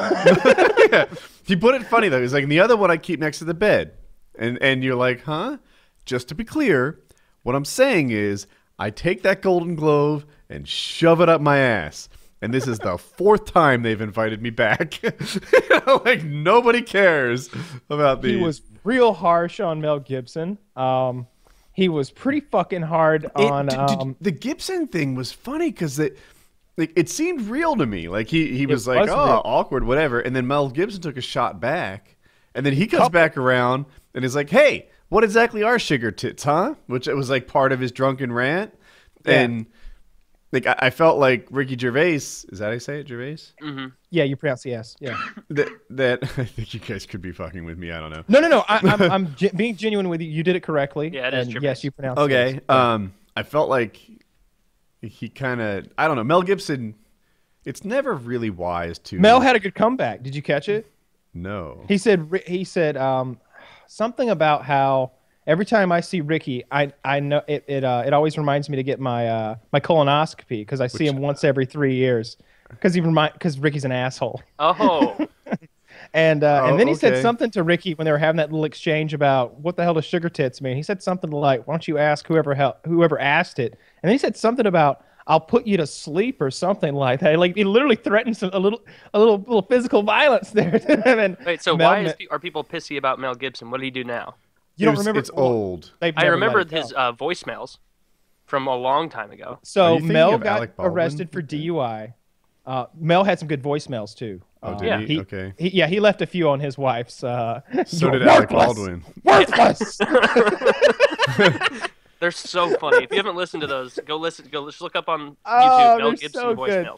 yeah. 0.93 1.07
He 1.49 1.57
put 1.57 1.75
it 1.75 1.87
funny 1.87 2.11
though. 2.11 2.21
He's 2.21 2.35
like, 2.35 2.47
the 2.47 2.61
other 2.61 2.77
one 2.77 2.91
I 2.91 2.99
keep 2.99 3.21
next 3.21 3.39
to 3.39 3.47
the 3.47 3.55
bed, 3.55 3.93
and 4.39 4.59
and 4.61 4.85
you're 4.85 4.97
like, 4.97 5.23
huh? 5.23 5.57
Just 6.05 6.29
to 6.29 6.35
be 6.35 6.45
clear, 6.45 7.01
what 7.43 7.55
I'm 7.55 7.65
saying 7.65 8.11
is, 8.11 8.47
I 8.79 8.91
take 8.91 9.23
that 9.23 9.41
Golden 9.41 9.75
glove 9.75 10.27
and 10.51 10.69
shove 10.69 11.23
it 11.23 11.31
up 11.31 11.41
my 11.41 11.57
ass. 11.57 12.11
And 12.41 12.55
this 12.55 12.69
is 12.69 12.79
the 12.79 12.97
fourth 12.99 13.47
time 13.47 13.83
they've 13.83 14.01
invited 14.01 14.41
me 14.41 14.51
back. 14.51 15.01
like 16.05 16.23
nobody 16.25 16.83
cares 16.83 17.51
about 17.91 18.23
these. 18.23 18.37
he 18.37 18.43
was 18.43 18.63
real 18.85 19.13
harsh 19.13 19.59
on 19.61 19.81
Mel 19.81 19.99
Gibson. 19.99 20.59
Um, 20.77 21.27
he 21.73 21.89
was 21.89 22.11
pretty 22.11 22.41
fucking 22.41 22.83
hard 22.83 23.25
It- 23.25 23.31
on. 23.37 23.67
d- 23.67 23.77
um, 23.77 24.17
the 24.21 24.31
Gibson 24.31 24.87
thing 24.87 25.15
was 25.15 25.33
funny 25.33 25.71
because 25.71 25.99
it, 25.99 26.17
like, 26.77 26.93
it 26.97 27.09
seemed 27.09 27.43
real 27.43 27.75
to 27.77 27.87
me. 27.87 28.09
Like 28.09 28.29
he, 28.29 28.57
he 28.57 28.67
was 28.67 28.87
like, 28.87 29.01
was 29.01 29.11
oh, 29.11 29.25
real. 29.27 29.43
awkward, 29.45 29.85
whatever. 29.85 30.21
And 30.21 30.35
then 30.35 30.47
Mel 30.47 30.69
Gibson 30.71 31.01
took 31.03 31.17
a 31.17 31.21
shot 31.21 31.61
back, 31.61 32.17
and 32.55 32.65
then 32.65 32.73
he 32.73 32.87
comes 32.87 33.09
back 33.09 33.37
around 33.37 33.87
and 34.15 34.25
is 34.25 34.35
like, 34.37 34.51
hey, 34.51 34.89
what 35.09 35.25
exactly 35.25 35.63
are 35.65 35.79
sugar 35.79 36.13
tits, 36.13 36.45
huh? 36.45 36.75
Which 36.87 37.09
it 37.09 37.15
was 37.15 37.31
like 37.31 37.49
part 37.49 37.73
of 37.73 37.81
his 37.81 37.91
drunken 37.93 38.33
rant, 38.33 38.75
Yeah. 39.27 39.41
and 39.41 39.67
like 40.53 40.67
I, 40.67 40.75
I 40.79 40.91
felt 40.91 41.19
like 41.19 41.47
Ricky 41.51 41.77
Gervais. 41.77 42.15
Is 42.15 42.45
that 42.53 42.67
how 42.67 42.71
you 42.73 42.81
say 42.81 43.01
it, 43.01 43.09
Gervais? 43.09 43.39
yeah, 44.11 44.25
you 44.25 44.37
pronounce 44.37 44.63
the 44.63 44.75
S. 44.75 44.97
Yeah. 45.01 45.17
that 45.51 45.69
that 45.91 46.23
I 46.39 46.45
think 46.45 46.75
you 46.75 46.81
guys 46.81 47.07
could 47.07 47.21
be 47.21 47.33
fucking 47.33 47.65
with 47.65 47.79
me. 47.79 47.93
I 47.93 48.01
don't 48.01 48.11
know. 48.11 48.25
No, 48.29 48.41
no, 48.41 48.49
no. 48.49 48.65
I, 48.69 48.81
I'm, 48.85 49.03
I'm 49.13 49.35
ge- 49.35 49.55
being 49.55 49.77
genuine 49.77 50.09
with 50.09 50.21
you. 50.21 50.29
You 50.29 50.43
did 50.43 50.57
it 50.57 50.63
correctly. 50.63 51.11
Yeah, 51.13 51.29
it 51.29 51.35
is 51.35 51.47
and 51.47 51.53
Gervais. 51.55 51.67
Yes, 51.67 51.85
you 51.85 51.91
pronounced 51.91 52.17
the 52.17 52.23
Okay. 52.23 52.55
S. 52.57 52.75
Um, 52.75 53.15
I 53.37 53.43
felt 53.43 53.69
like 53.69 54.01
he 55.01 55.29
kind 55.29 55.61
of 55.61 55.89
I 55.99 56.07
don't 56.09 56.17
know. 56.17 56.25
Mel 56.25 56.43
Gibson. 56.43 56.95
It's 57.65 57.85
never 57.85 58.15
really 58.15 58.49
wise 58.49 58.99
to 59.01 59.19
Mel 59.19 59.41
had 59.41 59.55
a 59.55 59.61
good 59.61 59.75
comeback. 59.75 60.23
Did 60.23 60.35
you 60.35 60.43
catch 60.43 60.69
it? 60.69 60.91
no. 61.35 61.85
He 61.87 61.99
said 61.99 62.29
he 62.47 62.65
said 62.65 62.97
um, 62.97 63.39
something 63.87 64.31
about 64.31 64.65
how 64.65 65.13
every 65.49 65.65
time 65.65 65.91
I 65.91 66.01
see 66.01 66.21
Ricky, 66.21 66.63
I 66.71 66.93
I 67.05 67.19
know 67.19 67.43
it 67.49 67.65
it 67.67 67.83
uh, 67.83 68.05
it 68.07 68.13
always 68.13 68.39
reminds 68.39 68.69
me 68.71 68.77
to 68.77 68.85
get 68.85 69.01
my 69.01 69.27
uh, 69.27 69.57
my 69.73 69.81
colonoscopy 69.81 70.61
because 70.61 70.81
I 70.81 70.87
see 70.87 71.05
Which- 71.05 71.15
him 71.15 71.21
once 71.21 71.43
every 71.43 71.67
three 71.67 71.95
years 71.97 72.37
because 72.71 72.95
he 72.95 73.01
remind 73.01 73.33
because 73.33 73.59
Ricky's 73.59 73.85
an 73.85 73.93
asshole. 73.93 74.41
Oh, 74.61 75.17
And 76.15 76.45
uh, 76.45 76.63
Oh, 76.65 76.67
and 76.71 76.81
then 76.81 76.87
he 76.87 76.95
said 76.95 77.21
something 77.21 77.51
to 77.51 77.63
Ricky 77.63 77.95
when 77.95 78.05
they 78.05 78.13
were 78.13 78.19
having 78.19 78.37
that 78.37 78.51
little 78.53 78.65
exchange 78.65 79.13
about 79.15 79.59
what 79.61 79.77
the 79.77 79.83
hell 79.83 79.95
does 79.95 80.05
sugar 80.05 80.29
tits 80.29 80.61
mean. 80.61 80.77
He 80.77 80.83
said 80.83 81.03
something 81.03 81.31
like, 81.31 81.67
"Why 81.67 81.75
don't 81.75 81.89
you 81.89 81.99
ask 81.99 82.27
whoever 82.27 82.55
hel- 82.55 82.79
whoever 82.85 83.19
asked 83.19 83.59
it?" 83.59 83.73
And 84.03 84.09
then 84.09 84.13
he 84.13 84.19
said 84.19 84.37
something 84.37 84.65
about, 84.65 85.05
"I'll 85.27 85.41
put 85.41 85.67
you 85.67 85.77
to 85.77 85.87
sleep" 85.87 86.41
or 86.41 86.51
something 86.51 86.95
like 86.95 87.21
that. 87.21 87.39
Like 87.39 87.57
he 87.57 87.65
literally 87.65 87.97
threatens 87.97 88.43
a 88.43 88.59
little 88.59 88.81
a 89.13 89.19
little 89.19 89.39
little 89.39 89.63
physical 89.63 90.03
violence 90.03 90.51
there 90.51 90.79
to. 90.79 91.09
And 91.09 91.37
wait. 91.45 91.63
So 91.63 91.77
Mel 91.77 91.91
why 91.91 92.01
is, 92.05 92.13
pe- 92.15 92.27
are 92.31 92.39
people 92.39 92.63
pissy 92.65 92.97
about 92.97 93.19
Mel 93.19 93.35
Gibson? 93.35 93.71
What 93.71 93.79
did 93.81 93.85
he 93.87 93.91
do 93.91 94.05
now? 94.05 94.37
You 94.79 94.87
don't 94.87 94.95
It's- 94.95 94.99
remember? 94.99 95.21
It's 95.21 95.31
old. 95.35 95.93
I 96.01 96.07
never 96.07 96.21
let 96.23 96.31
remembered 96.31 96.73
it 96.73 96.77
his 96.79 96.93
uh, 96.97 97.13
voicemails 97.13 97.79
from 98.47 98.67
a 98.67 98.75
long 98.77 99.11
time 99.11 99.31
ago. 99.31 99.59
So 99.63 99.99
Mel 99.99 100.39
got 100.39 100.71
arrested 100.79 101.31
for 101.31 101.43
DUI. 101.43 102.15
Uh, 102.65 102.87
Mel 102.99 103.25
had 103.25 103.39
some 103.39 103.49
good 103.49 103.63
voicemails 103.63 104.15
too. 104.17 104.41
Oh, 104.63 104.73
Uh, 104.73 104.79
did 104.79 104.87
Yeah. 104.87 105.01
he? 105.01 105.21
Okay. 105.21 105.53
he- 105.59 105.69
yeah, 105.71 105.87
he 105.87 106.01
left 106.01 106.21
a 106.23 106.27
few 106.27 106.49
on 106.49 106.61
his 106.61 106.77
wife's. 106.79 107.23
Uh, 107.23 107.61
So 107.87 108.07
"You're 108.11 108.19
did 108.21 108.29
Alec. 108.29 108.49
Baldwin. 108.49 109.05
Worthless. 109.25 109.99
They're 112.21 112.33
so 112.33 112.77
funny. 112.79 113.05
if 113.05 113.11
you 113.13 113.17
haven't 113.17 113.37
listened 113.37 113.61
to 113.61 113.69
those, 113.69 113.97
go 114.05 114.17
listen. 114.17 114.49
Go 114.51 114.67
just 114.69 114.81
look 114.83 114.97
up 114.97 115.09
on 115.09 115.21
YouTube 115.21 115.35
Oh, 115.47 115.99
Mel 115.99 116.09
they're 116.09 116.17
Gibson 116.17 116.41
so 116.41 116.55
good. 116.55 116.89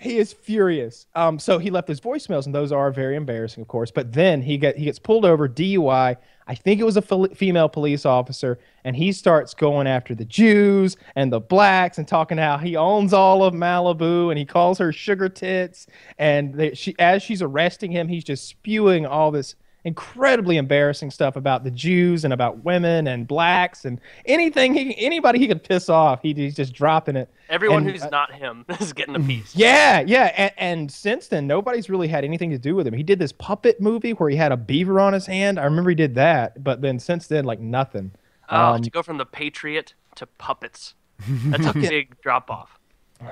He 0.00 0.16
is 0.16 0.32
furious. 0.32 1.06
Um, 1.14 1.38
so 1.38 1.58
he 1.58 1.70
left 1.70 1.86
his 1.86 2.00
voicemails, 2.00 2.46
and 2.46 2.54
those 2.54 2.72
are 2.72 2.90
very 2.90 3.16
embarrassing, 3.16 3.60
of 3.60 3.68
course. 3.68 3.90
But 3.90 4.14
then 4.14 4.40
he 4.40 4.56
get 4.56 4.76
he 4.76 4.86
gets 4.86 4.98
pulled 4.98 5.26
over, 5.26 5.46
DUI. 5.46 6.16
I 6.46 6.54
think 6.54 6.80
it 6.80 6.84
was 6.84 6.96
a 6.96 7.02
female 7.34 7.68
police 7.68 8.06
officer, 8.06 8.58
and 8.82 8.96
he 8.96 9.12
starts 9.12 9.52
going 9.52 9.86
after 9.86 10.14
the 10.14 10.24
Jews 10.24 10.96
and 11.14 11.30
the 11.30 11.38
blacks 11.38 11.98
and 11.98 12.08
talking 12.08 12.38
how 12.38 12.56
he 12.56 12.76
owns 12.76 13.12
all 13.12 13.44
of 13.44 13.52
Malibu, 13.52 14.30
and 14.30 14.38
he 14.38 14.46
calls 14.46 14.78
her 14.78 14.90
sugar 14.90 15.28
tits. 15.28 15.86
And 16.18 16.54
they, 16.54 16.74
she, 16.74 16.94
as 16.98 17.22
she's 17.22 17.42
arresting 17.42 17.92
him, 17.92 18.08
he's 18.08 18.24
just 18.24 18.48
spewing 18.48 19.04
all 19.04 19.30
this 19.30 19.54
incredibly 19.84 20.56
embarrassing 20.56 21.10
stuff 21.10 21.36
about 21.36 21.64
the 21.64 21.70
Jews 21.70 22.24
and 22.24 22.32
about 22.32 22.64
women 22.64 23.06
and 23.06 23.26
blacks 23.26 23.84
and 23.84 24.00
anything 24.26 24.74
he, 24.74 24.96
anybody 24.98 25.38
he 25.38 25.48
could 25.48 25.62
piss 25.64 25.88
off. 25.88 26.20
He, 26.22 26.34
he's 26.34 26.54
just 26.54 26.72
dropping 26.72 27.16
it. 27.16 27.30
Everyone 27.48 27.82
And, 27.82 27.90
who's 27.90 28.02
uh, 28.02 28.08
not 28.10 28.32
him 28.32 28.64
is 28.80 28.92
getting 28.92 29.16
a 29.16 29.20
piece. 29.20 29.54
Yeah, 29.56 30.00
yeah, 30.00 30.32
and, 30.36 30.52
and 30.58 30.92
since 30.92 31.28
then, 31.28 31.46
nobody's 31.46 31.88
really 31.88 32.08
had 32.08 32.24
anything 32.24 32.50
to 32.50 32.58
do 32.58 32.74
with 32.74 32.86
him. 32.86 32.94
He 32.94 33.02
did 33.02 33.18
this 33.18 33.32
puppet 33.32 33.80
movie 33.80 34.12
where 34.12 34.28
he 34.28 34.36
had 34.36 34.52
a 34.52 34.56
beaver 34.56 35.00
on 35.00 35.12
his 35.12 35.26
hand. 35.26 35.58
I 35.58 35.64
remember 35.64 35.90
he 35.90 35.96
did 35.96 36.14
that, 36.16 36.62
but 36.62 36.80
then 36.82 36.98
since 36.98 37.26
then, 37.26 37.44
like 37.44 37.60
nothing. 37.60 38.12
Oh, 38.50 38.74
Um, 38.74 38.82
to 38.82 38.90
go 38.90 39.02
from 39.02 39.18
the 39.18 39.26
Patriot 39.26 39.94
to 40.16 40.26
puppets. 40.26 40.94
That's 41.28 41.66
a 41.66 41.72
big 41.74 42.20
drop 42.20 42.50
off. 42.50 42.78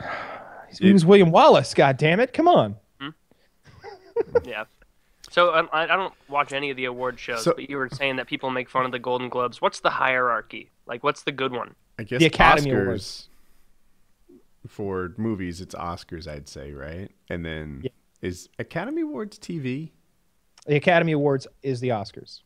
he 0.81 0.93
was 0.93 1.05
William 1.05 1.31
Wallace. 1.31 1.75
God 1.75 1.97
damn 1.97 2.21
it! 2.21 2.33
Come 2.33 2.49
on. 2.49 2.77
Yeah. 4.45 4.65
So 5.39 5.55
um, 5.55 5.69
I, 5.73 5.85
I 5.85 5.95
don't 5.95 6.13
watch 6.29 6.53
any 6.53 6.71
of 6.71 6.77
the 6.77 6.87
award 6.87 7.21
shows, 7.21 7.45
So- 7.45 7.53
but 7.55 7.71
you 7.71 7.77
were 7.77 7.89
saying 7.89 8.17
that 8.17 8.27
people 8.27 8.51
make 8.51 8.69
fun 8.69 8.85
of 8.85 8.91
the 8.91 8.99
Golden 8.99 9.29
Globes. 9.29 9.61
What's 9.63 9.79
the 9.79 9.91
hierarchy? 9.91 10.69
Like, 10.85 11.05
what's 11.05 11.23
the 11.23 11.31
good 11.31 11.53
one? 11.53 11.77
I 11.97 12.03
guess 12.03 12.19
The 12.19 12.27
Academy 12.27 12.73
Oscars 12.73 12.83
Awards. 12.83 13.29
for 14.67 15.15
movies. 15.17 15.61
It's 15.61 15.77
Oscars, 15.77 16.27
I'd 16.27 16.49
say, 16.49 16.73
right? 16.73 17.09
And 17.29 17.45
then 17.47 17.83
Yeah. 17.85 17.91
is 18.21 18.49
Academy 18.59 19.03
Awards 19.03 19.39
TV? 19.39 19.91
The 20.67 20.75
Academy 20.75 21.13
Awards 21.13 21.47
is 21.63 21.79
the 21.79 21.91
Oscars. 21.91 22.41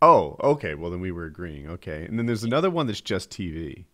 Oh, 0.00 0.36
okay. 0.42 0.74
Well, 0.74 0.90
then 0.90 1.00
we 1.00 1.12
were 1.12 1.26
agreeing. 1.26 1.68
Okay, 1.68 2.06
and 2.06 2.18
then 2.18 2.24
there's 2.24 2.44
another 2.44 2.70
one 2.70 2.86
that's 2.86 3.02
just 3.02 3.28
TV. 3.30 3.84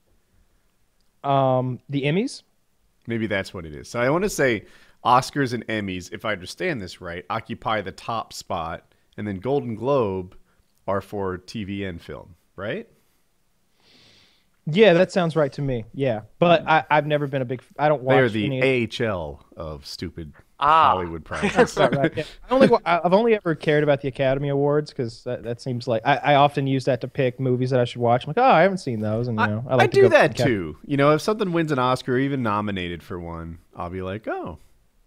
Um, 1.24 1.80
the 1.88 2.02
Emmys. 2.02 2.42
Maybe 3.08 3.26
that's 3.26 3.52
what 3.52 3.66
it 3.66 3.74
is. 3.74 3.88
So 3.88 3.98
I 4.00 4.08
want 4.10 4.22
to 4.22 4.30
say 4.30 4.66
Oscars 5.04 5.52
and 5.52 5.66
Emmys, 5.66 6.12
if 6.12 6.24
I 6.24 6.32
understand 6.32 6.80
this 6.80 7.00
right, 7.00 7.24
occupy 7.30 7.80
the 7.80 7.92
top 7.92 8.32
spot, 8.32 8.94
and 9.16 9.26
then 9.26 9.36
Golden 9.36 9.74
Globe 9.74 10.36
are 10.86 11.00
for 11.00 11.38
TV 11.38 11.88
and 11.88 12.00
film, 12.00 12.34
right? 12.56 12.88
Yeah, 14.66 14.92
that 14.92 15.10
sounds 15.10 15.36
right 15.36 15.52
to 15.54 15.62
me. 15.62 15.84
Yeah, 15.94 16.22
but 16.38 16.68
I, 16.68 16.84
I've 16.90 17.06
never 17.06 17.26
been 17.26 17.42
a 17.42 17.46
big. 17.46 17.62
I 17.78 17.88
don't 17.88 18.02
watch 18.02 18.14
They're 18.14 18.28
the 18.28 18.60
any. 18.60 18.88
AHL 19.02 19.44
of 19.56 19.86
stupid 19.86 20.32
Ah. 20.60 20.90
Hollywood 20.90 21.24
prizes. 21.24 21.76
Right, 21.76 21.96
right, 21.96 22.12
yeah. 22.16 22.24
I 22.48 22.54
only, 22.54 22.68
I've 22.84 23.12
only 23.12 23.34
ever 23.34 23.54
cared 23.54 23.82
about 23.82 24.02
the 24.02 24.08
Academy 24.08 24.50
Awards 24.50 24.90
because 24.90 25.24
that, 25.24 25.42
that 25.42 25.60
seems 25.60 25.88
like 25.88 26.02
I, 26.04 26.16
I 26.16 26.34
often 26.34 26.66
use 26.66 26.84
that 26.84 27.00
to 27.00 27.08
pick 27.08 27.40
movies 27.40 27.70
that 27.70 27.80
I 27.80 27.84
should 27.84 28.00
watch. 28.00 28.24
I'm 28.24 28.30
like, 28.30 28.38
oh, 28.38 28.50
I 28.50 28.60
haven't 28.62 28.78
seen 28.78 29.00
those, 29.00 29.28
and 29.28 29.40
you 29.40 29.46
know, 29.46 29.64
I, 29.66 29.72
I, 29.72 29.76
like 29.76 29.90
to 29.92 30.02
do 30.02 30.08
that 30.10 30.36
too. 30.36 30.76
You 30.84 30.96
know, 30.98 31.12
if 31.14 31.22
something 31.22 31.52
wins 31.52 31.72
an 31.72 31.78
Oscar 31.78 32.14
or 32.14 32.18
even 32.18 32.42
nominated 32.42 33.02
for 33.02 33.18
one, 33.18 33.58
I'll 33.74 33.90
be 33.90 34.02
like, 34.02 34.28
oh, 34.28 34.58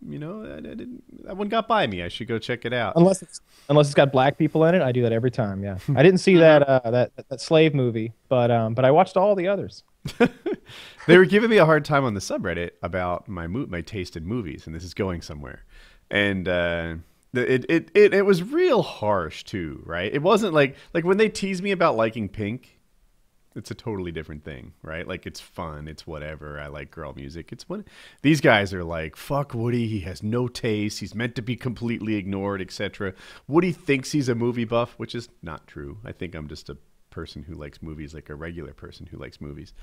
you 0.07 0.19
know, 0.19 0.43
I, 0.43 0.57
I 0.57 0.61
didn't, 0.61 1.03
that 1.25 1.37
one 1.37 1.49
got 1.49 1.67
by 1.67 1.87
me. 1.87 2.03
I 2.03 2.07
should 2.07 2.27
go 2.27 2.39
check 2.39 2.65
it 2.65 2.73
out. 2.73 2.93
Unless 2.95 3.21
it's 3.21 3.41
unless 3.69 3.87
it's 3.87 3.95
got 3.95 4.11
black 4.11 4.37
people 4.37 4.63
in 4.65 4.75
it, 4.75 4.81
I 4.81 4.91
do 4.91 5.01
that 5.03 5.11
every 5.11 5.31
time. 5.31 5.63
Yeah, 5.63 5.77
I 5.95 6.03
didn't 6.03 6.19
see 6.19 6.35
that 6.37 6.63
uh, 6.63 6.91
that 6.91 7.11
that 7.29 7.41
slave 7.41 7.73
movie, 7.73 8.13
but 8.29 8.51
um, 8.51 8.73
but 8.73 8.85
I 8.85 8.91
watched 8.91 9.17
all 9.17 9.35
the 9.35 9.47
others. 9.47 9.83
they 11.07 11.17
were 11.17 11.25
giving 11.25 11.49
me 11.49 11.57
a 11.57 11.65
hard 11.65 11.85
time 11.85 12.03
on 12.03 12.13
the 12.13 12.19
subreddit 12.19 12.71
about 12.81 13.27
my 13.27 13.47
mo- 13.47 13.67
my 13.67 13.81
taste 13.81 14.15
in 14.17 14.25
movies, 14.25 14.65
and 14.65 14.75
this 14.75 14.83
is 14.83 14.93
going 14.93 15.21
somewhere. 15.21 15.63
And 16.11 16.47
uh, 16.47 16.95
it, 17.33 17.65
it 17.69 17.91
it 17.93 18.13
it 18.13 18.25
was 18.25 18.43
real 18.43 18.81
harsh 18.81 19.43
too, 19.43 19.81
right? 19.85 20.13
It 20.13 20.21
wasn't 20.21 20.53
like 20.53 20.75
like 20.93 21.03
when 21.03 21.17
they 21.17 21.29
tease 21.29 21.61
me 21.61 21.71
about 21.71 21.95
liking 21.95 22.29
Pink. 22.29 22.79
It's 23.55 23.71
a 23.71 23.75
totally 23.75 24.11
different 24.11 24.43
thing, 24.43 24.73
right? 24.81 25.07
Like 25.07 25.25
it's 25.25 25.39
fun, 25.39 25.87
it's 25.87 26.07
whatever. 26.07 26.59
I 26.59 26.67
like 26.67 26.89
girl 26.89 27.13
music. 27.13 27.51
It's 27.51 27.69
what 27.69 27.81
these 28.23 28.41
guys 28.41 28.73
are 28.73 28.83
like. 28.83 29.15
Fuck 29.15 29.53
Woody. 29.53 29.87
He 29.87 29.99
has 30.01 30.23
no 30.23 30.47
taste. 30.47 30.99
He's 30.99 31.13
meant 31.13 31.35
to 31.35 31.41
be 31.41 31.55
completely 31.55 32.15
ignored, 32.15 32.61
etc. 32.61 33.13
Woody 33.47 33.71
thinks 33.71 34.11
he's 34.11 34.29
a 34.29 34.35
movie 34.35 34.65
buff, 34.65 34.93
which 34.97 35.13
is 35.13 35.29
not 35.41 35.67
true. 35.67 35.99
I 36.03 36.11
think 36.11 36.33
I'm 36.33 36.47
just 36.47 36.69
a 36.69 36.77
person 37.11 37.43
who 37.43 37.53
likes 37.53 37.81
movies, 37.81 38.13
like 38.13 38.29
a 38.29 38.35
regular 38.35 38.73
person 38.73 39.05
who 39.05 39.17
likes 39.17 39.39
movies. 39.39 39.73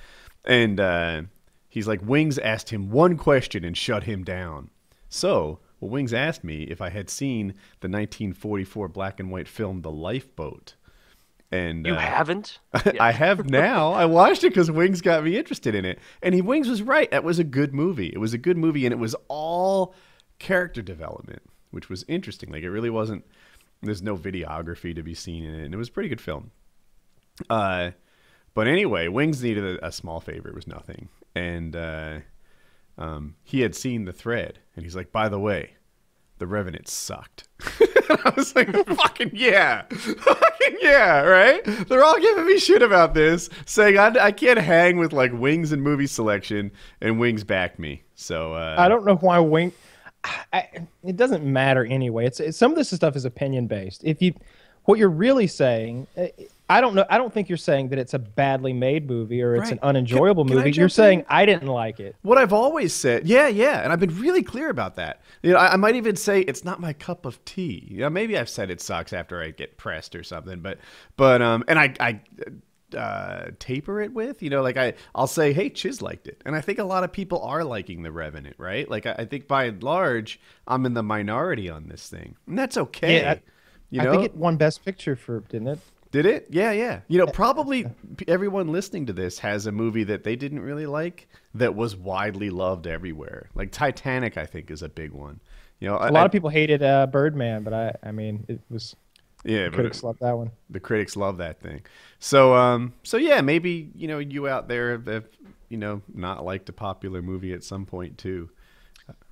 And 0.44 0.80
uh, 0.80 1.22
he's 1.68 1.86
like, 1.86 2.00
Wings 2.02 2.38
asked 2.38 2.70
him 2.70 2.90
one 2.90 3.16
question 3.16 3.64
and 3.64 3.76
shut 3.76 4.02
him 4.02 4.24
down. 4.24 4.70
So, 5.08 5.60
well, 5.78 5.90
Wings 5.90 6.12
asked 6.12 6.44
me 6.44 6.64
if 6.64 6.80
I 6.80 6.90
had 6.90 7.08
seen 7.08 7.54
the 7.80 7.88
1944 7.88 8.88
black 8.88 9.20
and 9.20 9.30
white 9.30 9.48
film 9.48 9.82
The 9.82 9.90
Lifeboat. 9.90 10.74
And 11.52 11.84
You 11.84 11.94
uh, 11.94 11.98
haven't? 11.98 12.60
I 13.00 13.10
have 13.10 13.50
now. 13.50 13.92
I 13.92 14.04
watched 14.04 14.44
it 14.44 14.50
because 14.50 14.70
Wings 14.70 15.00
got 15.00 15.24
me 15.24 15.36
interested 15.36 15.74
in 15.74 15.84
it, 15.84 15.98
and 16.22 16.34
he 16.34 16.40
Wings 16.40 16.68
was 16.68 16.82
right. 16.82 17.10
That 17.10 17.24
was 17.24 17.38
a 17.38 17.44
good 17.44 17.74
movie. 17.74 18.06
It 18.12 18.18
was 18.18 18.32
a 18.32 18.38
good 18.38 18.56
movie, 18.56 18.86
and 18.86 18.92
it 18.92 18.98
was 18.98 19.16
all 19.28 19.94
character 20.38 20.80
development, 20.80 21.42
which 21.70 21.88
was 21.88 22.04
interesting. 22.06 22.52
Like 22.52 22.62
it 22.62 22.70
really 22.70 22.90
wasn't. 22.90 23.24
There's 23.82 24.02
no 24.02 24.16
videography 24.16 24.94
to 24.94 25.02
be 25.02 25.14
seen 25.14 25.44
in 25.44 25.54
it, 25.54 25.64
and 25.64 25.74
it 25.74 25.76
was 25.76 25.88
a 25.88 25.92
pretty 25.92 26.08
good 26.08 26.20
film. 26.20 26.52
Uh, 27.48 27.92
but 28.54 28.68
anyway, 28.68 29.08
Wings 29.08 29.42
needed 29.42 29.64
a, 29.64 29.86
a 29.86 29.92
small 29.92 30.20
favor. 30.20 30.48
It 30.48 30.54
was 30.54 30.68
nothing, 30.68 31.08
and 31.34 31.74
uh, 31.74 32.18
um, 32.96 33.34
he 33.42 33.62
had 33.62 33.74
seen 33.74 34.04
the 34.04 34.12
thread, 34.12 34.60
and 34.76 34.84
he's 34.84 34.94
like, 34.94 35.10
"By 35.10 35.28
the 35.28 35.40
way, 35.40 35.74
the 36.38 36.46
Revenant 36.46 36.86
sucked." 36.86 37.48
I 38.24 38.32
was 38.36 38.54
like, 38.54 38.74
"Fucking 38.86 39.30
yeah, 39.34 39.82
fucking 39.90 40.76
yeah!" 40.80 41.20
Right? 41.20 41.62
They're 41.88 42.04
all 42.04 42.20
giving 42.20 42.46
me 42.46 42.58
shit 42.58 42.82
about 42.82 43.14
this, 43.14 43.48
saying 43.66 43.98
I, 43.98 44.08
I 44.18 44.32
can't 44.32 44.58
hang 44.58 44.96
with 44.96 45.12
like 45.12 45.32
Wings 45.32 45.72
and 45.72 45.82
movie 45.82 46.06
selection, 46.06 46.70
and 47.00 47.20
Wings 47.20 47.44
back 47.44 47.78
me. 47.78 48.02
So 48.14 48.54
uh, 48.54 48.76
I 48.78 48.88
don't 48.88 49.04
know 49.04 49.16
why 49.16 49.38
Wing. 49.38 49.72
I, 50.52 50.68
it 51.02 51.16
doesn't 51.16 51.44
matter 51.44 51.84
anyway. 51.84 52.26
It's, 52.26 52.40
it's 52.40 52.58
some 52.58 52.72
of 52.72 52.76
this 52.76 52.90
stuff 52.90 53.16
is 53.16 53.24
opinion 53.24 53.66
based. 53.66 54.04
If 54.04 54.20
you, 54.20 54.34
what 54.84 54.98
you're 54.98 55.08
really 55.08 55.46
saying, 55.46 56.06
uh, 56.16 56.26
I 56.70 56.80
don't 56.80 56.94
know. 56.94 57.04
I 57.10 57.18
don't 57.18 57.32
think 57.34 57.48
you're 57.48 57.58
saying 57.58 57.88
that 57.88 57.98
it's 57.98 58.14
a 58.14 58.18
badly 58.18 58.72
made 58.72 59.08
movie 59.08 59.42
or 59.42 59.56
it's 59.56 59.64
Right. 59.64 59.72
an 59.72 59.78
unenjoyable 59.82 60.44
Can- 60.44 60.50
can 60.54 60.64
movie. 60.64 60.72
You're 60.78 60.88
saying 60.88 61.20
in? 61.20 61.26
I 61.28 61.44
didn't 61.44 61.66
like 61.68 62.00
it. 62.00 62.16
What 62.22 62.38
I've 62.38 62.52
always 62.52 62.92
said, 62.94 63.26
yeah, 63.26 63.48
yeah, 63.48 63.82
and 63.82 63.92
I've 63.92 64.00
been 64.00 64.18
really 64.18 64.42
clear 64.42 64.70
about 64.70 64.96
that. 64.96 65.20
You 65.42 65.52
know, 65.52 65.58
I, 65.58 65.72
I 65.72 65.76
might 65.76 65.96
even 65.96 66.16
say 66.16 66.40
it's 66.42 66.64
not 66.64 66.80
my 66.80 66.92
cup 66.92 67.26
of 67.26 67.44
tea. 67.44 67.86
You 67.90 67.98
know, 68.00 68.10
maybe 68.10 68.38
I've 68.38 68.48
said 68.48 68.70
it 68.70 68.80
sucks 68.80 69.12
after 69.12 69.42
I 69.42 69.50
get 69.50 69.76
pressed 69.76 70.14
or 70.14 70.22
something, 70.22 70.60
but, 70.60 70.78
but, 71.16 71.42
um, 71.42 71.64
and 71.68 71.78
I, 71.78 71.92
I, 71.98 72.20
uh, 72.96 73.50
taper 73.60 74.00
it 74.00 74.12
with, 74.12 74.42
you 74.42 74.50
know, 74.50 74.62
like 74.62 74.76
I, 74.76 74.94
I'll 75.14 75.26
say, 75.28 75.52
hey, 75.52 75.70
Chiz 75.70 76.02
liked 76.02 76.26
it, 76.26 76.40
and 76.44 76.56
I 76.56 76.60
think 76.60 76.78
a 76.78 76.84
lot 76.84 77.04
of 77.04 77.12
people 77.12 77.40
are 77.42 77.62
liking 77.62 78.02
the 78.02 78.10
Revenant, 78.12 78.56
right? 78.58 78.88
Like 78.90 79.06
I, 79.06 79.14
I 79.18 79.24
think 79.26 79.46
by 79.46 79.64
and 79.64 79.82
large, 79.82 80.40
I'm 80.66 80.84
in 80.86 80.94
the 80.94 81.02
minority 81.02 81.70
on 81.70 81.88
this 81.88 82.08
thing, 82.08 82.36
and 82.46 82.58
that's 82.58 82.76
okay. 82.76 83.22
Yeah, 83.22 83.30
I- 83.32 83.42
you 83.92 84.00
I 84.00 84.04
know, 84.04 84.12
think 84.12 84.24
it 84.24 84.36
won 84.36 84.56
Best 84.56 84.84
Picture 84.84 85.16
for 85.16 85.40
didn't 85.48 85.66
it? 85.68 85.78
Did 86.10 86.26
it? 86.26 86.46
Yeah, 86.50 86.72
yeah. 86.72 87.00
You 87.08 87.18
know, 87.18 87.26
probably 87.26 87.86
everyone 88.26 88.68
listening 88.68 89.06
to 89.06 89.12
this 89.12 89.38
has 89.40 89.66
a 89.66 89.72
movie 89.72 90.04
that 90.04 90.24
they 90.24 90.36
didn't 90.36 90.60
really 90.60 90.86
like 90.86 91.28
that 91.54 91.74
was 91.74 91.96
widely 91.96 92.50
loved 92.50 92.86
everywhere. 92.86 93.48
Like 93.54 93.70
Titanic, 93.72 94.36
I 94.36 94.46
think, 94.46 94.70
is 94.70 94.82
a 94.82 94.88
big 94.88 95.12
one. 95.12 95.40
You 95.78 95.88
know, 95.88 95.96
A 95.96 96.10
lot 96.10 96.26
of 96.26 96.32
people 96.32 96.50
hated 96.50 96.82
uh, 96.82 97.06
Birdman, 97.06 97.62
but 97.62 97.72
I 97.72 97.94
I 98.02 98.12
mean 98.12 98.44
it 98.48 98.60
was 98.70 98.94
yeah, 99.44 99.66
but 99.68 99.76
critics 99.76 100.02
loved 100.02 100.20
that 100.20 100.36
one. 100.36 100.50
the 100.68 100.80
critics 100.80 101.16
love 101.16 101.38
that 101.38 101.60
thing. 101.60 101.80
So, 102.18 102.54
um, 102.54 102.92
so 103.02 103.16
yeah, 103.16 103.40
maybe 103.40 103.90
you 103.94 104.06
know 104.08 104.18
you 104.18 104.46
out 104.48 104.68
there 104.68 104.98
have, 105.06 105.24
you 105.70 105.78
know 105.78 106.02
not 106.12 106.44
liked 106.44 106.68
a 106.68 106.72
popular 106.74 107.22
movie 107.22 107.52
at 107.54 107.64
some 107.64 107.86
point 107.86 108.18
too. 108.18 108.50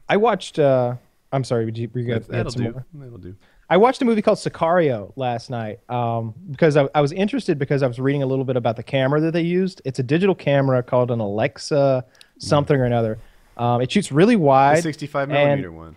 I 0.08 0.16
watched. 0.16 0.58
Uh, 0.58 0.94
I'm 1.32 1.44
sorry, 1.44 1.66
were 1.66 1.70
you, 1.72 1.90
were 1.92 2.00
you 2.00 2.06
That, 2.14 2.26
gonna 2.26 2.38
add 2.40 2.46
that'll 2.46 2.52
some 2.52 2.62
do. 2.62 2.72
more? 2.72 2.86
That'll 2.94 3.18
do. 3.18 3.36
I 3.70 3.76
watched 3.76 4.00
a 4.00 4.04
movie 4.04 4.22
called 4.22 4.38
Sicario 4.38 5.12
last 5.16 5.50
night 5.50 5.80
um, 5.90 6.34
because 6.50 6.76
I, 6.76 6.88
I 6.94 7.00
was 7.02 7.12
interested 7.12 7.58
because 7.58 7.82
I 7.82 7.86
was 7.86 7.98
reading 7.98 8.22
a 8.22 8.26
little 8.26 8.44
bit 8.44 8.56
about 8.56 8.76
the 8.76 8.82
camera 8.82 9.20
that 9.20 9.32
they 9.32 9.42
used. 9.42 9.82
It's 9.84 9.98
a 9.98 10.02
digital 10.02 10.34
camera 10.34 10.82
called 10.82 11.10
an 11.10 11.20
Alexa 11.20 12.04
something 12.38 12.76
or 12.76 12.84
another. 12.84 13.18
Um, 13.58 13.80
it 13.82 13.90
shoots 13.92 14.10
really 14.10 14.36
The 14.36 14.40
wide. 14.40 14.82
65 14.82 15.28
and- 15.30 15.32
millimeter 15.32 15.72
one. 15.72 15.96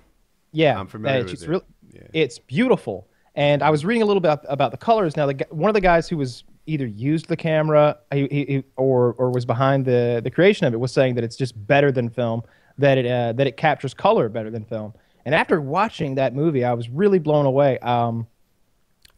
Yeah, 0.52 0.78
I'm 0.78 0.88
familiar 0.88 1.22
it 1.22 1.24
with 1.32 1.44
it. 1.44 1.50
real- 1.50 1.64
Yeah. 1.94 2.02
It's 2.14 2.40
beautiful. 2.40 3.08
And 3.36 3.64
I 3.64 3.70
was 3.70 3.86
reading 3.86 4.02
a 4.02 4.06
little 4.06 4.20
bit 4.20 4.38
about, 4.50 4.72
the 4.72 4.78
colors. 4.78 5.16
Now, 5.16 5.28
the, 5.28 5.48
one 5.50 5.70
of 5.70 5.74
the 5.74 5.80
guys 5.82 6.10
who 6.10 6.18
was 6.18 6.44
either 6.66 6.86
used 6.86 7.30
the 7.30 7.38
camera 7.38 7.98
he, 8.12 8.28
he- 8.30 8.64
or 8.76 9.14
or 9.14 9.32
was 9.32 9.46
behind 9.46 9.86
the, 9.86 10.20
the 10.22 10.30
creation 10.30 10.68
of 10.68 10.74
it 10.74 10.78
was 10.78 10.92
saying 10.92 11.16
that 11.16 11.24
it's 11.24 11.38
just 11.38 11.54
better 11.68 11.90
than 11.92 12.10
film. 12.10 12.42
That 12.78 12.98
it 12.98 13.06
uh, 13.06 13.32
that 13.34 13.48
it 13.48 13.56
captures 13.56 13.94
color 13.94 14.28
better 14.28 14.50
than 14.50 14.66
film. 14.66 14.94
And 15.26 15.36
after 15.36 15.62
watching 15.62 16.16
that 16.16 16.34
movie, 16.34 16.64
I 16.64 16.74
was 16.74 16.90
really 16.90 17.20
blown 17.20 17.46
away. 17.46 17.78
Um, 17.80 18.28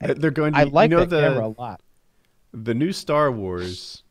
Uh, 0.02 0.14
They're 0.18 0.32
going 0.32 0.54
to. 0.54 0.60
I 0.60 0.64
like 0.64 0.90
you 0.92 0.98
know 0.98 1.06
that 1.06 1.10
the, 1.10 1.22
camera 1.22 1.48
a 1.48 1.56
lot. 1.58 1.82
The 2.54 2.74
new 2.74 2.92
Star 2.92 3.32
Wars 3.32 4.04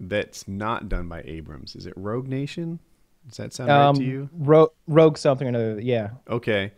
that's 0.00 0.48
not 0.48 0.88
done 0.88 1.08
by 1.08 1.22
Abrams. 1.24 1.76
Is 1.76 1.86
it 1.86 1.94
Rogue 1.96 2.28
Nation? 2.28 2.80
Does 3.28 3.36
that 3.36 3.52
sound 3.52 3.68
right 3.70 3.94
to 3.96 4.02
you? 4.02 4.28
Rogue, 4.32 4.70
Rogue 4.86 5.16
something 5.18 5.46
or 5.46 5.50
another. 5.50 5.80
Yeah. 5.80 6.10
Okay. 6.28 6.72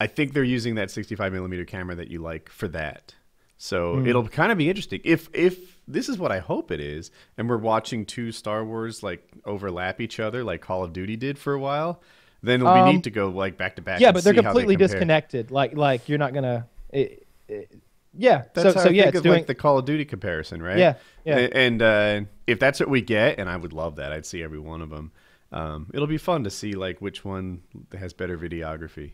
I 0.00 0.06
think 0.06 0.32
they're 0.32 0.42
using 0.42 0.76
that 0.76 0.90
65 0.90 1.32
millimeter 1.32 1.64
camera 1.64 1.94
that 1.96 2.08
you 2.10 2.20
like 2.20 2.48
for 2.48 2.68
that. 2.68 3.14
So 3.58 4.02
it'll 4.06 4.26
kind 4.26 4.50
of 4.50 4.56
be 4.56 4.70
interesting. 4.70 5.00
If 5.04 5.28
if 5.34 5.78
this 5.86 6.08
is 6.08 6.16
what 6.16 6.32
I 6.32 6.38
hope 6.38 6.70
it 6.70 6.80
is, 6.80 7.10
and 7.36 7.46
we're 7.46 7.58
watching 7.58 8.06
two 8.06 8.32
Star 8.32 8.64
Wars 8.64 9.02
like 9.02 9.28
overlap 9.44 10.00
each 10.00 10.18
other, 10.18 10.42
like 10.42 10.62
Call 10.62 10.82
of 10.82 10.94
Duty 10.94 11.16
did 11.16 11.38
for 11.38 11.52
a 11.52 11.60
while, 11.60 12.00
then 12.42 12.60
be 12.60 12.66
Um, 12.66 12.84
neat 12.94 13.04
to 13.04 13.10
go 13.10 13.28
like 13.28 13.56
back 13.56 13.76
to 13.76 13.82
back. 13.82 14.00
Yeah, 14.00 14.12
but 14.12 14.24
they're 14.24 14.32
how 14.34 14.40
they 14.40 14.46
completely 14.48 14.76
disconnected. 14.76 15.50
Like 15.50 15.76
like 15.76 16.08
you're 16.08 16.18
not 16.18 16.32
gonna. 16.34 16.66
It, 16.90 17.26
it- 17.48 17.72
yeah. 18.12 18.42
That's 18.54 18.72
so 18.72 18.78
how 18.78 18.84
so 18.84 18.88
I 18.88 18.92
yeah, 18.92 19.02
think 19.04 19.14
it's 19.14 19.18
of 19.18 19.22
doing. 19.24 19.36
like 19.38 19.46
the 19.46 19.54
Call 19.54 19.78
of 19.78 19.84
Duty 19.84 20.04
comparison, 20.04 20.60
right? 20.62 20.78
Yeah, 20.78 20.94
yeah. 21.24 21.36
And 21.52 21.80
uh, 21.80 22.20
if 22.46 22.58
that's 22.58 22.80
what 22.80 22.88
we 22.88 23.02
get, 23.02 23.38
and 23.38 23.48
I 23.48 23.56
would 23.56 23.72
love 23.72 23.96
that, 23.96 24.12
I'd 24.12 24.26
see 24.26 24.42
every 24.42 24.58
one 24.58 24.82
of 24.82 24.90
them. 24.90 25.12
Um, 25.52 25.86
it'll 25.94 26.08
be 26.08 26.18
fun 26.18 26.42
to 26.44 26.50
see 26.50 26.72
like 26.72 27.00
which 27.00 27.24
one 27.24 27.62
has 27.96 28.12
better 28.12 28.36
videography. 28.36 29.12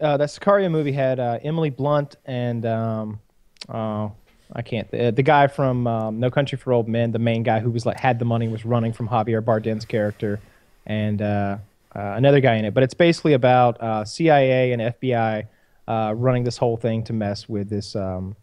uh, 0.00 0.16
that 0.16 0.28
Sicario 0.30 0.68
movie 0.70 0.92
had 0.92 1.20
uh, 1.20 1.38
Emily 1.42 1.70
Blunt 1.70 2.16
and 2.26 2.64
um, 2.66 3.20
oh, 3.68 4.12
I 4.52 4.62
can't 4.62 4.90
the, 4.90 5.12
the 5.12 5.22
guy 5.22 5.46
from 5.46 5.86
um, 5.86 6.18
No 6.20 6.30
Country 6.30 6.58
for 6.58 6.72
Old 6.72 6.88
Men, 6.88 7.12
the 7.12 7.18
main 7.20 7.42
guy 7.44 7.60
who 7.60 7.70
was 7.70 7.84
like 7.86 8.00
had 8.00 8.18
the 8.18 8.24
money, 8.24 8.48
was 8.48 8.64
running 8.64 8.92
from 8.92 9.08
Javier 9.08 9.44
Bardem's 9.44 9.84
character, 9.84 10.40
and 10.86 11.20
uh, 11.22 11.24
uh, 11.24 11.58
another 11.94 12.40
guy 12.40 12.56
in 12.56 12.64
it. 12.64 12.74
But 12.74 12.82
it's 12.82 12.94
basically 12.94 13.32
about 13.32 13.80
uh, 13.80 14.04
CIA 14.04 14.72
and 14.72 14.82
FBI 14.82 15.46
uh, 15.86 16.14
running 16.16 16.44
this 16.44 16.56
whole 16.56 16.76
thing 16.76 17.02
to 17.04 17.12
mess 17.12 17.48
with 17.48 17.68
this 17.68 17.96
um, 17.96 18.36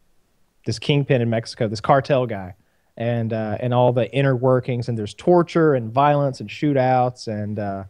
this 0.65 0.79
kingpin 0.79 1.21
in 1.21 1.29
Mexico, 1.29 1.67
this 1.67 1.81
cartel 1.81 2.25
guy. 2.25 2.55
And 2.97 3.33
uh, 3.33 3.57
and 3.59 3.73
all 3.73 3.91
the 3.91 4.09
inner 4.13 4.37
workings, 4.37 4.87
and 4.87 4.97
there's 4.97 5.13
torture 5.13 5.73
and 5.73 5.91
violence 5.91 6.39
and 6.39 6.49
shootouts, 6.49 7.27
and 7.27 7.59
uh, 7.59 7.83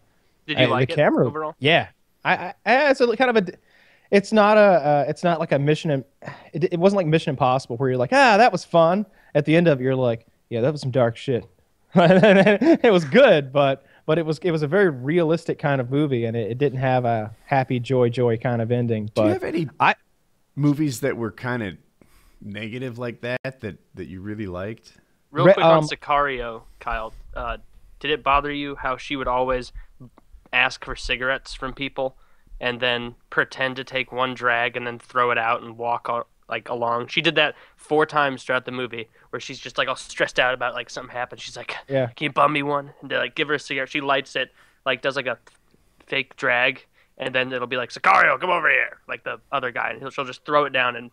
Did 0.47 0.57
you 0.57 0.63
and 0.63 0.71
like 0.71 0.87
the 0.87 0.93
it 0.93 0.95
camera 0.95 1.27
overall? 1.27 1.53
Yeah, 1.59 1.89
I, 2.23 2.35
I, 2.35 2.53
I 2.65 2.89
it's 2.89 3.01
a 3.01 3.15
kind 3.15 3.37
of 3.37 3.47
a. 3.47 3.51
It's 4.09 4.33
not 4.33 4.57
a. 4.57 4.61
Uh, 4.61 5.05
it's 5.07 5.23
not 5.23 5.39
like 5.39 5.51
a 5.51 5.59
mission. 5.59 6.03
It, 6.53 6.73
it 6.73 6.79
wasn't 6.79 6.97
like 6.97 7.05
Mission 7.05 7.29
Impossible 7.29 7.77
where 7.77 7.89
you're 7.89 7.99
like, 7.99 8.13
ah, 8.13 8.37
that 8.37 8.51
was 8.51 8.65
fun. 8.65 9.05
At 9.35 9.45
the 9.45 9.55
end 9.55 9.67
of 9.67 9.79
it, 9.79 9.83
you're 9.83 9.95
like, 9.95 10.25
yeah, 10.49 10.61
that 10.61 10.71
was 10.71 10.81
some 10.81 10.89
dark 10.89 11.17
shit. 11.17 11.45
it 11.95 12.91
was 12.91 13.05
good, 13.05 13.53
but 13.53 13.84
but 14.05 14.17
it 14.17 14.25
was 14.25 14.37
it 14.39 14.51
was 14.51 14.63
a 14.63 14.67
very 14.67 14.89
realistic 14.89 15.59
kind 15.59 15.81
of 15.81 15.89
movie, 15.89 16.25
and 16.25 16.35
it, 16.35 16.51
it 16.51 16.57
didn't 16.57 16.79
have 16.79 17.05
a 17.05 17.35
happy 17.45 17.79
joy 17.79 18.09
joy 18.09 18.37
kind 18.37 18.61
of 18.61 18.71
ending. 18.71 19.09
But 19.13 19.21
Do 19.21 19.27
you 19.27 19.33
have 19.33 19.43
any 19.43 19.69
I 19.79 19.95
movies 20.55 21.01
that 21.01 21.17
were 21.17 21.31
kind 21.31 21.63
of 21.63 21.77
negative 22.41 22.97
like 22.97 23.21
that 23.21 23.61
that 23.61 23.77
that 23.95 24.07
you 24.07 24.21
really 24.21 24.47
liked? 24.47 24.93
Real 25.31 25.45
Re- 25.45 25.53
quick 25.53 25.65
on 25.65 25.79
um, 25.79 25.87
Sicario, 25.87 26.63
Kyle. 26.79 27.13
Uh, 27.35 27.57
did 27.99 28.11
it 28.11 28.23
bother 28.23 28.51
you 28.51 28.75
how 28.75 28.97
she 28.97 29.15
would 29.15 29.27
always 29.27 29.73
ask 30.53 30.85
for 30.85 30.95
cigarettes 30.95 31.53
from 31.53 31.73
people 31.73 32.17
and 32.59 32.79
then 32.79 33.15
pretend 33.29 33.75
to 33.75 33.83
take 33.83 34.11
one 34.11 34.33
drag 34.33 34.77
and 34.77 34.87
then 34.87 34.99
throw 34.99 35.31
it 35.31 35.37
out 35.37 35.61
and 35.61 35.77
walk 35.77 36.05
al- 36.07 36.27
like 36.49 36.69
along? 36.69 37.07
She 37.07 37.21
did 37.21 37.35
that 37.35 37.55
four 37.75 38.05
times 38.05 38.43
throughout 38.43 38.65
the 38.65 38.71
movie, 38.71 39.09
where 39.31 39.39
she's 39.39 39.59
just 39.59 39.77
like 39.77 39.87
all 39.87 39.95
stressed 39.95 40.39
out 40.39 40.53
about 40.53 40.73
like 40.73 40.89
something 40.89 41.13
happened. 41.15 41.41
She's 41.41 41.57
like, 41.57 41.75
Yeah. 41.89 42.07
"Can 42.15 42.25
you 42.25 42.31
bum 42.31 42.53
me 42.53 42.63
one?" 42.63 42.91
And 43.01 43.09
they 43.11 43.17
like 43.17 43.35
give 43.35 43.47
her 43.47 43.55
a 43.55 43.59
cigarette. 43.59 43.89
She 43.89 44.01
lights 44.01 44.35
it, 44.35 44.51
like 44.85 45.01
does 45.01 45.15
like 45.15 45.27
a 45.27 45.37
fake 46.07 46.35
drag, 46.35 46.85
and 47.17 47.33
then 47.33 47.51
it'll 47.51 47.67
be 47.67 47.77
like, 47.77 47.89
"Sicario, 47.89 48.39
come 48.39 48.49
over 48.49 48.69
here," 48.69 48.99
like 49.07 49.23
the 49.23 49.39
other 49.51 49.71
guy, 49.71 49.89
and 49.91 49.99
he'll, 49.99 50.09
she'll 50.11 50.25
just 50.25 50.45
throw 50.45 50.65
it 50.65 50.71
down 50.73 50.95
and 50.95 51.11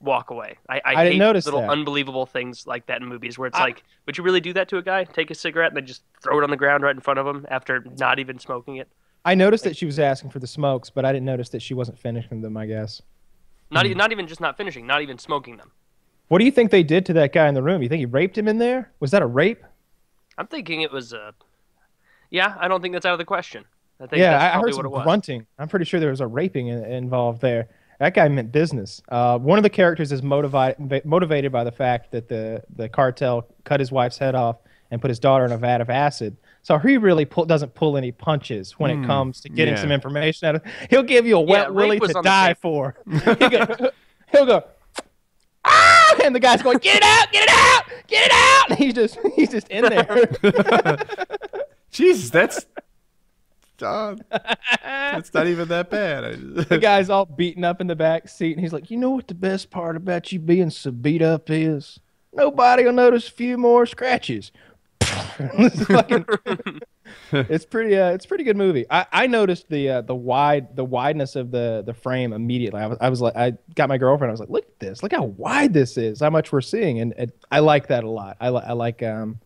walk 0.00 0.30
away. 0.30 0.58
I, 0.68 0.76
I, 0.76 0.80
I 0.84 1.04
didn't 1.04 1.12
hate 1.12 1.18
notice 1.18 1.44
little 1.46 1.60
that. 1.62 1.70
unbelievable 1.70 2.26
things 2.26 2.66
like 2.66 2.86
that 2.86 3.00
in 3.00 3.06
movies 3.08 3.38
where 3.38 3.46
it's 3.48 3.56
I- 3.58 3.62
like, 3.64 3.82
would 4.06 4.18
you 4.18 4.24
really 4.24 4.40
do 4.40 4.52
that 4.52 4.68
to 4.68 4.76
a 4.78 4.82
guy? 4.82 5.04
Take 5.04 5.30
a 5.30 5.34
cigarette 5.34 5.68
and 5.68 5.76
then 5.76 5.86
just 5.86 6.02
throw 6.22 6.38
it 6.38 6.44
on 6.44 6.50
the 6.50 6.56
ground 6.56 6.82
right 6.82 6.94
in 6.94 7.00
front 7.00 7.18
of 7.18 7.26
him 7.26 7.46
after 7.50 7.82
not 7.98 8.18
even 8.18 8.38
smoking 8.38 8.76
it? 8.76 8.88
I 9.24 9.34
noticed 9.34 9.64
that 9.64 9.74
she 9.76 9.86
was 9.86 9.98
asking 9.98 10.30
for 10.30 10.38
the 10.38 10.46
smokes, 10.46 10.90
but 10.90 11.04
I 11.06 11.12
didn't 11.12 11.24
notice 11.24 11.48
that 11.48 11.62
she 11.62 11.72
wasn't 11.74 11.98
finishing 11.98 12.42
them. 12.42 12.56
I 12.58 12.66
guess. 12.66 13.00
Not 13.70 13.80
Hmm. 13.84 13.86
even 13.86 13.98
not 13.98 14.12
even 14.12 14.26
just 14.26 14.40
not 14.40 14.56
finishing, 14.56 14.86
not 14.86 15.02
even 15.02 15.18
smoking 15.18 15.56
them. 15.56 15.72
What 16.28 16.38
do 16.38 16.44
you 16.44 16.50
think 16.50 16.70
they 16.70 16.82
did 16.82 17.06
to 17.06 17.12
that 17.14 17.32
guy 17.32 17.48
in 17.48 17.54
the 17.54 17.62
room? 17.62 17.82
You 17.82 17.88
think 17.88 18.00
he 18.00 18.06
raped 18.06 18.36
him 18.36 18.48
in 18.48 18.58
there? 18.58 18.90
Was 19.00 19.10
that 19.12 19.22
a 19.22 19.26
rape? 19.26 19.62
I'm 20.38 20.46
thinking 20.46 20.82
it 20.82 20.92
was 20.92 21.12
uh 21.14 21.32
Yeah, 22.30 22.54
I 22.58 22.68
don't 22.68 22.82
think 22.82 22.92
that's 22.94 23.06
out 23.06 23.12
of 23.12 23.18
the 23.18 23.24
question. 23.24 23.64
I 24.00 24.06
think 24.06 24.20
yeah, 24.20 24.36
I- 24.36 24.56
heard 24.58 24.64
what 24.66 24.74
some 24.74 24.86
it 24.86 24.90
was. 24.90 25.04
grunting. 25.04 25.46
I'm 25.58 25.68
pretty 25.68 25.84
sure 25.86 26.00
there 26.00 26.10
was 26.10 26.20
a 26.20 26.26
raping 26.26 26.66
in, 26.68 26.84
involved 26.84 27.40
there. 27.40 27.68
That 27.98 28.12
guy 28.12 28.28
meant 28.28 28.52
business. 28.52 29.00
Uh, 29.08 29.38
one 29.38 29.58
of 29.58 29.62
the 29.62 29.70
characters 29.70 30.12
is 30.12 30.22
motivated 30.22 31.04
motivated 31.06 31.50
by 31.50 31.64
the 31.64 31.72
fact 31.72 32.10
that 32.12 32.28
the 32.28 32.62
the 32.74 32.88
cartel 32.88 33.46
cut 33.64 33.80
his 33.80 33.90
wife's 33.90 34.18
head 34.18 34.34
off 34.34 34.56
and 34.90 35.00
put 35.00 35.08
his 35.08 35.18
daughter 35.18 35.44
in 35.44 35.52
a 35.52 35.56
vat 35.58 35.80
of 35.80 35.88
acid. 35.90 36.36
So 36.66 36.78
he 36.78 36.96
really 36.96 37.24
pull, 37.24 37.44
doesn't 37.44 37.74
pull 37.74 37.96
any 37.96 38.10
punches 38.10 38.72
when 38.72 38.90
it 38.90 39.06
comes 39.06 39.40
to 39.42 39.48
getting 39.48 39.74
yeah. 39.74 39.80
some 39.80 39.92
information 39.92 40.48
out 40.48 40.56
of. 40.56 40.64
Him. 40.64 40.72
He'll 40.90 41.04
give 41.04 41.24
you 41.24 41.36
a 41.36 41.40
wet 41.40 41.72
rape 41.72 42.00
willy 42.00 42.12
to 42.12 42.20
die 42.24 42.54
for. 42.54 42.96
he'll, 43.08 43.36
go, 43.36 43.90
he'll 44.32 44.46
go. 44.46 44.64
Ah! 45.64 46.16
And 46.24 46.34
the 46.34 46.40
guy's 46.40 46.62
going, 46.62 46.78
get 46.78 46.96
it 46.96 47.04
out, 47.04 47.30
get 47.30 47.44
it 47.44 47.50
out, 47.52 47.82
get 48.08 48.26
it 48.26 48.32
out. 48.32 48.70
And 48.70 48.78
he's 48.80 48.94
just, 48.94 49.16
he's 49.36 49.50
just 49.52 49.68
in 49.68 49.84
there. 49.84 50.28
Jesus, 51.92 52.30
that's. 52.30 52.66
Uh, 53.80 54.16
that's 54.82 55.32
not 55.32 55.46
even 55.46 55.68
that 55.68 55.88
bad. 55.88 56.40
The 56.68 56.78
guy's 56.78 57.10
all 57.10 57.26
beaten 57.26 57.62
up 57.62 57.80
in 57.80 57.86
the 57.86 57.94
back 57.94 58.28
seat, 58.28 58.56
and 58.56 58.60
he's 58.60 58.72
like, 58.72 58.90
"You 58.90 58.96
know 58.96 59.10
what 59.10 59.28
the 59.28 59.34
best 59.34 59.70
part 59.70 59.96
about 59.96 60.32
you 60.32 60.40
being 60.40 60.70
so 60.70 60.90
beat 60.90 61.22
up 61.22 61.48
is? 61.48 62.00
Nobody 62.32 62.84
will 62.84 62.92
notice 62.92 63.28
a 63.28 63.32
few 63.32 63.56
more 63.56 63.86
scratches." 63.86 64.50
It's, 65.00 65.84
fucking- 65.86 66.26
it's 67.32 67.64
pretty. 67.64 67.96
Uh, 67.96 68.10
it's 68.10 68.24
a 68.24 68.28
pretty 68.28 68.44
good 68.44 68.56
movie. 68.56 68.84
I, 68.90 69.06
I 69.12 69.26
noticed 69.26 69.68
the 69.68 69.88
uh, 69.90 70.00
the 70.02 70.14
wide 70.14 70.74
the 70.76 70.84
wideness 70.84 71.36
of 71.36 71.50
the 71.50 71.82
the 71.84 71.94
frame 71.94 72.32
immediately. 72.32 72.80
I 72.80 72.86
was 72.86 72.98
I 73.00 73.08
was 73.10 73.20
like, 73.20 73.36
I 73.36 73.52
got 73.74 73.88
my 73.88 73.98
girlfriend. 73.98 74.30
I 74.30 74.32
was 74.32 74.40
like, 74.40 74.48
"Look 74.50 74.64
at 74.66 74.78
this! 74.80 75.02
Look 75.02 75.12
how 75.12 75.24
wide 75.24 75.72
this 75.72 75.96
is! 75.98 76.20
How 76.20 76.30
much 76.30 76.52
we're 76.52 76.60
seeing!" 76.60 77.00
And 77.00 77.12
it, 77.18 77.36
I 77.50 77.60
like 77.60 77.88
that 77.88 78.04
a 78.04 78.10
lot. 78.10 78.36
I, 78.40 78.50
li- 78.50 78.62
I 78.66 78.72
like 78.72 79.02
um 79.02 79.38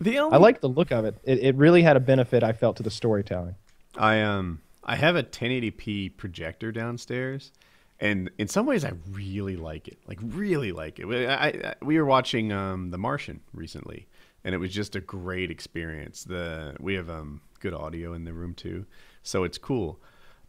the 0.00 0.18
only 0.18 0.34
I 0.34 0.38
like 0.38 0.60
the 0.60 0.68
look 0.68 0.90
of 0.92 1.04
it. 1.04 1.16
it. 1.24 1.38
It 1.40 1.54
really 1.56 1.82
had 1.82 1.96
a 1.96 2.00
benefit. 2.00 2.42
I 2.42 2.52
felt 2.52 2.76
to 2.76 2.82
the 2.82 2.90
storytelling. 2.90 3.54
I 3.96 4.20
um 4.22 4.60
I 4.84 4.96
have 4.96 5.16
a 5.16 5.22
1080p 5.22 6.16
projector 6.16 6.72
downstairs, 6.72 7.52
and 8.00 8.30
in 8.38 8.48
some 8.48 8.66
ways 8.66 8.84
I 8.84 8.92
really 9.10 9.56
like 9.56 9.88
it. 9.88 9.98
Like 10.06 10.18
really 10.22 10.72
like 10.72 10.98
it. 10.98 11.06
We- 11.06 11.26
I, 11.26 11.48
I, 11.48 11.74
we 11.82 11.98
were 11.98 12.06
watching 12.06 12.52
um 12.52 12.90
The 12.90 12.98
Martian 12.98 13.40
recently, 13.52 14.06
and 14.44 14.54
it 14.54 14.58
was 14.58 14.72
just 14.72 14.96
a 14.96 15.00
great 15.00 15.50
experience. 15.50 16.24
The 16.24 16.76
we 16.80 16.94
have 16.94 17.10
um 17.10 17.40
good 17.60 17.74
audio 17.74 18.14
in 18.14 18.24
the 18.24 18.32
room 18.32 18.54
too, 18.54 18.86
so 19.22 19.44
it's 19.44 19.58
cool. 19.58 20.00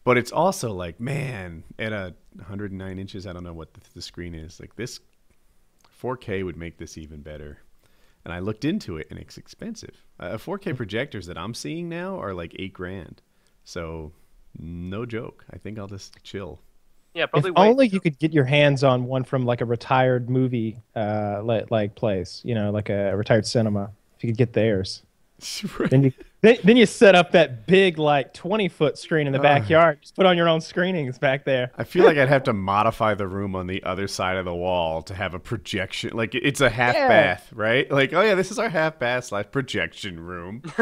But 0.03 0.17
it's 0.17 0.31
also 0.31 0.71
like 0.71 0.99
man, 0.99 1.63
at 1.77 1.93
a 1.93 2.13
109 2.35 2.99
inches, 2.99 3.27
I 3.27 3.33
don't 3.33 3.43
know 3.43 3.53
what 3.53 3.73
the, 3.73 3.81
the 3.93 4.01
screen 4.01 4.33
is. 4.33 4.59
Like 4.59 4.75
this 4.75 4.99
4K 6.01 6.43
would 6.43 6.57
make 6.57 6.77
this 6.77 6.97
even 6.97 7.21
better. 7.21 7.59
And 8.23 8.33
I 8.33 8.39
looked 8.39 8.65
into 8.65 8.97
it, 8.97 9.07
and 9.09 9.17
it's 9.17 9.37
expensive. 9.37 10.03
Uh, 10.19 10.37
4K 10.37 10.75
projectors 10.75 11.25
that 11.25 11.37
I'm 11.37 11.53
seeing 11.53 11.89
now 11.89 12.19
are 12.19 12.33
like 12.33 12.55
eight 12.59 12.73
grand. 12.73 13.21
So, 13.63 14.11
no 14.57 15.05
joke. 15.05 15.45
I 15.51 15.57
think 15.57 15.79
I'll 15.79 15.87
just 15.87 16.21
chill. 16.23 16.59
Yeah, 17.13 17.25
probably 17.25 17.49
if 17.49 17.55
wait. 17.55 17.67
only 17.69 17.87
you 17.87 17.99
could 17.99 18.17
get 18.19 18.31
your 18.33 18.45
hands 18.45 18.83
on 18.83 19.05
one 19.05 19.23
from 19.23 19.45
like 19.45 19.61
a 19.61 19.65
retired 19.65 20.29
movie 20.29 20.77
uh 20.95 21.41
like, 21.43 21.69
like 21.71 21.95
place 21.95 22.41
you 22.45 22.55
know 22.55 22.71
like 22.71 22.89
a 22.89 23.15
retired 23.17 23.45
cinema 23.45 23.91
if 24.17 24.23
you 24.23 24.29
could 24.29 24.37
get 24.37 24.53
theirs 24.53 25.03
then 25.89 26.03
you 26.03 26.13
then, 26.41 26.57
then 26.63 26.77
you 26.77 26.85
set 26.85 27.13
up 27.15 27.31
that 27.31 27.65
big 27.67 27.97
like 27.97 28.31
20 28.33 28.69
foot 28.69 28.97
screen 28.97 29.25
in 29.27 29.33
the 29.33 29.39
backyard 29.39 29.97
just 30.01 30.15
put 30.15 30.25
on 30.25 30.37
your 30.37 30.47
own 30.47 30.61
screenings 30.61 31.17
back 31.17 31.43
there 31.45 31.71
I 31.77 31.83
feel 31.83 32.05
like 32.05 32.17
I'd 32.17 32.29
have 32.29 32.43
to 32.43 32.53
modify 32.53 33.15
the 33.15 33.27
room 33.27 33.55
on 33.55 33.65
the 33.67 33.83
other 33.83 34.07
side 34.07 34.37
of 34.37 34.45
the 34.45 34.53
wall 34.53 35.01
to 35.03 35.13
have 35.15 35.33
a 35.33 35.39
projection. 35.39 36.11
Like 36.15 36.33
it's 36.35 36.61
a 36.61 36.69
half 36.69 36.93
Yeah. 36.95 37.07
bath, 37.07 37.49
right? 37.53 37.89
Like, 37.91 38.13
oh 38.13 38.21
yeah, 38.21 38.35
this 38.35 38.51
is 38.51 38.59
our 38.59 38.69
half 38.69 38.99
bath 38.99 39.25
slash 39.25 39.45
projection 39.51 40.19
room. 40.19 40.61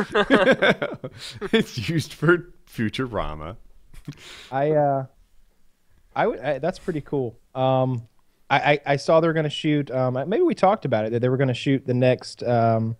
it's 1.54 1.90
used 1.90 2.14
for 2.14 2.52
Futurama. 2.70 3.56
i 4.52 4.72
uh 4.72 5.06
i 6.22 6.28
would 6.28 6.40
I, 6.40 6.60
that's 6.60 6.80
pretty 6.80 7.02
cool 7.02 7.36
um 7.56 8.08
I, 8.52 8.58
I, 8.74 8.80
I 8.94 8.96
saw 8.96 9.20
they 9.20 9.28
were 9.28 9.34
going 9.34 9.44
to 9.44 9.50
shoot. 9.52 9.92
Um, 9.92 10.16
maybe 10.28 10.42
we 10.42 10.56
talked 10.56 10.84
about 10.84 11.06
it 11.06 11.12
that 11.12 11.20
they 11.20 11.30
were 11.30 11.38
going 11.38 11.50
to 11.50 11.54
shoot 11.54 11.86
the 11.86 11.94
next. 11.94 12.42
Um, 12.42 12.96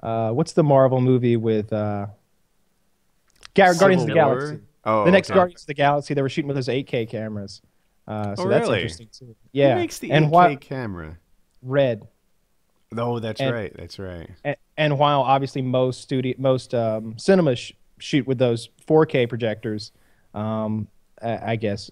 uh, 0.00 0.30
what's 0.30 0.52
the 0.52 0.62
Marvel 0.62 1.00
movie 1.00 1.36
with 1.36 1.72
uh, 1.72 2.06
Gar- 3.54 3.74
Guardians 3.74 4.02
of 4.02 4.08
the 4.08 4.14
Galaxy? 4.14 4.60
Oh, 4.84 5.04
the 5.04 5.10
next 5.10 5.30
okay. 5.30 5.34
Guardians 5.36 5.62
of 5.62 5.66
the 5.66 5.74
Galaxy, 5.74 6.14
they 6.14 6.22
were 6.22 6.28
shooting 6.28 6.46
with 6.46 6.56
those 6.56 6.68
8K 6.68 7.08
cameras. 7.08 7.60
Uh, 8.06 8.36
so 8.36 8.44
Oh, 8.44 8.48
that's 8.48 8.68
really? 8.68 8.82
interesting 8.82 9.08
too. 9.12 9.34
Yeah, 9.52 9.74
Who 9.74 9.80
makes 9.80 9.98
the 9.98 10.12
and 10.12 10.26
8K 10.26 10.30
while 10.30 10.56
camera? 10.56 11.18
red, 11.62 12.06
Oh, 12.96 13.18
that's 13.18 13.40
and- 13.40 13.52
right. 13.52 13.72
That's 13.76 13.98
right. 13.98 14.30
and, 14.44 14.56
and 14.76 14.96
while 14.98 15.22
obviously 15.22 15.62
most 15.62 16.02
studio, 16.02 16.34
most 16.38 16.72
um, 16.72 17.18
cinemas 17.18 17.58
sh- 17.58 17.72
shoot 17.98 18.26
with 18.28 18.38
those 18.38 18.68
4K 18.86 19.28
projectors, 19.28 19.90
um, 20.34 20.86
I, 21.22 21.52
I 21.52 21.56
guess 21.56 21.90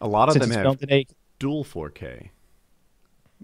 A 0.00 0.08
lot 0.08 0.28
of 0.28 0.34
since 0.34 0.46
them 0.46 0.54
have 0.54 0.62
filmed 0.64 0.82
at 0.82 0.92
8 0.92 1.12
dual 1.38 1.64
4K. 1.64 2.30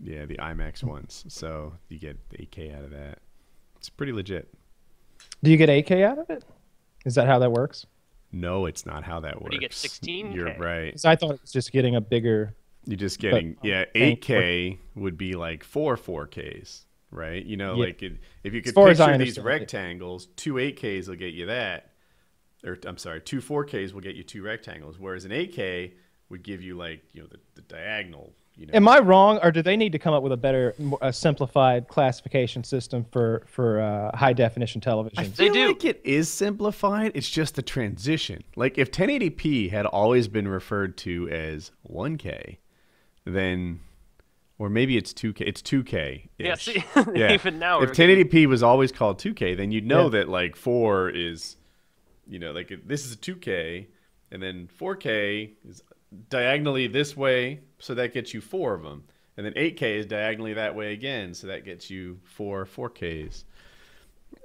Yeah, 0.03 0.27
the 0.27 0.37
IMAX 0.37 0.83
ones. 0.83 1.25
So 1.29 1.75
you 1.89 1.99
get 1.99 2.19
8K 2.31 2.77
out 2.77 2.85
of 2.85 2.91
that. 2.91 3.19
It's 3.77 3.89
pretty 3.91 4.13
legit. 4.13 4.53
Do 5.43 5.51
you 5.51 5.57
get 5.57 5.69
8K 5.69 6.05
out 6.05 6.19
of 6.19 6.29
it? 6.31 6.45
Is 7.05 7.15
that 7.15 7.27
how 7.27 7.39
that 7.39 7.53
works? 7.53 7.87
No, 8.33 8.67
it's 8.67 8.85
not 8.85 9.05
how 9.05 9.21
that 9.21 9.41
works. 9.41 9.51
do 9.51 9.57
you 9.57 9.61
get 9.61 9.71
16K? 9.73 10.35
You're 10.35 10.55
right. 10.59 10.93
'Cause 10.93 11.05
I 11.05 11.15
thought 11.17 11.35
it 11.35 11.41
was 11.43 11.53
just 11.53 11.71
getting 11.71 11.95
a 11.97 12.01
bigger. 12.01 12.57
You're 12.87 12.97
just 12.97 13.19
getting 13.21 13.55
But, 13.55 13.65
yeah. 13.65 13.85
8K 13.95 14.79
would 14.97 15.17
be 15.17 15.35
like 15.35 15.63
four 15.63 15.97
4Ks, 15.97 16.85
right? 17.13 17.45
You 17.45 17.57
know, 17.57 17.77
Yeah. 17.77 17.85
like 17.87 18.03
it, 18.03 18.15
if 18.43 18.53
you 18.53 18.61
could 18.63 18.75
far 18.75 18.89
as 18.89 18.99
picture 18.99 19.13
these 19.19 19.39
understand 19.39 19.47
it. 19.47 19.49
rectangles, 19.49 20.27
two 20.37 20.55
8Ks 20.59 21.09
will 21.09 21.15
get 21.17 21.33
you 21.35 21.47
that, 21.47 21.93
or 22.65 22.79
I'm 22.87 22.99
sorry, 22.99 23.21
two 23.21 23.41
4Ks 23.41 23.93
will 23.93 24.01
get 24.01 24.17
you 24.17 24.23
two 24.23 24.43
rectangles, 24.43 24.99
whereas 24.99 25.25
an 25.25 25.31
8K 25.33 25.93
would 26.31 26.43
give 26.43 26.63
you 26.63 26.77
like 26.77 27.03
you 27.13 27.23
know 27.23 27.29
the, 27.31 27.39
the 27.55 27.63
diagonal. 27.63 28.33
You 28.57 28.67
know, 28.67 28.71
Am 28.75 28.87
I 28.87 29.01
wrong, 29.01 29.41
or 29.43 29.51
do 29.51 29.63
they 29.63 29.77
need 29.77 29.91
to 29.93 29.99
come 29.99 30.15
up 30.15 30.23
with 30.23 30.31
a 30.31 30.37
better, 30.37 30.75
more, 30.79 30.99
a 31.03 31.13
simplified 31.13 31.89
classification 31.89 32.63
system 32.63 33.05
for 33.11 33.43
for 33.49 33.81
uh, 33.81 34.17
high 34.17 34.33
definition 34.33 34.81
television? 34.81 35.19
I 35.19 35.27
They 35.27 35.49
do. 35.49 35.67
like 35.69 35.85
it 35.85 36.01
is 36.05 36.29
simplified. 36.29 37.11
It's 37.17 37.29
just 37.29 37.57
the 37.57 37.63
transition. 37.63 38.45
Like 38.55 38.79
if 38.79 38.93
1080p 38.93 39.71
had 39.71 39.87
always 39.87 40.29
been 40.29 40.47
referred 40.47 40.97
to 40.99 41.29
as 41.31 41.73
1K, 41.91 42.59
then, 43.25 43.81
or 44.59 44.69
maybe 44.71 44.97
it's 44.97 45.13
2K. 45.13 45.41
It's 45.41 45.61
2K. 45.61 46.29
Yeah, 46.39 46.55
Yeah. 47.15 47.33
even 47.33 47.59
now 47.59 47.81
if 47.83 47.91
1080p 47.91 48.47
was 48.47 48.63
always 48.63 48.93
called 48.93 49.19
2K, 49.19 49.57
then 49.57 49.73
you'd 49.73 49.85
know 49.87 50.05
Yeah. 50.05 50.11
that 50.11 50.29
like 50.29 50.55
four 50.55 51.09
is, 51.11 51.57
you 52.29 52.39
know, 52.39 52.53
like 52.53 52.73
this 52.87 53.05
is 53.05 53.13
a 53.13 53.17
2K, 53.17 53.87
and 54.31 54.43
then 54.43 54.69
4K 54.79 55.53
is 55.69 55.83
diagonally 56.31 56.87
this 56.87 57.17
way, 57.17 57.61
so 57.79 57.95
that 57.95 58.13
gets 58.13 58.33
you 58.35 58.41
four 58.41 58.75
of 58.75 58.83
them, 58.83 59.05
and 59.37 59.45
then 59.45 59.53
8K 59.55 59.83
is 59.99 60.07
diagonally 60.07 60.55
that 60.55 60.75
way 60.75 60.93
again, 60.93 61.35
so 61.35 61.47
that 61.49 61.65
gets 61.65 61.91
you 61.91 62.21
four 62.25 62.65
4Ks. 62.67 63.45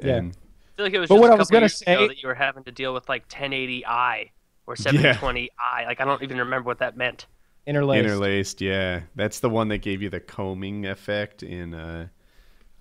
Yeah. 0.02 0.16
And 0.16 0.32
I 0.32 0.76
feel 0.78 0.86
like 0.86 0.94
it 0.94 1.00
was 1.00 1.10
But 1.10 1.16
just 1.16 1.22
what 1.22 1.32
I 1.32 1.36
was 1.36 1.50
gonna 1.50 1.62
years 1.64 1.82
ago 1.82 2.00
say- 2.02 2.08
that 2.08 2.22
you 2.22 2.28
were 2.28 2.36
having 2.36 2.64
to 2.64 2.72
deal 2.72 2.94
with 2.94 3.08
like 3.10 3.28
1080i 3.28 4.32
or 4.68 4.76
720i. 4.76 5.86
Like 5.86 6.00
I 6.02 6.06
don't 6.06 6.22
even 6.24 6.38
remember 6.38 6.68
what 6.68 6.80
that 6.80 6.96
meant. 6.96 7.26
Interlaced. 7.68 8.06
Interlaced, 8.06 8.62
yeah. 8.62 9.02
That's 9.16 9.40
the 9.42 9.50
one 9.50 9.68
that 9.68 9.80
gave 9.80 10.02
you 10.02 10.10
the 10.10 10.20
combing 10.20 10.86
effect 10.88 11.44
in 11.44 11.74
uh, 11.74 12.08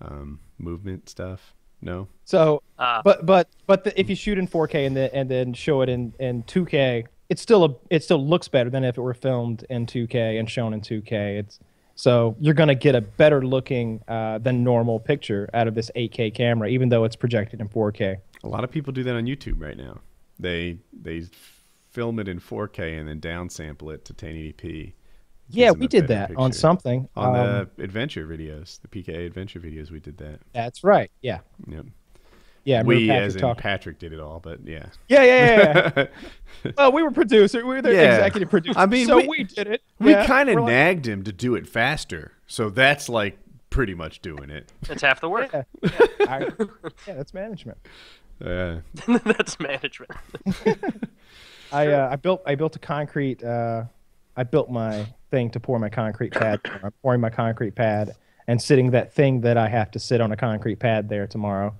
um, 0.01 0.39
movement 0.57 1.09
stuff. 1.09 1.53
No, 1.81 2.07
So, 2.25 2.61
Uh, 2.77 3.01
but 3.03 3.25
but 3.25 3.49
but 3.67 3.83
the, 3.83 3.99
if 3.99 4.09
you 4.09 4.15
shoot 4.15 4.37
in 4.37 4.47
4K 4.47 4.87
and 4.87 4.95
then 4.95 5.09
and 5.13 5.29
then 5.29 5.53
show 5.53 5.81
it 5.81 5.89
in 5.89 6.13
in 6.19 6.43
2K, 6.43 7.05
it's 7.29 7.41
still 7.41 7.65
a 7.65 7.75
it 7.89 8.03
still 8.03 8.25
looks 8.25 8.47
better 8.47 8.69
than 8.69 8.83
if 8.83 8.97
it 8.97 9.01
were 9.01 9.13
filmed 9.13 9.65
in 9.69 9.85
2K 9.85 10.39
and 10.39 10.49
shown 10.49 10.73
in 10.73 10.81
2K. 10.81 11.39
It's 11.39 11.59
So 11.95 12.35
you're 12.39 12.53
going 12.53 12.69
to 12.69 12.75
get 12.75 12.95
a 12.95 13.01
better 13.01 13.45
looking 13.45 14.01
uh, 14.07 14.39
than 14.39 14.63
normal 14.63 14.99
picture 14.99 15.49
out 15.53 15.67
of 15.67 15.75
this 15.75 15.91
8K 15.95 16.33
camera, 16.33 16.69
even 16.69 16.89
though 16.89 17.03
it's 17.03 17.15
projected 17.15 17.61
in 17.61 17.69
4K. 17.69 18.17
A 18.43 18.47
lot 18.47 18.63
of 18.63 18.71
people 18.71 18.93
do 18.93 19.03
that 19.03 19.15
on 19.15 19.25
YouTube 19.25 19.61
right 19.61 19.77
now. 19.77 19.99
They 20.39 20.77
they 20.93 21.23
film 21.91 22.19
it 22.19 22.27
in 22.27 22.39
4K 22.39 22.99
and 22.99 23.07
then 23.07 23.19
downsample 23.19 23.93
it 23.93 24.05
to 24.05 24.13
1080p. 24.13 24.93
Yeah, 25.49 25.71
we 25.71 25.87
did 25.87 26.07
better 26.07 26.33
that 26.33 26.39
on 26.39 26.51
something. 26.53 27.09
On 27.15 27.35
Um, 27.35 27.69
the 27.75 27.83
adventure 27.83 28.25
videos, 28.27 28.79
the 28.81 28.87
PKA 28.87 29.25
adventure 29.25 29.59
videos, 29.59 29.89
we 29.91 29.99
did 29.99 30.17
that. 30.17 30.39
that's 30.53 30.83
right. 30.83 31.09
Yeah. 31.21 31.39
Yep. 31.67 31.85
Yeah. 32.65 32.83
We, 32.83 33.07
Patrick 33.07 33.23
as 33.27 33.35
in 33.35 33.41
talking- 33.41 33.61
Patrick, 33.61 33.99
did 33.99 34.13
it 34.13 34.19
all, 34.19 34.39
but 34.39 34.59
yeah. 34.65 34.85
Yeah, 35.07 35.23
yeah, 35.23 35.45
yeah. 35.55 35.91
yeah. 36.65 36.71
well, 36.77 36.91
we 36.91 37.01
were 37.01 37.11
producer. 37.11 37.59
We 37.65 37.75
were 37.75 37.81
the 37.81 37.93
Yeah. 37.93 38.15
executive 38.15 38.49
producer. 38.49 38.77
I 38.79 38.85
mean, 38.85 39.07
so 39.07 39.17
we- 39.17 39.27
we, 39.27 39.43
did 39.45 39.67
it. 39.67 39.81
We 39.99 40.11
Yeah, 40.11 40.25
kind 40.27 40.49
of 40.49 40.55
we're 40.55 40.61
like, 40.61 40.69
nagged 40.71 41.07
him 41.07 41.23
to 41.23 41.31
do 41.31 41.55
it 41.55 41.67
faster, 41.67 42.33
so 42.47 42.69
that's 42.69 43.09
like 43.09 43.39
pretty 43.71 43.93
much 43.95 44.21
doing 44.21 44.49
it. 44.49 44.71
That's 44.87 45.01
half 45.01 45.19
the 45.21 45.29
work. 45.29 45.51
Yeah, 45.53 45.63
yeah, 45.83 45.89
I- 46.27 46.39
yeah, 47.07 47.13
that's 47.15 47.33
management. 47.33 47.77
Uh, 48.43 48.77
That's 49.25 49.59
management. 49.59 50.11
I 51.73 51.87
uh, 51.87 52.09
I 52.11 52.15
built 52.15 52.41
I 52.45 52.55
built 52.55 52.75
a 52.75 52.79
concrete. 52.79 53.43
Uh, 53.43 53.83
I 54.39 54.43
built 54.43 54.69
my 54.69 55.05
thing 55.31 55.49
to 55.49 55.59
pour 55.59 55.79
my 55.79 55.89
concrete 55.89 56.31
pad. 56.31 56.61
I'm 56.81 56.93
pouring 57.01 57.19
my 57.19 57.29
concrete 57.29 57.75
pad 57.75 58.15
and 58.47 58.61
sitting 58.61 58.91
that 58.91 59.13
thing 59.13 59.41
that 59.41 59.57
I 59.57 59.67
have 59.67 59.91
to 59.91 59.99
sit 59.99 60.21
on 60.21 60.31
a 60.31 60.37
concrete 60.37 60.77
pad 60.79 61.09
there 61.09 61.27
tomorrow. 61.27 61.75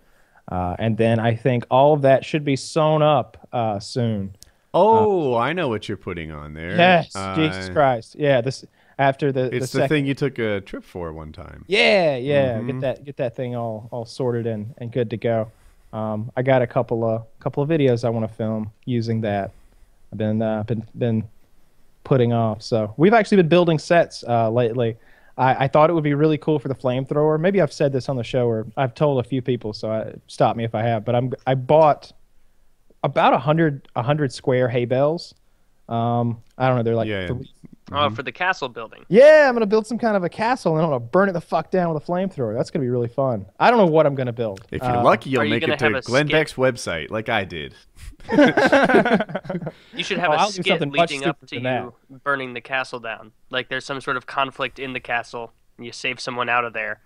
Uh, 0.51 0.75
and 0.77 0.97
then 0.97 1.19
I 1.19 1.35
think 1.35 1.63
all 1.71 1.93
of 1.93 2.01
that 2.01 2.25
should 2.25 2.43
be 2.43 2.57
sewn 2.57 3.01
up 3.01 3.47
uh, 3.53 3.79
soon. 3.79 4.35
oh, 4.73 5.35
I 5.35 5.53
know 5.53 5.69
what 5.69 5.87
you're 5.87 5.97
putting 5.97 6.31
on 6.31 6.53
there. 6.53 6.75
Yes, 6.75 7.15
Uh, 7.15 7.33
Jesus 7.33 7.69
Christ. 7.69 8.15
Yeah, 8.19 8.41
this 8.41 8.65
after 8.97 9.31
the 9.31 9.55
It's 9.55 9.71
the, 9.71 9.79
the 9.79 9.87
thing 9.87 10.05
you 10.05 10.13
took 10.13 10.37
a 10.37 10.59
trip 10.59 10.83
for 10.83 11.13
one 11.13 11.31
time. 11.31 11.63
Yeah, 11.67 12.17
yeah. 12.17 12.57
Mhm. 12.59 12.67
Get 12.67 12.81
that 12.81 13.05
get 13.05 13.17
that 13.17 13.35
thing 13.37 13.55
all 13.55 13.87
all 13.91 14.05
sorted 14.05 14.47
and, 14.47 14.73
and 14.79 14.91
good 14.91 15.09
to 15.11 15.17
go. 15.17 15.49
Um, 15.93 16.29
I 16.35 16.41
got 16.41 16.61
a 16.61 16.67
couple 16.67 17.05
of 17.05 17.23
couple 17.39 17.63
of 17.63 17.69
videos 17.69 18.03
I 18.03 18.09
want 18.09 18.27
to 18.27 18.33
film 18.35 18.71
using 18.83 19.21
that. 19.21 19.51
I've 20.11 20.17
been 20.17 20.41
uh, 20.41 20.63
been 20.63 20.83
been 20.93 21.23
putting 22.03 22.33
off. 22.33 22.61
So 22.61 22.93
we've 22.97 23.13
actually 23.13 23.37
been 23.37 23.49
building 23.49 23.79
sets 23.79 24.23
uh, 24.27 24.49
lately. 24.49 24.97
I, 25.37 25.65
I 25.65 25.67
thought 25.67 25.89
it 25.89 25.93
would 25.93 26.03
be 26.03 26.13
really 26.13 26.37
cool 26.37 26.59
for 26.59 26.67
the 26.67 26.75
flamethrower. 26.75 27.39
Maybe 27.39 27.61
I've 27.61 27.71
said 27.73 27.93
this 27.93 28.09
on 28.09 28.17
the 28.17 28.23
show 28.23 28.47
or 28.47 28.67
I've 28.75 28.93
told 28.93 29.23
a 29.23 29.27
few 29.27 29.41
people. 29.41 29.73
So 29.73 29.91
I, 29.91 30.13
stop 30.27 30.55
me 30.55 30.63
if 30.63 30.75
I 30.75 30.81
have. 30.83 31.05
But 31.05 31.15
I'm 31.15 31.31
I 31.47 31.55
bought 31.55 32.11
about 33.03 33.33
a 33.33 33.39
hundred 33.39 33.87
a 33.95 34.03
hundred 34.03 34.33
square 34.33 34.67
hay 34.67 34.85
bales. 34.85 35.33
Um, 35.87 36.41
I 36.57 36.67
don't 36.67 36.77
know. 36.77 36.83
They're 36.83 36.95
like 36.95 37.07
Yeah. 37.07 37.27
three 37.27 37.49
Oh, 37.91 38.09
for 38.11 38.23
the 38.23 38.31
castle 38.31 38.69
building. 38.69 39.05
yeah, 39.09 39.47
I'm 39.47 39.55
gonna 39.55 39.65
build 39.65 39.87
some 39.87 39.97
kind 39.97 40.15
of 40.15 40.23
a 40.23 40.29
castle 40.29 40.75
and 40.75 40.83
I'm 40.83 40.89
gonna 40.89 40.99
burn 40.99 41.29
it 41.29 41.33
the 41.33 41.41
fuck 41.41 41.71
down 41.71 41.93
with 41.93 42.03
a 42.03 42.05
flamethrower. 42.05 42.55
That's 42.55 42.69
gonna 42.71 42.83
be 42.85 42.89
really 42.89 43.07
fun. 43.07 43.45
I 43.59 43.69
don't 43.71 43.79
know 43.79 43.85
what 43.91 44.05
I'm 44.05 44.15
gonna 44.15 44.33
build. 44.33 44.61
If 44.71 44.81
you're 44.81 44.91
Uh, 44.97 45.03
lucky, 45.03 45.29
you'll 45.31 45.43
you 45.43 45.49
make 45.49 45.63
it 45.63 45.69
have 45.69 45.79
to 45.79 46.01
Glenn 46.01 46.27
skit? 46.27 46.31
Beck's 46.31 46.53
website, 46.53 47.09
like 47.09 47.29
I 47.29 47.43
did. 47.45 47.73
You 49.93 50.03
should 50.03 50.17
have 50.19 50.29
Oh, 50.29 50.33
a 50.33 50.37
I'll 50.37 50.49
skit 50.51 50.65
something 50.67 50.91
leading 50.91 51.23
up 51.25 51.39
to 51.47 51.55
than 51.55 51.63
that. 51.63 51.83
you 52.09 52.19
burning 52.23 52.53
the 52.53 52.61
castle 52.61 52.99
down. 52.99 53.31
Like 53.49 53.69
there's 53.69 53.85
some 53.85 54.01
sort 54.01 54.17
of 54.17 54.25
conflict 54.25 54.79
in 54.79 54.93
the 54.93 54.99
castle, 54.99 55.51
and 55.77 55.85
you 55.85 55.91
save 55.91 56.19
someone 56.19 56.49
out 56.49 56.65
of 56.65 56.73
there 56.73 57.01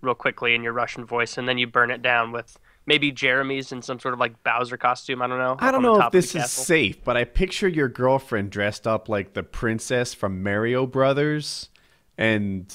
real 0.00 0.14
quickly 0.14 0.54
in 0.54 0.62
your 0.62 0.72
Russian 0.72 1.04
voice, 1.04 1.36
and 1.36 1.48
then 1.48 1.58
you 1.58 1.66
burn 1.66 1.90
it 1.90 2.02
down 2.02 2.32
with 2.32 2.58
maybe 2.88 3.12
Jeremy's 3.12 3.70
in 3.70 3.82
some 3.82 4.00
sort 4.00 4.14
of 4.14 4.18
like 4.18 4.42
Bowser 4.42 4.76
costume. 4.76 5.22
I 5.22 5.28
don't 5.28 5.38
know. 5.38 5.56
I 5.60 5.70
don't 5.70 5.82
know 5.82 6.00
if 6.00 6.10
this 6.10 6.34
is 6.34 6.42
castle. 6.42 6.64
safe, 6.64 7.04
but 7.04 7.16
I 7.16 7.24
picture 7.24 7.68
your 7.68 7.88
girlfriend 7.88 8.50
dressed 8.50 8.86
up 8.88 9.08
like 9.08 9.34
the 9.34 9.44
princess 9.44 10.14
from 10.14 10.42
Mario 10.42 10.86
Brothers 10.86 11.68
and 12.16 12.74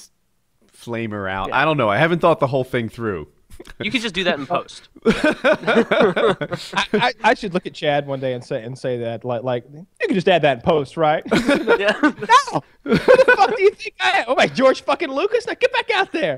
flame 0.68 1.10
her 1.10 1.28
out. 1.28 1.48
Yeah. 1.48 1.58
I 1.58 1.64
don't 1.66 1.76
know. 1.76 1.90
I 1.90 1.98
haven't 1.98 2.20
thought 2.20 2.40
the 2.40 2.46
whole 2.46 2.64
thing 2.64 2.88
through. 2.88 3.28
You 3.80 3.90
could 3.90 4.00
just 4.00 4.14
do 4.14 4.24
that 4.24 4.38
in 4.38 4.46
post. 4.48 4.88
I, 5.06 6.86
I, 6.92 7.12
I 7.22 7.34
should 7.34 7.54
look 7.54 7.66
at 7.66 7.74
Chad 7.74 8.06
one 8.06 8.20
day 8.20 8.32
and 8.32 8.44
say 8.44 8.62
and 8.62 8.76
say 8.76 8.98
that 8.98 9.24
like 9.24 9.42
like 9.42 9.64
you 9.72 9.86
can 10.06 10.14
just 10.14 10.28
add 10.28 10.42
that 10.42 10.58
in 10.58 10.62
post, 10.62 10.96
right? 10.96 11.22
yeah. 11.32 11.98
no. 12.02 12.62
Who 12.84 12.94
the 12.94 13.34
fuck 13.36 13.56
do 13.56 13.62
you 13.62 13.70
think 13.70 13.94
I 14.00 14.18
am? 14.18 14.24
Oh 14.28 14.34
my 14.34 14.46
George 14.46 14.82
fucking 14.82 15.10
Lucas, 15.10 15.46
now 15.46 15.54
get 15.54 15.72
back 15.72 15.90
out 15.92 16.12
there. 16.12 16.36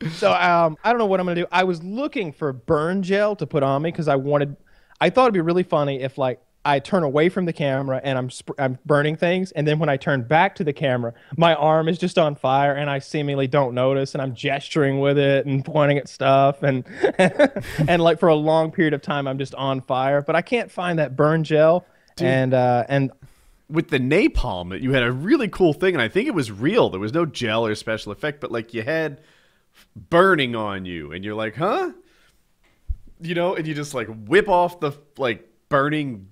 And 0.00 0.08
I'm 0.08 0.10
like, 0.10 0.12
"Yeah." 0.12 0.18
so 0.18 0.32
um, 0.32 0.76
I 0.84 0.90
don't 0.90 0.98
know 0.98 1.06
what 1.06 1.20
I'm 1.20 1.26
gonna 1.26 1.40
do. 1.40 1.46
I 1.52 1.64
was 1.64 1.82
looking 1.82 2.32
for 2.32 2.52
burn 2.52 3.02
gel 3.02 3.36
to 3.36 3.46
put 3.46 3.62
on 3.62 3.82
me 3.82 3.90
because 3.90 4.08
I 4.08 4.16
wanted. 4.16 4.56
I 5.00 5.10
thought 5.10 5.24
it'd 5.24 5.34
be 5.34 5.40
really 5.40 5.62
funny 5.62 6.00
if 6.00 6.16
like 6.16 6.40
I 6.64 6.80
turn 6.80 7.04
away 7.04 7.28
from 7.28 7.44
the 7.44 7.52
camera 7.52 8.00
and 8.02 8.18
I'm 8.18 8.28
sp- 8.28 8.58
I'm 8.58 8.78
burning 8.84 9.16
things, 9.16 9.52
and 9.52 9.68
then 9.68 9.78
when 9.78 9.88
I 9.88 9.96
turn 9.96 10.22
back 10.22 10.56
to 10.56 10.64
the 10.64 10.72
camera, 10.72 11.14
my 11.36 11.54
arm 11.54 11.88
is 11.88 11.96
just 11.98 12.18
on 12.18 12.34
fire, 12.34 12.74
and 12.74 12.90
I 12.90 12.98
seemingly 12.98 13.46
don't 13.46 13.74
notice, 13.74 14.14
and 14.14 14.22
I'm 14.22 14.34
gesturing 14.34 14.98
with 15.00 15.16
it 15.18 15.46
and 15.46 15.64
pointing 15.64 15.98
at 15.98 16.08
stuff, 16.08 16.62
and 16.62 16.84
and 17.88 18.02
like 18.02 18.18
for 18.18 18.28
a 18.28 18.34
long 18.34 18.72
period 18.72 18.94
of 18.94 19.02
time, 19.02 19.28
I'm 19.28 19.38
just 19.38 19.54
on 19.54 19.80
fire. 19.80 20.22
But 20.22 20.34
I 20.34 20.42
can't 20.42 20.70
find 20.70 20.98
that 20.98 21.14
burn 21.14 21.44
gel, 21.44 21.86
and 22.18 22.52
uh, 22.54 22.84
and 22.88 23.12
With 23.68 23.90
the 23.90 23.98
napalm, 23.98 24.80
you 24.80 24.92
had 24.92 25.02
a 25.02 25.12
really 25.12 25.48
cool 25.48 25.72
thing, 25.72 25.94
and 25.94 26.02
I 26.02 26.08
think 26.08 26.26
it 26.26 26.34
was 26.34 26.50
real. 26.50 26.88
There 26.90 27.00
was 27.00 27.12
no 27.12 27.26
gel 27.26 27.66
or 27.66 27.74
special 27.74 28.12
effect, 28.12 28.40
but 28.40 28.50
like 28.50 28.74
you 28.74 28.82
had 28.82 29.20
burning 29.96 30.54
on 30.54 30.84
you, 30.84 31.12
and 31.12 31.24
you're 31.24 31.34
like, 31.34 31.56
huh? 31.56 31.92
You 33.20 33.34
know, 33.34 33.54
and 33.54 33.66
you 33.66 33.74
just 33.74 33.94
like 33.94 34.08
whip 34.26 34.48
off 34.48 34.78
the 34.78 34.92
like 35.16 35.48
burning 35.68 36.28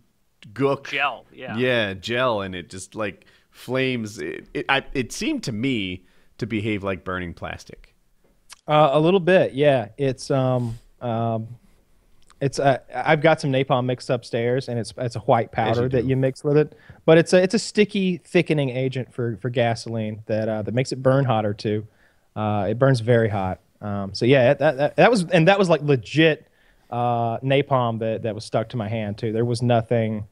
gook 0.52 0.90
Gel. 0.90 1.24
Yeah. 1.32 1.56
yeah 1.56 1.94
gel 1.94 2.42
and 2.42 2.54
it 2.54 2.68
just 2.68 2.94
like 2.94 3.24
flames 3.50 4.18
it 4.18 4.46
it, 4.52 4.66
I, 4.68 4.84
it 4.92 5.10
seemed 5.10 5.42
to 5.44 5.52
me 5.52 6.04
to 6.36 6.46
behave 6.46 6.84
like 6.84 7.02
burning 7.02 7.32
plastic 7.32 7.94
Uh, 8.68 8.90
a 8.92 9.00
little 9.00 9.20
bit, 9.20 9.54
yeah. 9.54 9.88
It's 9.96 10.30
um 10.30 10.78
um, 11.00 11.48
it's 12.40 12.58
uh, 12.58 12.78
I've 12.94 13.22
got 13.22 13.40
some 13.40 13.52
napalm 13.52 13.86
mixed 13.86 14.10
upstairs, 14.10 14.68
and 14.68 14.78
it's 14.78 14.92
it's 14.98 15.16
a 15.16 15.20
white 15.20 15.52
powder 15.52 15.84
you 15.84 15.88
that 15.90 16.04
you 16.04 16.16
mix 16.16 16.44
with 16.44 16.56
it. 16.56 16.76
But 17.06 17.16
it's 17.18 17.32
a 17.32 17.42
it's 17.42 17.54
a 17.54 17.58
sticky 17.58 18.18
thickening 18.18 18.70
agent 18.70 19.14
for 19.14 19.36
for 19.36 19.48
gasoline 19.50 20.22
that 20.26 20.48
uh, 20.48 20.62
that 20.62 20.74
makes 20.74 20.92
it 20.92 21.02
burn 21.02 21.24
hotter 21.24 21.54
too. 21.54 21.86
Uh, 22.36 22.66
it 22.70 22.78
burns 22.78 23.00
very 23.00 23.28
hot. 23.28 23.60
Um, 23.80 24.14
so 24.14 24.24
yeah, 24.24 24.54
that, 24.54 24.76
that 24.76 24.96
that 24.96 25.10
was 25.10 25.24
and 25.30 25.48
that 25.48 25.58
was 25.58 25.68
like 25.68 25.82
legit 25.82 26.46
uh, 26.90 27.38
napalm 27.38 27.98
that 28.00 28.22
that 28.22 28.34
was 28.34 28.44
stuck 28.44 28.68
to 28.70 28.76
my 28.76 28.88
hand 28.88 29.18
too. 29.18 29.32
There 29.32 29.44
was 29.44 29.62
nothing 29.62 30.26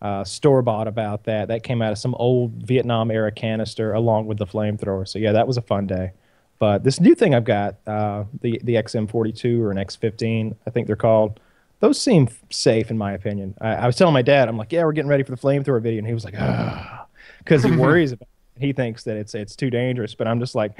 uh, 0.00 0.24
store 0.24 0.62
bought 0.62 0.88
about 0.88 1.24
that. 1.24 1.48
That 1.48 1.62
came 1.62 1.82
out 1.82 1.92
of 1.92 1.98
some 1.98 2.14
old 2.16 2.52
Vietnam 2.52 3.10
era 3.10 3.32
canister 3.32 3.92
along 3.92 4.26
with 4.26 4.38
the 4.38 4.46
flamethrower. 4.46 5.08
So 5.08 5.18
yeah, 5.18 5.32
that 5.32 5.46
was 5.46 5.56
a 5.56 5.62
fun 5.62 5.86
day. 5.86 6.12
But 6.58 6.82
this 6.82 7.00
new 7.00 7.14
thing 7.14 7.34
I've 7.34 7.44
got, 7.44 7.76
uh, 7.86 8.24
the 8.40 8.60
the 8.64 8.74
XM42 8.74 9.60
or 9.60 9.70
an 9.70 9.78
X15, 9.78 10.56
I 10.66 10.70
think 10.70 10.86
they're 10.86 10.96
called. 10.96 11.40
Those 11.80 12.00
seem 12.00 12.24
f- 12.24 12.42
safe 12.50 12.90
in 12.90 12.98
my 12.98 13.12
opinion. 13.12 13.54
I, 13.60 13.74
I 13.74 13.86
was 13.86 13.94
telling 13.94 14.12
my 14.12 14.22
dad, 14.22 14.48
I'm 14.48 14.56
like, 14.56 14.72
yeah, 14.72 14.82
we're 14.84 14.92
getting 14.92 15.08
ready 15.08 15.22
for 15.22 15.30
the 15.30 15.36
flamethrower 15.36 15.80
video, 15.80 15.98
and 15.98 16.06
he 16.06 16.14
was 16.14 16.24
like, 16.24 16.34
ah, 16.36 17.06
because 17.38 17.62
he 17.62 17.70
worries 17.70 18.12
about. 18.12 18.22
It. 18.22 18.28
He 18.60 18.72
thinks 18.72 19.04
that 19.04 19.16
it's 19.16 19.36
it's 19.36 19.54
too 19.54 19.70
dangerous, 19.70 20.16
but 20.16 20.26
I'm 20.26 20.40
just 20.40 20.56
like, 20.56 20.72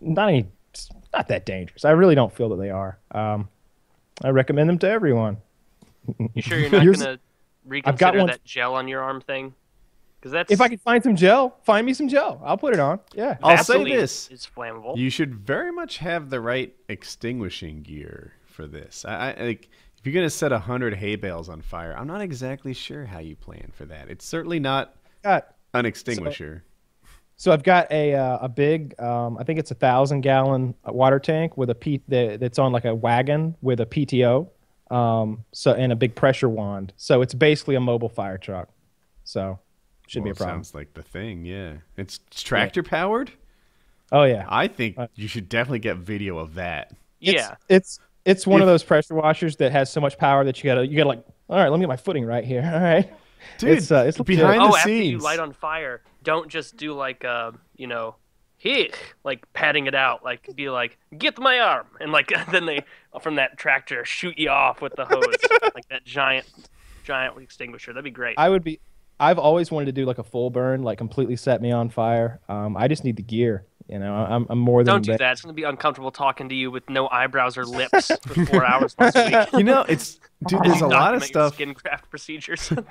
not 0.00 0.28
any, 0.28 0.46
not 1.12 1.28
that 1.28 1.46
dangerous. 1.46 1.84
I 1.84 1.90
really 1.90 2.14
don't 2.14 2.32
feel 2.32 2.48
that 2.50 2.56
they 2.56 2.70
are. 2.70 2.98
Um, 3.12 3.48
I 4.24 4.30
recommend 4.30 4.68
them 4.68 4.78
to 4.80 4.88
everyone. 4.88 5.38
You 6.34 6.42
sure 6.42 6.58
you're 6.60 6.70
not 6.70 6.82
Yours- 6.84 6.98
gonna 7.02 7.10
I've 7.12 7.18
got 7.98 8.14
reconsider 8.14 8.18
one- 8.18 8.26
that 8.28 8.44
gel 8.44 8.74
on 8.74 8.88
your 8.88 9.02
arm 9.02 9.20
thing? 9.20 9.54
Because 10.20 10.32
that's 10.32 10.50
If 10.52 10.60
I 10.60 10.68
can 10.68 10.78
find 10.78 11.02
some 11.02 11.14
gel, 11.14 11.56
find 11.64 11.84
me 11.86 11.92
some 11.94 12.08
gel. 12.08 12.40
I'll 12.44 12.56
put 12.56 12.72
it 12.74 12.80
on. 12.80 13.00
Yeah. 13.14 13.36
I'll 13.42 13.62
say 13.62 13.84
this. 13.84 14.28
is 14.30 14.48
flammable. 14.56 14.96
you 14.96 15.10
should 15.10 15.34
very 15.34 15.70
much 15.70 15.98
have 15.98 16.30
the 16.30 16.40
right 16.40 16.74
extinguishing 16.88 17.82
gear 17.82 18.32
for 18.44 18.66
this 18.66 19.04
I, 19.04 19.32
I 19.32 19.44
like 19.44 19.68
if 19.98 20.06
you're 20.06 20.14
gonna 20.14 20.30
set 20.30 20.50
a 20.50 20.58
hundred 20.58 20.94
hay 20.94 21.16
bales 21.16 21.50
on 21.50 21.60
fire 21.60 21.94
i'm 21.94 22.06
not 22.06 22.22
exactly 22.22 22.72
sure 22.72 23.04
how 23.04 23.18
you 23.18 23.36
plan 23.36 23.70
for 23.74 23.84
that 23.84 24.08
it's 24.08 24.24
certainly 24.24 24.58
not 24.58 24.94
Got 25.22 25.54
an 25.74 25.84
extinguisher 25.84 26.64
So 26.64 26.75
I've 27.52 27.62
got 27.62 27.90
a 27.90 28.14
uh, 28.14 28.38
a 28.42 28.48
big, 28.48 28.98
um, 29.00 29.36
I 29.38 29.44
think 29.44 29.58
it's 29.58 29.70
a 29.70 29.74
thousand 29.74 30.22
gallon 30.22 30.74
water 30.84 31.18
tank 31.18 31.56
with 31.56 31.70
a 31.70 31.74
P 31.74 32.00
that's 32.08 32.58
on 32.58 32.72
like 32.72 32.84
a 32.84 32.94
wagon 32.94 33.56
with 33.60 33.80
a 33.80 33.86
PTO, 33.86 34.48
um, 34.90 35.44
so 35.52 35.72
and 35.72 35.92
a 35.92 35.96
big 35.96 36.14
pressure 36.14 36.48
wand. 36.48 36.92
So 36.96 37.22
it's 37.22 37.34
basically 37.34 37.74
a 37.74 37.80
mobile 37.80 38.08
fire 38.08 38.38
truck. 38.38 38.68
So 39.24 39.58
should 40.06 40.24
be 40.24 40.30
a 40.30 40.34
problem. 40.34 40.58
sounds 40.58 40.72
like 40.72 40.94
the 40.94 41.02
thing 41.02 41.44
yeah 41.44 41.72
it's 41.96 42.20
tractor 42.30 42.84
powered 42.84 43.32
Oh 44.12 44.22
yeah, 44.22 44.46
i 44.48 44.68
think 44.68 44.96
Uh, 44.96 45.08
you 45.16 45.26
should 45.26 45.48
definitely 45.48 45.80
get 45.80 45.96
video 45.96 46.38
of 46.38 46.54
that 46.54 46.92
yeah. 47.20 47.56
It's 47.68 47.98
it's 48.24 48.46
one 48.46 48.60
of 48.60 48.66
those 48.66 48.82
pressure 48.82 49.14
washers 49.14 49.56
that 49.56 49.72
has 49.72 49.90
so 49.90 50.00
much 50.00 50.18
power 50.18 50.44
that 50.44 50.62
you 50.62 50.64
gotta 50.64 50.86
you 50.86 50.96
gotta 50.96 51.08
like, 51.08 51.24
all 51.48 51.58
right, 51.58 51.68
let 51.68 51.78
me 51.78 51.82
get 51.82 51.88
my 51.88 51.96
footing 51.96 52.24
right 52.24 52.44
here. 52.44 52.62
All 52.74 52.80
right, 52.80 53.12
Dude, 53.58 53.70
it's 53.70 53.90
uh, 53.90 54.04
it's 54.06 54.18
legit. 54.18 54.38
behind 54.38 54.60
oh, 54.60 54.72
the 54.72 54.78
after 54.78 54.90
you 54.90 55.18
light 55.18 55.38
on 55.38 55.52
fire, 55.52 56.02
don't 56.26 56.48
just 56.48 56.76
do 56.76 56.92
like 56.92 57.24
uh, 57.24 57.52
you 57.76 57.86
know, 57.86 58.16
here, 58.58 58.88
like 59.24 59.50
patting 59.54 59.86
it 59.86 59.94
out, 59.94 60.24
like 60.24 60.54
be 60.56 60.68
like, 60.68 60.98
get 61.16 61.38
my 61.38 61.60
arm, 61.60 61.86
and 62.00 62.10
like 62.12 62.30
then 62.50 62.66
they 62.66 62.84
from 63.22 63.36
that 63.36 63.56
tractor 63.56 64.04
shoot 64.04 64.36
you 64.36 64.50
off 64.50 64.82
with 64.82 64.94
the 64.96 65.06
hose, 65.06 65.36
like 65.74 65.88
that 65.88 66.04
giant, 66.04 66.46
giant 67.04 67.38
extinguisher. 67.40 67.92
That'd 67.92 68.04
be 68.04 68.10
great. 68.10 68.34
I 68.36 68.50
would 68.50 68.64
be 68.64 68.80
I've 69.18 69.38
always 69.38 69.70
wanted 69.70 69.86
to 69.86 69.92
do 69.92 70.04
like 70.04 70.18
a 70.18 70.24
full 70.24 70.50
burn, 70.50 70.82
like 70.82 70.98
completely 70.98 71.36
set 71.36 71.62
me 71.62 71.70
on 71.70 71.88
fire. 71.88 72.40
Um, 72.48 72.76
I 72.76 72.88
just 72.88 73.04
need 73.04 73.16
the 73.16 73.22
gear. 73.22 73.64
You 73.88 74.00
know, 74.00 74.12
I'm, 74.12 74.46
I'm 74.50 74.58
more 74.58 74.82
than 74.82 74.94
Don't 74.94 75.02
do 75.04 75.12
ready- 75.12 75.22
that. 75.22 75.32
It's 75.32 75.42
gonna 75.42 75.54
be 75.54 75.62
uncomfortable 75.62 76.10
talking 76.10 76.48
to 76.48 76.54
you 76.56 76.72
with 76.72 76.90
no 76.90 77.08
eyebrows 77.08 77.56
or 77.56 77.64
lips 77.64 78.10
for 78.26 78.46
four 78.46 78.64
hours 78.66 78.96
last 78.98 79.14
week. 79.14 79.52
You 79.52 79.62
know, 79.62 79.82
it's 79.88 80.18
dude. 80.44 80.60
There's 80.64 80.80
a 80.80 80.88
lot 80.88 81.14
of 81.14 81.22
stuff. 81.22 81.54
Skin 81.54 81.72
graft 81.72 82.10
procedures. 82.10 82.72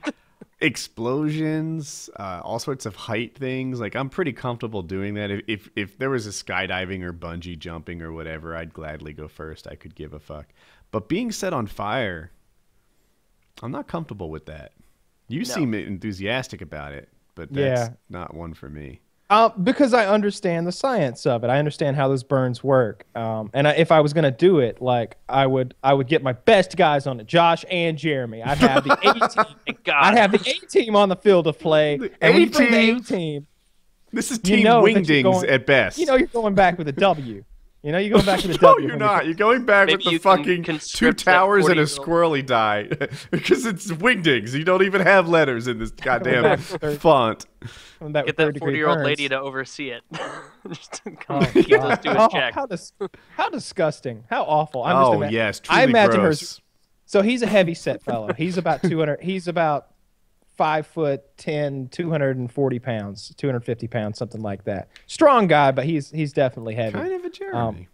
explosions, 0.59 2.09
uh, 2.17 2.41
all 2.43 2.59
sorts 2.59 2.85
of 2.85 2.95
height 2.95 3.37
things. 3.37 3.79
Like 3.79 3.95
I'm 3.95 4.09
pretty 4.09 4.33
comfortable 4.33 4.81
doing 4.81 5.15
that. 5.15 5.31
If, 5.31 5.41
if 5.47 5.69
if 5.75 5.97
there 5.97 6.09
was 6.09 6.27
a 6.27 6.31
skydiving 6.31 7.03
or 7.03 7.13
bungee 7.13 7.57
jumping 7.57 8.01
or 8.01 8.11
whatever, 8.11 8.55
I'd 8.55 8.73
gladly 8.73 9.13
go 9.13 9.27
first. 9.27 9.67
I 9.67 9.75
could 9.75 9.95
give 9.95 10.13
a 10.13 10.19
fuck. 10.19 10.47
But 10.91 11.09
being 11.09 11.31
set 11.31 11.53
on 11.53 11.67
fire, 11.67 12.31
I'm 13.61 13.71
not 13.71 13.87
comfortable 13.87 14.29
with 14.29 14.45
that. 14.45 14.71
You 15.27 15.43
seem 15.43 15.73
enthusiastic 15.73 16.61
about 16.61 16.93
it, 16.93 17.09
but 17.33 17.51
that's 17.51 17.89
Yeah. 17.89 17.95
not 18.09 18.33
one 18.33 18.53
for 18.53 18.69
me. 18.69 19.01
Uh, 19.27 19.49
because 19.49 19.91
I 19.93 20.05
understand 20.05 20.67
the 20.67 20.71
science 20.71 21.25
of 21.25 21.43
it. 21.43 21.47
I 21.49 21.57
understand 21.57 21.95
how 21.95 22.07
those 22.07 22.21
burns 22.23 22.63
work. 22.63 23.05
Um, 23.15 23.49
and 23.55 23.67
I, 23.67 23.71
if 23.71 23.91
I 23.91 23.99
was 24.01 24.13
gonna 24.13 24.29
do 24.29 24.59
it, 24.59 24.81
like 24.81 25.17
I 25.27 25.47
would, 25.47 25.73
I 25.83 25.93
would 25.95 26.07
get 26.07 26.21
my 26.21 26.33
best 26.33 26.77
guys 26.77 27.07
on 27.07 27.19
it, 27.19 27.25
Josh 27.25 27.65
and 27.71 27.97
Jeremy. 27.97 28.43
I'd 28.43 28.59
have 28.59 28.83
the 28.83 28.93
A 28.93 29.13
team. 29.45 29.55
Thank 29.65 29.83
God. 29.83 29.95
I'd 30.13 30.17
have 30.17 30.31
the 30.31 30.39
A 30.47 30.65
team 30.67 30.95
on 30.95 31.09
the 31.09 31.15
field 31.15 31.47
of 31.47 31.57
play. 31.57 31.97
The 31.97 32.11
and 32.21 32.33
when 32.35 32.43
you 32.43 32.49
the 32.49 32.75
A-team? 32.97 33.47
This 34.13 34.29
is 34.31 34.37
Team 34.39 34.59
you're 34.59 34.73
Wingdings 34.83 35.23
going- 35.23 35.49
at 35.49 35.65
best. 35.65 35.97
you 35.97 36.05
know 36.05 36.15
you're 36.15 36.27
going 36.27 36.53
back 36.53 36.77
with 36.77 36.87
a 36.87 36.91
W. 36.93 37.43
You 37.85 37.91
know 37.91 37.99
you're 37.99 38.13
going 38.13 38.25
back 38.25 38.39
to 38.39 38.47
a 38.47 38.51
no, 38.53 38.57
W. 38.57 38.87
you're 38.87 38.97
not. 38.97 39.25
You're 39.25 39.35
going 39.35 39.63
back 39.63 39.85
Maybe 39.85 39.97
with 39.97 40.05
the 40.05 40.11
you 40.13 40.19
can 40.19 40.37
fucking 40.37 40.79
two 40.79 41.13
towers 41.13 41.67
and 41.67 41.79
a 41.79 41.83
40-year-old. 41.83 42.33
squirrely 42.33 42.43
die 42.43 42.83
because 43.31 43.67
it's 43.67 43.91
Wingdings. 43.91 44.53
You 44.53 44.63
don't 44.63 44.81
even 44.81 45.01
have 45.01 45.29
letters 45.29 45.67
in 45.67 45.77
this 45.77 45.91
goddamn 46.03 46.41
back 46.43 46.57
to 46.59 46.79
third- 46.79 46.99
font. 46.99 47.45
that 48.01 48.25
Get 48.25 48.37
third 48.37 48.55
that 48.55 48.59
forty-year-old 48.59 49.01
lady 49.01 49.29
to 49.29 49.39
oversee 49.39 49.91
it. 49.91 50.01
Just 50.67 51.01
oh, 51.07 51.11
come 51.11 51.43
Oh, 51.43 51.45
keep 51.45 51.69
those 51.69 51.79
God. 51.79 51.95
two 52.01 52.09
in 52.09 52.17
Oh, 52.17 52.27
check. 52.29 52.53
how, 52.55 52.65
dis- 52.65 52.91
how 53.37 53.49
disgusting. 53.49 54.23
How 54.31 54.43
awful. 54.45 54.83
I'm 54.83 54.95
just 55.03 55.09
oh 55.11 55.13
ima- 55.21 55.31
yes, 55.31 55.61
I 55.69 55.85
truly 55.85 55.89
imagine 55.91 56.21
her. 56.21 56.33
So 57.05 57.21
he's 57.21 57.43
a 57.43 57.47
heavy 57.47 57.75
set 57.75 58.01
fellow. 58.01 58.33
He's 58.33 58.57
about 58.57 58.81
200. 58.81 59.21
He's 59.21 59.47
about 59.47 59.89
five 60.57 60.87
foot 60.87 61.23
10, 61.37 61.89
240 61.89 62.79
pounds, 62.79 63.33
250 63.37 63.87
pounds, 63.87 64.17
something 64.17 64.41
like 64.41 64.63
that. 64.65 64.89
Strong 65.07 65.47
guy, 65.47 65.71
but 65.71 65.85
he's 65.85 66.09
he's 66.11 66.33
definitely 66.33 66.75
heavy. 66.75 66.93
Kind 66.93 67.13
of 67.13 67.23
a 67.25 67.29
Jeremy. 67.29 67.57
Um, 67.59 67.87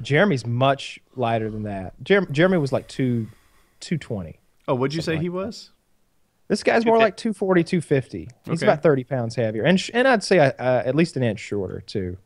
Jeremy's 0.00 0.46
much 0.46 1.00
lighter 1.16 1.50
than 1.50 1.64
that. 1.64 1.94
Jer- 2.02 2.26
Jeremy 2.30 2.58
was 2.58 2.72
like 2.72 2.86
two, 2.88 3.26
220. 3.80 4.38
oh, 4.68 4.74
what'd 4.74 4.94
you 4.94 5.00
say 5.02 5.12
something 5.14 5.22
he 5.22 5.28
that. 5.28 5.32
was? 5.34 5.70
This 6.46 6.62
guy's 6.62 6.86
more 6.86 6.96
like 6.98 7.16
240, 7.16 7.62
250. 7.64 8.28
He's 8.44 8.62
Okay. 8.62 8.66
about 8.72 8.82
30 8.82 9.04
pounds 9.04 9.34
heavier. 9.34 9.64
And 9.64 9.78
sh- 9.78 9.90
and 9.92 10.06
I'd 10.08 10.22
say 10.22 10.38
uh, 10.38 10.52
uh, 10.58 10.82
at 10.86 10.94
least 10.94 11.16
an 11.16 11.22
inch 11.22 11.40
shorter, 11.40 11.80
too. 11.82 12.16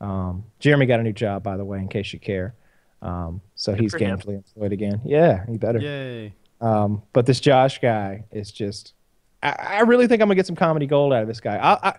Um, 0.00 0.44
Jeremy 0.60 0.86
got 0.86 1.00
a 1.00 1.02
new 1.02 1.12
job, 1.14 1.42
by 1.42 1.56
the 1.56 1.64
way, 1.64 1.78
in 1.78 1.88
case 1.88 2.12
you 2.12 2.20
care. 2.20 2.54
Um, 3.02 3.40
so 3.54 3.74
he's 3.74 3.92
gainfully 3.94 4.34
employed 4.36 4.72
again. 4.72 5.00
Yeah, 5.04 5.44
he 5.46 5.56
better. 5.58 5.78
Yay! 5.80 6.34
Um, 6.64 7.02
but 7.12 7.26
this 7.26 7.40
Josh 7.40 7.78
guy 7.80 8.24
is 8.32 8.50
just. 8.50 8.94
I, 9.42 9.50
I 9.50 9.80
really 9.80 10.06
think 10.06 10.22
I'm 10.22 10.28
gonna 10.28 10.34
get 10.34 10.46
some 10.46 10.56
comedy 10.56 10.86
gold 10.86 11.12
out 11.12 11.20
of 11.20 11.28
this 11.28 11.40
guy. 11.40 11.56
I, 11.58 11.90
I, 11.90 11.94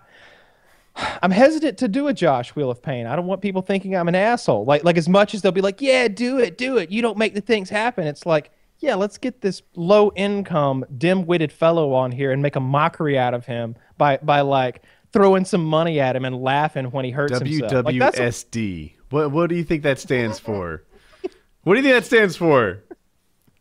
I'm 1.22 1.30
hesitant 1.30 1.78
to 1.78 1.88
do 1.88 2.08
a 2.08 2.14
Josh 2.14 2.56
Wheel 2.56 2.70
of 2.70 2.82
Pain. 2.82 3.06
I 3.06 3.14
don't 3.14 3.26
want 3.26 3.42
people 3.42 3.62
thinking 3.62 3.94
I'm 3.94 4.08
an 4.08 4.16
asshole. 4.16 4.64
Like 4.64 4.82
like 4.82 4.96
as 4.96 5.08
much 5.08 5.34
as 5.34 5.42
they'll 5.42 5.52
be 5.52 5.60
like, 5.60 5.80
yeah, 5.80 6.08
do 6.08 6.38
it, 6.38 6.58
do 6.58 6.78
it. 6.78 6.90
You 6.90 7.00
don't 7.00 7.16
make 7.16 7.34
the 7.34 7.40
things 7.40 7.70
happen. 7.70 8.08
It's 8.08 8.26
like, 8.26 8.50
yeah, 8.80 8.96
let's 8.96 9.18
get 9.18 9.40
this 9.40 9.62
low 9.76 10.10
income, 10.16 10.84
dim 10.98 11.26
witted 11.26 11.52
fellow 11.52 11.92
on 11.92 12.10
here 12.10 12.32
and 12.32 12.42
make 12.42 12.56
a 12.56 12.60
mockery 12.60 13.16
out 13.16 13.34
of 13.34 13.46
him 13.46 13.76
by 13.98 14.16
by 14.18 14.40
like 14.40 14.82
throwing 15.12 15.44
some 15.44 15.64
money 15.64 16.00
at 16.00 16.16
him 16.16 16.24
and 16.24 16.42
laughing 16.42 16.86
when 16.86 17.04
he 17.04 17.12
hurts 17.12 17.38
himself. 17.38 17.84
Like, 17.84 17.94
WWSD. 17.94 18.94
What 19.10 19.30
what 19.30 19.48
do 19.48 19.54
you 19.54 19.64
think 19.64 19.84
that 19.84 20.00
stands 20.00 20.40
for? 20.40 20.82
what 21.62 21.74
do 21.74 21.80
you 21.80 21.84
think 21.84 21.94
that 21.94 22.06
stands 22.06 22.36
for? 22.36 22.82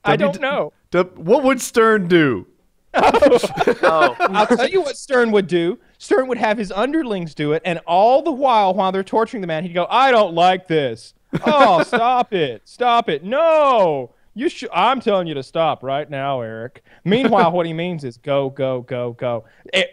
I 0.03 0.16
W- 0.16 0.32
don't 0.32 0.41
know. 0.41 0.74
W- 0.92 1.22
what 1.22 1.44
would 1.44 1.62
Stern 1.62 2.08
do? 2.08 2.48
Oh, 2.98 4.16
I'll 4.20 4.48
tell 4.48 4.70
you 4.70 4.82
what 4.82 4.96
Stern 4.98 5.32
would 5.32 5.48
do. 5.48 5.78
Stern 5.98 6.28
would 6.28 6.38
have 6.38 6.58
his 6.58 6.72
underlings 6.72 7.36
do 7.36 7.52
it, 7.52 7.62
and 7.66 7.80
all 7.86 8.22
the 8.22 8.32
while, 8.32 8.74
while 8.74 8.92
they're 8.92 9.04
torturing 9.04 9.42
the 9.42 9.48
man, 9.48 9.64
he'd 9.64 9.74
go, 9.74 9.86
"I 9.90 10.12
don't 10.12 10.34
like 10.34 10.68
this. 10.68 11.14
Oh, 11.46 11.84
stop 11.88 12.34
it! 12.34 12.62
Stop 12.66 13.10
it! 13.10 13.24
No, 13.24 14.12
you 14.34 14.48
should. 14.48 14.70
I'm 14.74 15.02
telling 15.02 15.28
you 15.28 15.34
to 15.34 15.44
stop 15.44 15.84
right 15.84 16.10
now, 16.10 16.42
Eric." 16.42 16.84
Meanwhile, 17.04 17.52
what 17.52 17.66
he 17.66 17.74
means 17.74 18.04
is, 18.06 18.18
"Go, 18.18 18.50
go, 18.50 18.82
go, 18.82 19.14
go." 19.14 19.46
Eh, 19.74 19.84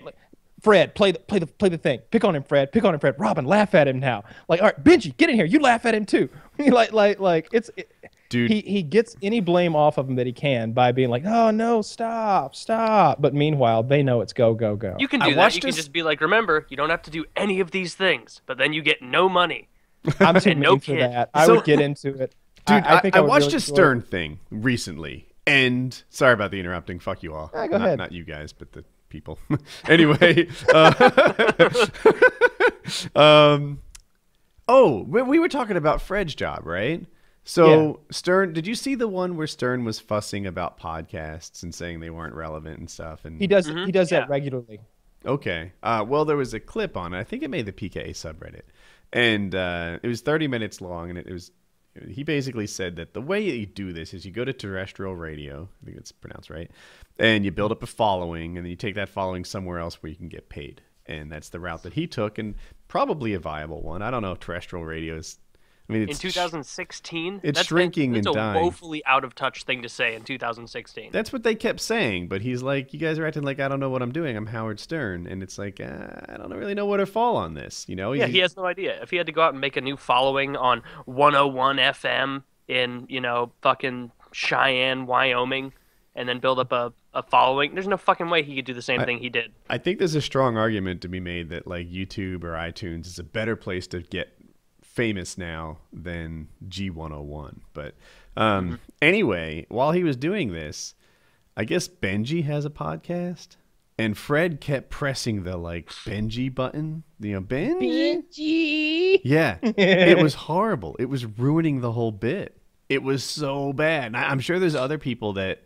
Fred, 0.62 0.94
play 0.94 1.10
the 1.10 1.18
play 1.18 1.40
the 1.40 1.46
play 1.46 1.68
the 1.68 1.78
thing. 1.78 2.00
Pick 2.10 2.24
on 2.24 2.36
him, 2.36 2.44
Fred. 2.44 2.70
Pick 2.70 2.84
on 2.84 2.94
him, 2.94 3.00
Fred. 3.00 3.16
Robin, 3.18 3.44
laugh 3.44 3.74
at 3.74 3.88
him 3.88 3.98
now. 3.98 4.22
Like, 4.48 4.60
all 4.60 4.66
right, 4.66 4.84
Benji, 4.84 5.16
get 5.16 5.28
in 5.28 5.34
here. 5.34 5.44
You 5.44 5.58
laugh 5.58 5.84
at 5.86 5.94
him 5.94 6.06
too. 6.06 6.28
like, 6.58 6.92
like, 6.92 7.18
like, 7.18 7.48
it's. 7.52 7.70
It, 7.76 7.90
Dude. 8.32 8.50
he 8.50 8.60
he 8.62 8.82
gets 8.82 9.14
any 9.22 9.40
blame 9.40 9.76
off 9.76 9.98
of 9.98 10.08
him 10.08 10.16
that 10.16 10.26
he 10.26 10.32
can 10.32 10.72
by 10.72 10.90
being 10.92 11.10
like, 11.10 11.24
"Oh 11.24 11.50
no, 11.50 11.82
stop, 11.82 12.54
stop!" 12.54 13.20
But 13.22 13.34
meanwhile, 13.34 13.82
they 13.82 14.02
know 14.02 14.20
it's 14.22 14.32
go, 14.32 14.54
go, 14.54 14.74
go. 14.74 14.96
you 14.98 15.06
can 15.08 15.22
I 15.22 15.28
do 15.28 15.34
that. 15.34 15.38
watched 15.40 15.56
You 15.56 15.60
can 15.62 15.72
just 15.72 15.92
be 15.92 16.02
like, 16.02 16.20
remember, 16.20 16.66
you 16.68 16.76
don't 16.76 16.90
have 16.90 17.02
to 17.02 17.10
do 17.10 17.24
any 17.36 17.60
of 17.60 17.70
these 17.70 17.94
things, 17.94 18.40
but 18.46 18.58
then 18.58 18.72
you 18.72 18.82
get 18.82 19.00
no 19.02 19.28
money. 19.28 19.68
I'm 20.20 20.40
too 20.40 20.50
and 20.50 20.60
mean 20.60 20.68
no 20.68 20.76
for 20.78 20.84
kid. 20.86 21.00
that. 21.02 21.30
I 21.34 21.46
So- 21.46 21.54
would 21.56 21.64
get 21.64 21.80
into 21.80 22.08
it, 22.14 22.34
Dude, 22.66 22.82
I, 22.84 23.10
I, 23.12 23.20
would 23.20 23.28
watched 23.28 23.46
really 23.46 23.56
a 23.58 23.60
Stern 23.60 23.98
it. 23.98 24.08
thing 24.08 24.40
recently, 24.50 25.26
and 25.46 26.02
sorry 26.10 26.32
about 26.32 26.50
the 26.50 26.58
interrupting. 26.60 26.98
Fuck 27.00 27.22
you 27.22 27.34
all. 27.34 27.50
Ah, 27.54 27.66
go 27.66 27.76
not, 27.78 27.86
ahead. 27.86 27.98
not 27.98 28.12
you 28.12 28.24
guys, 28.24 28.52
but 28.52 28.72
the 28.72 28.84
people. 29.08 29.38
anyway, 29.88 30.48
uh, 30.72 31.68
um, 33.14 33.80
oh, 34.68 35.02
we, 35.08 35.22
we 35.22 35.38
were 35.38 35.48
talking 35.48 35.76
about 35.76 36.00
Fred's 36.02 36.34
job, 36.34 36.66
right? 36.66 37.04
So 37.44 38.00
Stern, 38.10 38.52
did 38.52 38.66
you 38.66 38.74
see 38.74 38.94
the 38.94 39.08
one 39.08 39.36
where 39.36 39.46
Stern 39.46 39.84
was 39.84 39.98
fussing 39.98 40.46
about 40.46 40.78
podcasts 40.78 41.62
and 41.62 41.74
saying 41.74 42.00
they 42.00 42.10
weren't 42.10 42.34
relevant 42.34 42.78
and 42.78 42.88
stuff? 42.88 43.24
And 43.24 43.40
He 43.40 43.46
does 43.46 43.68
Mhm, 43.68 43.86
he 43.86 43.92
does 43.92 44.12
yeah. 44.12 44.20
that 44.20 44.28
regularly. 44.28 44.80
Okay. 45.24 45.72
Uh, 45.82 46.04
well, 46.06 46.24
there 46.24 46.36
was 46.36 46.54
a 46.54 46.60
clip 46.60 46.96
on 46.96 47.14
it. 47.14 47.18
I 47.18 47.24
think 47.24 47.42
it 47.42 47.50
made 47.50 47.66
the 47.66 47.72
PKA 47.72 48.10
subreddit, 48.10 48.62
and 49.12 49.54
uh, 49.54 49.98
it 50.02 50.08
was 50.08 50.20
30 50.20 50.48
minutes 50.48 50.80
long. 50.80 51.10
And 51.10 51.18
it, 51.18 51.26
it 51.26 51.32
was 51.32 51.50
he 52.08 52.22
basically 52.22 52.66
said 52.66 52.96
that 52.96 53.12
the 53.12 53.20
way 53.20 53.40
you 53.42 53.66
do 53.66 53.92
this 53.92 54.14
is 54.14 54.24
you 54.24 54.32
go 54.32 54.44
to 54.44 54.52
terrestrial 54.52 55.14
radio. 55.14 55.68
I 55.82 55.84
think 55.84 55.96
it's 55.98 56.12
pronounced 56.12 56.48
right, 56.50 56.70
and 57.18 57.44
you 57.44 57.50
build 57.50 57.72
up 57.72 57.82
a 57.82 57.86
following, 57.86 58.56
and 58.56 58.64
then 58.64 58.70
you 58.70 58.76
take 58.76 58.94
that 58.94 59.08
following 59.08 59.44
somewhere 59.44 59.78
else 59.78 60.02
where 60.02 60.10
you 60.10 60.16
can 60.16 60.28
get 60.28 60.48
paid. 60.48 60.80
And 61.06 61.30
that's 61.30 61.48
the 61.48 61.58
route 61.60 61.82
that 61.82 61.94
he 61.94 62.06
took, 62.06 62.38
and 62.38 62.54
probably 62.88 63.34
a 63.34 63.40
viable 63.40 63.82
one. 63.82 64.02
I 64.02 64.10
don't 64.10 64.22
know 64.22 64.32
if 64.32 64.40
terrestrial 64.40 64.84
radio 64.84 65.16
is. 65.16 65.38
I 65.88 65.92
mean, 65.94 66.08
In 66.08 66.16
2016, 66.16 67.40
it's 67.42 67.58
that's 67.58 67.68
shrinking 67.68 68.12
that's 68.12 68.26
and 68.26 68.36
a 68.36 68.38
dying. 68.38 68.62
woefully 68.62 69.04
out 69.04 69.24
of 69.24 69.34
touch 69.34 69.64
thing 69.64 69.82
to 69.82 69.88
say 69.88 70.14
in 70.14 70.22
2016. 70.22 71.10
That's 71.12 71.32
what 71.32 71.42
they 71.42 71.54
kept 71.54 71.80
saying, 71.80 72.28
but 72.28 72.40
he's 72.40 72.62
like, 72.62 72.92
"You 72.94 72.98
guys 73.00 73.18
are 73.18 73.26
acting 73.26 73.42
like 73.42 73.60
I 73.60 73.68
don't 73.68 73.80
know 73.80 73.90
what 73.90 74.00
I'm 74.02 74.12
doing. 74.12 74.36
I'm 74.36 74.46
Howard 74.46 74.80
Stern," 74.80 75.26
and 75.26 75.42
it's 75.42 75.58
like, 75.58 75.80
uh, 75.80 76.08
I 76.28 76.36
don't 76.38 76.52
really 76.54 76.74
know 76.74 76.86
where 76.86 76.98
to 76.98 77.06
fall 77.06 77.36
on 77.36 77.54
this. 77.54 77.84
You 77.88 77.96
know? 77.96 78.12
Yeah, 78.12 78.24
He's- 78.26 78.34
he 78.34 78.38
has 78.40 78.56
no 78.56 78.64
idea. 78.64 79.02
If 79.02 79.10
he 79.10 79.16
had 79.16 79.26
to 79.26 79.32
go 79.32 79.42
out 79.42 79.52
and 79.52 79.60
make 79.60 79.76
a 79.76 79.80
new 79.80 79.96
following 79.96 80.56
on 80.56 80.82
101 81.06 81.76
FM 81.78 82.44
in, 82.68 83.06
you 83.08 83.20
know, 83.20 83.52
fucking 83.62 84.12
Cheyenne, 84.32 85.06
Wyoming, 85.06 85.72
and 86.14 86.28
then 86.28 86.38
build 86.38 86.58
up 86.58 86.72
a, 86.72 86.92
a 87.12 87.22
following, 87.22 87.74
there's 87.74 87.88
no 87.88 87.96
fucking 87.96 88.30
way 88.30 88.42
he 88.42 88.54
could 88.56 88.64
do 88.64 88.74
the 88.74 88.82
same 88.82 89.00
I- 89.00 89.04
thing 89.04 89.18
he 89.18 89.28
did. 89.28 89.52
I 89.68 89.78
think 89.78 89.98
there's 89.98 90.14
a 90.14 90.22
strong 90.22 90.56
argument 90.56 91.00
to 91.02 91.08
be 91.08 91.20
made 91.20 91.50
that 91.50 91.66
like 91.66 91.90
YouTube 91.90 92.44
or 92.44 92.52
iTunes 92.52 93.06
is 93.06 93.18
a 93.18 93.24
better 93.24 93.56
place 93.56 93.86
to 93.88 94.00
get 94.00 94.32
famous 94.92 95.38
now 95.38 95.78
than 95.92 96.48
G101. 96.68 97.60
But 97.72 97.94
um, 98.36 98.78
anyway, 99.00 99.66
while 99.68 99.92
he 99.92 100.04
was 100.04 100.16
doing 100.16 100.52
this, 100.52 100.94
I 101.56 101.64
guess 101.64 101.88
Benji 101.88 102.44
has 102.44 102.64
a 102.64 102.70
podcast, 102.70 103.56
and 103.98 104.16
Fred 104.16 104.60
kept 104.60 104.90
pressing 104.90 105.44
the 105.44 105.56
like 105.56 105.88
Benji 105.90 106.54
button. 106.54 107.02
You 107.20 107.34
know, 107.34 107.40
Benji. 107.42 108.22
Benji. 108.30 109.20
Yeah, 109.24 109.58
it 109.62 110.18
was 110.18 110.34
horrible. 110.34 110.96
It 110.98 111.06
was 111.06 111.24
ruining 111.26 111.80
the 111.80 111.92
whole 111.92 112.12
bit. 112.12 112.56
It 112.88 113.02
was 113.02 113.24
so 113.24 113.72
bad. 113.72 114.06
And 114.06 114.16
I'm 114.16 114.40
sure 114.40 114.58
there's 114.58 114.74
other 114.74 114.98
people 114.98 115.34
that 115.34 115.62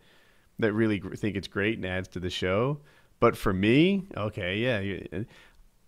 that 0.58 0.72
really 0.72 1.00
think 1.00 1.36
it's 1.36 1.48
great 1.48 1.76
and 1.76 1.84
adds 1.84 2.08
to 2.08 2.20
the 2.20 2.30
show. 2.30 2.78
But 3.18 3.36
for 3.36 3.52
me, 3.52 4.06
okay, 4.16 4.58
yeah, 4.58 4.80
you- 4.80 5.26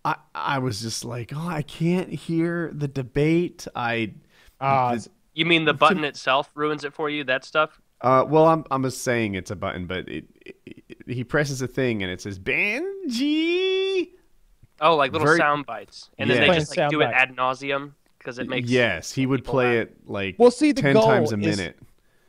I 0.05 0.15
I 0.33 0.59
was 0.59 0.81
just 0.81 1.03
like, 1.05 1.31
oh, 1.35 1.47
I 1.47 1.61
can't 1.61 2.09
hear 2.09 2.71
the 2.73 2.87
debate. 2.87 3.67
I 3.75 4.13
Ah, 4.61 4.93
this- 4.93 5.09
You 5.33 5.45
mean 5.45 5.65
the 5.65 5.73
button 5.73 6.03
itself 6.11 6.49
ruins 6.55 6.83
it 6.83 6.93
for 6.93 7.09
you, 7.09 7.23
that 7.25 7.43
stuff? 7.45 7.79
uh, 8.01 8.23
well, 8.27 8.45
I'm 8.47 8.63
I'm 8.71 8.83
just 8.83 9.03
saying 9.03 9.35
it's 9.35 9.51
a 9.51 9.55
button, 9.55 9.85
but 9.87 10.07
it, 10.07 10.25
it, 10.45 10.55
it- 10.65 10.83
he 11.07 11.23
presses 11.23 11.61
a 11.61 11.67
thing 11.67 12.03
and 12.03 12.11
it 12.11 12.21
says 12.21 12.37
Benji. 12.39 14.09
Oh, 14.81 14.95
like 14.95 15.11
little 15.11 15.25
Very- 15.27 15.37
sound 15.39 15.65
bites. 15.65 16.09
And 16.17 16.29
then 16.29 16.39
they 16.41 16.53
just 16.59 16.75
like 16.77 16.89
do 16.89 17.01
it 17.01 17.05
ad 17.05 17.35
nauseum 17.35 17.91
because 18.17 18.39
it 18.39 18.47
makes 18.47 18.69
yes, 18.69 19.11
he 19.11 19.25
would 19.25 19.43
play 19.43 19.79
laugh. 19.79 19.87
it 19.87 19.97
like 20.07 20.35
Well, 20.37 20.51
see, 20.51 20.71
the 20.71 20.81
ten 20.81 20.93
goal 20.93 21.03
times 21.07 21.31
a 21.33 21.39
is- 21.39 21.57
minute. 21.57 21.77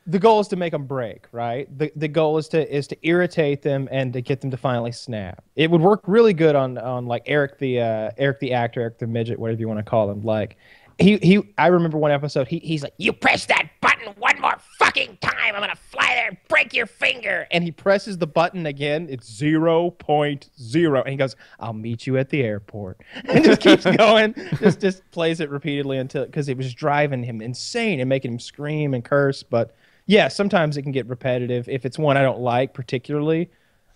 The 0.07 0.19
goal 0.19 0.39
is 0.39 0.47
to 0.47 0.55
make 0.55 0.71
them 0.71 0.85
break, 0.85 1.27
right? 1.31 1.67
The 1.77 1.91
the 1.95 2.07
goal 2.07 2.37
is 2.37 2.47
to 2.49 2.75
is 2.75 2.87
to 2.87 2.97
irritate 3.03 3.61
them 3.61 3.87
and 3.91 4.11
to 4.13 4.21
get 4.21 4.41
them 4.41 4.51
to 4.51 4.57
finally 4.57 4.91
snap. 4.91 5.43
It 5.55 5.69
would 5.69 5.81
work 5.81 6.01
really 6.07 6.33
good 6.33 6.55
on 6.55 6.77
on 6.77 7.05
like 7.05 7.23
Eric 7.27 7.59
the 7.59 7.81
uh, 7.81 8.11
Eric 8.17 8.39
the 8.39 8.53
actor, 8.53 8.81
Eric 8.81 8.97
the 8.97 9.07
midget, 9.07 9.37
whatever 9.37 9.59
you 9.59 9.67
want 9.67 9.79
to 9.79 9.83
call 9.83 10.09
him. 10.09 10.21
Like 10.21 10.57
he 10.97 11.17
he, 11.17 11.41
I 11.57 11.67
remember 11.67 11.97
one 11.97 12.11
episode. 12.11 12.47
He 12.47 12.59
he's 12.59 12.83
like, 12.83 12.93
you 12.97 13.13
press 13.13 13.45
that 13.45 13.69
button 13.79 14.13
one 14.17 14.39
more 14.41 14.57
fucking 14.79 15.17
time, 15.21 15.55
I'm 15.55 15.61
gonna 15.61 15.75
fly 15.75 16.13
there 16.15 16.27
and 16.29 16.37
break 16.47 16.73
your 16.73 16.87
finger. 16.87 17.47
And 17.51 17.63
he 17.63 17.71
presses 17.71 18.17
the 18.17 18.27
button 18.27 18.65
again. 18.65 19.07
It's 19.09 19.31
zero 19.31 19.91
point 19.91 20.49
zero, 20.59 21.01
and 21.01 21.11
he 21.11 21.17
goes, 21.17 21.35
I'll 21.59 21.73
meet 21.73 22.07
you 22.07 22.17
at 22.17 22.29
the 22.29 22.41
airport, 22.41 23.01
and 23.25 23.43
just 23.43 23.61
keeps 23.61 23.85
going. 23.97 24.33
just 24.59 24.79
just 24.79 25.09
plays 25.11 25.39
it 25.39 25.49
repeatedly 25.49 25.97
until 25.97 26.25
because 26.25 26.49
it 26.49 26.57
was 26.57 26.73
driving 26.73 27.23
him 27.23 27.41
insane 27.41 27.99
and 27.99 28.09
making 28.09 28.31
him 28.31 28.39
scream 28.39 28.93
and 28.93 29.03
curse, 29.03 29.43
but 29.43 29.75
yeah, 30.05 30.27
sometimes 30.27 30.77
it 30.77 30.81
can 30.83 30.91
get 30.91 31.07
repetitive 31.07 31.69
if 31.69 31.85
it's 31.85 31.97
one 31.99 32.17
I 32.17 32.21
don't 32.21 32.39
like 32.39 32.73
particularly. 32.73 33.49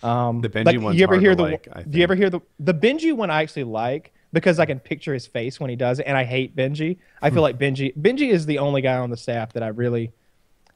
Um, 0.04 0.42
The 0.42 0.50
Benji 0.50 0.66
like, 0.66 0.82
one's 0.82 0.98
you 0.98 1.04
ever 1.04 1.20
hear 1.20 1.36
the 1.36 1.44
like, 1.44 1.68
I 1.72 1.84
do 1.84 1.98
you 1.98 2.04
ever 2.04 2.16
hear 2.16 2.30
the 2.30 2.42
the 2.60 2.74
Benji 2.74 3.14
one 3.16 3.30
I 3.32 3.42
actually 3.42 3.64
like 3.64 4.14
because 4.34 4.60
I 4.60 4.66
can 4.66 4.80
picture 4.80 5.14
his 5.14 5.26
face 5.26 5.60
when 5.60 5.70
he 5.70 5.76
does 5.78 6.00
it, 6.00 6.04
and 6.04 6.18
I 6.18 6.26
hate 6.26 6.56
Benji. 6.56 6.98
I 7.22 7.30
Hmm. 7.30 7.36
feel 7.36 7.44
like 7.44 7.58
Benji 7.58 7.96
Benji 7.98 8.30
is 8.30 8.46
the 8.46 8.60
only 8.60 8.82
guy 8.82 8.98
on 8.98 9.10
the 9.10 9.18
staff 9.18 9.54
that 9.54 9.64
I 9.64 9.68
really 9.70 10.12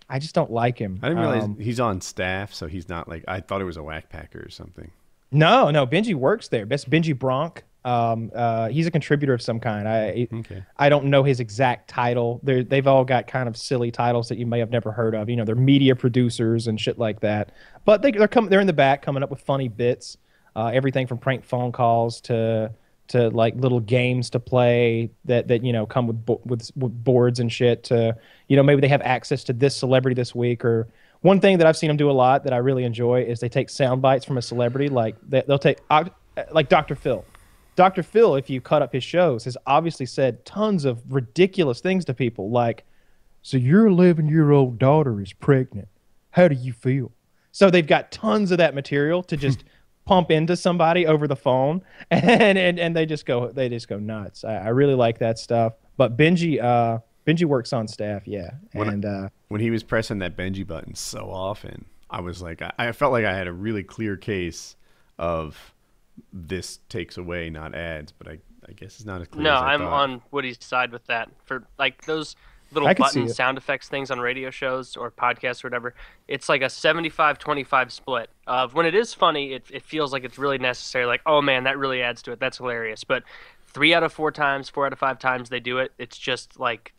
I 0.10 0.18
just 0.20 0.34
don't 0.34 0.52
like 0.52 0.78
him. 0.80 1.00
I 1.04 1.10
didn't 1.10 1.22
realize 1.22 1.44
Um, 1.44 1.58
he's 1.60 1.80
on 1.80 2.02
staff, 2.02 2.54
so 2.54 2.68
he's 2.68 2.90
not 2.90 3.08
like 3.08 3.24
I 3.28 3.42
thought 3.42 3.62
it 3.62 3.66
was 3.66 3.78
a 3.78 3.84
whack 3.84 4.10
packer 4.10 4.40
or 4.44 4.50
something. 4.50 4.92
no, 5.32 5.70
no, 5.70 5.86
Benji 5.86 6.16
works 6.16 6.48
there. 6.48 6.66
Best 6.66 6.90
Benji 6.90 7.18
Bronk. 7.18 7.64
Um, 7.86 8.32
uh, 8.36 8.68
he's 8.70 8.88
a 8.88 8.92
contributor 8.92 9.34
of 9.34 9.42
some 9.42 9.60
kind. 9.60 9.88
I 9.88 10.28
Okay. 10.34 10.64
I 10.78 10.90
don't 10.90 11.06
know 11.06 11.24
his 11.24 11.40
exact 11.40 11.90
title. 11.90 12.42
They're, 12.44 12.64
they've 12.64 12.86
all 12.86 13.06
got 13.06 13.28
kind 13.28 13.48
of 13.48 13.56
silly 13.56 13.90
titles 13.90 14.28
that 14.30 14.38
you 14.38 14.46
may 14.46 14.60
have 14.60 14.70
never 14.70 14.92
heard 14.92 15.16
of. 15.16 15.30
You 15.30 15.38
know, 15.38 15.46
they're 15.46 15.56
media 15.56 15.96
producers 15.96 16.68
and 16.68 16.80
shit 16.80 17.00
like 17.00 17.22
that. 17.22 17.52
But 17.86 18.02
they, 18.02 18.12
they're 18.12 18.28
coming. 18.28 18.50
They're 18.50 18.60
in 18.60 18.68
the 18.68 18.74
back 18.74 19.02
coming 19.02 19.24
up 19.24 19.30
with 19.30 19.42
funny 19.42 19.70
bits. 19.70 20.18
Uh, 20.56 20.72
everything 20.74 21.08
from 21.08 21.20
prank 21.20 21.46
phone 21.46 21.72
calls 21.72 22.20
to 22.22 22.72
to 23.10 23.30
like 23.30 23.56
little 23.56 23.80
games 23.80 24.30
to 24.30 24.40
play 24.40 25.10
that 25.26 25.48
that 25.48 25.64
you 25.64 25.72
know 25.72 25.86
come 25.86 26.06
with 26.06 26.26
bo- 26.26 26.42
with, 26.46 26.70
with 26.76 27.04
boards 27.04 27.40
and 27.40 27.52
shit. 27.52 27.86
To 27.86 28.16
you 28.50 28.58
know 28.58 28.64
maybe 28.64 28.82
they 28.82 28.90
have 28.90 29.02
access 29.02 29.44
to 29.46 29.54
this 29.54 29.76
celebrity 29.76 30.16
this 30.16 30.36
week 30.36 30.66
or. 30.66 30.88
One 31.22 31.42
thing 31.42 31.58
that 31.58 31.68
I've 31.68 31.76
seen 31.76 31.90
them 31.90 31.98
do 31.98 32.10
a 32.10 32.14
lot 32.14 32.46
that 32.46 32.54
I 32.54 32.58
really 32.60 32.86
enjoy 32.86 33.24
is 33.24 33.42
they 33.42 33.50
take 33.50 33.70
sound 33.70 34.02
bites 34.02 34.24
from 34.24 34.38
a 34.38 34.42
celebrity, 34.42 34.88
like 34.88 35.18
they, 35.28 35.44
they'll 35.46 35.60
take, 35.60 35.80
uh, 35.90 36.06
like 36.54 36.70
Dr. 36.70 36.96
Phil. 36.96 37.26
Dr. 37.80 38.04
Phil, 38.04 38.36
if 38.36 38.50
you 38.50 38.60
cut 38.60 38.82
up 38.82 38.92
his 38.92 39.06
shows, 39.06 39.46
has 39.46 39.56
obviously 39.66 40.06
said 40.06 40.44
tons 40.44 40.84
of 40.84 41.02
ridiculous 41.10 41.80
things 41.80 42.04
to 42.04 42.14
people 42.14 42.50
like, 42.52 42.84
So 43.42 43.56
your 43.56 43.88
11 43.88 44.28
year 44.28 44.52
old 44.52 44.78
daughter 44.78 45.22
is 45.22 45.32
pregnant. 45.32 45.88
How 46.32 46.50
do 46.50 46.56
you 46.56 46.74
feel? 46.74 47.14
So 47.54 47.70
they've 47.70 47.88
got 47.88 48.12
tons 48.12 48.52
of 48.52 48.58
that 48.58 48.76
material 48.76 49.24
to 49.24 49.38
just 49.38 49.64
pump 50.06 50.30
into 50.30 50.58
somebody 50.58 51.08
over 51.08 51.26
the 51.26 51.38
phone 51.38 51.82
and, 52.12 52.58
and, 52.58 52.78
and 52.82 52.94
they 52.94 53.06
just 53.06 53.26
go 53.26 53.50
they 53.50 53.70
just 53.70 53.88
go 53.88 53.98
nuts. 53.98 54.44
I, 54.44 54.56
I 54.58 54.68
really 54.70 54.96
like 54.96 55.20
that 55.20 55.40
stuff. 55.40 55.72
But 55.96 56.18
Benji 56.18 56.62
uh 56.62 57.00
Benji 57.26 57.46
works 57.46 57.72
on 57.72 57.88
staff, 57.88 58.28
yeah. 58.28 58.50
When 58.74 58.90
I- 58.90 58.92
And 58.92 59.06
uh 59.06 59.30
When 59.48 59.62
he 59.62 59.72
was 59.72 59.84
pressing 59.84 60.20
that 60.20 60.36
Benji 60.36 60.68
button 60.68 60.96
so 60.96 61.32
often, 61.32 61.86
I 62.10 62.20
was 62.20 62.42
like, 62.42 62.62
I, 62.62 62.74
I 62.78 62.92
felt 62.92 63.14
like 63.14 63.24
I 63.24 63.34
had 63.34 63.48
a 63.48 63.54
really 63.54 63.84
clear 63.84 64.18
case 64.18 64.76
of 65.18 65.74
this 66.34 66.80
takes 66.90 67.18
away, 67.18 67.50
not 67.50 67.76
adds. 67.76 68.12
But 68.12 68.28
I, 68.28 68.40
I 68.68 68.74
guess 68.74 68.96
it's 68.96 69.06
not 69.06 69.22
as 69.22 69.28
clear. 69.28 69.44
No, 69.44 69.56
as 69.56 69.62
I 69.62 69.74
I'm 69.74 69.82
thought. 69.82 69.94
on 69.94 70.22
Woody's 70.32 70.64
side 70.64 70.92
with 70.92 71.06
that. 71.08 71.30
For 71.46 71.64
like 71.78 72.06
those 72.06 72.36
little 72.72 72.88
I 72.88 72.94
button 72.94 73.28
sound 73.30 73.58
effects 73.58 73.88
things 73.90 74.12
on 74.12 74.20
radio 74.20 74.52
shows 74.52 74.96
or 74.96 75.12
podcasts 75.12 75.64
or 75.64 75.68
whatever, 75.68 75.96
it's 76.28 76.50
like 76.50 76.62
a 76.62 76.66
75-25 76.66 77.92
split. 77.92 78.30
Of 78.48 78.74
when 78.74 78.86
it 78.86 78.96
is 78.96 79.14
funny, 79.14 79.54
it, 79.54 79.64
it 79.72 79.84
feels 79.84 80.14
like 80.14 80.24
it's 80.24 80.38
really 80.38 80.58
necessary. 80.58 81.06
Like, 81.06 81.22
oh 81.26 81.42
man, 81.42 81.64
that 81.64 81.78
really 81.78 82.02
adds 82.02 82.22
to 82.24 82.32
it. 82.32 82.40
That's 82.40 82.58
hilarious. 82.58 83.04
But 83.04 83.24
three 83.68 83.94
out 83.94 84.04
of 84.04 84.14
four 84.14 84.32
times, 84.32 84.70
four 84.70 84.86
out 84.86 84.94
of 84.94 85.00
five 85.00 85.20
times 85.20 85.50
they 85.50 85.60
do 85.60 85.80
it, 85.80 85.92
it's 85.98 86.18
just 86.18 86.60
like 86.60 86.94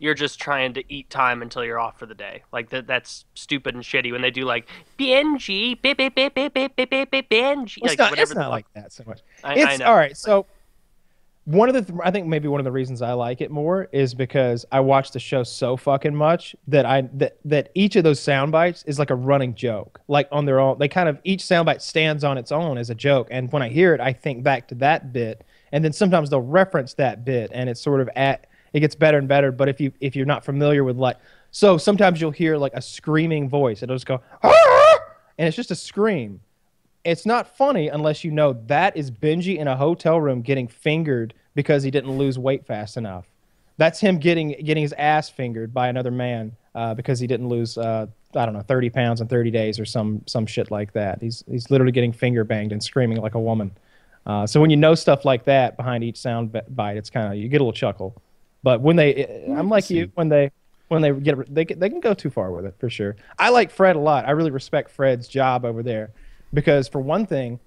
you're 0.00 0.14
just 0.14 0.38
trying 0.38 0.74
to 0.74 0.84
eat 0.92 1.08
time 1.10 1.42
until 1.42 1.64
you're 1.64 1.78
off 1.78 1.98
for 1.98 2.06
the 2.06 2.14
day. 2.14 2.42
Like 2.52 2.70
that 2.70 2.86
that's 2.86 3.24
stupid 3.34 3.74
and 3.74 3.82
shitty 3.82 4.12
when 4.12 4.22
they 4.22 4.30
do 4.30 4.44
like 4.44 4.68
Benji, 4.98 5.80
bi- 5.80 5.94
bi- 5.94 6.08
bi- 6.10 6.28
bi- 6.28 6.48
bi- 6.48 6.68
bi- 6.68 6.84
bi- 6.84 7.04
bi- 7.04 7.22
Benji. 7.22 7.78
Well, 7.80 7.90
like 7.90 7.92
it's 7.92 7.98
not, 7.98 8.18
it's 8.18 8.34
not 8.34 8.50
like 8.50 8.66
that 8.74 8.92
so 8.92 9.04
much. 9.06 9.20
I- 9.42 9.52
I 9.52 9.54
it's 9.54 9.78
know. 9.78 9.86
all 9.86 9.96
right. 9.96 10.16
So 10.16 10.46
one 11.44 11.68
of 11.68 11.74
the 11.76 11.82
th- 11.82 11.98
I 12.02 12.10
think 12.10 12.26
maybe 12.26 12.48
one 12.48 12.60
of 12.60 12.64
the 12.64 12.72
reasons 12.72 13.00
I 13.02 13.12
like 13.12 13.40
it 13.40 13.50
more 13.52 13.88
is 13.92 14.14
because 14.14 14.66
I 14.72 14.80
watch 14.80 15.12
the 15.12 15.20
show 15.20 15.44
so 15.44 15.76
fucking 15.76 16.14
much 16.14 16.56
that 16.66 16.84
I 16.84 17.02
that 17.14 17.36
that 17.44 17.70
each 17.74 17.96
of 17.96 18.04
those 18.04 18.20
sound 18.20 18.52
bites 18.52 18.82
is 18.86 18.98
like 18.98 19.10
a 19.10 19.14
running 19.14 19.54
joke. 19.54 20.00
Like 20.08 20.28
on 20.32 20.44
their 20.44 20.58
own, 20.60 20.78
they 20.78 20.88
kind 20.88 21.08
of 21.08 21.20
each 21.24 21.44
sound 21.44 21.66
bite 21.66 21.80
stands 21.82 22.24
on 22.24 22.36
its 22.36 22.50
own 22.52 22.76
as 22.78 22.90
a 22.90 22.94
joke. 22.94 23.28
And 23.30 23.50
when 23.52 23.62
I 23.62 23.68
hear 23.68 23.94
it, 23.94 24.00
I 24.00 24.12
think 24.12 24.42
back 24.42 24.68
to 24.68 24.74
that 24.76 25.12
bit, 25.12 25.44
and 25.72 25.84
then 25.84 25.92
sometimes 25.92 26.28
they'll 26.30 26.40
reference 26.42 26.94
that 26.94 27.24
bit, 27.24 27.50
and 27.54 27.70
it's 27.70 27.80
sort 27.80 28.00
of 28.00 28.10
at 28.16 28.48
it 28.76 28.80
gets 28.80 28.94
better 28.94 29.18
and 29.18 29.26
better. 29.26 29.50
But 29.50 29.68
if 29.68 29.80
you 29.80 29.92
if 30.00 30.14
you're 30.14 30.26
not 30.26 30.44
familiar 30.44 30.84
with 30.84 30.96
like 30.96 31.16
so 31.50 31.78
sometimes 31.78 32.20
you'll 32.20 32.30
hear 32.30 32.56
like 32.56 32.74
a 32.74 32.82
screaming 32.82 33.48
voice. 33.48 33.82
It'll 33.82 33.96
just 33.96 34.06
go, 34.06 34.20
"Ah!" 34.42 34.98
and 35.38 35.48
it's 35.48 35.56
just 35.56 35.70
a 35.70 35.76
scream 35.76 36.40
it's 37.06 37.24
not 37.24 37.56
funny 37.56 37.88
unless 37.88 38.24
you 38.24 38.32
know 38.32 38.54
that 38.66 38.96
is 38.96 39.10
Benji 39.12 39.58
in 39.58 39.68
a 39.68 39.76
hotel 39.76 40.20
room 40.20 40.42
getting 40.42 40.66
fingered 40.66 41.32
because 41.54 41.84
he 41.84 41.90
didn't 41.90 42.10
lose 42.18 42.36
weight 42.36 42.66
fast 42.66 42.96
enough. 42.96 43.26
That's 43.78 44.00
him 44.00 44.18
getting 44.18 44.56
getting 44.64 44.82
his 44.82 44.92
ass 44.94 45.30
fingered 45.30 45.72
by 45.72 45.88
another 45.88 46.10
man 46.10 46.56
uh, 46.74 46.94
because 46.94 47.20
he 47.20 47.26
didn't 47.28 47.48
lose 47.48 47.78
uh, 47.78 48.06
I 48.34 48.44
don't 48.44 48.54
know 48.54 48.62
thirty 48.62 48.90
pounds 48.90 49.20
in 49.20 49.28
thirty 49.28 49.52
days 49.52 49.78
or 49.78 49.84
some 49.84 50.22
some 50.26 50.46
shit 50.46 50.70
like 50.70 50.92
that. 50.94 51.20
He's 51.20 51.44
he's 51.48 51.70
literally 51.70 51.92
getting 51.92 52.12
finger 52.12 52.42
banged 52.42 52.72
and 52.72 52.82
screaming 52.82 53.18
like 53.18 53.34
a 53.34 53.40
woman. 53.40 53.70
Uh, 54.26 54.44
so 54.44 54.60
when 54.60 54.70
you 54.70 54.76
know 54.76 54.96
stuff 54.96 55.24
like 55.24 55.44
that 55.44 55.76
behind 55.76 56.02
each 56.02 56.16
sound 56.16 56.60
bite, 56.70 56.96
it's 56.96 57.10
kind 57.10 57.32
of 57.32 57.38
you 57.38 57.48
get 57.48 57.60
a 57.60 57.64
little 57.64 57.72
chuckle. 57.72 58.20
But 58.62 58.80
when 58.80 58.96
they, 58.96 59.44
I'm 59.56 59.68
like 59.68 59.88
you, 59.90 60.10
when 60.14 60.28
they 60.28 60.50
when 60.88 61.02
they 61.02 61.12
get 61.12 61.54
they 61.54 61.64
can- 61.64 61.78
they 61.78 61.88
can 61.88 62.00
go 62.00 62.14
too 62.14 62.30
far 62.30 62.50
with 62.52 62.64
it 62.64 62.74
for 62.78 62.88
sure. 62.90 63.16
I 63.38 63.50
like 63.50 63.70
Fred 63.70 63.96
a 63.96 64.00
lot. 64.00 64.26
I 64.26 64.32
really 64.32 64.50
respect 64.50 64.90
Fred's 64.90 65.28
job 65.28 65.64
over 65.64 65.82
there 65.82 66.12
because 66.54 66.88
for 66.88 67.00
one 67.00 67.26
thing, 67.26 67.58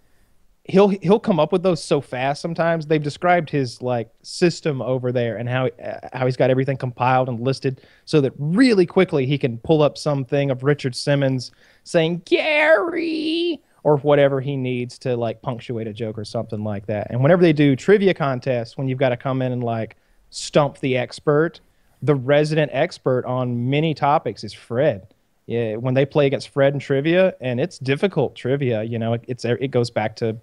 he'll 0.64 0.90
he'll 0.90 1.20
come 1.20 1.40
up 1.40 1.52
with 1.52 1.64
those 1.64 1.84
so 1.84 2.00
fast 2.00 2.42
sometimes. 2.42 2.86
They've 2.86 3.02
described 3.04 3.50
his 3.50 3.82
like 3.82 4.10
system 4.22 4.82
over 4.82 5.12
there 5.12 5.38
and 5.38 5.50
how 5.50 5.70
how 6.14 6.26
he's 6.26 6.38
got 6.38 6.50
everything 6.50 6.78
compiled 6.78 7.28
and 7.28 7.40
listed 7.42 7.82
so 8.06 8.22
that 8.22 8.34
really 8.38 8.86
quickly 8.86 9.26
he 9.26 9.38
can 9.38 9.58
pull 9.60 9.82
up 9.82 9.98
something 9.98 10.50
of 10.52 10.64
Richard 10.64 10.96
Simmons 10.96 11.52
saying 11.84 12.22
Gary 12.26 13.62
or 13.84 13.98
whatever 13.98 14.42
he 14.42 14.56
needs 14.58 15.00
to 15.00 15.16
like 15.16 15.42
punctuate 15.42 15.88
a 15.88 15.94
joke 15.94 16.18
or 16.18 16.26
something 16.26 16.64
like 16.64 16.86
that. 16.88 17.08
And 17.10 17.22
whenever 17.22 17.42
they 17.42 17.54
do 17.54 17.76
trivia 17.76 18.14
contests 18.14 18.78
when 18.78 18.88
you've 18.88 19.00
got 19.00 19.10
to 19.10 19.18
come 19.18 19.42
in 19.42 19.52
and 19.52 19.64
like 19.64 19.96
stump 20.30 20.80
the 20.80 20.98
expert, 20.98 21.60
the 22.02 22.16
resident 22.16 22.72
expert 22.74 23.26
on 23.26 23.70
many 23.70 23.94
topics 23.94 24.44
is 24.44 24.54
Fred 24.54 25.08
yeah, 25.50 25.78
when 25.78 25.96
they 25.96 26.06
play 26.06 26.28
against 26.28 26.50
Fred 26.50 26.76
in 26.76 26.80
trivia, 26.80 27.34
and 27.42 27.60
it's 27.60 27.80
difficult 27.80 28.36
trivia. 28.36 28.84
You 28.84 29.00
know, 29.00 29.14
it, 29.14 29.24
it's 29.28 29.46
it 29.46 29.72
goes 29.72 29.90
back 29.90 30.16
to 30.18 30.38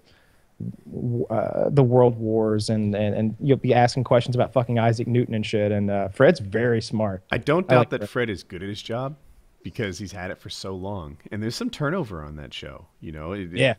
uh, 1.29 1.69
the 1.69 1.81
World 1.81 2.17
Wars, 2.17 2.69
and, 2.69 2.93
and 2.93 3.15
and 3.15 3.35
you'll 3.39 3.55
be 3.55 3.73
asking 3.73 4.03
questions 4.03 4.35
about 4.35 4.51
fucking 4.51 4.77
Isaac 4.79 5.07
Newton 5.07 5.33
and 5.33 5.45
shit. 5.45 5.71
And 5.71 5.89
uh, 5.89 6.09
Fred's 6.09 6.41
very 6.41 6.81
smart. 6.81 7.23
I 7.31 7.37
don't 7.37 7.65
I 7.71 7.75
doubt 7.75 7.79
like 7.79 7.89
that 7.91 7.99
Fred. 7.99 8.09
Fred 8.09 8.29
is 8.29 8.43
good 8.43 8.61
at 8.61 8.67
his 8.67 8.81
job 8.81 9.15
because 9.63 9.97
he's 9.97 10.11
had 10.11 10.29
it 10.29 10.39
for 10.39 10.49
so 10.49 10.75
long, 10.75 11.15
and 11.31 11.41
there's 11.41 11.55
some 11.55 11.69
turnover 11.69 12.21
on 12.21 12.35
that 12.35 12.53
show. 12.53 12.85
You 12.99 13.13
know, 13.13 13.31
It- 13.31 13.53
it- 13.53 13.59
Yeah. 13.59 13.75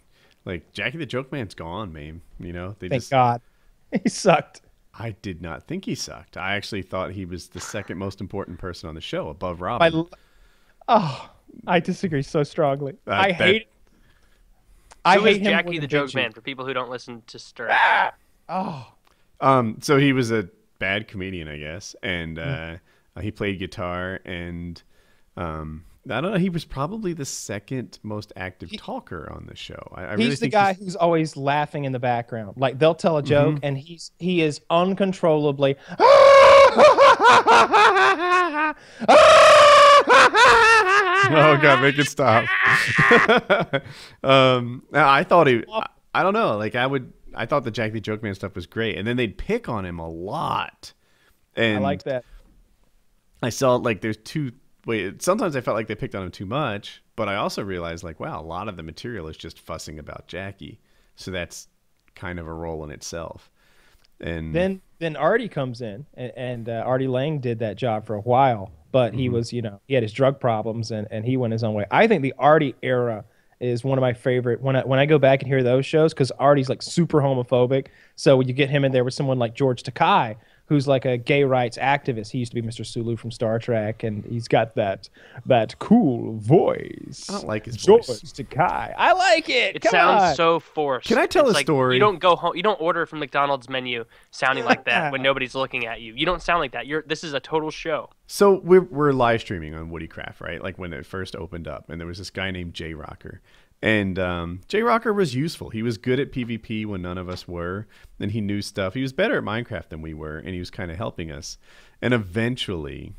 like 0.47 0.73
Jackie 0.73 0.97
the 0.97 1.05
Joke 1.05 1.31
Man's 1.31 1.55
gone, 1.55 1.93
man. 1.93 2.23
You 2.41 2.55
know, 2.55 2.75
they 2.79 2.89
Thank 2.89 3.03
just. 3.03 3.11
God, 3.11 3.43
he 4.03 4.09
sucked. 4.09 4.63
I 5.01 5.13
did 5.23 5.41
not 5.41 5.67
think 5.69 5.85
he 5.85 5.95
sucked. 5.95 6.37
I 6.37 6.57
actually 6.57 6.83
thought 6.83 7.13
he 7.13 7.25
was 7.25 7.49
the 7.49 7.61
second 7.61 7.99
most 7.99 8.21
important 8.21 8.59
person 8.59 8.89
on 8.89 8.95
the 8.97 9.01
show, 9.01 9.29
above 9.29 9.63
I, 9.63 9.65
Robin. 9.65 9.95
l- 9.95 10.11
oh, 10.89 11.31
I 11.67 11.79
disagree 11.81 12.23
so 12.23 12.43
strongly. 12.43 12.95
Uh, 13.07 13.11
I 13.13 13.29
that- 13.29 13.35
hate. 13.37 13.69
I 15.05 15.19
Who 15.19 15.27
is 15.27 15.37
hate 15.37 15.45
Jackie 15.45 15.65
more 15.67 15.75
the 15.75 15.81
than 15.81 15.89
Joke 15.89 16.15
Man 16.15 16.33
for 16.33 16.41
people 16.41 16.67
who 16.67 16.75
don't 16.75 16.91
listen 16.91 17.23
to 17.29 17.39
Stern? 17.39 17.71
Oh, 18.49 18.93
Um, 19.41 19.79
so 19.81 19.97
he 19.99 20.13
was 20.13 20.31
a 20.33 20.49
bad 20.81 21.07
comedian, 21.09 21.47
I 21.49 21.57
guess, 21.59 21.95
and 22.03 22.37
Hmm. 22.37 22.45
uh, 22.45 22.77
uh, 23.17 23.21
he 23.21 23.31
played 23.31 23.59
guitar, 23.61 24.21
and 24.25 24.83
um, 25.37 25.85
I 26.11 26.21
don't 26.21 26.33
know. 26.33 26.39
He 26.39 26.49
was 26.49 26.65
probably 26.65 27.13
the 27.13 27.25
second 27.27 27.99
most 28.03 28.33
active 28.37 28.75
talker 28.79 29.31
on 29.33 29.47
the 29.47 29.55
show. 29.57 29.93
I, 29.95 30.03
I 30.05 30.13
really 30.13 30.25
he's 30.27 30.35
the 30.41 30.45
think 30.45 30.53
guy 30.53 30.73
who's 30.73 30.97
always 30.97 31.37
laughing 31.37 31.85
in 31.85 31.93
the 31.93 31.99
background. 31.99 32.55
Like 32.57 32.79
they'll 32.79 32.95
tell 32.95 33.19
a 33.19 33.23
joke, 33.23 33.57
Mm-hmm. 33.57 33.65
and 33.67 33.79
he's 33.79 34.11
he 34.19 34.41
is 34.43 34.61
uncontrollably. 34.71 35.77
Oh 41.31 41.59
god, 41.61 41.83
make 41.83 41.99
it 41.99 42.07
stop. 42.07 42.45
um, 44.23 44.83
I 44.93 45.25
thought 45.25 45.47
he. 45.47 45.63
I, 45.71 45.87
I 46.15 46.23
don't 46.23 46.33
know. 46.33 46.57
Like 46.57 46.75
I 46.75 46.87
would. 46.87 47.13
I 47.35 47.45
thought 47.47 47.65
the 47.65 47.71
Jack 47.71 47.93
the 47.93 48.01
Joke 48.01 48.23
Man 48.23 48.35
stuff 48.35 48.55
was 48.55 48.67
great, 48.67 48.97
and 48.97 49.07
then 49.07 49.17
they'd 49.17 49.37
pick 49.37 49.69
on 49.69 49.85
him 49.85 49.99
a 49.99 50.09
lot. 50.09 50.93
And 51.55 51.79
I 51.79 51.81
like 51.81 52.05
that. 52.05 52.25
I 53.43 53.51
saw 53.51 53.77
like 53.77 54.01
there's 54.01 54.17
two 54.17 54.53
wait, 54.87 55.23
sometimes 55.23 55.57
I 55.57 55.61
felt 55.61 55.77
like 55.77 55.87
they 55.89 55.95
picked 55.95 56.15
on 56.15 56.23
him 56.25 56.31
too 56.31 56.47
much, 56.47 57.03
but 57.17 57.29
I 57.29 57.37
also 57.37 57.63
realized 57.63 58.05
like, 58.05 58.21
wow, 58.21 58.41
a 58.41 58.43
lot 58.43 58.69
of 58.69 58.77
the 58.77 58.83
material 58.83 59.29
is 59.29 59.37
just 59.37 59.59
fussing 59.61 59.99
about 59.99 60.29
Jackie. 60.29 60.81
So 61.17 61.31
that's 61.31 61.69
kind 62.15 62.39
of 62.39 62.47
a 62.47 62.53
role 62.53 62.85
in 62.85 62.91
itself. 62.91 63.51
And 64.21 64.55
Then 64.55 64.81
then 64.99 65.15
Artie 65.17 65.49
comes 65.49 65.81
in, 65.81 66.07
and, 66.15 66.33
and 66.37 66.69
uh, 66.69 66.83
Artie 66.85 67.07
Lange 67.07 67.39
did 67.41 67.61
that 67.61 67.77
job 67.77 68.05
for 68.07 68.15
a 68.17 68.21
while, 68.21 68.73
but 68.91 69.13
Mm-hmm. 69.13 69.19
he 69.21 69.29
was 69.29 69.53
you 69.53 69.63
know 69.63 69.81
he 69.87 69.95
had 69.95 70.03
his 70.03 70.13
drug 70.13 70.41
problems, 70.41 70.91
and, 70.91 71.07
and 71.11 71.25
he 71.25 71.37
went 71.37 71.53
his 71.53 71.63
own 71.65 71.75
way. 71.75 71.85
I 71.91 72.07
think 72.09 72.23
the 72.23 72.35
Artie 72.39 72.75
era 72.83 73.25
is 73.61 73.83
one 73.85 73.99
of 73.99 74.03
my 74.03 74.13
favorite 74.13 74.61
when 74.61 74.75
I 74.77 74.83
when 74.83 74.99
I 74.99 75.07
go 75.07 75.19
back 75.19 75.43
and 75.43 75.49
hear 75.49 75.63
those 75.63 75.87
shows 75.87 76.13
because 76.15 76.31
Artie's 76.33 76.69
like 76.69 76.83
super 76.83 77.21
homophobic. 77.21 77.89
So 78.17 78.37
when 78.37 78.49
you 78.49 78.55
get 78.55 78.71
him 78.71 78.85
in 78.85 78.91
there 78.93 79.05
with 79.05 79.15
someone 79.15 79.39
like 79.39 79.55
George 79.55 79.83
Takei, 79.85 80.37
who's 80.69 80.87
like 80.87 81.05
a 81.07 81.17
gay 81.17 81.45
rights 81.45 81.79
activist, 81.79 82.31
he 82.31 82.39
used 82.39 82.53
to 82.53 82.61
be 82.61 82.67
Mr. 82.67 82.85
Sulu 82.85 83.17
from 83.17 83.31
Star 83.31 83.59
Trek, 83.59 84.03
and 84.03 84.25
he's 84.25 84.49
got 84.49 84.75
that 84.75 85.09
that 85.47 85.79
cool 85.79 86.37
voice. 86.37 87.27
I 87.29 87.33
don't 87.33 87.47
like 87.47 87.65
his 87.65 87.77
George 87.77 88.07
voice. 88.07 88.21
Takei. 88.21 88.95
I 88.97 89.13
like 89.13 89.49
it. 89.49 89.77
It 89.77 89.83
Come 89.83 89.91
sounds 89.91 90.23
on. 90.23 90.35
so 90.37 90.61
forced. 90.61 91.09
Can 91.09 91.19
I 91.19 91.27
tell 91.27 91.45
It's 91.45 91.53
a 91.53 91.55
like 91.55 91.67
story? 91.67 91.95
You 91.95 92.01
don't 92.01 92.19
go 92.19 92.37
home. 92.37 92.55
You 92.55 92.63
don't 92.63 92.81
order 92.81 93.07
from 93.07 93.19
McDonald's 93.19 93.69
menu 93.69 94.05
sounding 94.31 94.65
like 94.65 94.85
that 94.85 95.11
when 95.11 95.23
nobody's 95.23 95.55
looking 95.55 95.87
at 95.87 96.01
you. 96.01 96.13
You 96.15 96.27
don't 96.27 96.43
sound 96.43 96.61
like 96.61 96.73
that. 96.73 96.87
You're. 96.87 97.03
This 97.03 97.25
is 97.25 97.33
a 97.33 97.41
total 97.41 97.71
show. 97.71 98.11
So 98.27 98.61
we're 98.63 98.83
we're 98.83 99.13
live 99.13 99.41
streaming 99.41 99.75
on 99.75 99.91
Woodycraft, 99.91 100.41
right? 100.41 100.63
Like 100.63 100.79
when 100.79 100.93
it 100.93 101.07
first 101.07 101.35
opened 101.35 101.67
up, 101.67 101.89
and 101.89 101.99
there 101.99 102.07
was 102.07 102.19
this 102.19 102.31
guy 102.31 102.51
named 102.51 102.75
Jay 102.75 102.93
Rocker, 102.93 103.41
and 103.81 104.19
um, 104.19 104.61
Jay 104.67 104.83
Rocker 104.83 105.13
was 105.13 105.35
useful. 105.35 105.71
He 105.71 105.83
was 105.83 105.99
good 105.99 106.19
at 106.19 106.33
PvP 106.33 106.85
when 106.85 107.03
none 107.03 107.19
of 107.19 107.29
us 107.29 107.47
were, 107.47 107.87
and 108.19 108.33
he 108.33 108.41
knew 108.41 108.61
stuff. 108.61 108.95
He 108.95 109.03
was 109.03 109.13
better 109.13 109.39
at 109.39 109.45
Minecraft 109.45 109.89
than 109.91 110.03
we 110.03 110.15
were, 110.15 110.39
and 110.39 110.49
he 110.49 110.59
was 110.59 110.71
kind 110.71 110.91
of 110.91 110.97
helping 110.97 111.31
us. 111.31 111.59
And 112.03 112.13
eventually, 112.13 113.13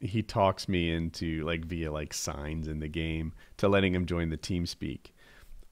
he 0.00 0.22
talks 0.22 0.68
me 0.68 0.90
into 0.92 1.42
like 1.44 1.64
via 1.64 1.90
like 1.90 2.12
signs 2.12 2.68
in 2.68 2.80
the 2.80 2.88
game 2.88 3.32
to 3.56 3.68
letting 3.68 3.94
him 3.94 4.06
join 4.06 4.28
the 4.28 4.36
team 4.36 4.66
speak. 4.66 5.14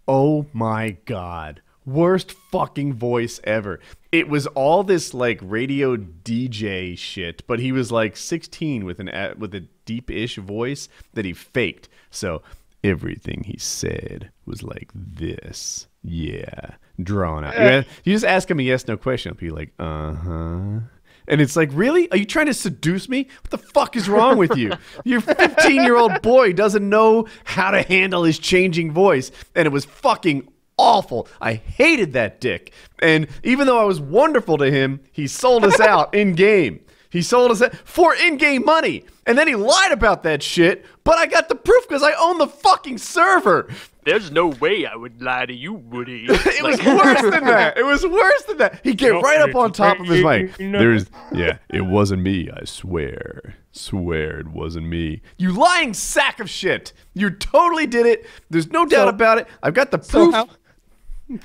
Oh 0.08 0.46
my 0.52 0.96
god. 1.04 1.60
Worst 1.86 2.32
fucking 2.32 2.94
voice 2.94 3.40
ever. 3.44 3.78
It 4.10 4.28
was 4.28 4.46
all 4.48 4.82
this 4.82 5.12
like 5.12 5.38
radio 5.42 5.96
DJ 5.96 6.96
shit, 6.96 7.46
but 7.46 7.60
he 7.60 7.72
was 7.72 7.92
like 7.92 8.16
16 8.16 8.86
with 8.86 9.00
an 9.00 9.08
a- 9.08 9.34
with 9.36 9.54
a 9.54 9.68
deep-ish 9.84 10.36
voice 10.36 10.88
that 11.12 11.26
he 11.26 11.34
faked. 11.34 11.90
So 12.10 12.40
everything 12.84 13.42
he 13.44 13.58
said 13.58 14.30
was 14.46 14.62
like 14.62 14.90
this. 14.94 15.88
Yeah, 16.02 16.72
drawn 17.02 17.44
out. 17.44 17.56
You, 17.58 17.84
you 18.04 18.12
just 18.12 18.24
ask 18.24 18.48
him 18.50 18.60
a 18.60 18.62
yes 18.62 18.86
no 18.86 18.96
question. 18.96 19.32
He'll 19.32 19.50
be 19.50 19.56
like, 19.56 19.72
"Uh-huh." 19.78 20.80
And 21.26 21.40
it's 21.40 21.56
like, 21.56 21.70
really? 21.72 22.10
Are 22.10 22.18
you 22.18 22.26
trying 22.26 22.46
to 22.46 22.54
seduce 22.54 23.08
me? 23.08 23.28
What 23.42 23.50
the 23.50 23.58
fuck 23.58 23.96
is 23.96 24.08
wrong 24.08 24.36
with 24.36 24.56
you? 24.56 24.72
Your 25.04 25.22
15 25.22 25.82
year 25.82 25.96
old 25.96 26.20
boy 26.20 26.52
doesn't 26.52 26.86
know 26.86 27.26
how 27.44 27.70
to 27.70 27.82
handle 27.82 28.24
his 28.24 28.38
changing 28.38 28.92
voice. 28.92 29.30
And 29.54 29.64
it 29.64 29.72
was 29.72 29.86
fucking 29.86 30.46
awful. 30.76 31.26
I 31.40 31.54
hated 31.54 32.12
that 32.12 32.40
dick. 32.40 32.72
And 33.00 33.26
even 33.42 33.66
though 33.66 33.80
I 33.80 33.84
was 33.84 34.00
wonderful 34.00 34.58
to 34.58 34.70
him, 34.70 35.00
he 35.12 35.26
sold 35.26 35.64
us 35.64 35.80
out 35.80 36.14
in 36.14 36.34
game. 36.34 36.80
He 37.14 37.22
sold 37.22 37.52
us 37.52 37.62
out 37.62 37.76
for 37.84 38.12
in 38.12 38.38
game 38.38 38.64
money. 38.64 39.04
And 39.24 39.38
then 39.38 39.46
he 39.46 39.54
lied 39.54 39.92
about 39.92 40.24
that 40.24 40.42
shit, 40.42 40.84
but 41.04 41.16
I 41.16 41.26
got 41.26 41.48
the 41.48 41.54
proof 41.54 41.86
because 41.88 42.02
I 42.02 42.12
own 42.18 42.38
the 42.38 42.48
fucking 42.48 42.98
server. 42.98 43.68
There's 44.04 44.32
no 44.32 44.48
way 44.48 44.84
I 44.84 44.96
would 44.96 45.22
lie 45.22 45.46
to 45.46 45.54
you, 45.54 45.74
Woody. 45.74 46.26
It 46.28 46.62
was 46.64 46.78
worse 46.84 47.22
than 47.22 47.44
that. 47.44 47.78
It 47.78 47.84
was 47.84 48.04
worse 48.04 48.42
than 48.42 48.56
that. 48.58 48.80
He 48.82 48.94
get 48.94 49.10
right 49.12 49.40
up 49.40 49.54
on 49.54 49.70
top 49.72 50.00
of 50.00 50.06
his 50.08 50.24
mic. 50.24 50.56
There's, 50.56 51.06
yeah, 51.32 51.58
it 51.70 51.82
wasn't 51.82 52.22
me. 52.22 52.50
I 52.50 52.64
swear, 52.64 53.54
swear 53.70 54.40
it 54.40 54.48
wasn't 54.48 54.88
me. 54.88 55.22
You 55.38 55.52
lying 55.52 55.94
sack 55.94 56.40
of 56.40 56.50
shit. 56.50 56.92
You 57.14 57.30
totally 57.30 57.86
did 57.86 58.06
it. 58.06 58.26
There's 58.50 58.70
no 58.72 58.84
doubt 58.86 59.04
So- 59.06 59.08
about 59.10 59.38
it. 59.38 59.46
I've 59.62 59.74
got 59.74 59.92
the 59.92 60.02
So 60.02 60.18
proof. 60.32 60.34
how, 60.34 60.48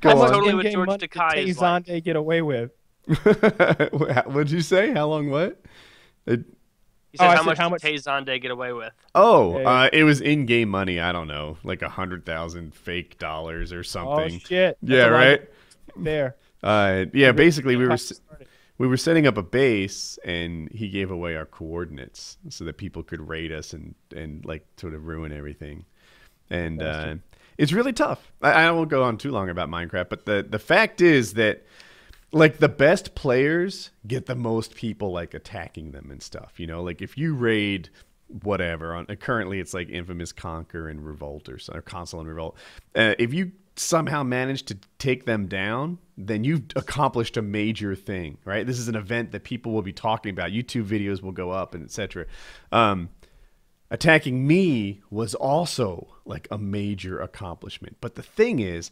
Go 0.02 0.10
how 0.10 0.16
much 0.16 0.28
on. 0.30 0.34
Totally 0.34 0.54
what 0.56 0.66
in-game 0.66 0.74
George 0.74 0.88
money 0.88 0.98
did 1.00 1.12
Takei 1.12 1.46
is 1.48 1.60
like. 1.62 2.04
Get 2.04 2.16
away 2.16 2.42
with? 2.42 2.72
What'd 4.26 4.52
you 4.52 4.62
say? 4.62 4.92
How 4.94 5.08
long? 5.08 5.30
What? 5.30 5.60
It- 6.26 6.46
He 7.12 7.18
said, 7.18 7.26
Oh, 7.26 7.30
how 7.30 7.36
said 7.38 7.46
much 7.46 7.58
how 7.58 7.64
did 7.66 7.72
much- 7.72 7.82
Tay 7.82 7.96
Zonday 7.96 8.42
get 8.42 8.52
away 8.52 8.72
with? 8.74 8.94
oh, 9.16 9.54
Yeah, 9.58 9.62
yeah. 9.62 9.70
uh, 9.70 9.90
it 9.92 10.04
was 10.04 10.22
in-game 10.22 10.70
money. 10.70 11.00
I 11.00 11.12
don't 11.12 11.28
know, 11.28 11.58
like 11.64 11.82
a 11.82 11.90
hundred 11.90 12.26
thousand 12.26 12.76
fake 12.76 13.18
dollars 13.18 13.74
or 13.74 13.84
something. 13.84 14.12
Oh 14.14 14.20
something. 14.20 14.40
shit! 14.40 14.78
That's 14.82 14.92
yeah, 14.94 15.06
a 15.08 15.12
right. 15.12 15.42
There. 15.96 16.36
Uh, 16.62 17.06
yeah, 17.14 17.32
basically 17.32 17.76
we 17.78 17.84
were 17.84 17.90
Tough 17.90 18.12
s- 18.12 18.16
started. 18.18 18.48
we 18.78 18.86
were 18.88 18.98
setting 18.98 19.26
up 19.26 19.38
a 19.38 19.44
base, 19.44 20.20
and 20.24 20.70
he 20.72 20.90
gave 20.90 21.10
away 21.10 21.36
our 21.36 21.46
coordinates 21.46 22.38
so 22.50 22.64
that 22.66 22.78
people 22.78 23.02
could 23.02 23.28
raid 23.28 23.52
us 23.52 23.74
and 23.74 23.96
and 24.16 24.46
like 24.46 24.66
sort 24.78 24.94
of 24.94 25.08
ruin 25.08 25.32
everything. 25.32 25.86
And 26.52 26.82
uh, 26.84 27.16
it's 27.58 27.74
really 27.74 27.94
tough. 27.94 28.32
I, 28.42 28.52
I 28.52 28.72
won't 28.72 28.90
go 28.90 29.04
on 29.04 29.18
too 29.18 29.32
long 29.32 29.50
about 29.50 29.70
Minecraft, 29.70 30.10
but 30.10 30.26
the 30.26 30.46
the 30.48 30.60
fact 30.60 31.02
is 31.02 31.34
that 31.36 31.64
like 32.32 32.58
the 32.58 32.70
best 32.70 33.16
players 33.16 33.90
get 34.06 34.26
the 34.26 34.36
most 34.36 34.76
people 34.76 35.12
like 35.12 35.34
attacking 35.34 35.92
them 35.92 36.12
and 36.12 36.22
stuff. 36.22 36.60
You 36.60 36.68
know, 36.68 36.84
like 36.84 37.02
if 37.02 37.18
you 37.18 37.34
raid 37.34 37.90
whatever 38.44 38.94
on 38.94 39.06
currently 39.18 39.60
it's 39.60 39.74
like 39.74 39.90
infamous 39.90 40.32
conquer 40.32 40.88
and 40.88 41.04
revolt 41.04 41.50
or, 41.50 41.58
or 41.74 41.82
console 41.82 42.20
and 42.20 42.30
revolt 42.30 42.56
uh, 42.96 43.16
if 43.18 43.34
you 43.34 43.52
somehow 43.76 44.22
manage 44.22 44.64
to 44.64 44.78
take 45.00 45.26
them 45.26 45.48
down 45.48 45.98
then 46.16 46.44
you've 46.44 46.64
accomplished 46.76 47.38
a 47.38 47.42
major 47.42 47.96
thing 47.96 48.38
right? 48.46 48.68
This 48.68 48.78
is 48.78 48.88
an 48.88 48.96
event 48.96 49.32
that 49.32 49.44
people 49.44 49.72
will 49.72 49.82
be 49.82 49.94
talking 49.94 50.30
about. 50.30 50.52
Youtube 50.52 50.86
videos 50.86 51.24
will 51.24 51.32
go 51.32 51.50
up 51.50 51.74
and 51.74 51.84
etc 51.84 52.28
um, 52.72 53.10
attacking 53.90 54.46
me 54.46 55.02
was 55.10 55.34
also 55.34 56.08
like 56.26 56.48
a 56.52 56.58
major 56.60 57.20
accomplishment. 57.20 57.98
But 58.00 58.14
the 58.14 58.24
thing 58.24 58.60
is 58.60 58.92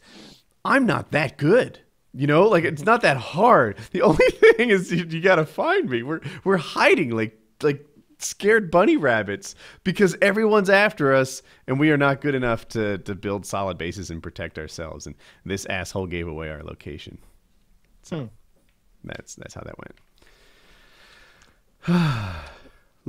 i'm 0.66 0.86
not 0.88 1.12
that 1.12 1.38
good 1.38 1.80
you 2.18 2.28
know 2.28 2.48
like 2.48 2.64
it's 2.64 2.84
not 2.84 3.02
that 3.02 3.18
hard. 3.18 3.78
The 3.92 4.02
only 4.10 4.26
thing 4.30 4.70
is 4.72 4.92
you, 4.92 5.06
you 5.06 5.22
gotta 5.22 5.46
find 5.46 5.90
me. 5.90 6.04
We're 6.04 6.22
we're 6.44 6.58
hiding 6.58 7.12
like 7.12 7.40
like 7.62 7.86
scared 8.20 8.72
bunny 8.72 8.98
rabbits 8.98 9.54
because 9.84 10.18
everyone's 10.24 10.72
after 10.72 11.14
us 11.14 11.44
and 11.68 11.80
we 11.80 11.92
are 11.92 11.98
not 11.98 12.20
good 12.22 12.34
enough 12.36 12.68
to 12.70 12.98
to 13.00 13.14
build 13.16 13.46
solid 13.46 13.78
bases 13.78 14.10
and 14.10 14.24
protect 14.24 14.58
ourselves. 14.58 15.06
And 15.06 15.16
this 15.46 15.66
asshole 15.68 16.08
gave 16.08 16.28
away 16.28 16.50
our 16.50 16.64
location. 16.64 17.20
So 18.04 18.18
Hmm. 18.22 18.26
that's 19.04 19.36
that's 19.36 19.54
how 19.54 19.62
that 19.62 19.76
went. 19.78 19.96
A 21.88 22.44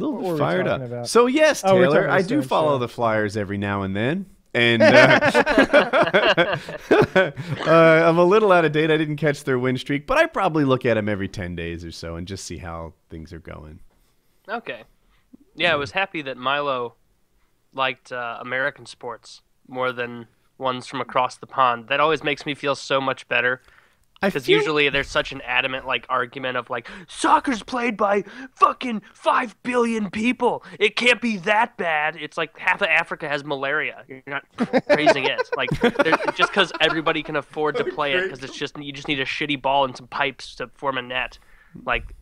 little 0.01 0.21
What 0.21 0.39
fired 0.39 0.69
up. 0.69 0.81
about? 0.83 1.09
so 1.09 1.27
yes 1.27 1.63
Oh, 1.65 1.73
taylor 1.81 2.05
about 2.05 2.17
i 2.19 2.23
do 2.23 2.41
follow 2.43 2.75
show. 2.75 2.79
the 2.79 2.89
flyers 2.89 3.37
every 3.37 3.59
now 3.59 3.83
and 3.83 3.97
then 3.97 4.27
and 4.55 4.83
uh, 4.83 4.87
uh, 6.91 7.33
I'm 7.67 8.19
a 8.19 8.25
little 8.25 8.53
out 8.53 8.65
of 8.65 8.73
date. 8.73 8.91
I 8.91 8.97
didn't 8.97 9.17
catch 9.17 9.45
their 9.45 9.59
win 9.59 9.77
streak, 9.77 10.07
but 10.07 10.19
I 10.19 10.27
probably 10.27 10.65
look 10.65 10.87
at 10.87 10.95
them 10.95 11.09
every 11.09 11.29
10 11.29 11.55
days 11.55 11.85
or 11.85 11.93
so 11.93 12.17
and 12.17 12.27
just 12.27 12.45
see 12.45 12.59
how 12.59 12.95
things 13.11 13.33
are 13.33 13.39
going. 13.39 13.81
Okay. 14.49 14.85
Yeah, 15.55 15.73
I 15.73 15.77
was 15.77 15.91
happy 15.91 16.23
that 16.23 16.37
Milo 16.37 16.95
liked 17.75 18.13
uh, 18.13 18.39
American 18.41 18.87
sports 18.87 19.43
more 19.67 19.93
than 19.93 20.27
ones 20.57 20.87
from 20.87 21.01
across 21.01 21.37
the 21.37 21.47
pond. 21.47 21.89
That 21.89 22.01
always 22.01 22.25
makes 22.25 22.47
me 22.47 22.55
feel 22.55 22.75
so 22.75 23.01
much 23.01 23.29
better. 23.29 23.63
Because 24.21 24.47
feel- 24.47 24.57
usually 24.59 24.89
there's 24.89 25.09
such 25.09 25.31
an 25.31 25.41
adamant 25.43 25.87
like 25.87 26.05
argument 26.09 26.57
of 26.57 26.69
like 26.71 26.89
soccer's 27.07 27.63
played 27.63 27.97
by 27.97 28.25
fucking 28.57 29.03
five 29.15 29.55
billion 29.63 30.11
people. 30.11 30.65
It 30.81 30.97
can't 30.97 31.21
be 31.21 31.37
that 31.39 31.77
bad. 31.77 32.17
It's 32.17 32.37
like 32.37 32.59
half 32.59 32.83
of 32.83 32.89
Africa 32.89 33.29
has 33.29 33.45
malaria. 33.45 34.05
You're 34.09 34.23
not 34.27 34.45
praising 34.89 35.25
it. 35.25 35.41
Like 35.57 35.71
just 36.37 36.51
because 36.51 36.73
everybody 36.81 37.23
can 37.23 37.37
afford 37.37 37.77
to 37.77 37.85
play 37.85 38.13
it, 38.15 38.25
because 38.25 38.43
it's 38.43 38.57
just 38.57 38.77
you 38.77 38.93
just 38.93 39.09
need 39.09 39.21
a 39.21 39.25
shitty 39.25 39.61
ball 39.61 39.85
and 39.85 39.97
some 39.97 40.07
pipes 40.09 40.55
to 40.57 40.69
form 40.75 40.99
a 40.99 41.03
net. 41.03 41.39
Like 41.85 42.15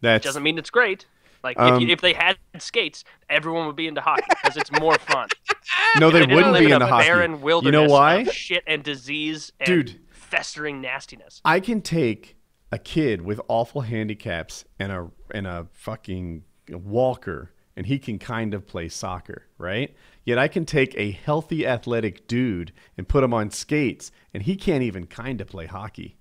that 0.00 0.22
doesn't 0.22 0.42
mean 0.42 0.58
it's 0.58 0.70
great. 0.70 1.06
Like 1.42 1.58
Um, 1.58 1.74
if, 1.74 1.80
you, 1.82 1.88
if 1.88 2.00
they 2.00 2.14
had 2.14 2.38
skates, 2.58 3.04
everyone 3.28 3.66
would 3.66 3.76
be 3.76 3.86
into 3.86 4.00
hockey 4.00 4.24
because 4.28 4.56
it's 4.56 4.72
more 4.72 4.98
fun. 4.98 5.28
no, 5.98 6.10
they 6.10 6.24
They 6.24 6.34
wouldn't 6.34 6.54
be 6.58 6.66
in 6.66 6.72
into 6.72 6.86
hockey. 6.86 7.06
barren 7.06 7.42
You 7.42 7.70
know 7.70 7.84
why? 7.84 8.20
of 8.20 8.32
shit 8.32 8.64
and 8.66 8.82
disease 8.82 9.52
and 9.60 9.66
Dude. 9.66 10.00
Festering 10.36 10.80
nastiness. 10.80 11.40
I 11.44 11.60
can 11.60 11.80
take 11.80 12.36
a 12.72 12.78
kid 12.78 13.22
with 13.22 13.40
awful 13.48 13.82
handicaps 13.82 14.64
and 14.78 14.90
a 14.92 15.08
and 15.32 15.46
a 15.46 15.66
fucking 15.72 16.44
walker 16.70 17.52
and 17.76 17.86
he 17.86 17.98
can 17.98 18.18
kind 18.18 18.54
of 18.54 18.66
play 18.66 18.88
soccer, 18.88 19.46
right? 19.58 19.94
Yet 20.24 20.38
I 20.38 20.46
can 20.48 20.64
take 20.64 20.94
a 20.96 21.10
healthy 21.10 21.66
athletic 21.66 22.26
dude 22.28 22.72
and 22.96 23.06
put 23.08 23.24
him 23.24 23.34
on 23.34 23.50
skates 23.50 24.12
and 24.32 24.42
he 24.44 24.56
can't 24.56 24.82
even 24.82 25.06
kind 25.06 25.40
of 25.40 25.48
play 25.48 25.66
hockey. 25.66 26.16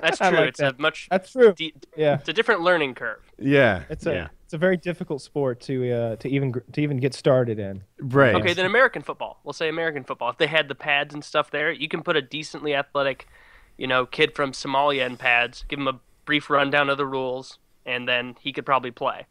That's 0.00 0.18
true. 0.18 0.30
like 0.30 0.48
it's 0.50 0.60
that. 0.60 0.76
a 0.78 0.80
much 0.80 1.08
That's 1.10 1.32
true. 1.32 1.52
de- 1.52 1.74
Yeah. 1.96 2.14
it's 2.20 2.28
a 2.28 2.32
different 2.32 2.60
learning 2.62 2.94
curve. 2.94 3.20
Yeah. 3.38 3.82
It's 3.90 4.06
a 4.06 4.12
yeah. 4.12 4.28
It's 4.52 4.54
a 4.54 4.58
very 4.58 4.76
difficult 4.76 5.22
sport 5.22 5.60
to 5.62 5.90
uh, 5.90 6.16
to 6.16 6.28
even 6.28 6.52
to 6.72 6.82
even 6.82 6.98
get 6.98 7.14
started 7.14 7.58
in. 7.58 7.82
Right. 7.98 8.34
Okay, 8.34 8.52
then 8.52 8.66
American 8.66 9.00
football. 9.00 9.40
We'll 9.44 9.54
say 9.54 9.70
American 9.70 10.04
football. 10.04 10.28
If 10.28 10.36
they 10.36 10.46
had 10.46 10.68
the 10.68 10.74
pads 10.74 11.14
and 11.14 11.24
stuff 11.24 11.50
there, 11.50 11.72
you 11.72 11.88
can 11.88 12.02
put 12.02 12.16
a 12.18 12.20
decently 12.20 12.74
athletic, 12.74 13.26
you 13.78 13.86
know, 13.86 14.04
kid 14.04 14.34
from 14.34 14.52
Somalia 14.52 15.06
in 15.06 15.16
pads, 15.16 15.64
give 15.68 15.78
him 15.78 15.88
a 15.88 15.98
brief 16.26 16.50
rundown 16.50 16.90
of 16.90 16.98
the 16.98 17.06
rules, 17.06 17.58
and 17.86 18.06
then 18.06 18.36
he 18.40 18.52
could 18.52 18.66
probably 18.66 18.90
play. 18.90 19.26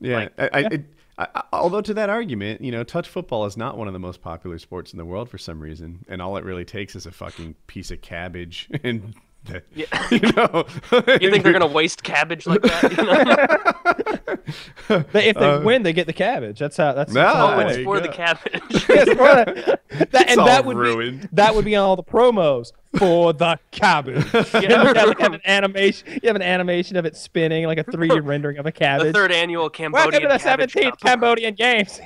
Yeah, 0.00 0.16
Like- 0.18 0.32
I, 0.38 0.48
I, 0.52 0.58
it, 0.70 0.84
I, 1.16 1.26
I, 1.34 1.42
although 1.54 1.80
to 1.80 1.94
that 1.94 2.10
argument, 2.10 2.60
you 2.60 2.70
know, 2.70 2.84
touch 2.84 3.08
football 3.08 3.46
is 3.46 3.56
not 3.56 3.78
one 3.78 3.86
of 3.86 3.94
the 3.94 3.98
most 3.98 4.20
popular 4.20 4.58
sports 4.58 4.92
in 4.92 4.98
the 4.98 5.06
world 5.06 5.30
for 5.30 5.38
some 5.38 5.60
reason, 5.60 6.04
and 6.08 6.20
all 6.20 6.36
it 6.36 6.44
really 6.44 6.66
takes 6.66 6.94
is 6.94 7.06
a 7.06 7.10
fucking 7.10 7.54
piece 7.68 7.90
of 7.90 8.02
cabbage 8.02 8.68
and. 8.84 9.14
The- 9.44 9.62
Yeah. 9.74 9.86
You 10.10 10.32
know, 10.32 10.66
You 11.20 11.30
think 11.30 11.42
they're 11.44 11.52
gonna 11.52 11.66
waste 11.66 12.02
cabbage 12.02 12.46
like 12.46 12.62
that? 12.62 12.96
You 12.96 13.04
know? 13.04 14.34
But 14.88 15.24
if 15.24 15.36
they 15.36 15.44
Uh, 15.50 15.60
win, 15.60 15.82
they 15.82 15.92
get 15.92 16.06
the 16.06 16.12
cabbage. 16.14 16.58
That's 16.58 16.76
how. 16.78 16.94
That's 16.94 17.12
No, 17.12 17.20
that's 17.22 17.36
how 17.36 17.46
oh, 17.54 17.58
it's 17.60 17.70
there 17.72 17.78
you 17.80 17.84
for 17.84 18.00
the 18.00 18.08
cabbage. 18.08 18.88
Yes, 18.88 19.14
brother. 19.14 19.78
That, 20.10 20.30
and 20.30 20.40
all 20.40 20.46
that 20.46 20.64
would 20.64 20.76
ruined. 20.78 21.22
be 21.22 21.28
that 21.32 21.54
would 21.54 21.64
be 21.66 21.76
on 21.76 21.84
all 21.84 21.96
the 21.96 22.02
promos 22.02 22.72
for 22.96 23.34
the 23.34 23.58
cabbage. 23.70 24.24
Yeah. 24.54 24.60
you 24.60 24.68
have, 24.94 25.18
have 25.18 25.32
an 25.34 25.40
animation. 25.44 26.08
You 26.22 26.28
have 26.28 26.36
an 26.36 26.42
animation 26.42 26.96
of 26.96 27.04
it 27.04 27.16
spinning 27.16 27.66
like 27.66 27.76
a 27.78 27.84
3D 27.84 28.24
rendering 28.24 28.56
of 28.56 28.64
a 28.64 28.72
cabbage. 28.72 29.08
the 29.08 29.12
third 29.12 29.32
annual 29.32 29.68
Cambodian. 29.68 30.22
Welcome 30.22 30.38
Cambodian 30.38 30.70
to 30.70 30.80
the 30.80 30.90
17th 30.90 31.00
Cambodian 31.00 31.54
Games. 31.54 32.00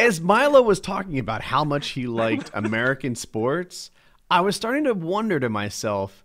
As 0.00 0.20
Milo 0.20 0.62
was 0.62 0.80
talking 0.80 1.18
about 1.20 1.42
how 1.42 1.62
much 1.64 1.90
he 1.90 2.06
liked 2.08 2.50
American 2.54 3.14
sports, 3.14 3.92
I 4.30 4.40
was 4.40 4.56
starting 4.56 4.84
to 4.84 4.94
wonder 4.94 5.40
to 5.40 5.48
myself, 5.48 6.24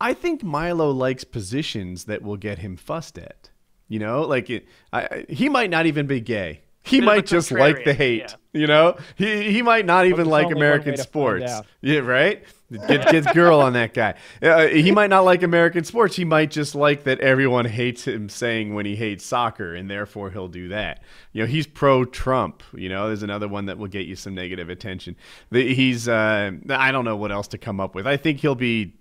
I 0.00 0.14
think 0.14 0.42
Milo 0.42 0.90
likes 0.90 1.24
positions 1.24 2.04
that 2.04 2.22
will 2.22 2.36
get 2.36 2.58
him 2.58 2.76
fussed 2.76 3.18
at. 3.18 3.50
You 3.88 3.98
know, 3.98 4.22
like 4.22 4.50
it, 4.50 4.66
I, 4.92 5.24
he 5.28 5.48
might 5.48 5.70
not 5.70 5.86
even 5.86 6.06
be 6.06 6.20
gay. 6.20 6.60
He 6.88 7.00
Bit 7.00 7.04
of 7.08 7.12
a 7.12 7.16
might 7.16 7.26
just 7.26 7.52
like 7.52 7.84
the 7.84 7.94
hate. 7.94 8.20
yeah. 8.20 8.34
You 8.52 8.66
know, 8.66 8.96
he 9.16 9.52
he 9.52 9.62
might 9.62 9.86
not 9.86 10.06
even 10.06 10.26
like 10.26 10.50
American 10.50 10.92
way 10.92 10.96
to 10.96 11.02
find 11.02 11.08
sports. 11.08 11.52
Yeah, 11.80 11.98
right. 12.00 12.42
Get 12.86 13.10
get 13.10 13.34
girl 13.34 13.60
on 13.60 13.72
that 13.74 13.94
guy. 13.94 14.14
Uh, 14.42 14.66
he 14.68 14.90
might 14.90 15.10
not 15.10 15.24
like 15.24 15.42
American 15.42 15.84
sports. 15.84 16.16
He 16.16 16.24
might 16.24 16.50
just 16.50 16.74
like 16.74 17.04
that 17.04 17.18
everyone 17.20 17.64
hates 17.64 18.06
him 18.06 18.28
saying 18.28 18.74
when 18.74 18.86
he 18.86 18.94
hates 18.96 19.24
soccer, 19.24 19.74
and 19.74 19.90
therefore 19.90 20.30
he'll 20.30 20.48
do 20.48 20.68
that. 20.68 21.02
You 21.32 21.42
know, 21.42 21.46
he's 21.46 21.66
pro 21.66 22.04
Trump. 22.04 22.62
You 22.72 22.88
know, 22.88 23.08
there's 23.08 23.22
another 23.22 23.48
one 23.48 23.66
that 23.66 23.78
will 23.78 23.88
get 23.88 24.06
you 24.06 24.16
some 24.16 24.34
negative 24.34 24.68
attention. 24.70 25.16
The, 25.50 25.74
he's 25.74 26.08
uh, 26.08 26.52
I 26.70 26.92
don't 26.92 27.04
know 27.04 27.16
what 27.16 27.32
else 27.32 27.48
to 27.48 27.58
come 27.58 27.80
up 27.80 27.94
with. 27.94 28.06
I 28.06 28.16
think 28.16 28.40
he'll 28.40 28.54
be, 28.54 28.94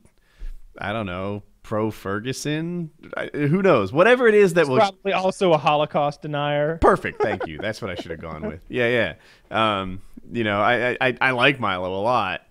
I 0.78 0.92
don't 0.94 1.06
know, 1.06 1.44
pro 1.68 1.92
Ferguson. 1.92 2.90
Who 3.34 3.62
knows? 3.62 3.92
Whatever 3.92 4.26
it 4.30 4.36
is 4.36 4.54
that 4.54 4.70
will 4.70 4.78
Probably 4.78 5.12
also 5.12 5.52
a 5.52 5.58
Holocaust 5.58 6.22
denier. 6.22 6.78
Perfect. 6.78 7.22
Thank 7.22 7.46
you. 7.46 7.58
That's 7.62 7.82
what 7.82 7.92
I 7.92 7.96
should 7.96 8.10
have 8.12 8.22
gone 8.22 8.48
with. 8.48 8.62
Yeah, 8.70 9.16
yeah. 9.52 9.82
Um, 9.82 10.02
you 10.32 10.46
know, 10.46 10.62
I, 10.62 10.96
I 11.02 11.18
I 11.20 11.32
like 11.32 11.60
Milo 11.60 11.94
a 11.94 12.00
lot, 12.00 12.44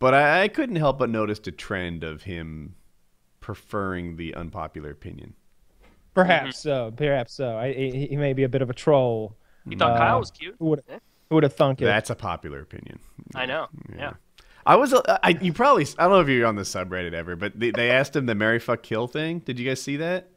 but 0.00 0.12
I, 0.12 0.42
I 0.42 0.48
couldn't 0.48 0.74
help 0.74 0.98
but 0.98 1.08
notice 1.08 1.38
a 1.46 1.52
trend 1.52 2.02
of 2.02 2.24
him 2.24 2.74
preferring 3.38 4.16
the 4.16 4.34
unpopular 4.34 4.90
opinion. 4.90 5.34
Perhaps 6.14 6.58
so. 6.58 6.92
Perhaps 6.96 7.34
so. 7.34 7.56
I, 7.56 7.72
he, 7.72 8.08
he 8.08 8.16
may 8.16 8.32
be 8.32 8.42
a 8.42 8.48
bit 8.48 8.60
of 8.60 8.70
a 8.70 8.74
troll. 8.74 9.36
You 9.66 9.78
thought 9.78 9.92
Uh, 9.92 9.98
Kyle 9.98 10.18
was 10.18 10.32
cute? 10.32 10.56
Who 10.58 10.64
would 10.66 10.82
who 11.28 11.34
would 11.36 11.44
have 11.44 11.54
thunk 11.54 11.80
it? 11.80 11.84
That's 11.84 12.10
a 12.10 12.16
popular 12.16 12.60
opinion. 12.60 12.98
I 13.36 13.46
know. 13.46 13.68
Yeah. 13.96 14.14
I 14.68 14.76
was, 14.76 14.92
uh, 14.92 15.18
I, 15.22 15.30
you 15.30 15.52
probably, 15.52 15.86
I 15.98 16.02
don't 16.04 16.12
know 16.12 16.20
if 16.20 16.28
you're 16.28 16.46
on 16.46 16.56
the 16.56 16.62
subreddit 16.62 17.14
ever, 17.14 17.36
but 17.36 17.58
they, 17.58 17.70
they 17.70 17.90
asked 17.90 18.14
him 18.14 18.26
the 18.26 18.34
Mary 18.34 18.58
Fuck 18.58 18.82
Kill 18.82 19.06
thing. 19.06 19.38
Did 19.40 19.58
you 19.58 19.66
guys 19.66 19.80
see 19.80 19.96
that? 19.96 20.28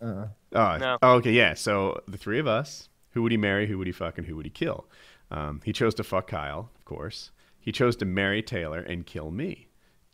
Uh-uh. 0.00 0.26
Oh, 0.52 0.76
No. 0.76 0.98
oh, 1.00 1.12
okay, 1.14 1.32
yeah. 1.32 1.54
So 1.54 2.00
the 2.06 2.18
three 2.18 2.38
of 2.38 2.46
us, 2.46 2.90
who 3.12 3.22
would 3.22 3.32
he 3.32 3.38
marry, 3.38 3.66
who 3.66 3.78
would 3.78 3.86
he 3.86 3.94
fuck, 3.94 4.18
and 4.18 4.26
who 4.26 4.36
would 4.36 4.44
he 4.44 4.50
kill? 4.50 4.86
Um, 5.30 5.62
he 5.64 5.72
chose 5.72 5.94
to 5.94 6.04
fuck 6.04 6.26
Kyle, 6.28 6.70
of 6.76 6.84
course. 6.84 7.30
He 7.58 7.72
chose 7.72 7.96
to 7.96 8.04
marry 8.04 8.42
Taylor 8.42 8.80
and 8.80 9.06
kill 9.06 9.30
me. 9.30 9.68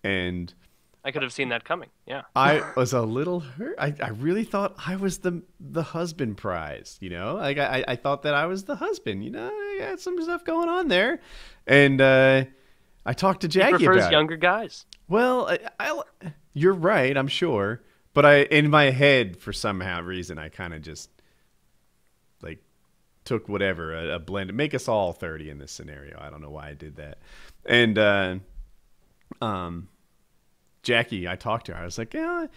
And 0.05 0.55
I 1.05 1.11
could 1.11 1.22
have 1.22 1.32
seen 1.32 1.49
that 1.49 1.64
coming. 1.64 1.88
Yeah. 2.07 2.22
I 2.36 2.62
was 2.76 2.93
a 2.93 3.03
little 3.03 3.40
hurt. 3.40 3.74
I, 3.76 3.93
I 4.01 4.11
really 4.11 4.45
thought 4.45 4.76
I 4.86 4.95
was 4.95 5.18
the 5.18 5.43
the 5.59 5.82
husband 5.82 6.36
prize, 6.36 6.97
you 7.01 7.11
know? 7.11 7.34
Like 7.34 7.59
I, 7.59 7.84
I 7.88 7.97
thought 7.97 8.22
that 8.22 8.34
I 8.34 8.47
was 8.47 8.64
the 8.64 8.76
husband, 8.76 9.24
you 9.24 9.30
know? 9.30 9.49
I 9.49 9.76
got 9.80 10.01
some 10.01 10.22
stuff 10.22 10.45
going 10.45 10.68
on 10.68 10.86
there. 10.86 11.20
And 11.66 12.01
uh, 12.01 12.45
I 13.05 13.12
talked 13.12 13.40
to 13.42 13.48
Jackie 13.48 13.78
He 13.78 13.86
prefers 13.86 13.96
about 14.05 14.12
it. 14.12 14.16
younger 14.16 14.36
guys. 14.36 14.86
Well, 15.09 15.48
I, 15.48 15.59
I, 15.80 16.03
you're 16.55 16.72
right, 16.72 17.16
I'm 17.16 17.28
sure. 17.28 17.82
But 18.14 18.26
I, 18.26 18.42
in 18.42 18.70
my 18.70 18.90
head, 18.90 19.38
for 19.38 19.53
somehow 19.53 20.03
reason, 20.03 20.38
I 20.38 20.48
kind 20.50 20.74
of 20.74 20.82
just 20.82 21.11
like 22.42 22.62
took 23.24 23.48
whatever 23.48 23.94
a, 23.94 24.16
a 24.16 24.18
blend. 24.18 24.53
Make 24.55 24.74
us 24.74 24.86
all 24.88 25.12
30 25.12 25.50
in 25.50 25.59
this 25.59 25.72
scenario. 25.72 26.18
I 26.20 26.30
don't 26.30 26.42
know 26.42 26.50
why 26.50 26.68
I 26.68 26.74
did 26.74 26.96
that. 26.96 27.18
And 27.64 27.98
uh, 27.98 28.36
um, 29.40 29.88
Jackie, 30.82 31.26
I 31.26 31.36
talked 31.36 31.66
to 31.66 31.74
her. 31.74 31.80
I 31.80 31.84
was 31.84 31.96
like, 31.98 32.12
yeah, 32.12 32.44
it 32.44 32.50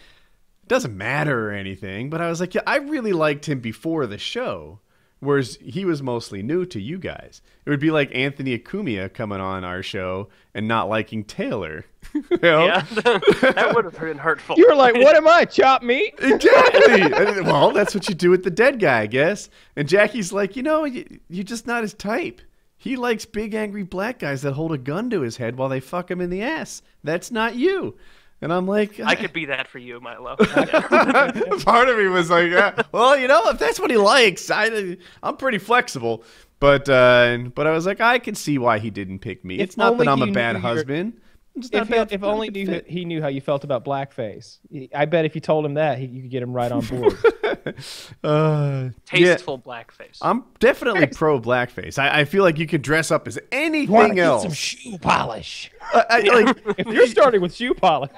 doesn't 0.68 0.96
matter 0.98 1.50
or 1.50 1.54
anything. 1.54 2.10
But 2.10 2.22
I 2.22 2.28
was 2.30 2.40
like, 2.40 2.54
yeah, 2.54 2.64
I 2.68 2.78
really 2.78 3.14
liked 3.14 3.48
him 3.48 3.62
before 3.62 4.06
the 4.08 4.18
show. 4.18 4.80
Whereas 5.26 5.58
he 5.58 5.86
was 5.86 6.02
mostly 6.02 6.44
new 6.44 6.66
to 6.68 6.80
you 6.80 6.98
guys. 7.00 7.42
It 7.66 7.70
would 7.70 7.80
be 7.80 7.92
like 7.92 8.14
Anthony 8.14 8.58
Cumia 8.60 9.12
coming 9.14 9.42
on 9.42 9.64
our 9.64 9.82
show 9.82 10.30
and 10.54 10.68
not 10.68 10.88
liking 10.90 11.24
Taylor. 11.24 11.86
You 12.14 12.38
know? 12.42 12.66
Yeah. 12.66 12.82
that 12.92 13.72
would 13.76 13.84
have 13.84 14.00
been 14.00 14.18
hurtful. 14.18 14.56
You 14.58 14.68
were 14.70 14.76
like, 14.76 14.94
what 14.96 15.18
am 15.18 15.28
I? 15.28 15.44
Chop 15.44 15.84
meat? 15.84 16.14
Exactly. 16.20 17.02
And, 17.02 17.46
well, 17.46 17.72
that's 17.72 17.94
what 17.94 18.08
you 18.08 18.16
do 18.16 18.30
with 18.30 18.44
the 18.44 18.52
dead 18.52 18.80
guy, 18.80 19.02
I 19.02 19.08
guess. 19.08 19.50
And 19.76 19.90
Jackie's 19.90 20.32
like, 20.32 20.56
you 20.56 20.64
know, 20.64 20.86
you, 20.86 21.20
you're 21.30 21.44
just 21.44 21.68
not 21.68 21.82
his 21.82 21.94
type. 21.94 22.40
He 22.78 22.96
likes 22.96 23.26
big, 23.26 23.54
angry 23.54 23.84
black 23.84 24.20
guys 24.20 24.44
that 24.44 24.54
hold 24.54 24.72
a 24.72 24.78
gun 24.78 25.10
to 25.10 25.22
his 25.22 25.38
head 25.38 25.58
while 25.58 25.68
they 25.68 25.80
fuck 25.80 26.10
him 26.10 26.22
in 26.22 26.30
the 26.30 26.44
ass. 26.44 26.82
That's 27.04 27.32
not 27.32 27.56
you. 27.56 27.98
And 28.46 28.54
I'm 28.54 28.68
like, 28.68 29.00
I 29.00 29.16
could 29.16 29.34
be 29.34 29.46
that 29.46 29.68
for 29.68 29.80
you, 29.80 30.00
Milo. 30.00 30.36
Yeah. 30.40 30.82
part 31.66 31.90
of 31.90 31.98
me 31.98 32.06
was 32.06 32.30
like, 32.30 32.52
yeah, 32.52 32.80
well, 32.92 33.18
you 33.18 33.28
know, 33.28 33.50
if 33.50 33.58
that's 33.58 33.80
what 33.80 33.90
he 33.90 33.98
likes, 33.98 34.52
I, 34.52 34.98
I'm 35.24 35.36
pretty 35.36 35.58
flexible. 35.58 36.24
But 36.60 36.88
uh, 36.88 37.40
but 37.56 37.66
I 37.66 37.72
was 37.72 37.88
like, 37.88 38.02
I 38.02 38.20
can 38.20 38.36
see 38.36 38.60
why 38.60 38.78
he 38.78 38.92
didn't 38.92 39.18
pick 39.18 39.44
me. 39.44 39.56
If 39.56 39.62
it's 39.62 39.78
not 39.78 39.98
that 39.98 40.08
I'm 40.08 40.22
a 40.22 40.32
bad 40.32 40.58
knew 40.58 40.62
your- 40.62 40.76
husband. 40.76 41.20
I'm 41.56 41.62
just 41.62 41.74
If, 41.74 41.90
a 41.90 42.06
he, 42.06 42.16
if 42.16 42.24
only 42.24 42.50
knew 42.50 42.66
fit. 42.66 42.88
he 42.88 43.06
knew 43.06 43.22
how 43.22 43.30
you 43.30 43.40
felt 43.40 43.64
about 43.64 43.86
blackface. 43.86 44.58
I 44.94 45.06
bet 45.06 45.24
if 45.26 45.36
you 45.36 45.42
told 45.42 45.66
him 45.66 45.76
that, 45.76 45.98
he, 45.98 46.06
you 46.06 46.22
could 46.24 46.32
get 46.32 46.44
him 46.44 46.52
right 46.54 46.72
on 46.72 46.86
board. 46.86 47.14
Uh, 48.24 48.90
yeah, 49.12 49.34
Tasteful 49.34 49.58
blackface. 49.60 50.20
I'm 50.22 50.44
definitely 50.60 51.08
pro 51.08 51.40
blackface. 51.40 51.98
I, 51.98 52.20
I 52.22 52.26
feel 52.26 52.44
like 52.44 52.60
you 52.60 52.68
could 52.68 52.82
dress 52.84 53.10
up 53.12 53.28
as 53.28 53.38
Wanna 53.52 53.66
anything 53.66 54.16
get 54.16 54.26
else. 54.26 54.44
some 54.44 54.54
shoe 54.54 54.98
polish. 55.00 55.72
I- 55.94 56.06
I- 56.10 56.20
like, 56.44 56.58
If 56.78 56.88
you're 56.88 57.08
starting 57.08 57.42
with 57.42 57.56
shoe 57.56 57.74
polish, 57.74 58.12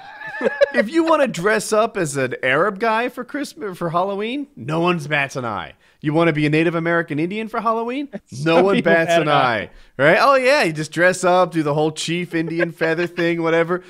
if 0.73 0.89
you 0.89 1.03
want 1.05 1.21
to 1.21 1.27
dress 1.29 1.71
up 1.71 1.95
as 1.95 2.17
an 2.17 2.35
Arab 2.43 2.79
guy 2.79 3.07
for 3.09 3.23
Christmas 3.23 3.77
for 3.77 3.89
Halloween, 3.89 4.47
no 4.57 4.81
one's 4.81 5.07
bats 5.07 5.35
an 5.38 5.45
eye. 5.45 5.73
You 6.01 6.13
want 6.13 6.27
to 6.27 6.33
be 6.33 6.45
a 6.45 6.49
Native 6.49 6.75
American 6.75 7.19
Indian 7.19 7.47
for 7.47 7.59
Halloween? 7.59 8.09
No 8.43 8.63
one 8.63 8.81
bats 8.81 9.11
an 9.13 9.27
eye. 9.29 9.69
Right? 9.97 10.17
Oh 10.19 10.35
yeah, 10.35 10.63
you 10.63 10.73
just 10.73 10.91
dress 10.91 11.23
up, 11.23 11.51
do 11.51 11.63
the 11.63 11.73
whole 11.73 11.91
chief 11.91 12.35
Indian 12.35 12.71
feather 12.71 13.07
thing, 13.07 13.41
whatever. 13.41 13.83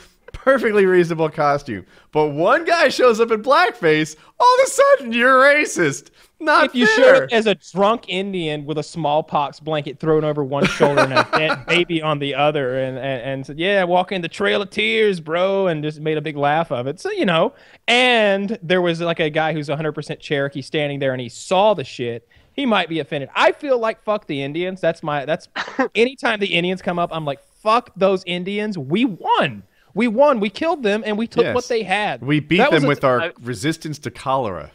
Perfectly 0.44 0.86
reasonable 0.86 1.30
costume. 1.30 1.86
But 2.12 2.30
one 2.30 2.64
guy 2.64 2.90
shows 2.90 3.20
up 3.20 3.32
in 3.32 3.42
blackface, 3.42 4.16
all 4.40 4.56
of 4.60 4.68
a 4.68 4.70
sudden 4.70 5.12
you're 5.14 5.42
racist. 5.42 6.12
Not 6.40 6.66
if 6.68 6.76
you 6.76 6.86
fair. 6.86 6.96
showed 6.96 7.24
up 7.24 7.30
as 7.32 7.48
a 7.48 7.56
drunk 7.56 8.06
Indian 8.08 8.66
with 8.66 8.78
a 8.78 8.84
smallpox 8.84 9.60
blanket 9.60 10.00
thrown 10.00 10.24
over 10.24 10.44
one 10.44 10.66
shoulder 10.66 11.02
and 11.02 11.14
a 11.14 11.28
dead 11.38 11.66
baby 11.66 12.02
on 12.02 12.20
the 12.20 12.36
other, 12.36 12.78
and, 12.78 12.98
and, 12.98 13.22
and 13.22 13.46
said, 13.46 13.58
Yeah, 13.58 13.84
walking 13.86 14.22
the 14.22 14.30
Trail 14.30 14.62
of 14.62 14.70
Tears, 14.70 15.20
bro, 15.20 15.68
and 15.68 15.84
just 15.84 16.00
made 16.00 16.18
a 16.18 16.22
big 16.22 16.38
laugh 16.38 16.72
of 16.72 16.86
it. 16.86 17.00
So, 17.00 17.10
you 17.12 17.26
know, 17.26 17.54
and 17.88 18.60
there 18.62 18.82
was 18.82 19.02
like 19.02 19.20
a 19.20 19.32
guy 19.32 19.54
who's 19.54 19.68
100% 19.68 20.20
Cherokee 20.20 20.62
standing 20.62 21.00
there 21.00 21.12
and 21.12 21.22
he 21.22 21.30
saw 21.30 21.74
the 21.74 21.84
shit. 21.84 22.28
He 22.54 22.66
might 22.66 22.90
be 22.90 23.00
offended. 23.00 23.30
I 23.36 23.52
feel 23.52 23.80
like 23.80 24.04
fuck 24.04 24.28
the 24.28 24.42
Indians. 24.44 24.80
That's 24.80 25.02
my, 25.02 25.26
that's 25.26 25.48
anytime 25.96 26.40
the 26.40 26.54
Indians 26.54 26.82
come 26.82 27.00
up, 27.00 27.10
I'm 27.12 27.26
like, 27.26 27.40
fuck 27.62 27.92
those 27.96 28.24
Indians. 28.26 28.78
We 28.78 29.06
won. 29.06 29.64
We 29.98 30.08
won. 30.08 30.40
We 30.40 30.50
killed 30.50 30.84
them 30.84 31.04
and 31.06 31.18
we 31.18 31.28
took 31.28 31.44
Yes. 31.44 31.56
what 31.56 31.68
they 31.68 31.84
had. 31.84 32.22
we 32.22 32.40
beat 32.40 32.58
That 32.58 32.72
was 32.72 32.82
them 32.82 32.86
a- 32.86 32.90
with 32.90 33.04
our 33.04 33.22
I- 33.22 33.32
resistance 33.42 33.98
to 34.00 34.12
cholera. 34.12 34.72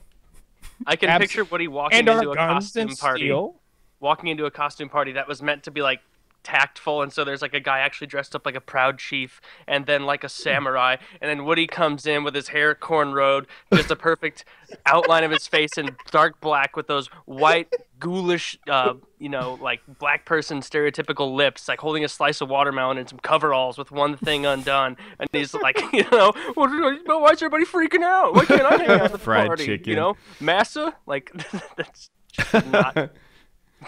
I 0.86 0.96
can 0.96 1.08
Abs- 1.08 1.22
picture 1.22 1.44
Woody 1.44 1.68
walking 1.68 2.00
and 2.00 2.08
into 2.08 2.30
a 2.32 2.36
costume 2.36 2.94
party. 2.96 3.20
steel. 3.26 3.54
Walking 4.00 4.28
into 4.30 4.46
a 4.46 4.50
costume 4.50 4.88
party 4.88 5.12
that 5.12 5.28
was 5.28 5.40
meant 5.40 5.62
to 5.62 5.70
be 5.70 5.80
like 5.80 6.00
tactful, 6.42 7.02
and 7.02 7.12
so 7.12 7.22
there's 7.22 7.40
like 7.40 7.54
a 7.54 7.60
guy 7.60 7.78
actually 7.78 8.08
dressed 8.08 8.34
up 8.34 8.44
like 8.44 8.56
a 8.56 8.60
proud 8.60 8.98
chief, 8.98 9.40
and 9.68 9.86
then 9.86 10.04
like 10.06 10.24
a 10.24 10.28
samurai, 10.28 10.96
and 11.20 11.30
then 11.30 11.44
Woody 11.44 11.68
comes 11.68 12.04
in 12.04 12.24
with 12.24 12.34
his 12.34 12.48
hair 12.48 12.74
cornrowed, 12.74 13.46
just 13.72 13.92
a 13.92 13.96
perfect 13.96 14.44
outline 14.84 15.22
of 15.22 15.30
his 15.30 15.46
face 15.46 15.78
in 15.78 15.94
dark 16.10 16.40
black 16.40 16.74
with 16.74 16.88
those 16.88 17.06
white 17.26 17.72
ghoulish, 18.02 18.58
uh, 18.68 18.94
you 19.20 19.28
know, 19.28 19.56
like 19.62 19.80
black 19.98 20.26
person 20.26 20.60
stereotypical 20.60 21.32
lips, 21.34 21.68
like 21.68 21.78
holding 21.80 22.04
a 22.04 22.08
slice 22.08 22.40
of 22.40 22.48
watermelon 22.50 22.98
and 22.98 23.08
some 23.08 23.20
coveralls 23.20 23.78
with 23.78 23.92
one 23.92 24.16
thing 24.16 24.44
undone, 24.44 24.96
and 25.20 25.28
he's 25.32 25.54
like, 25.54 25.80
you 25.92 26.04
know, 26.10 26.32
"What- 26.54 26.70
why 27.06 27.30
is 27.30 27.40
everybody 27.42 27.64
freaking 27.64 28.02
out? 28.02 28.34
Why 28.34 28.44
can't 28.44 28.62
I 28.62 28.76
hang 28.76 28.88
out 28.90 29.00
at 29.02 29.12
the 29.12 29.18
Fried 29.18 29.46
party? 29.46 29.66
chicken. 29.66 29.88
You 29.90 29.96
know, 29.96 30.16
massa, 30.40 30.94
like 31.06 31.30
that's 31.76 32.10
not 32.66 32.94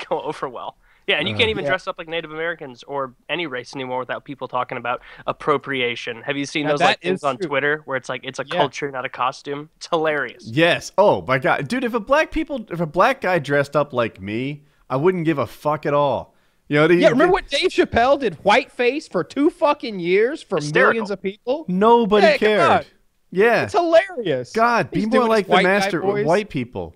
go 0.09 0.21
over 0.23 0.49
well. 0.49 0.77
Yeah, 1.07 1.16
and 1.16 1.28
you 1.28 1.34
can't 1.34 1.44
uh-huh. 1.44 1.50
even 1.50 1.64
Yeah. 1.64 1.70
dress 1.70 1.86
up 1.86 1.98
like 1.98 2.09
Native 2.09 2.32
Americans 2.32 2.82
or 2.84 3.14
any 3.28 3.46
race 3.46 3.74
anymore 3.74 3.98
without 3.98 4.24
people 4.24 4.48
talking 4.48 4.78
about 4.78 5.02
appropriation. 5.26 6.22
Have 6.22 6.36
you 6.36 6.46
seen 6.46 6.64
Now 6.64 6.72
those 6.72 6.80
like 6.80 7.00
things 7.00 7.20
is 7.20 7.24
on. 7.24 7.36
Twitter 7.38 7.82
where 7.84 7.96
it's 7.96 8.09
like 8.09 8.22
it's 8.24 8.38
a 8.38 8.44
Yeah. 8.46 8.57
culture, 8.57 8.90
not 8.90 9.05
a 9.05 9.09
costume? 9.09 9.68
It's 9.76 9.88
hilarious. 9.88 10.46
Yes. 10.46 10.92
Oh 10.96 11.22
my 11.22 11.38
god, 11.38 11.68
dude! 11.68 11.84
If 11.84 11.94
a 11.94 12.00
black 12.00 12.30
people, 12.30 12.66
if 12.70 12.80
a 12.80 12.86
black 12.86 13.20
guy 13.20 13.38
dressed 13.38 13.76
up 13.76 13.92
like 13.92 14.20
me, 14.20 14.64
I 14.88 14.96
wouldn't 14.96 15.24
give 15.24 15.38
a 15.38 15.46
fuck 15.46 15.86
at 15.86 15.94
all. 15.94 16.34
You 16.68 16.76
know? 16.76 16.94
Yeah, 16.94 17.11
remember 17.11 17.32
what 17.32 17.48
Dave 17.48 17.70
Chappelle 17.70 18.18
did 18.18 18.38
whiteface 18.42 19.07
for 19.11 19.22
two 19.22 19.50
fucking 19.50 20.00
years 20.00 20.42
for 20.42 20.57
Hysterical. 20.57 20.92
millions 20.92 21.11
of 21.11 21.22
people? 21.22 21.66
Nobody 21.68 22.26
Hey, 22.26 22.38
cared. 22.38 22.86
Yeah. 23.30 23.64
It's 23.64 23.74
hilarious. 23.74 24.52
God, 24.52 24.90
be 24.90 25.07
more 25.07 25.28
like 25.28 25.46
the 25.46 25.62
master 25.62 26.00
white 26.00 26.48
people. 26.48 26.94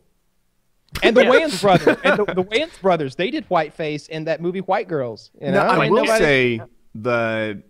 And 1.02 1.16
the 1.16 1.24
Yeah. 1.24 1.30
Wayans 1.30 1.60
brothers, 1.62 1.96
and 2.04 2.18
the, 2.18 2.24
the 2.34 2.44
Wayans 2.44 2.80
brothers, 2.80 3.14
they 3.16 3.30
did 3.30 3.44
whiteface 3.48 4.08
in 4.08 4.24
that 4.24 4.40
movie 4.40 4.60
White 4.60 4.88
Girls. 4.88 5.30
You 5.40 5.48
know, 5.52 5.64
Now, 5.64 5.68
I 5.70 5.78
mean, 5.80 5.92
will 5.92 6.04
nobody- 6.04 6.24
say 6.24 6.60
the, 6.94 7.62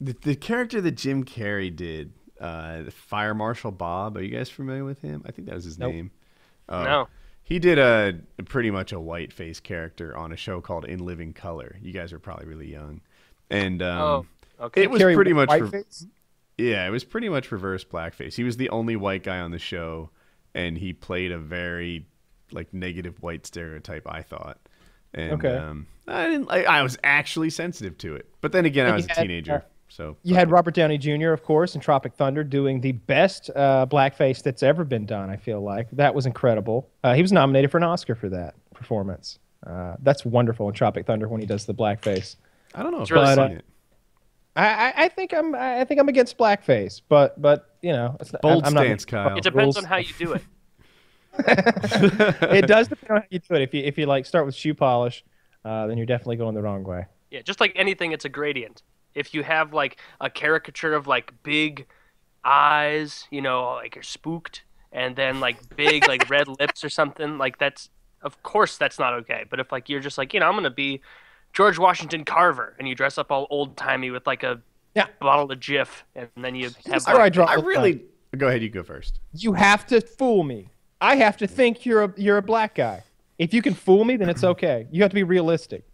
the 0.00 0.16
the 0.22 0.34
character 0.36 0.80
that 0.80 0.92
Jim 0.92 1.24
Carrey 1.24 1.74
did, 1.74 2.12
uh, 2.40 2.82
the 2.82 2.90
Fire 2.90 3.34
Marshal 3.34 3.70
Bob. 3.70 4.16
Are 4.16 4.22
you 4.22 4.30
guys 4.36 4.48
familiar 4.50 4.84
with 4.84 5.00
him? 5.00 5.22
I 5.26 5.30
think 5.32 5.46
that 5.48 5.54
was 5.54 5.64
his 5.64 5.78
Nope. 5.78 5.92
name. 5.94 6.10
Oh. 6.68 6.82
No. 6.84 7.08
He 7.44 7.58
did 7.58 7.78
a 7.78 8.14
pretty 8.46 8.70
much 8.70 8.92
a 8.92 9.00
white 9.00 9.32
face 9.32 9.60
character 9.60 10.16
on 10.16 10.32
a 10.32 10.36
show 10.36 10.60
called 10.60 10.84
In 10.86 11.04
Living 11.04 11.32
Color. 11.34 11.76
You 11.82 11.92
guys 11.92 12.12
are 12.12 12.18
probably 12.18 12.46
really 12.46 12.70
young, 12.70 13.00
and 13.50 13.82
um, 13.82 14.00
Oh, 14.00 14.26
okay. 14.66 14.82
it 14.84 14.90
was 14.90 15.02
Carrey 15.02 15.14
pretty 15.14 15.32
much 15.34 15.50
re- 15.50 15.82
yeah, 16.56 16.86
it 16.86 16.90
was 16.90 17.04
pretty 17.04 17.28
much 17.28 17.50
reverse 17.52 17.84
blackface. 17.84 18.34
He 18.34 18.44
was 18.44 18.56
the 18.56 18.70
only 18.70 18.96
white 18.96 19.22
guy 19.24 19.40
on 19.40 19.50
the 19.50 19.58
show, 19.58 20.10
and 20.54 20.78
he 20.78 20.92
played 20.92 21.32
a 21.32 21.38
very 21.38 22.06
like 22.54 22.72
negative 22.74 23.20
white 23.22 23.46
stereotype. 23.46 24.06
I 24.08 24.22
thought, 24.22 24.58
and 25.14 25.32
Okay. 25.32 25.56
um, 25.56 25.86
I 26.08 26.26
didn't. 26.28 26.50
I, 26.50 26.64
I 26.64 26.82
was 26.82 26.98
actually 27.04 27.50
sensitive 27.50 27.96
to 27.98 28.16
it, 28.16 28.26
but 28.40 28.52
then 28.52 28.64
again, 28.66 28.86
I 28.86 28.94
was 28.94 29.04
you 29.04 29.08
a 29.12 29.14
had, 29.14 29.22
teenager, 29.22 29.52
uh, 29.54 29.60
so 29.88 30.16
You 30.22 30.34
had 30.34 30.50
Robert 30.50 30.74
Downey 30.74 30.96
Jr., 30.98 31.32
of 31.32 31.42
course, 31.44 31.74
in 31.74 31.80
Tropic 31.80 32.14
Thunder, 32.14 32.42
doing 32.44 32.80
the 32.80 32.92
best 32.92 33.50
uh, 33.54 33.86
blackface 33.88 34.42
that's 34.42 34.62
ever 34.62 34.84
been 34.84 35.04
done. 35.06 35.28
I 35.30 35.36
feel 35.36 35.60
like 35.60 35.88
that 35.92 36.14
was 36.14 36.24
incredible. 36.26 36.88
Uh, 37.04 37.14
he 37.14 37.22
was 37.22 37.30
nominated 37.32 37.70
for 37.70 37.76
an 37.76 37.84
Oscar 37.84 38.14
for 38.14 38.28
that 38.30 38.54
performance. 38.74 39.38
Uh, 39.66 39.94
that's 40.02 40.24
wonderful 40.24 40.66
in 40.68 40.74
Tropic 40.74 41.06
Thunder 41.06 41.28
when 41.28 41.40
he 41.40 41.46
does 41.46 41.66
the 41.66 41.74
blackface. 41.74 42.36
I 42.74 42.82
don't 42.82 42.90
know 42.92 43.02
if 43.02 43.10
really 43.10 43.26
I've 43.26 43.36
fun. 43.36 43.52
it. 43.52 43.64
I, 44.56 44.66
I, 44.66 44.92
I 45.04 45.08
think 45.08 45.32
I'm 45.32 45.54
I 45.54 45.84
think 45.84 46.00
I'm 46.00 46.08
against 46.08 46.36
blackface, 46.36 47.00
but 47.08 47.40
but 47.40 47.74
you 47.80 47.92
know, 47.92 48.16
it's 48.20 48.32
not, 48.32 48.42
Bold 48.42 48.64
I'm 48.66 48.74
not- 48.74 48.84
stance, 48.84 49.04
Kyle. 49.04 49.36
It 49.36 49.44
depends 49.44 49.64
rules. 49.64 49.76
on 49.78 49.84
how 49.84 49.96
you 49.98 50.12
do 50.18 50.32
it. 50.32 50.42
it 51.38 52.66
does 52.66 52.88
depend 52.88 53.10
on 53.10 53.16
how 53.22 53.26
you 53.30 53.38
do 53.38 53.54
it. 53.54 53.62
If 53.62 53.74
you 53.74 53.82
if 53.84 53.98
you 53.98 54.06
like 54.06 54.26
start 54.26 54.46
with 54.46 54.54
shoe 54.54 54.74
polish, 54.74 55.24
uh, 55.64 55.86
then 55.86 55.96
you're 55.96 56.06
definitely 56.06 56.36
going 56.36 56.54
the 56.54 56.62
wrong 56.62 56.84
way. 56.84 57.06
Yeah, 57.30 57.42
just 57.42 57.60
like 57.60 57.72
anything, 57.76 58.12
it's 58.12 58.24
a 58.24 58.28
gradient. 58.28 58.82
If 59.14 59.34
you 59.34 59.42
have 59.42 59.72
like 59.72 59.98
a 60.20 60.30
caricature 60.30 60.94
of 60.94 61.06
like 61.06 61.32
big 61.42 61.86
eyes, 62.44 63.26
you 63.30 63.40
know, 63.40 63.74
like 63.74 63.94
you're 63.94 64.02
spooked, 64.02 64.64
and 64.92 65.16
then 65.16 65.40
like 65.40 65.76
big 65.76 66.06
like 66.06 66.28
red 66.28 66.48
lips 66.60 66.84
or 66.84 66.88
something, 66.90 67.38
like 67.38 67.58
that's 67.58 67.88
of 68.22 68.42
course 68.42 68.76
that's 68.76 68.98
not 68.98 69.14
okay. 69.14 69.44
But 69.48 69.60
if 69.60 69.72
like 69.72 69.88
you're 69.88 70.00
just 70.00 70.18
like 70.18 70.34
you 70.34 70.40
know 70.40 70.46
I'm 70.48 70.54
gonna 70.54 70.70
be 70.70 71.00
George 71.52 71.78
Washington 71.78 72.24
Carver, 72.24 72.76
and 72.78 72.88
you 72.88 72.94
dress 72.94 73.18
up 73.18 73.30
all 73.32 73.46
old 73.50 73.76
timey 73.76 74.10
with 74.10 74.26
like 74.26 74.42
a 74.42 74.60
Yeah. 74.94 75.06
bottle 75.20 75.50
of 75.50 75.58
Jif, 75.60 76.02
and 76.14 76.28
then 76.36 76.54
you 76.54 76.66
have 76.86 76.86
That's 76.86 77.06
where 77.08 77.20
I 77.20 77.28
draw. 77.28 77.46
I 77.46 77.54
the 77.54 77.60
line. 77.60 77.66
really 77.66 78.04
go 78.36 78.48
ahead. 78.48 78.62
You 78.62 78.70
go 78.70 78.82
first. 78.82 79.20
you 79.34 79.52
have 79.54 79.86
to 79.86 80.00
fool 80.00 80.42
me. 80.44 80.68
I 81.02 81.16
have 81.16 81.36
to 81.38 81.48
think 81.48 81.84
you're 81.84 82.04
a 82.04 82.14
you're 82.16 82.38
a 82.38 82.42
black 82.42 82.76
guy. 82.76 83.02
If 83.36 83.52
you 83.52 83.60
can 83.60 83.74
fool 83.74 84.04
me, 84.04 84.16
then 84.16 84.30
it's 84.30 84.44
okay. 84.54 84.86
You 84.92 85.02
have 85.02 85.10
to 85.10 85.16
be 85.16 85.24
realistic. 85.24 85.84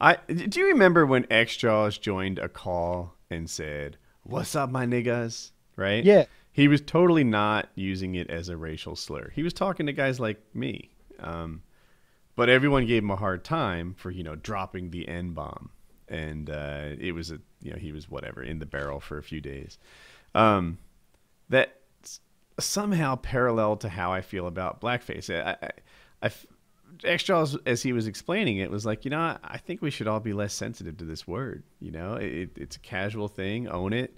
I 0.00 0.16
do 0.26 0.58
you 0.60 0.66
remember 0.66 1.06
when 1.06 1.24
X 1.30 1.56
Jaws 1.56 1.96
joined 1.96 2.40
a 2.40 2.48
call 2.48 3.14
and 3.30 3.48
said, 3.48 3.96
"What's 4.24 4.56
up, 4.56 4.70
my 4.70 4.84
niggas?" 4.84 5.52
Right? 5.76 6.04
Yeah. 6.04 6.24
He 6.54 6.68
was 6.68 6.82
totally 6.82 7.24
not 7.24 7.68
using 7.76 8.14
it 8.16 8.28
as 8.28 8.50
a 8.50 8.56
racial 8.58 8.94
slur. 8.96 9.30
He 9.34 9.42
was 9.42 9.54
talking 9.54 9.86
to 9.86 9.92
guys 9.92 10.20
like 10.20 10.38
me. 10.52 10.90
Um, 11.18 11.62
but 12.36 12.50
everyone 12.50 12.86
gave 12.86 13.02
him 13.02 13.10
a 13.10 13.16
hard 13.16 13.44
time 13.44 13.94
for 13.96 14.10
you 14.10 14.24
know 14.24 14.34
dropping 14.34 14.90
the 14.90 15.06
N 15.06 15.30
bomb, 15.30 15.70
and 16.08 16.50
uh, 16.50 16.88
it 16.98 17.12
was 17.12 17.30
a 17.30 17.38
you 17.62 17.70
know 17.70 17.78
he 17.78 17.92
was 17.92 18.10
whatever 18.10 18.42
in 18.42 18.58
the 18.58 18.66
barrel 18.66 18.98
for 18.98 19.16
a 19.16 19.22
few 19.22 19.40
days. 19.40 19.78
Um, 20.34 20.78
that 21.48 21.81
somehow 22.58 23.16
parallel 23.16 23.76
to 23.78 23.88
how 23.88 24.12
I 24.12 24.20
feel 24.20 24.46
about 24.46 24.80
blackface. 24.80 25.30
I, 25.30 25.56
I, 25.62 25.70
I 26.26 26.30
X 27.04 27.30
as 27.66 27.82
he 27.82 27.92
was 27.92 28.06
explaining 28.06 28.58
it, 28.58 28.70
was 28.70 28.86
like, 28.86 29.04
you 29.04 29.10
know, 29.10 29.38
I, 29.42 29.58
think 29.58 29.82
we 29.82 29.90
should 29.90 30.06
all 30.06 30.20
be 30.20 30.32
less 30.32 30.54
sensitive 30.54 30.96
to 30.98 31.04
this 31.04 31.26
word. 31.26 31.62
You 31.80 31.90
know, 31.90 32.14
it, 32.14 32.50
it's 32.56 32.76
a 32.76 32.80
casual 32.80 33.28
thing. 33.28 33.68
Own 33.68 33.92
it. 33.92 34.16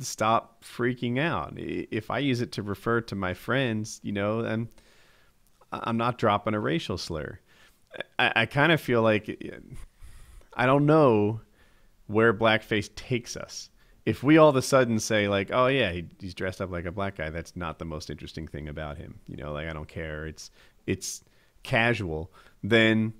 Stop 0.00 0.62
freaking 0.64 1.18
out. 1.18 1.54
If 1.56 2.10
I 2.10 2.18
use 2.18 2.40
it 2.40 2.52
to 2.52 2.62
refer 2.62 3.00
to 3.02 3.14
my 3.14 3.34
friends, 3.34 4.00
you 4.02 4.12
know, 4.12 4.44
I'm 4.44 4.68
I'm 5.72 5.96
not 5.96 6.18
dropping 6.18 6.54
a 6.54 6.60
racial 6.60 6.98
slur. 6.98 7.38
I, 8.18 8.32
I 8.36 8.46
kind 8.46 8.72
of 8.72 8.80
feel 8.80 9.02
like 9.02 9.42
I 10.54 10.66
don't 10.66 10.86
know 10.86 11.40
where 12.06 12.34
blackface 12.34 12.94
takes 12.94 13.36
us. 13.36 13.70
If 14.06 14.22
we 14.22 14.38
all 14.38 14.48
of 14.48 14.56
a 14.56 14.62
sudden 14.62 14.98
say 15.00 15.28
like, 15.28 15.50
"Oh 15.52 15.66
yeah, 15.66 15.90
he, 15.92 16.06
he's 16.20 16.32
dressed 16.34 16.60
up 16.60 16.70
like 16.70 16.84
a 16.86 16.92
black 16.92 17.16
guy," 17.16 17.28
that's 17.30 17.54
not 17.56 17.78
the 17.78 17.84
most 17.84 18.08
interesting 18.08 18.46
thing 18.46 18.68
about 18.68 18.96
him. 18.96 19.18
You 19.28 19.36
know, 19.36 19.52
like 19.52 19.68
I 19.68 19.72
don't 19.72 19.88
care. 19.88 20.26
It's 20.26 20.50
it's 20.86 21.22
casual. 21.64 22.30
Then 22.62 23.12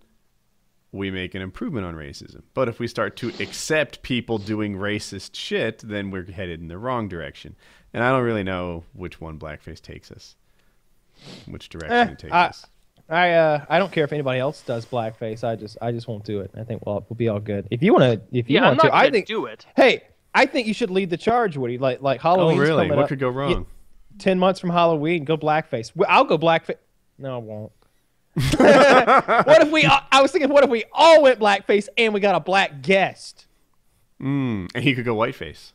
we 0.93 1.11
make 1.11 1.35
an 1.35 1.43
improvement 1.43 1.85
on 1.85 1.95
racism. 1.95 2.43
But 2.55 2.69
if 2.69 2.79
we 2.79 2.87
start 2.87 3.17
to 3.17 3.29
accept 3.41 4.03
people 4.03 4.39
doing 4.39 4.77
racist 4.77 5.35
shit, 5.35 5.81
then 5.85 6.11
we're 6.11 6.25
headed 6.31 6.61
in 6.61 6.69
the 6.69 6.79
wrong 6.79 7.09
direction. 7.09 7.55
And 7.93 8.03
I 8.05 8.11
don't 8.11 8.23
really 8.23 8.45
know 8.45 8.85
which 8.95 9.21
one 9.21 9.39
blackface 9.39 9.83
takes 9.83 10.11
us. 10.13 10.37
Which 11.47 11.69
direction 11.69 11.93
Eh, 11.97 12.13
it 12.13 12.19
takes 12.19 12.33
I- 12.33 12.47
us. 12.47 12.67
I 13.09 13.31
uh, 13.33 13.65
I 13.69 13.79
don't 13.79 13.93
care 13.93 14.03
if 14.05 14.13
anybody 14.13 14.41
else 14.41 14.63
does 14.63 14.85
blackface. 14.85 15.45
I 15.45 15.55
just 15.55 15.77
I 15.81 15.93
just 15.93 16.09
won't 16.09 16.25
do 16.25 16.41
it. 16.41 16.51
I 16.57 16.65
think 16.65 16.85
well 16.87 17.05
we'll 17.09 17.17
be 17.17 17.29
all 17.29 17.39
good. 17.41 17.69
If 17.71 17.81
you 17.83 17.93
want 17.93 18.03
to, 18.31 18.37
if 18.37 18.51
you 18.51 18.55
Yeah, 18.55 18.63
I'm 18.63 18.67
want 18.69 18.77
not 18.79 18.83
to, 18.85 18.89
gonna 18.91 19.03
I 19.05 19.11
think. 19.11 19.27
do 19.27 19.47
it. 19.47 19.65
Hey, 19.77 20.03
I 20.35 20.47
think 20.47 20.67
you 20.67 20.75
should 20.75 20.91
lead 20.91 21.11
the 21.11 21.17
charge, 21.17 21.57
Woody. 21.57 21.79
Like 21.79 22.03
like 22.03 22.21
Halloween. 22.21 22.59
Oh 22.59 22.63
really? 22.63 22.91
What 22.91 23.01
up. 23.01 23.09
could 23.09 23.19
go 23.19 23.31
Yeah, 23.31 23.37
wrong? 23.37 23.67
Ten 24.19 24.39
months 24.39 24.61
from 24.61 24.71
Halloween, 24.71 25.25
go 25.25 25.37
blackface. 25.37 25.93
Well, 25.95 26.09
I'll 26.11 26.25
go 26.25 26.39
blackface. 26.39 26.77
No, 27.19 27.35
I 27.35 27.39
won't. 27.39 27.73
what 28.59 29.63
if 29.63 29.71
we? 29.71 29.85
I 29.87 30.21
was 30.21 30.31
thinking, 30.31 30.51
what 30.51 30.63
if 30.63 30.71
we 30.71 30.85
all 30.93 31.23
went 31.23 31.39
blackface 31.39 31.89
and 31.97 32.13
we 32.13 32.21
got 32.21 32.35
a 32.35 32.41
black 32.41 32.83
guest? 32.83 33.47
Mm, 34.21 34.71
and 34.75 34.85
he 34.85 34.95
could 34.95 35.05
go 35.05 35.15
whiteface. 35.15 35.73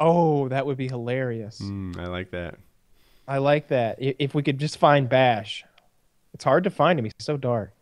Oh, 0.00 0.48
that 0.48 0.66
would 0.66 0.76
be 0.76 0.88
hilarious. 0.88 1.60
Mm, 1.60 1.98
I 1.98 2.06
like 2.06 2.30
that. 2.30 2.56
I 3.26 3.38
like 3.38 3.68
that. 3.68 3.98
If 4.00 4.34
we 4.34 4.42
could 4.42 4.58
just 4.58 4.78
find 4.78 5.08
Bash, 5.08 5.64
it's 6.32 6.44
hard 6.44 6.64
to 6.64 6.70
find 6.70 6.98
him. 6.98 7.04
He's 7.04 7.12
so 7.18 7.36
dark. 7.36 7.72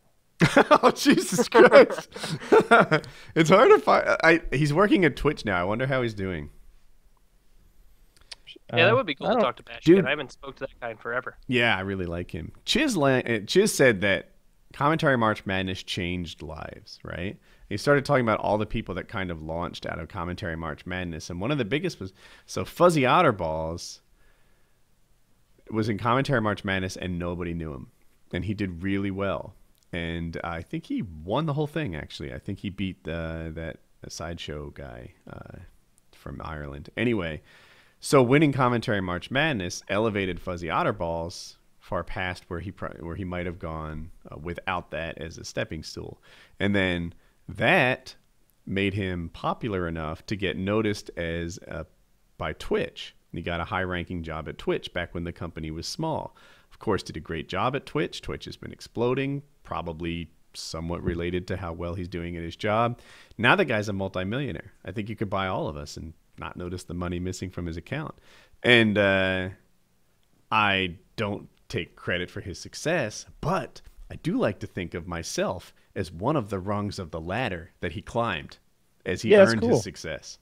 oh 0.56 0.90
Jesus 0.94 1.48
Christ! 1.48 2.08
it's 3.34 3.48
hard 3.48 3.70
to 3.70 3.78
find. 3.78 4.06
I 4.22 4.42
he's 4.52 4.72
working 4.72 5.04
at 5.04 5.16
Twitch 5.16 5.44
now. 5.44 5.60
I 5.60 5.64
wonder 5.64 5.86
how 5.86 6.02
he's 6.02 6.14
doing. 6.14 6.50
Yeah, 8.72 8.84
Uh, 8.84 8.86
that 8.86 8.94
would 8.96 9.06
be 9.06 9.14
cool 9.14 9.32
to 9.32 9.40
talk 9.40 9.56
to 9.56 9.62
Bash. 9.62 9.84
Dude. 9.84 10.04
I 10.04 10.10
haven't 10.10 10.32
spoke 10.32 10.56
to 10.56 10.60
that 10.60 10.80
guy 10.80 10.90
in 10.90 10.96
forever. 10.96 11.36
Yeah, 11.46 11.76
I 11.76 11.80
really 11.80 12.06
like 12.06 12.32
him. 12.32 12.52
Chiz, 12.64 12.96
uh, 12.96 13.40
Chiz 13.46 13.72
said 13.72 14.00
that 14.00 14.30
commentary 14.72 15.16
March 15.16 15.46
Madness 15.46 15.82
changed 15.82 16.42
lives, 16.42 16.98
right? 17.04 17.38
He 17.68 17.76
started 17.76 18.04
talking 18.04 18.24
about 18.24 18.40
all 18.40 18.58
the 18.58 18.66
people 18.66 18.94
that 18.96 19.08
kind 19.08 19.30
of 19.30 19.42
launched 19.42 19.86
out 19.86 19.98
of 19.98 20.08
commentary 20.08 20.56
March 20.56 20.84
Madness, 20.84 21.30
and 21.30 21.40
one 21.40 21.50
of 21.50 21.58
the 21.58 21.64
biggest 21.64 21.98
was 21.98 22.12
so 22.44 22.64
Fuzzy 22.64 23.02
Otterballs 23.02 24.00
was 25.70 25.88
in 25.88 25.98
commentary 25.98 26.40
March 26.40 26.64
Madness, 26.64 26.96
and 26.96 27.18
nobody 27.18 27.54
knew 27.54 27.72
him, 27.72 27.90
and 28.32 28.44
he 28.44 28.54
did 28.54 28.82
really 28.82 29.10
well, 29.10 29.54
and 29.96 30.32
I 30.58 30.60
think 30.62 30.82
he 30.86 31.02
won 31.02 31.46
the 31.46 31.56
whole 31.58 31.70
thing. 31.78 31.90
Actually, 31.96 32.32
I 32.32 32.40
think 32.44 32.58
he 32.60 32.70
beat 32.70 32.98
uh, 33.08 33.50
that 33.60 33.76
sideshow 34.08 34.70
guy 34.70 35.00
uh, 35.36 35.58
from 36.12 36.40
Ireland. 36.44 36.90
Anyway. 36.96 37.42
So 37.98 38.22
winning 38.22 38.52
commentary 38.52 39.00
March 39.00 39.30
Madness 39.30 39.82
elevated 39.88 40.38
Fuzzy 40.38 40.68
Otterballs 40.68 41.56
far 41.80 42.04
past 42.04 42.44
where 42.48 42.60
he 42.60 42.70
pro- 42.70 42.98
where 43.00 43.16
he 43.16 43.24
might 43.24 43.46
have 43.46 43.58
gone 43.58 44.10
uh, 44.30 44.36
without 44.36 44.90
that 44.90 45.18
as 45.18 45.38
a 45.38 45.44
stepping 45.44 45.82
stool, 45.82 46.20
and 46.60 46.74
then 46.74 47.14
that 47.48 48.14
made 48.66 48.94
him 48.94 49.30
popular 49.32 49.88
enough 49.88 50.26
to 50.26 50.36
get 50.36 50.56
noticed 50.56 51.10
as 51.16 51.58
uh, 51.68 51.84
by 52.36 52.52
Twitch. 52.52 53.14
He 53.32 53.42
got 53.42 53.60
a 53.60 53.64
high-ranking 53.64 54.22
job 54.22 54.48
at 54.48 54.58
Twitch 54.58 54.92
back 54.92 55.14
when 55.14 55.24
the 55.24 55.32
company 55.32 55.70
was 55.70 55.86
small. 55.86 56.34
Of 56.70 56.78
course, 56.78 57.02
did 57.02 57.16
a 57.16 57.20
great 57.20 57.48
job 57.48 57.76
at 57.76 57.86
Twitch. 57.86 58.22
Twitch 58.22 58.46
has 58.46 58.56
been 58.56 58.72
exploding, 58.72 59.42
probably 59.62 60.30
somewhat 60.54 61.02
related 61.02 61.46
to 61.48 61.56
how 61.58 61.72
well 61.72 61.94
he's 61.94 62.08
doing 62.08 62.36
at 62.36 62.42
his 62.42 62.56
job. 62.56 62.98
Now 63.36 63.56
the 63.56 63.64
guy's 63.66 63.88
a 63.88 63.92
multimillionaire. 63.92 64.72
I 64.84 64.90
think 64.92 65.08
you 65.10 65.16
could 65.16 65.28
buy 65.28 65.48
all 65.48 65.68
of 65.68 65.76
us 65.76 65.96
and 65.98 66.14
not 66.38 66.56
notice 66.56 66.84
the 66.84 66.94
money 66.94 67.18
missing 67.18 67.50
from 67.50 67.66
his 67.66 67.76
account. 67.76 68.14
And 68.62 68.96
uh, 68.96 69.50
I 70.50 70.96
don't 71.16 71.48
take 71.68 71.96
credit 71.96 72.30
for 72.30 72.40
his 72.40 72.58
success, 72.58 73.26
but 73.40 73.82
I 74.10 74.16
do 74.16 74.38
like 74.38 74.60
to 74.60 74.66
think 74.66 74.94
of 74.94 75.06
myself 75.06 75.74
as 75.94 76.10
one 76.12 76.36
of 76.36 76.48
the 76.48 76.58
rungs 76.58 76.98
of 76.98 77.10
the 77.10 77.20
ladder 77.20 77.72
that 77.80 77.92
he 77.92 78.02
climbed 78.02 78.58
as 79.04 79.22
he 79.22 79.30
Yeah, 79.30 79.40
earned 79.40 79.60
cool. 79.60 79.70
his 79.70 79.82
success. 79.82 80.38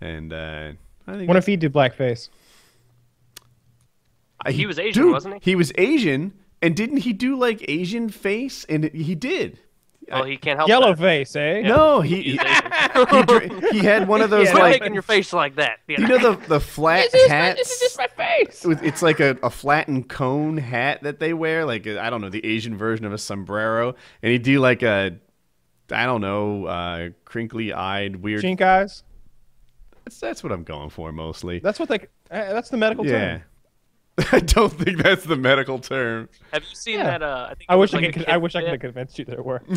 And 0.00 0.32
uh, 0.32 0.72
I 1.06 1.12
think 1.16 1.28
What 1.28 1.36
if 1.36 1.46
he 1.46 1.56
did 1.56 1.72
blackface? 1.72 2.28
I- 4.44 4.52
He 4.52 4.66
was 4.66 4.78
Asian, 4.78 5.02
dude, 5.04 5.12
wasn't 5.12 5.34
he? 5.42 5.50
He 5.50 5.56
was 5.56 5.72
Asian, 5.78 6.32
and 6.62 6.76
didn't 6.76 6.98
he 6.98 7.12
do 7.12 7.36
like 7.38 7.64
Asian 7.68 8.08
face? 8.08 8.64
And 8.68 8.84
he 8.84 9.14
did. 9.14 9.58
Well, 10.08 10.22
he 10.22 10.36
can't 10.36 10.56
help 10.56 10.68
Yellow 10.68 10.94
that. 10.94 10.98
face, 11.02 11.34
eh? 11.34 11.62
No, 11.62 12.00
he 12.00 12.22
he, 12.22 12.30
he, 12.32 12.36
dr- 12.38 13.70
he 13.72 13.78
had 13.80 14.06
one 14.06 14.22
of 14.22 14.30
those 14.30 14.46
Yeah, 14.46 14.52
Quit 14.52 14.62
like 14.62 14.80
making 14.80 14.94
your 14.94 15.02
face 15.02 15.32
like 15.32 15.56
that. 15.56 15.78
You 15.88 15.96
you 15.98 16.06
know? 16.06 16.16
know 16.16 16.34
the 16.36 16.46
the 16.48 16.60
flat 16.74 17.10
This 17.10 17.22
is, 17.24 17.28
my, 17.28 17.34
hats. 17.34 17.58
this 17.58 17.70
is 17.72 17.80
just 17.80 17.98
my 17.98 18.06
face. 18.06 18.64
It's 18.84 19.02
like 19.02 19.18
a, 19.18 19.36
a 19.42 19.50
flattened 19.50 20.08
cone 20.08 20.58
hat 20.58 21.02
that 21.02 21.18
they 21.18 21.34
wear, 21.34 21.64
like 21.64 21.88
I 21.88 22.06
I 22.06 22.10
don't 22.10 22.20
know 22.20 22.28
the 22.28 22.44
Asian 22.46 22.76
version 22.76 23.04
of 23.04 23.12
a 23.12 23.18
sombrero, 23.18 23.96
and 24.22 24.30
he'd 24.30 24.44
do 24.44 24.60
like 24.60 24.82
a 24.84 25.16
I 25.90 26.04
don't 26.06 26.20
know 26.20 26.66
uh, 26.66 27.08
crinkly 27.24 27.72
eyed 27.72 28.16
weird. 28.16 28.44
Chink 28.44 28.60
eyes. 28.60 29.02
That's, 30.06 30.20
that's 30.20 30.42
what 30.44 30.52
I'm 30.52 30.62
going 30.62 30.88
for 30.90 31.10
mostly. 31.12 31.58
That's 31.58 31.80
what 31.80 31.88
they. 31.88 31.98
Uh, 32.30 32.52
that's 32.52 32.70
the 32.70 32.76
medical 32.76 33.04
yeah, 33.04 33.38
term. 33.38 33.42
I 34.32 34.38
don't 34.38 34.72
think 34.72 35.02
that's 35.02 35.24
the 35.24 35.34
medical 35.36 35.80
term. 35.80 36.28
Have 36.52 36.62
you 36.62 36.74
seen 36.76 36.98
Yeah. 37.00 37.18
that? 37.18 37.22
Uh, 37.24 37.48
I 37.50 37.54
think 37.54 37.66
I 37.68 37.74
wish 37.74 37.92
was 37.92 38.02
I 38.04 38.10
could. 38.12 38.22
a 38.22 38.32
I 38.32 38.36
wish 38.36 38.54
I 38.54 38.60
Kimmel 38.60 38.70
could 38.70 38.72
have 38.72 38.80
convinced 38.94 39.18
you 39.18 39.24
there 39.24 39.42
were. 39.42 39.62
No, 39.68 39.74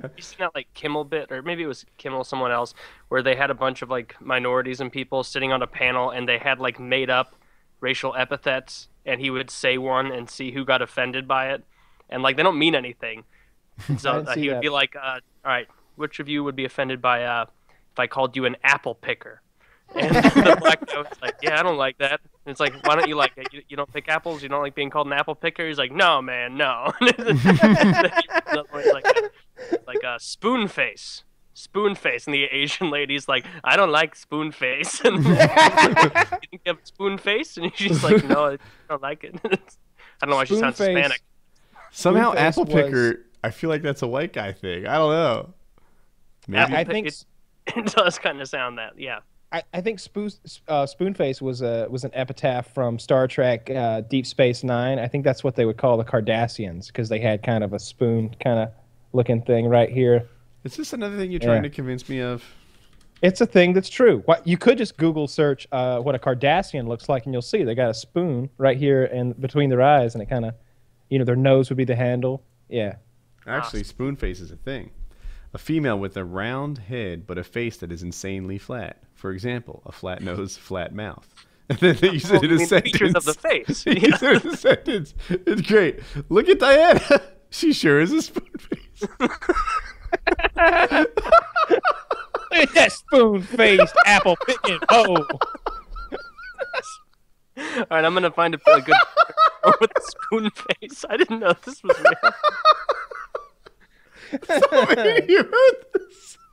have 0.00 0.10
you 0.16 0.22
seen 0.22 0.36
that 0.38 0.54
like 0.54 0.68
Kimmel 0.74 1.04
bit, 1.04 1.32
or 1.32 1.42
maybe 1.42 1.64
it 1.64 1.66
was 1.66 1.84
Kimmel, 1.98 2.22
someone 2.22 2.52
else, 2.52 2.72
where 3.08 3.20
they 3.20 3.34
had 3.34 3.50
a 3.50 3.54
bunch 3.54 3.82
of 3.82 3.90
like 3.90 4.14
minorities 4.20 4.80
and 4.80 4.92
people 4.92 5.24
sitting 5.24 5.52
on 5.52 5.60
a 5.60 5.66
panel, 5.66 6.10
and 6.10 6.28
they 6.28 6.38
had 6.38 6.60
like 6.60 6.78
made 6.78 7.10
up 7.10 7.34
racial 7.80 8.14
epithets, 8.14 8.86
and 9.04 9.20
he 9.20 9.28
would 9.28 9.50
say 9.50 9.76
one 9.76 10.12
and 10.12 10.30
see 10.30 10.52
who 10.52 10.64
got 10.64 10.80
offended 10.82 11.26
by 11.26 11.50
it, 11.50 11.64
and 12.08 12.22
like 12.22 12.36
they 12.36 12.44
don't 12.44 12.58
mean 12.58 12.74
anything. 12.76 13.24
So 13.98 14.10
uh, 14.10 14.34
he 14.34 14.48
would 14.48 14.56
that. 14.56 14.62
be 14.62 14.68
like, 14.70 14.94
uh, 14.96 15.18
"All 15.44 15.50
right, 15.52 15.66
which 15.96 16.20
of 16.20 16.28
you 16.28 16.42
would 16.44 16.56
be 16.56 16.64
offended 16.64 17.02
by 17.02 17.24
uh, 17.24 17.46
if 17.92 17.98
I 17.98 18.06
called 18.06 18.34
you 18.36 18.44
an 18.44 18.56
apple 18.64 18.94
picker?" 18.94 19.40
And 19.94 20.14
the 20.14 20.56
black 20.60 20.86
guy 20.86 20.98
was 20.98 21.06
like, 21.22 21.36
"Yeah, 21.42 21.58
I 21.58 21.62
don't 21.62 21.78
like 21.78 21.98
that." 21.98 22.20
And 22.44 22.50
it's 22.52 22.60
like, 22.60 22.74
"Why 22.86 22.94
don't 22.96 23.08
you 23.08 23.14
like 23.16 23.32
it? 23.36 23.48
You, 23.52 23.62
you 23.68 23.76
don't 23.76 23.92
pick 23.92 24.08
apples? 24.08 24.42
You 24.42 24.48
don't 24.48 24.62
like 24.62 24.74
being 24.74 24.90
called 24.90 25.06
an 25.06 25.12
apple 25.14 25.34
picker?" 25.34 25.66
He's 25.66 25.78
like, 25.78 25.92
"No, 25.92 26.20
man, 26.20 26.56
no." 26.56 26.92
like, 27.00 27.18
like 29.86 30.02
a 30.04 30.16
spoon 30.18 30.68
face, 30.68 31.24
spoon 31.54 31.94
face, 31.94 32.26
and 32.26 32.34
the 32.34 32.44
Asian 32.44 32.90
lady's 32.90 33.28
like, 33.28 33.46
"I 33.64 33.76
don't 33.76 33.90
like 33.90 34.14
spoon 34.14 34.52
face." 34.52 35.00
And 35.04 35.24
you 35.24 35.34
think 35.34 36.52
you 36.52 36.58
have 36.66 36.78
a 36.82 36.86
spoon 36.86 37.18
face? 37.18 37.56
And 37.56 37.72
she's 37.74 38.02
like, 38.04 38.24
"No, 38.24 38.46
I 38.52 38.58
don't 38.88 39.02
like 39.02 39.24
it." 39.24 39.34
I 39.44 40.26
don't 40.26 40.30
know 40.30 40.36
why 40.36 40.44
she 40.44 40.56
sounds 40.58 40.76
Spoon 40.76 40.88
face. 40.88 40.96
Hispanic. 40.96 41.22
Somehow, 41.92 42.32
Spoonface 42.34 42.36
apple 42.40 42.64
was- 42.64 42.74
picker. 42.74 43.24
I 43.44 43.50
feel 43.50 43.70
like 43.70 43.82
that's 43.82 44.02
a 44.02 44.06
white 44.08 44.32
guy 44.32 44.52
thing. 44.52 44.86
I 44.86 44.98
don't 44.98 45.12
know. 45.12 45.54
Maybe. 46.48 46.74
I 46.74 46.84
think. 46.84 47.06
pick- 47.06 47.76
It 47.76 47.86
does 47.94 48.18
kind 48.18 48.40
of 48.40 48.48
sound 48.48 48.78
that, 48.78 48.98
yeah. 48.98 49.20
I, 49.50 49.62
I 49.72 49.80
think 49.80 49.98
Spoon, 49.98 50.30
uh, 50.68 50.84
Spoonface 50.84 51.40
was 51.40 51.62
a 51.62 51.86
was 51.88 52.04
an 52.04 52.10
epitaph 52.12 52.72
from 52.74 52.98
Star 52.98 53.26
Trek 53.26 53.70
uh, 53.70 54.02
Deep 54.02 54.26
Space 54.26 54.62
Nine. 54.62 54.98
I 54.98 55.08
think 55.08 55.24
that's 55.24 55.42
what 55.42 55.56
they 55.56 55.64
would 55.64 55.78
call 55.78 55.96
the 55.96 56.04
Cardassians 56.04 56.88
because 56.88 57.08
they 57.08 57.18
had 57.18 57.42
kind 57.42 57.64
of 57.64 57.72
a 57.72 57.78
spoon 57.78 58.34
kind 58.40 58.58
of 58.58 58.70
looking 59.12 59.40
thing 59.42 59.66
right 59.66 59.90
here. 59.90 60.28
Is 60.64 60.76
this 60.76 60.92
another 60.92 61.16
thing 61.16 61.30
you're 61.30 61.40
trying 61.40 61.62
to 61.62 61.70
convince 61.70 62.08
me 62.08 62.20
of? 62.20 62.44
It's 63.22 63.40
a 63.40 63.46
thing 63.46 63.72
that's 63.72 63.88
true. 63.88 64.22
What 64.26 64.46
you 64.46 64.58
could 64.58 64.76
just 64.78 64.96
Google 64.98 65.26
search 65.26 65.66
uh, 65.72 65.98
what 66.00 66.14
a 66.14 66.18
Cardassian 66.18 66.86
looks 66.86 67.08
like, 67.08 67.24
and 67.24 67.32
you'll 67.32 67.42
see 67.42 67.64
they 67.64 67.74
got 67.74 67.90
a 67.90 67.94
spoon 67.94 68.50
right 68.58 68.76
here 68.76 69.04
and 69.04 69.40
between 69.40 69.70
their 69.70 69.82
eyes, 69.82 70.14
and 70.14 70.22
it 70.22 70.26
kind 70.26 70.44
of, 70.44 70.54
you 71.08 71.18
know, 71.18 71.24
their 71.24 71.36
nose 71.36 71.70
would 71.70 71.78
be 71.78 71.84
the 71.84 71.96
handle. 71.96 72.42
Yeah. 72.68 72.96
Actually, 73.46 73.84
spoon 73.84 74.14
face 74.14 74.40
is 74.40 74.50
a 74.50 74.56
thing. 74.56 74.90
A 75.54 75.58
female 75.58 75.98
with 75.98 76.16
a 76.16 76.24
round 76.24 76.78
head 76.78 77.26
but 77.26 77.38
a 77.38 77.44
face 77.44 77.78
that 77.78 77.90
is 77.90 78.02
insanely 78.02 78.58
flat. 78.58 79.02
For 79.14 79.30
example, 79.32 79.82
a 79.86 79.92
flat 79.92 80.22
nose, 80.22 80.56
flat 80.68 80.94
mouth. 80.94 81.28
And 81.70 81.78
then 81.80 81.96
they 82.00 82.12
use 82.12 82.30
Well, 82.30 82.42
it 82.42 82.50
in 82.50 82.58
you 82.58 82.64
a 82.64 82.66
sentence. 82.66 82.92
features 82.92 83.14
of 83.14 83.24
the 83.26 83.34
face. 83.34 83.84
They 83.84 83.98
use 83.98 84.22
it 84.22 84.42
in 84.44 84.52
a 84.52 84.56
sentence. 84.56 85.12
It's 85.28 85.60
great. 85.60 86.00
Look 86.30 86.48
at 86.48 86.58
Diana. 86.60 87.20
She 87.50 87.74
sure 87.74 88.00
is 88.00 88.10
a 88.10 88.22
spoon 88.22 88.48
face. 88.58 89.08
Look 89.20 89.54
at 92.52 92.72
that 92.74 92.92
spoon 92.92 93.42
faced 93.42 93.94
apple 94.06 94.36
picking. 94.46 94.78
Oh, 94.88 95.16
All 97.58 97.86
right, 97.90 98.04
I'm 98.04 98.14
gonna 98.14 98.30
find 98.30 98.54
a, 98.54 98.58
a 98.72 98.80
good 98.80 98.94
with 99.80 99.90
a 99.96 100.00
spoon 100.00 100.50
face. 100.50 101.04
I 101.08 101.16
didn't 101.18 101.40
know 101.40 101.52
this 101.64 101.82
was 101.82 101.98
real. 101.98 102.32
You 104.32 105.42
wrote 105.42 105.92
this. 105.94 106.38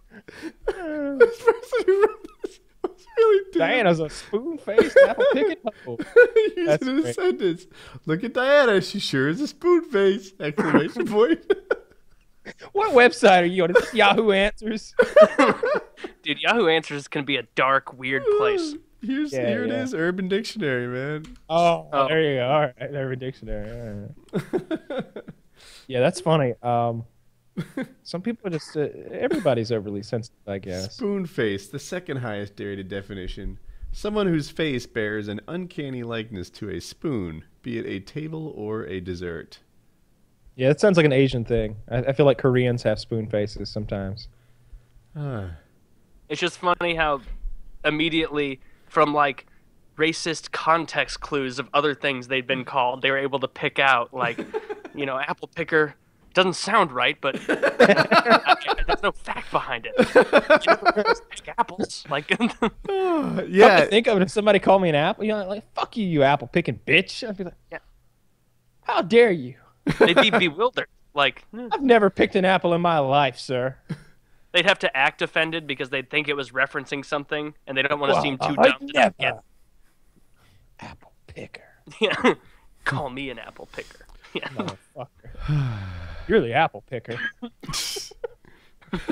This 0.67 1.41
person 1.43 1.79
who 1.85 2.01
wrote 2.01 2.27
this 2.43 2.59
was 2.83 3.05
really 3.17 3.43
dumb. 3.51 3.59
Diana's 3.59 3.99
a 3.99 4.09
spoon 4.09 4.57
faced 4.57 4.97
apple 5.05 5.25
picking. 5.33 5.57
Oh. 5.87 5.97
Use 6.35 6.53
That's 6.67 6.87
in 6.87 6.99
a 6.99 7.01
great. 7.01 7.15
sentence. 7.15 7.67
Look 8.05 8.23
at 8.23 8.33
Diana. 8.33 8.81
She 8.81 8.99
sure 8.99 9.27
is 9.29 9.41
a 9.41 9.47
spoon 9.47 9.83
face. 9.83 10.31
Exclamation 10.39 11.05
point. 11.11 11.39
What 12.73 12.93
website 12.93 13.41
are 13.41 13.45
you 13.45 13.63
on? 13.65 13.71
Is 13.71 13.75
this 13.77 13.93
Yahoo 13.93 14.31
Answers? 14.31 14.93
Dude, 16.23 16.39
Yahoo 16.41 16.67
Answers 16.69 17.07
can 17.07 17.25
be 17.25 17.37
a 17.37 17.43
dark, 17.55 17.93
weird 17.93 18.23
place. 18.37 18.75
Here's, 19.01 19.33
Yeah, 19.33 19.47
here 19.47 19.65
yeah. 19.65 19.73
it 19.73 19.79
is, 19.83 19.93
Urban 19.93 20.27
Dictionary, 20.27 20.87
man. 20.87 21.25
Oh, 21.49 21.87
Oh. 21.91 22.07
there 22.07 22.21
you 22.21 22.35
go. 22.39 22.47
All 22.47 22.61
right, 22.61 22.73
every 22.95 23.15
dictionary. 23.15 24.07
all 24.33 24.39
right. 24.61 25.05
yeah, 25.87 25.99
that's 25.99 26.21
funny. 26.21 26.53
Um, 26.63 27.05
some 28.03 28.21
people 28.21 28.49
just 28.49 28.75
uh, 28.75 28.87
everybody's 29.11 29.71
overly 29.71 30.03
sensitive, 30.03 30.37
I 30.47 30.59
guess. 30.59 30.95
Spoon 30.95 31.25
face, 31.25 31.67
the 31.67 31.79
second 31.79 32.17
highest 32.17 32.55
dairy 32.55 32.81
definition. 32.83 33.59
Someone 33.91 34.27
whose 34.27 34.49
face 34.49 34.85
bears 34.85 35.29
an 35.29 35.39
uncanny 35.47 36.03
likeness 36.03 36.49
to 36.51 36.69
a 36.69 36.81
spoon, 36.81 37.45
be 37.61 37.77
it 37.77 37.85
a 37.85 37.99
table 38.01 38.53
or 38.55 38.85
a 38.87 38.99
dessert. 38.99 39.59
Yeah, 40.55 40.67
that 40.69 40.79
sounds 40.79 40.97
like 40.97 41.05
an 41.05 41.13
Asian 41.13 41.45
thing. 41.45 41.77
I, 41.89 41.97
I 41.97 42.13
feel 42.13 42.25
like 42.25 42.37
Koreans 42.37 42.83
have 42.83 42.99
spoon 42.99 43.27
faces 43.27 43.69
sometimes. 43.69 44.27
Ah. 45.15 45.51
It's 46.27 46.41
just 46.41 46.57
funny 46.57 46.95
how 46.95 47.21
immediately 47.85 48.59
from 48.87 49.13
like 49.13 49.45
racist 49.97 50.51
context 50.51 51.21
clues 51.21 51.59
of 51.59 51.69
other 51.73 51.93
things 51.95 52.27
they'd 52.27 52.47
been 52.47 52.65
called, 52.65 53.01
they 53.01 53.11
were 53.11 53.17
able 53.17 53.39
to 53.39 53.47
pick 53.47 53.79
out 53.79 54.13
like, 54.13 54.39
you 54.95 55.05
know, 55.05 55.17
apple 55.17 55.47
picker 55.47 55.95
doesn't 56.35 56.53
sound 56.53 56.91
right, 56.91 57.17
but 57.19 57.35
there's 57.47 59.01
no 59.01 59.11
fact 59.11 59.49
behind 59.51 59.87
it. 59.87 59.93
You 59.97 60.71
know, 60.71 61.03
just 61.03 61.27
pick 61.29 61.47
apples, 61.57 62.03
like 62.09 62.31
Ah, 62.61 62.69
Yeah. 62.89 63.41
yeah, 63.47 63.85
think 63.85 64.07
of 64.07 64.17
it 64.17 64.21
if 64.23 64.29
somebody 64.29 64.59
called 64.59 64.81
me 64.81 64.89
an 64.89 64.95
apple. 64.95 65.23
You 65.23 65.31
know, 65.31 65.47
like 65.47 65.63
fuck 65.73 65.97
you, 65.97 66.05
you 66.05 66.23
apple 66.23 66.47
picking 66.47 66.79
bitch. 66.85 67.27
I'd 67.27 67.37
be 67.37 67.45
like, 67.45 67.53
Yeah. 67.71 67.79
how 68.83 69.01
dare 69.01 69.31
you? 69.31 69.55
they'd 69.99 70.15
be 70.21 70.29
bewildered. 70.29 70.87
Like 71.13 71.43
hmm, 71.51 71.67
I've 71.71 71.81
never 71.81 72.09
picked 72.09 72.35
an 72.35 72.45
apple 72.45 72.73
in 72.73 72.81
my 72.81 72.99
life, 72.99 73.39
sir. 73.39 73.77
they'd 74.51 74.65
have 74.65 74.79
to 74.79 74.97
act 74.97 75.21
offended 75.21 75.65
because 75.65 75.89
they'd 75.89 76.09
think 76.09 76.27
it 76.27 76.35
was 76.35 76.51
referencing 76.51 77.03
something, 77.05 77.53
and 77.67 77.77
they 77.77 77.81
don't 77.81 77.99
want 77.99 78.11
to 78.11 78.15
Well, 78.15 78.23
seem 78.23 78.37
too 78.37 78.55
I'd 78.59 78.71
dumb 78.71 78.87
to 78.87 78.93
never. 78.93 79.15
get. 79.19 79.39
Apple 80.81 81.13
picker, 81.27 81.63
Yeah, 82.01 82.33
call 82.83 83.09
me 83.09 83.29
an 83.29 83.39
apple 83.39 83.67
picker. 83.71 84.05
Yeah. 84.33 84.49
motherfucker. 84.49 85.07
You're 86.27 86.41
the 86.41 86.53
apple 86.53 86.83
picker. 86.89 87.19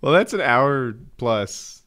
well, 0.00 0.12
that's 0.12 0.32
an 0.32 0.40
hour 0.40 0.94
plus. 1.16 1.82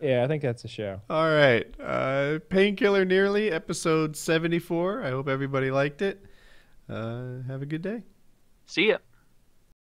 Yeah, 0.00 0.24
I 0.24 0.28
think 0.28 0.42
that's 0.42 0.64
a 0.64 0.68
show. 0.68 1.00
All 1.08 1.30
right. 1.30 1.66
Uh, 1.80 2.38
Painkiller 2.50 3.04
Already, 3.04 3.50
episode 3.50 4.16
74. 4.16 5.02
I 5.02 5.10
hope 5.10 5.28
everybody 5.28 5.70
liked 5.70 6.02
it. 6.02 6.22
Uh, 6.88 7.42
have 7.48 7.62
a 7.62 7.66
good 7.66 7.82
day. 7.82 8.02
See 8.66 8.88
ya. 8.88 8.98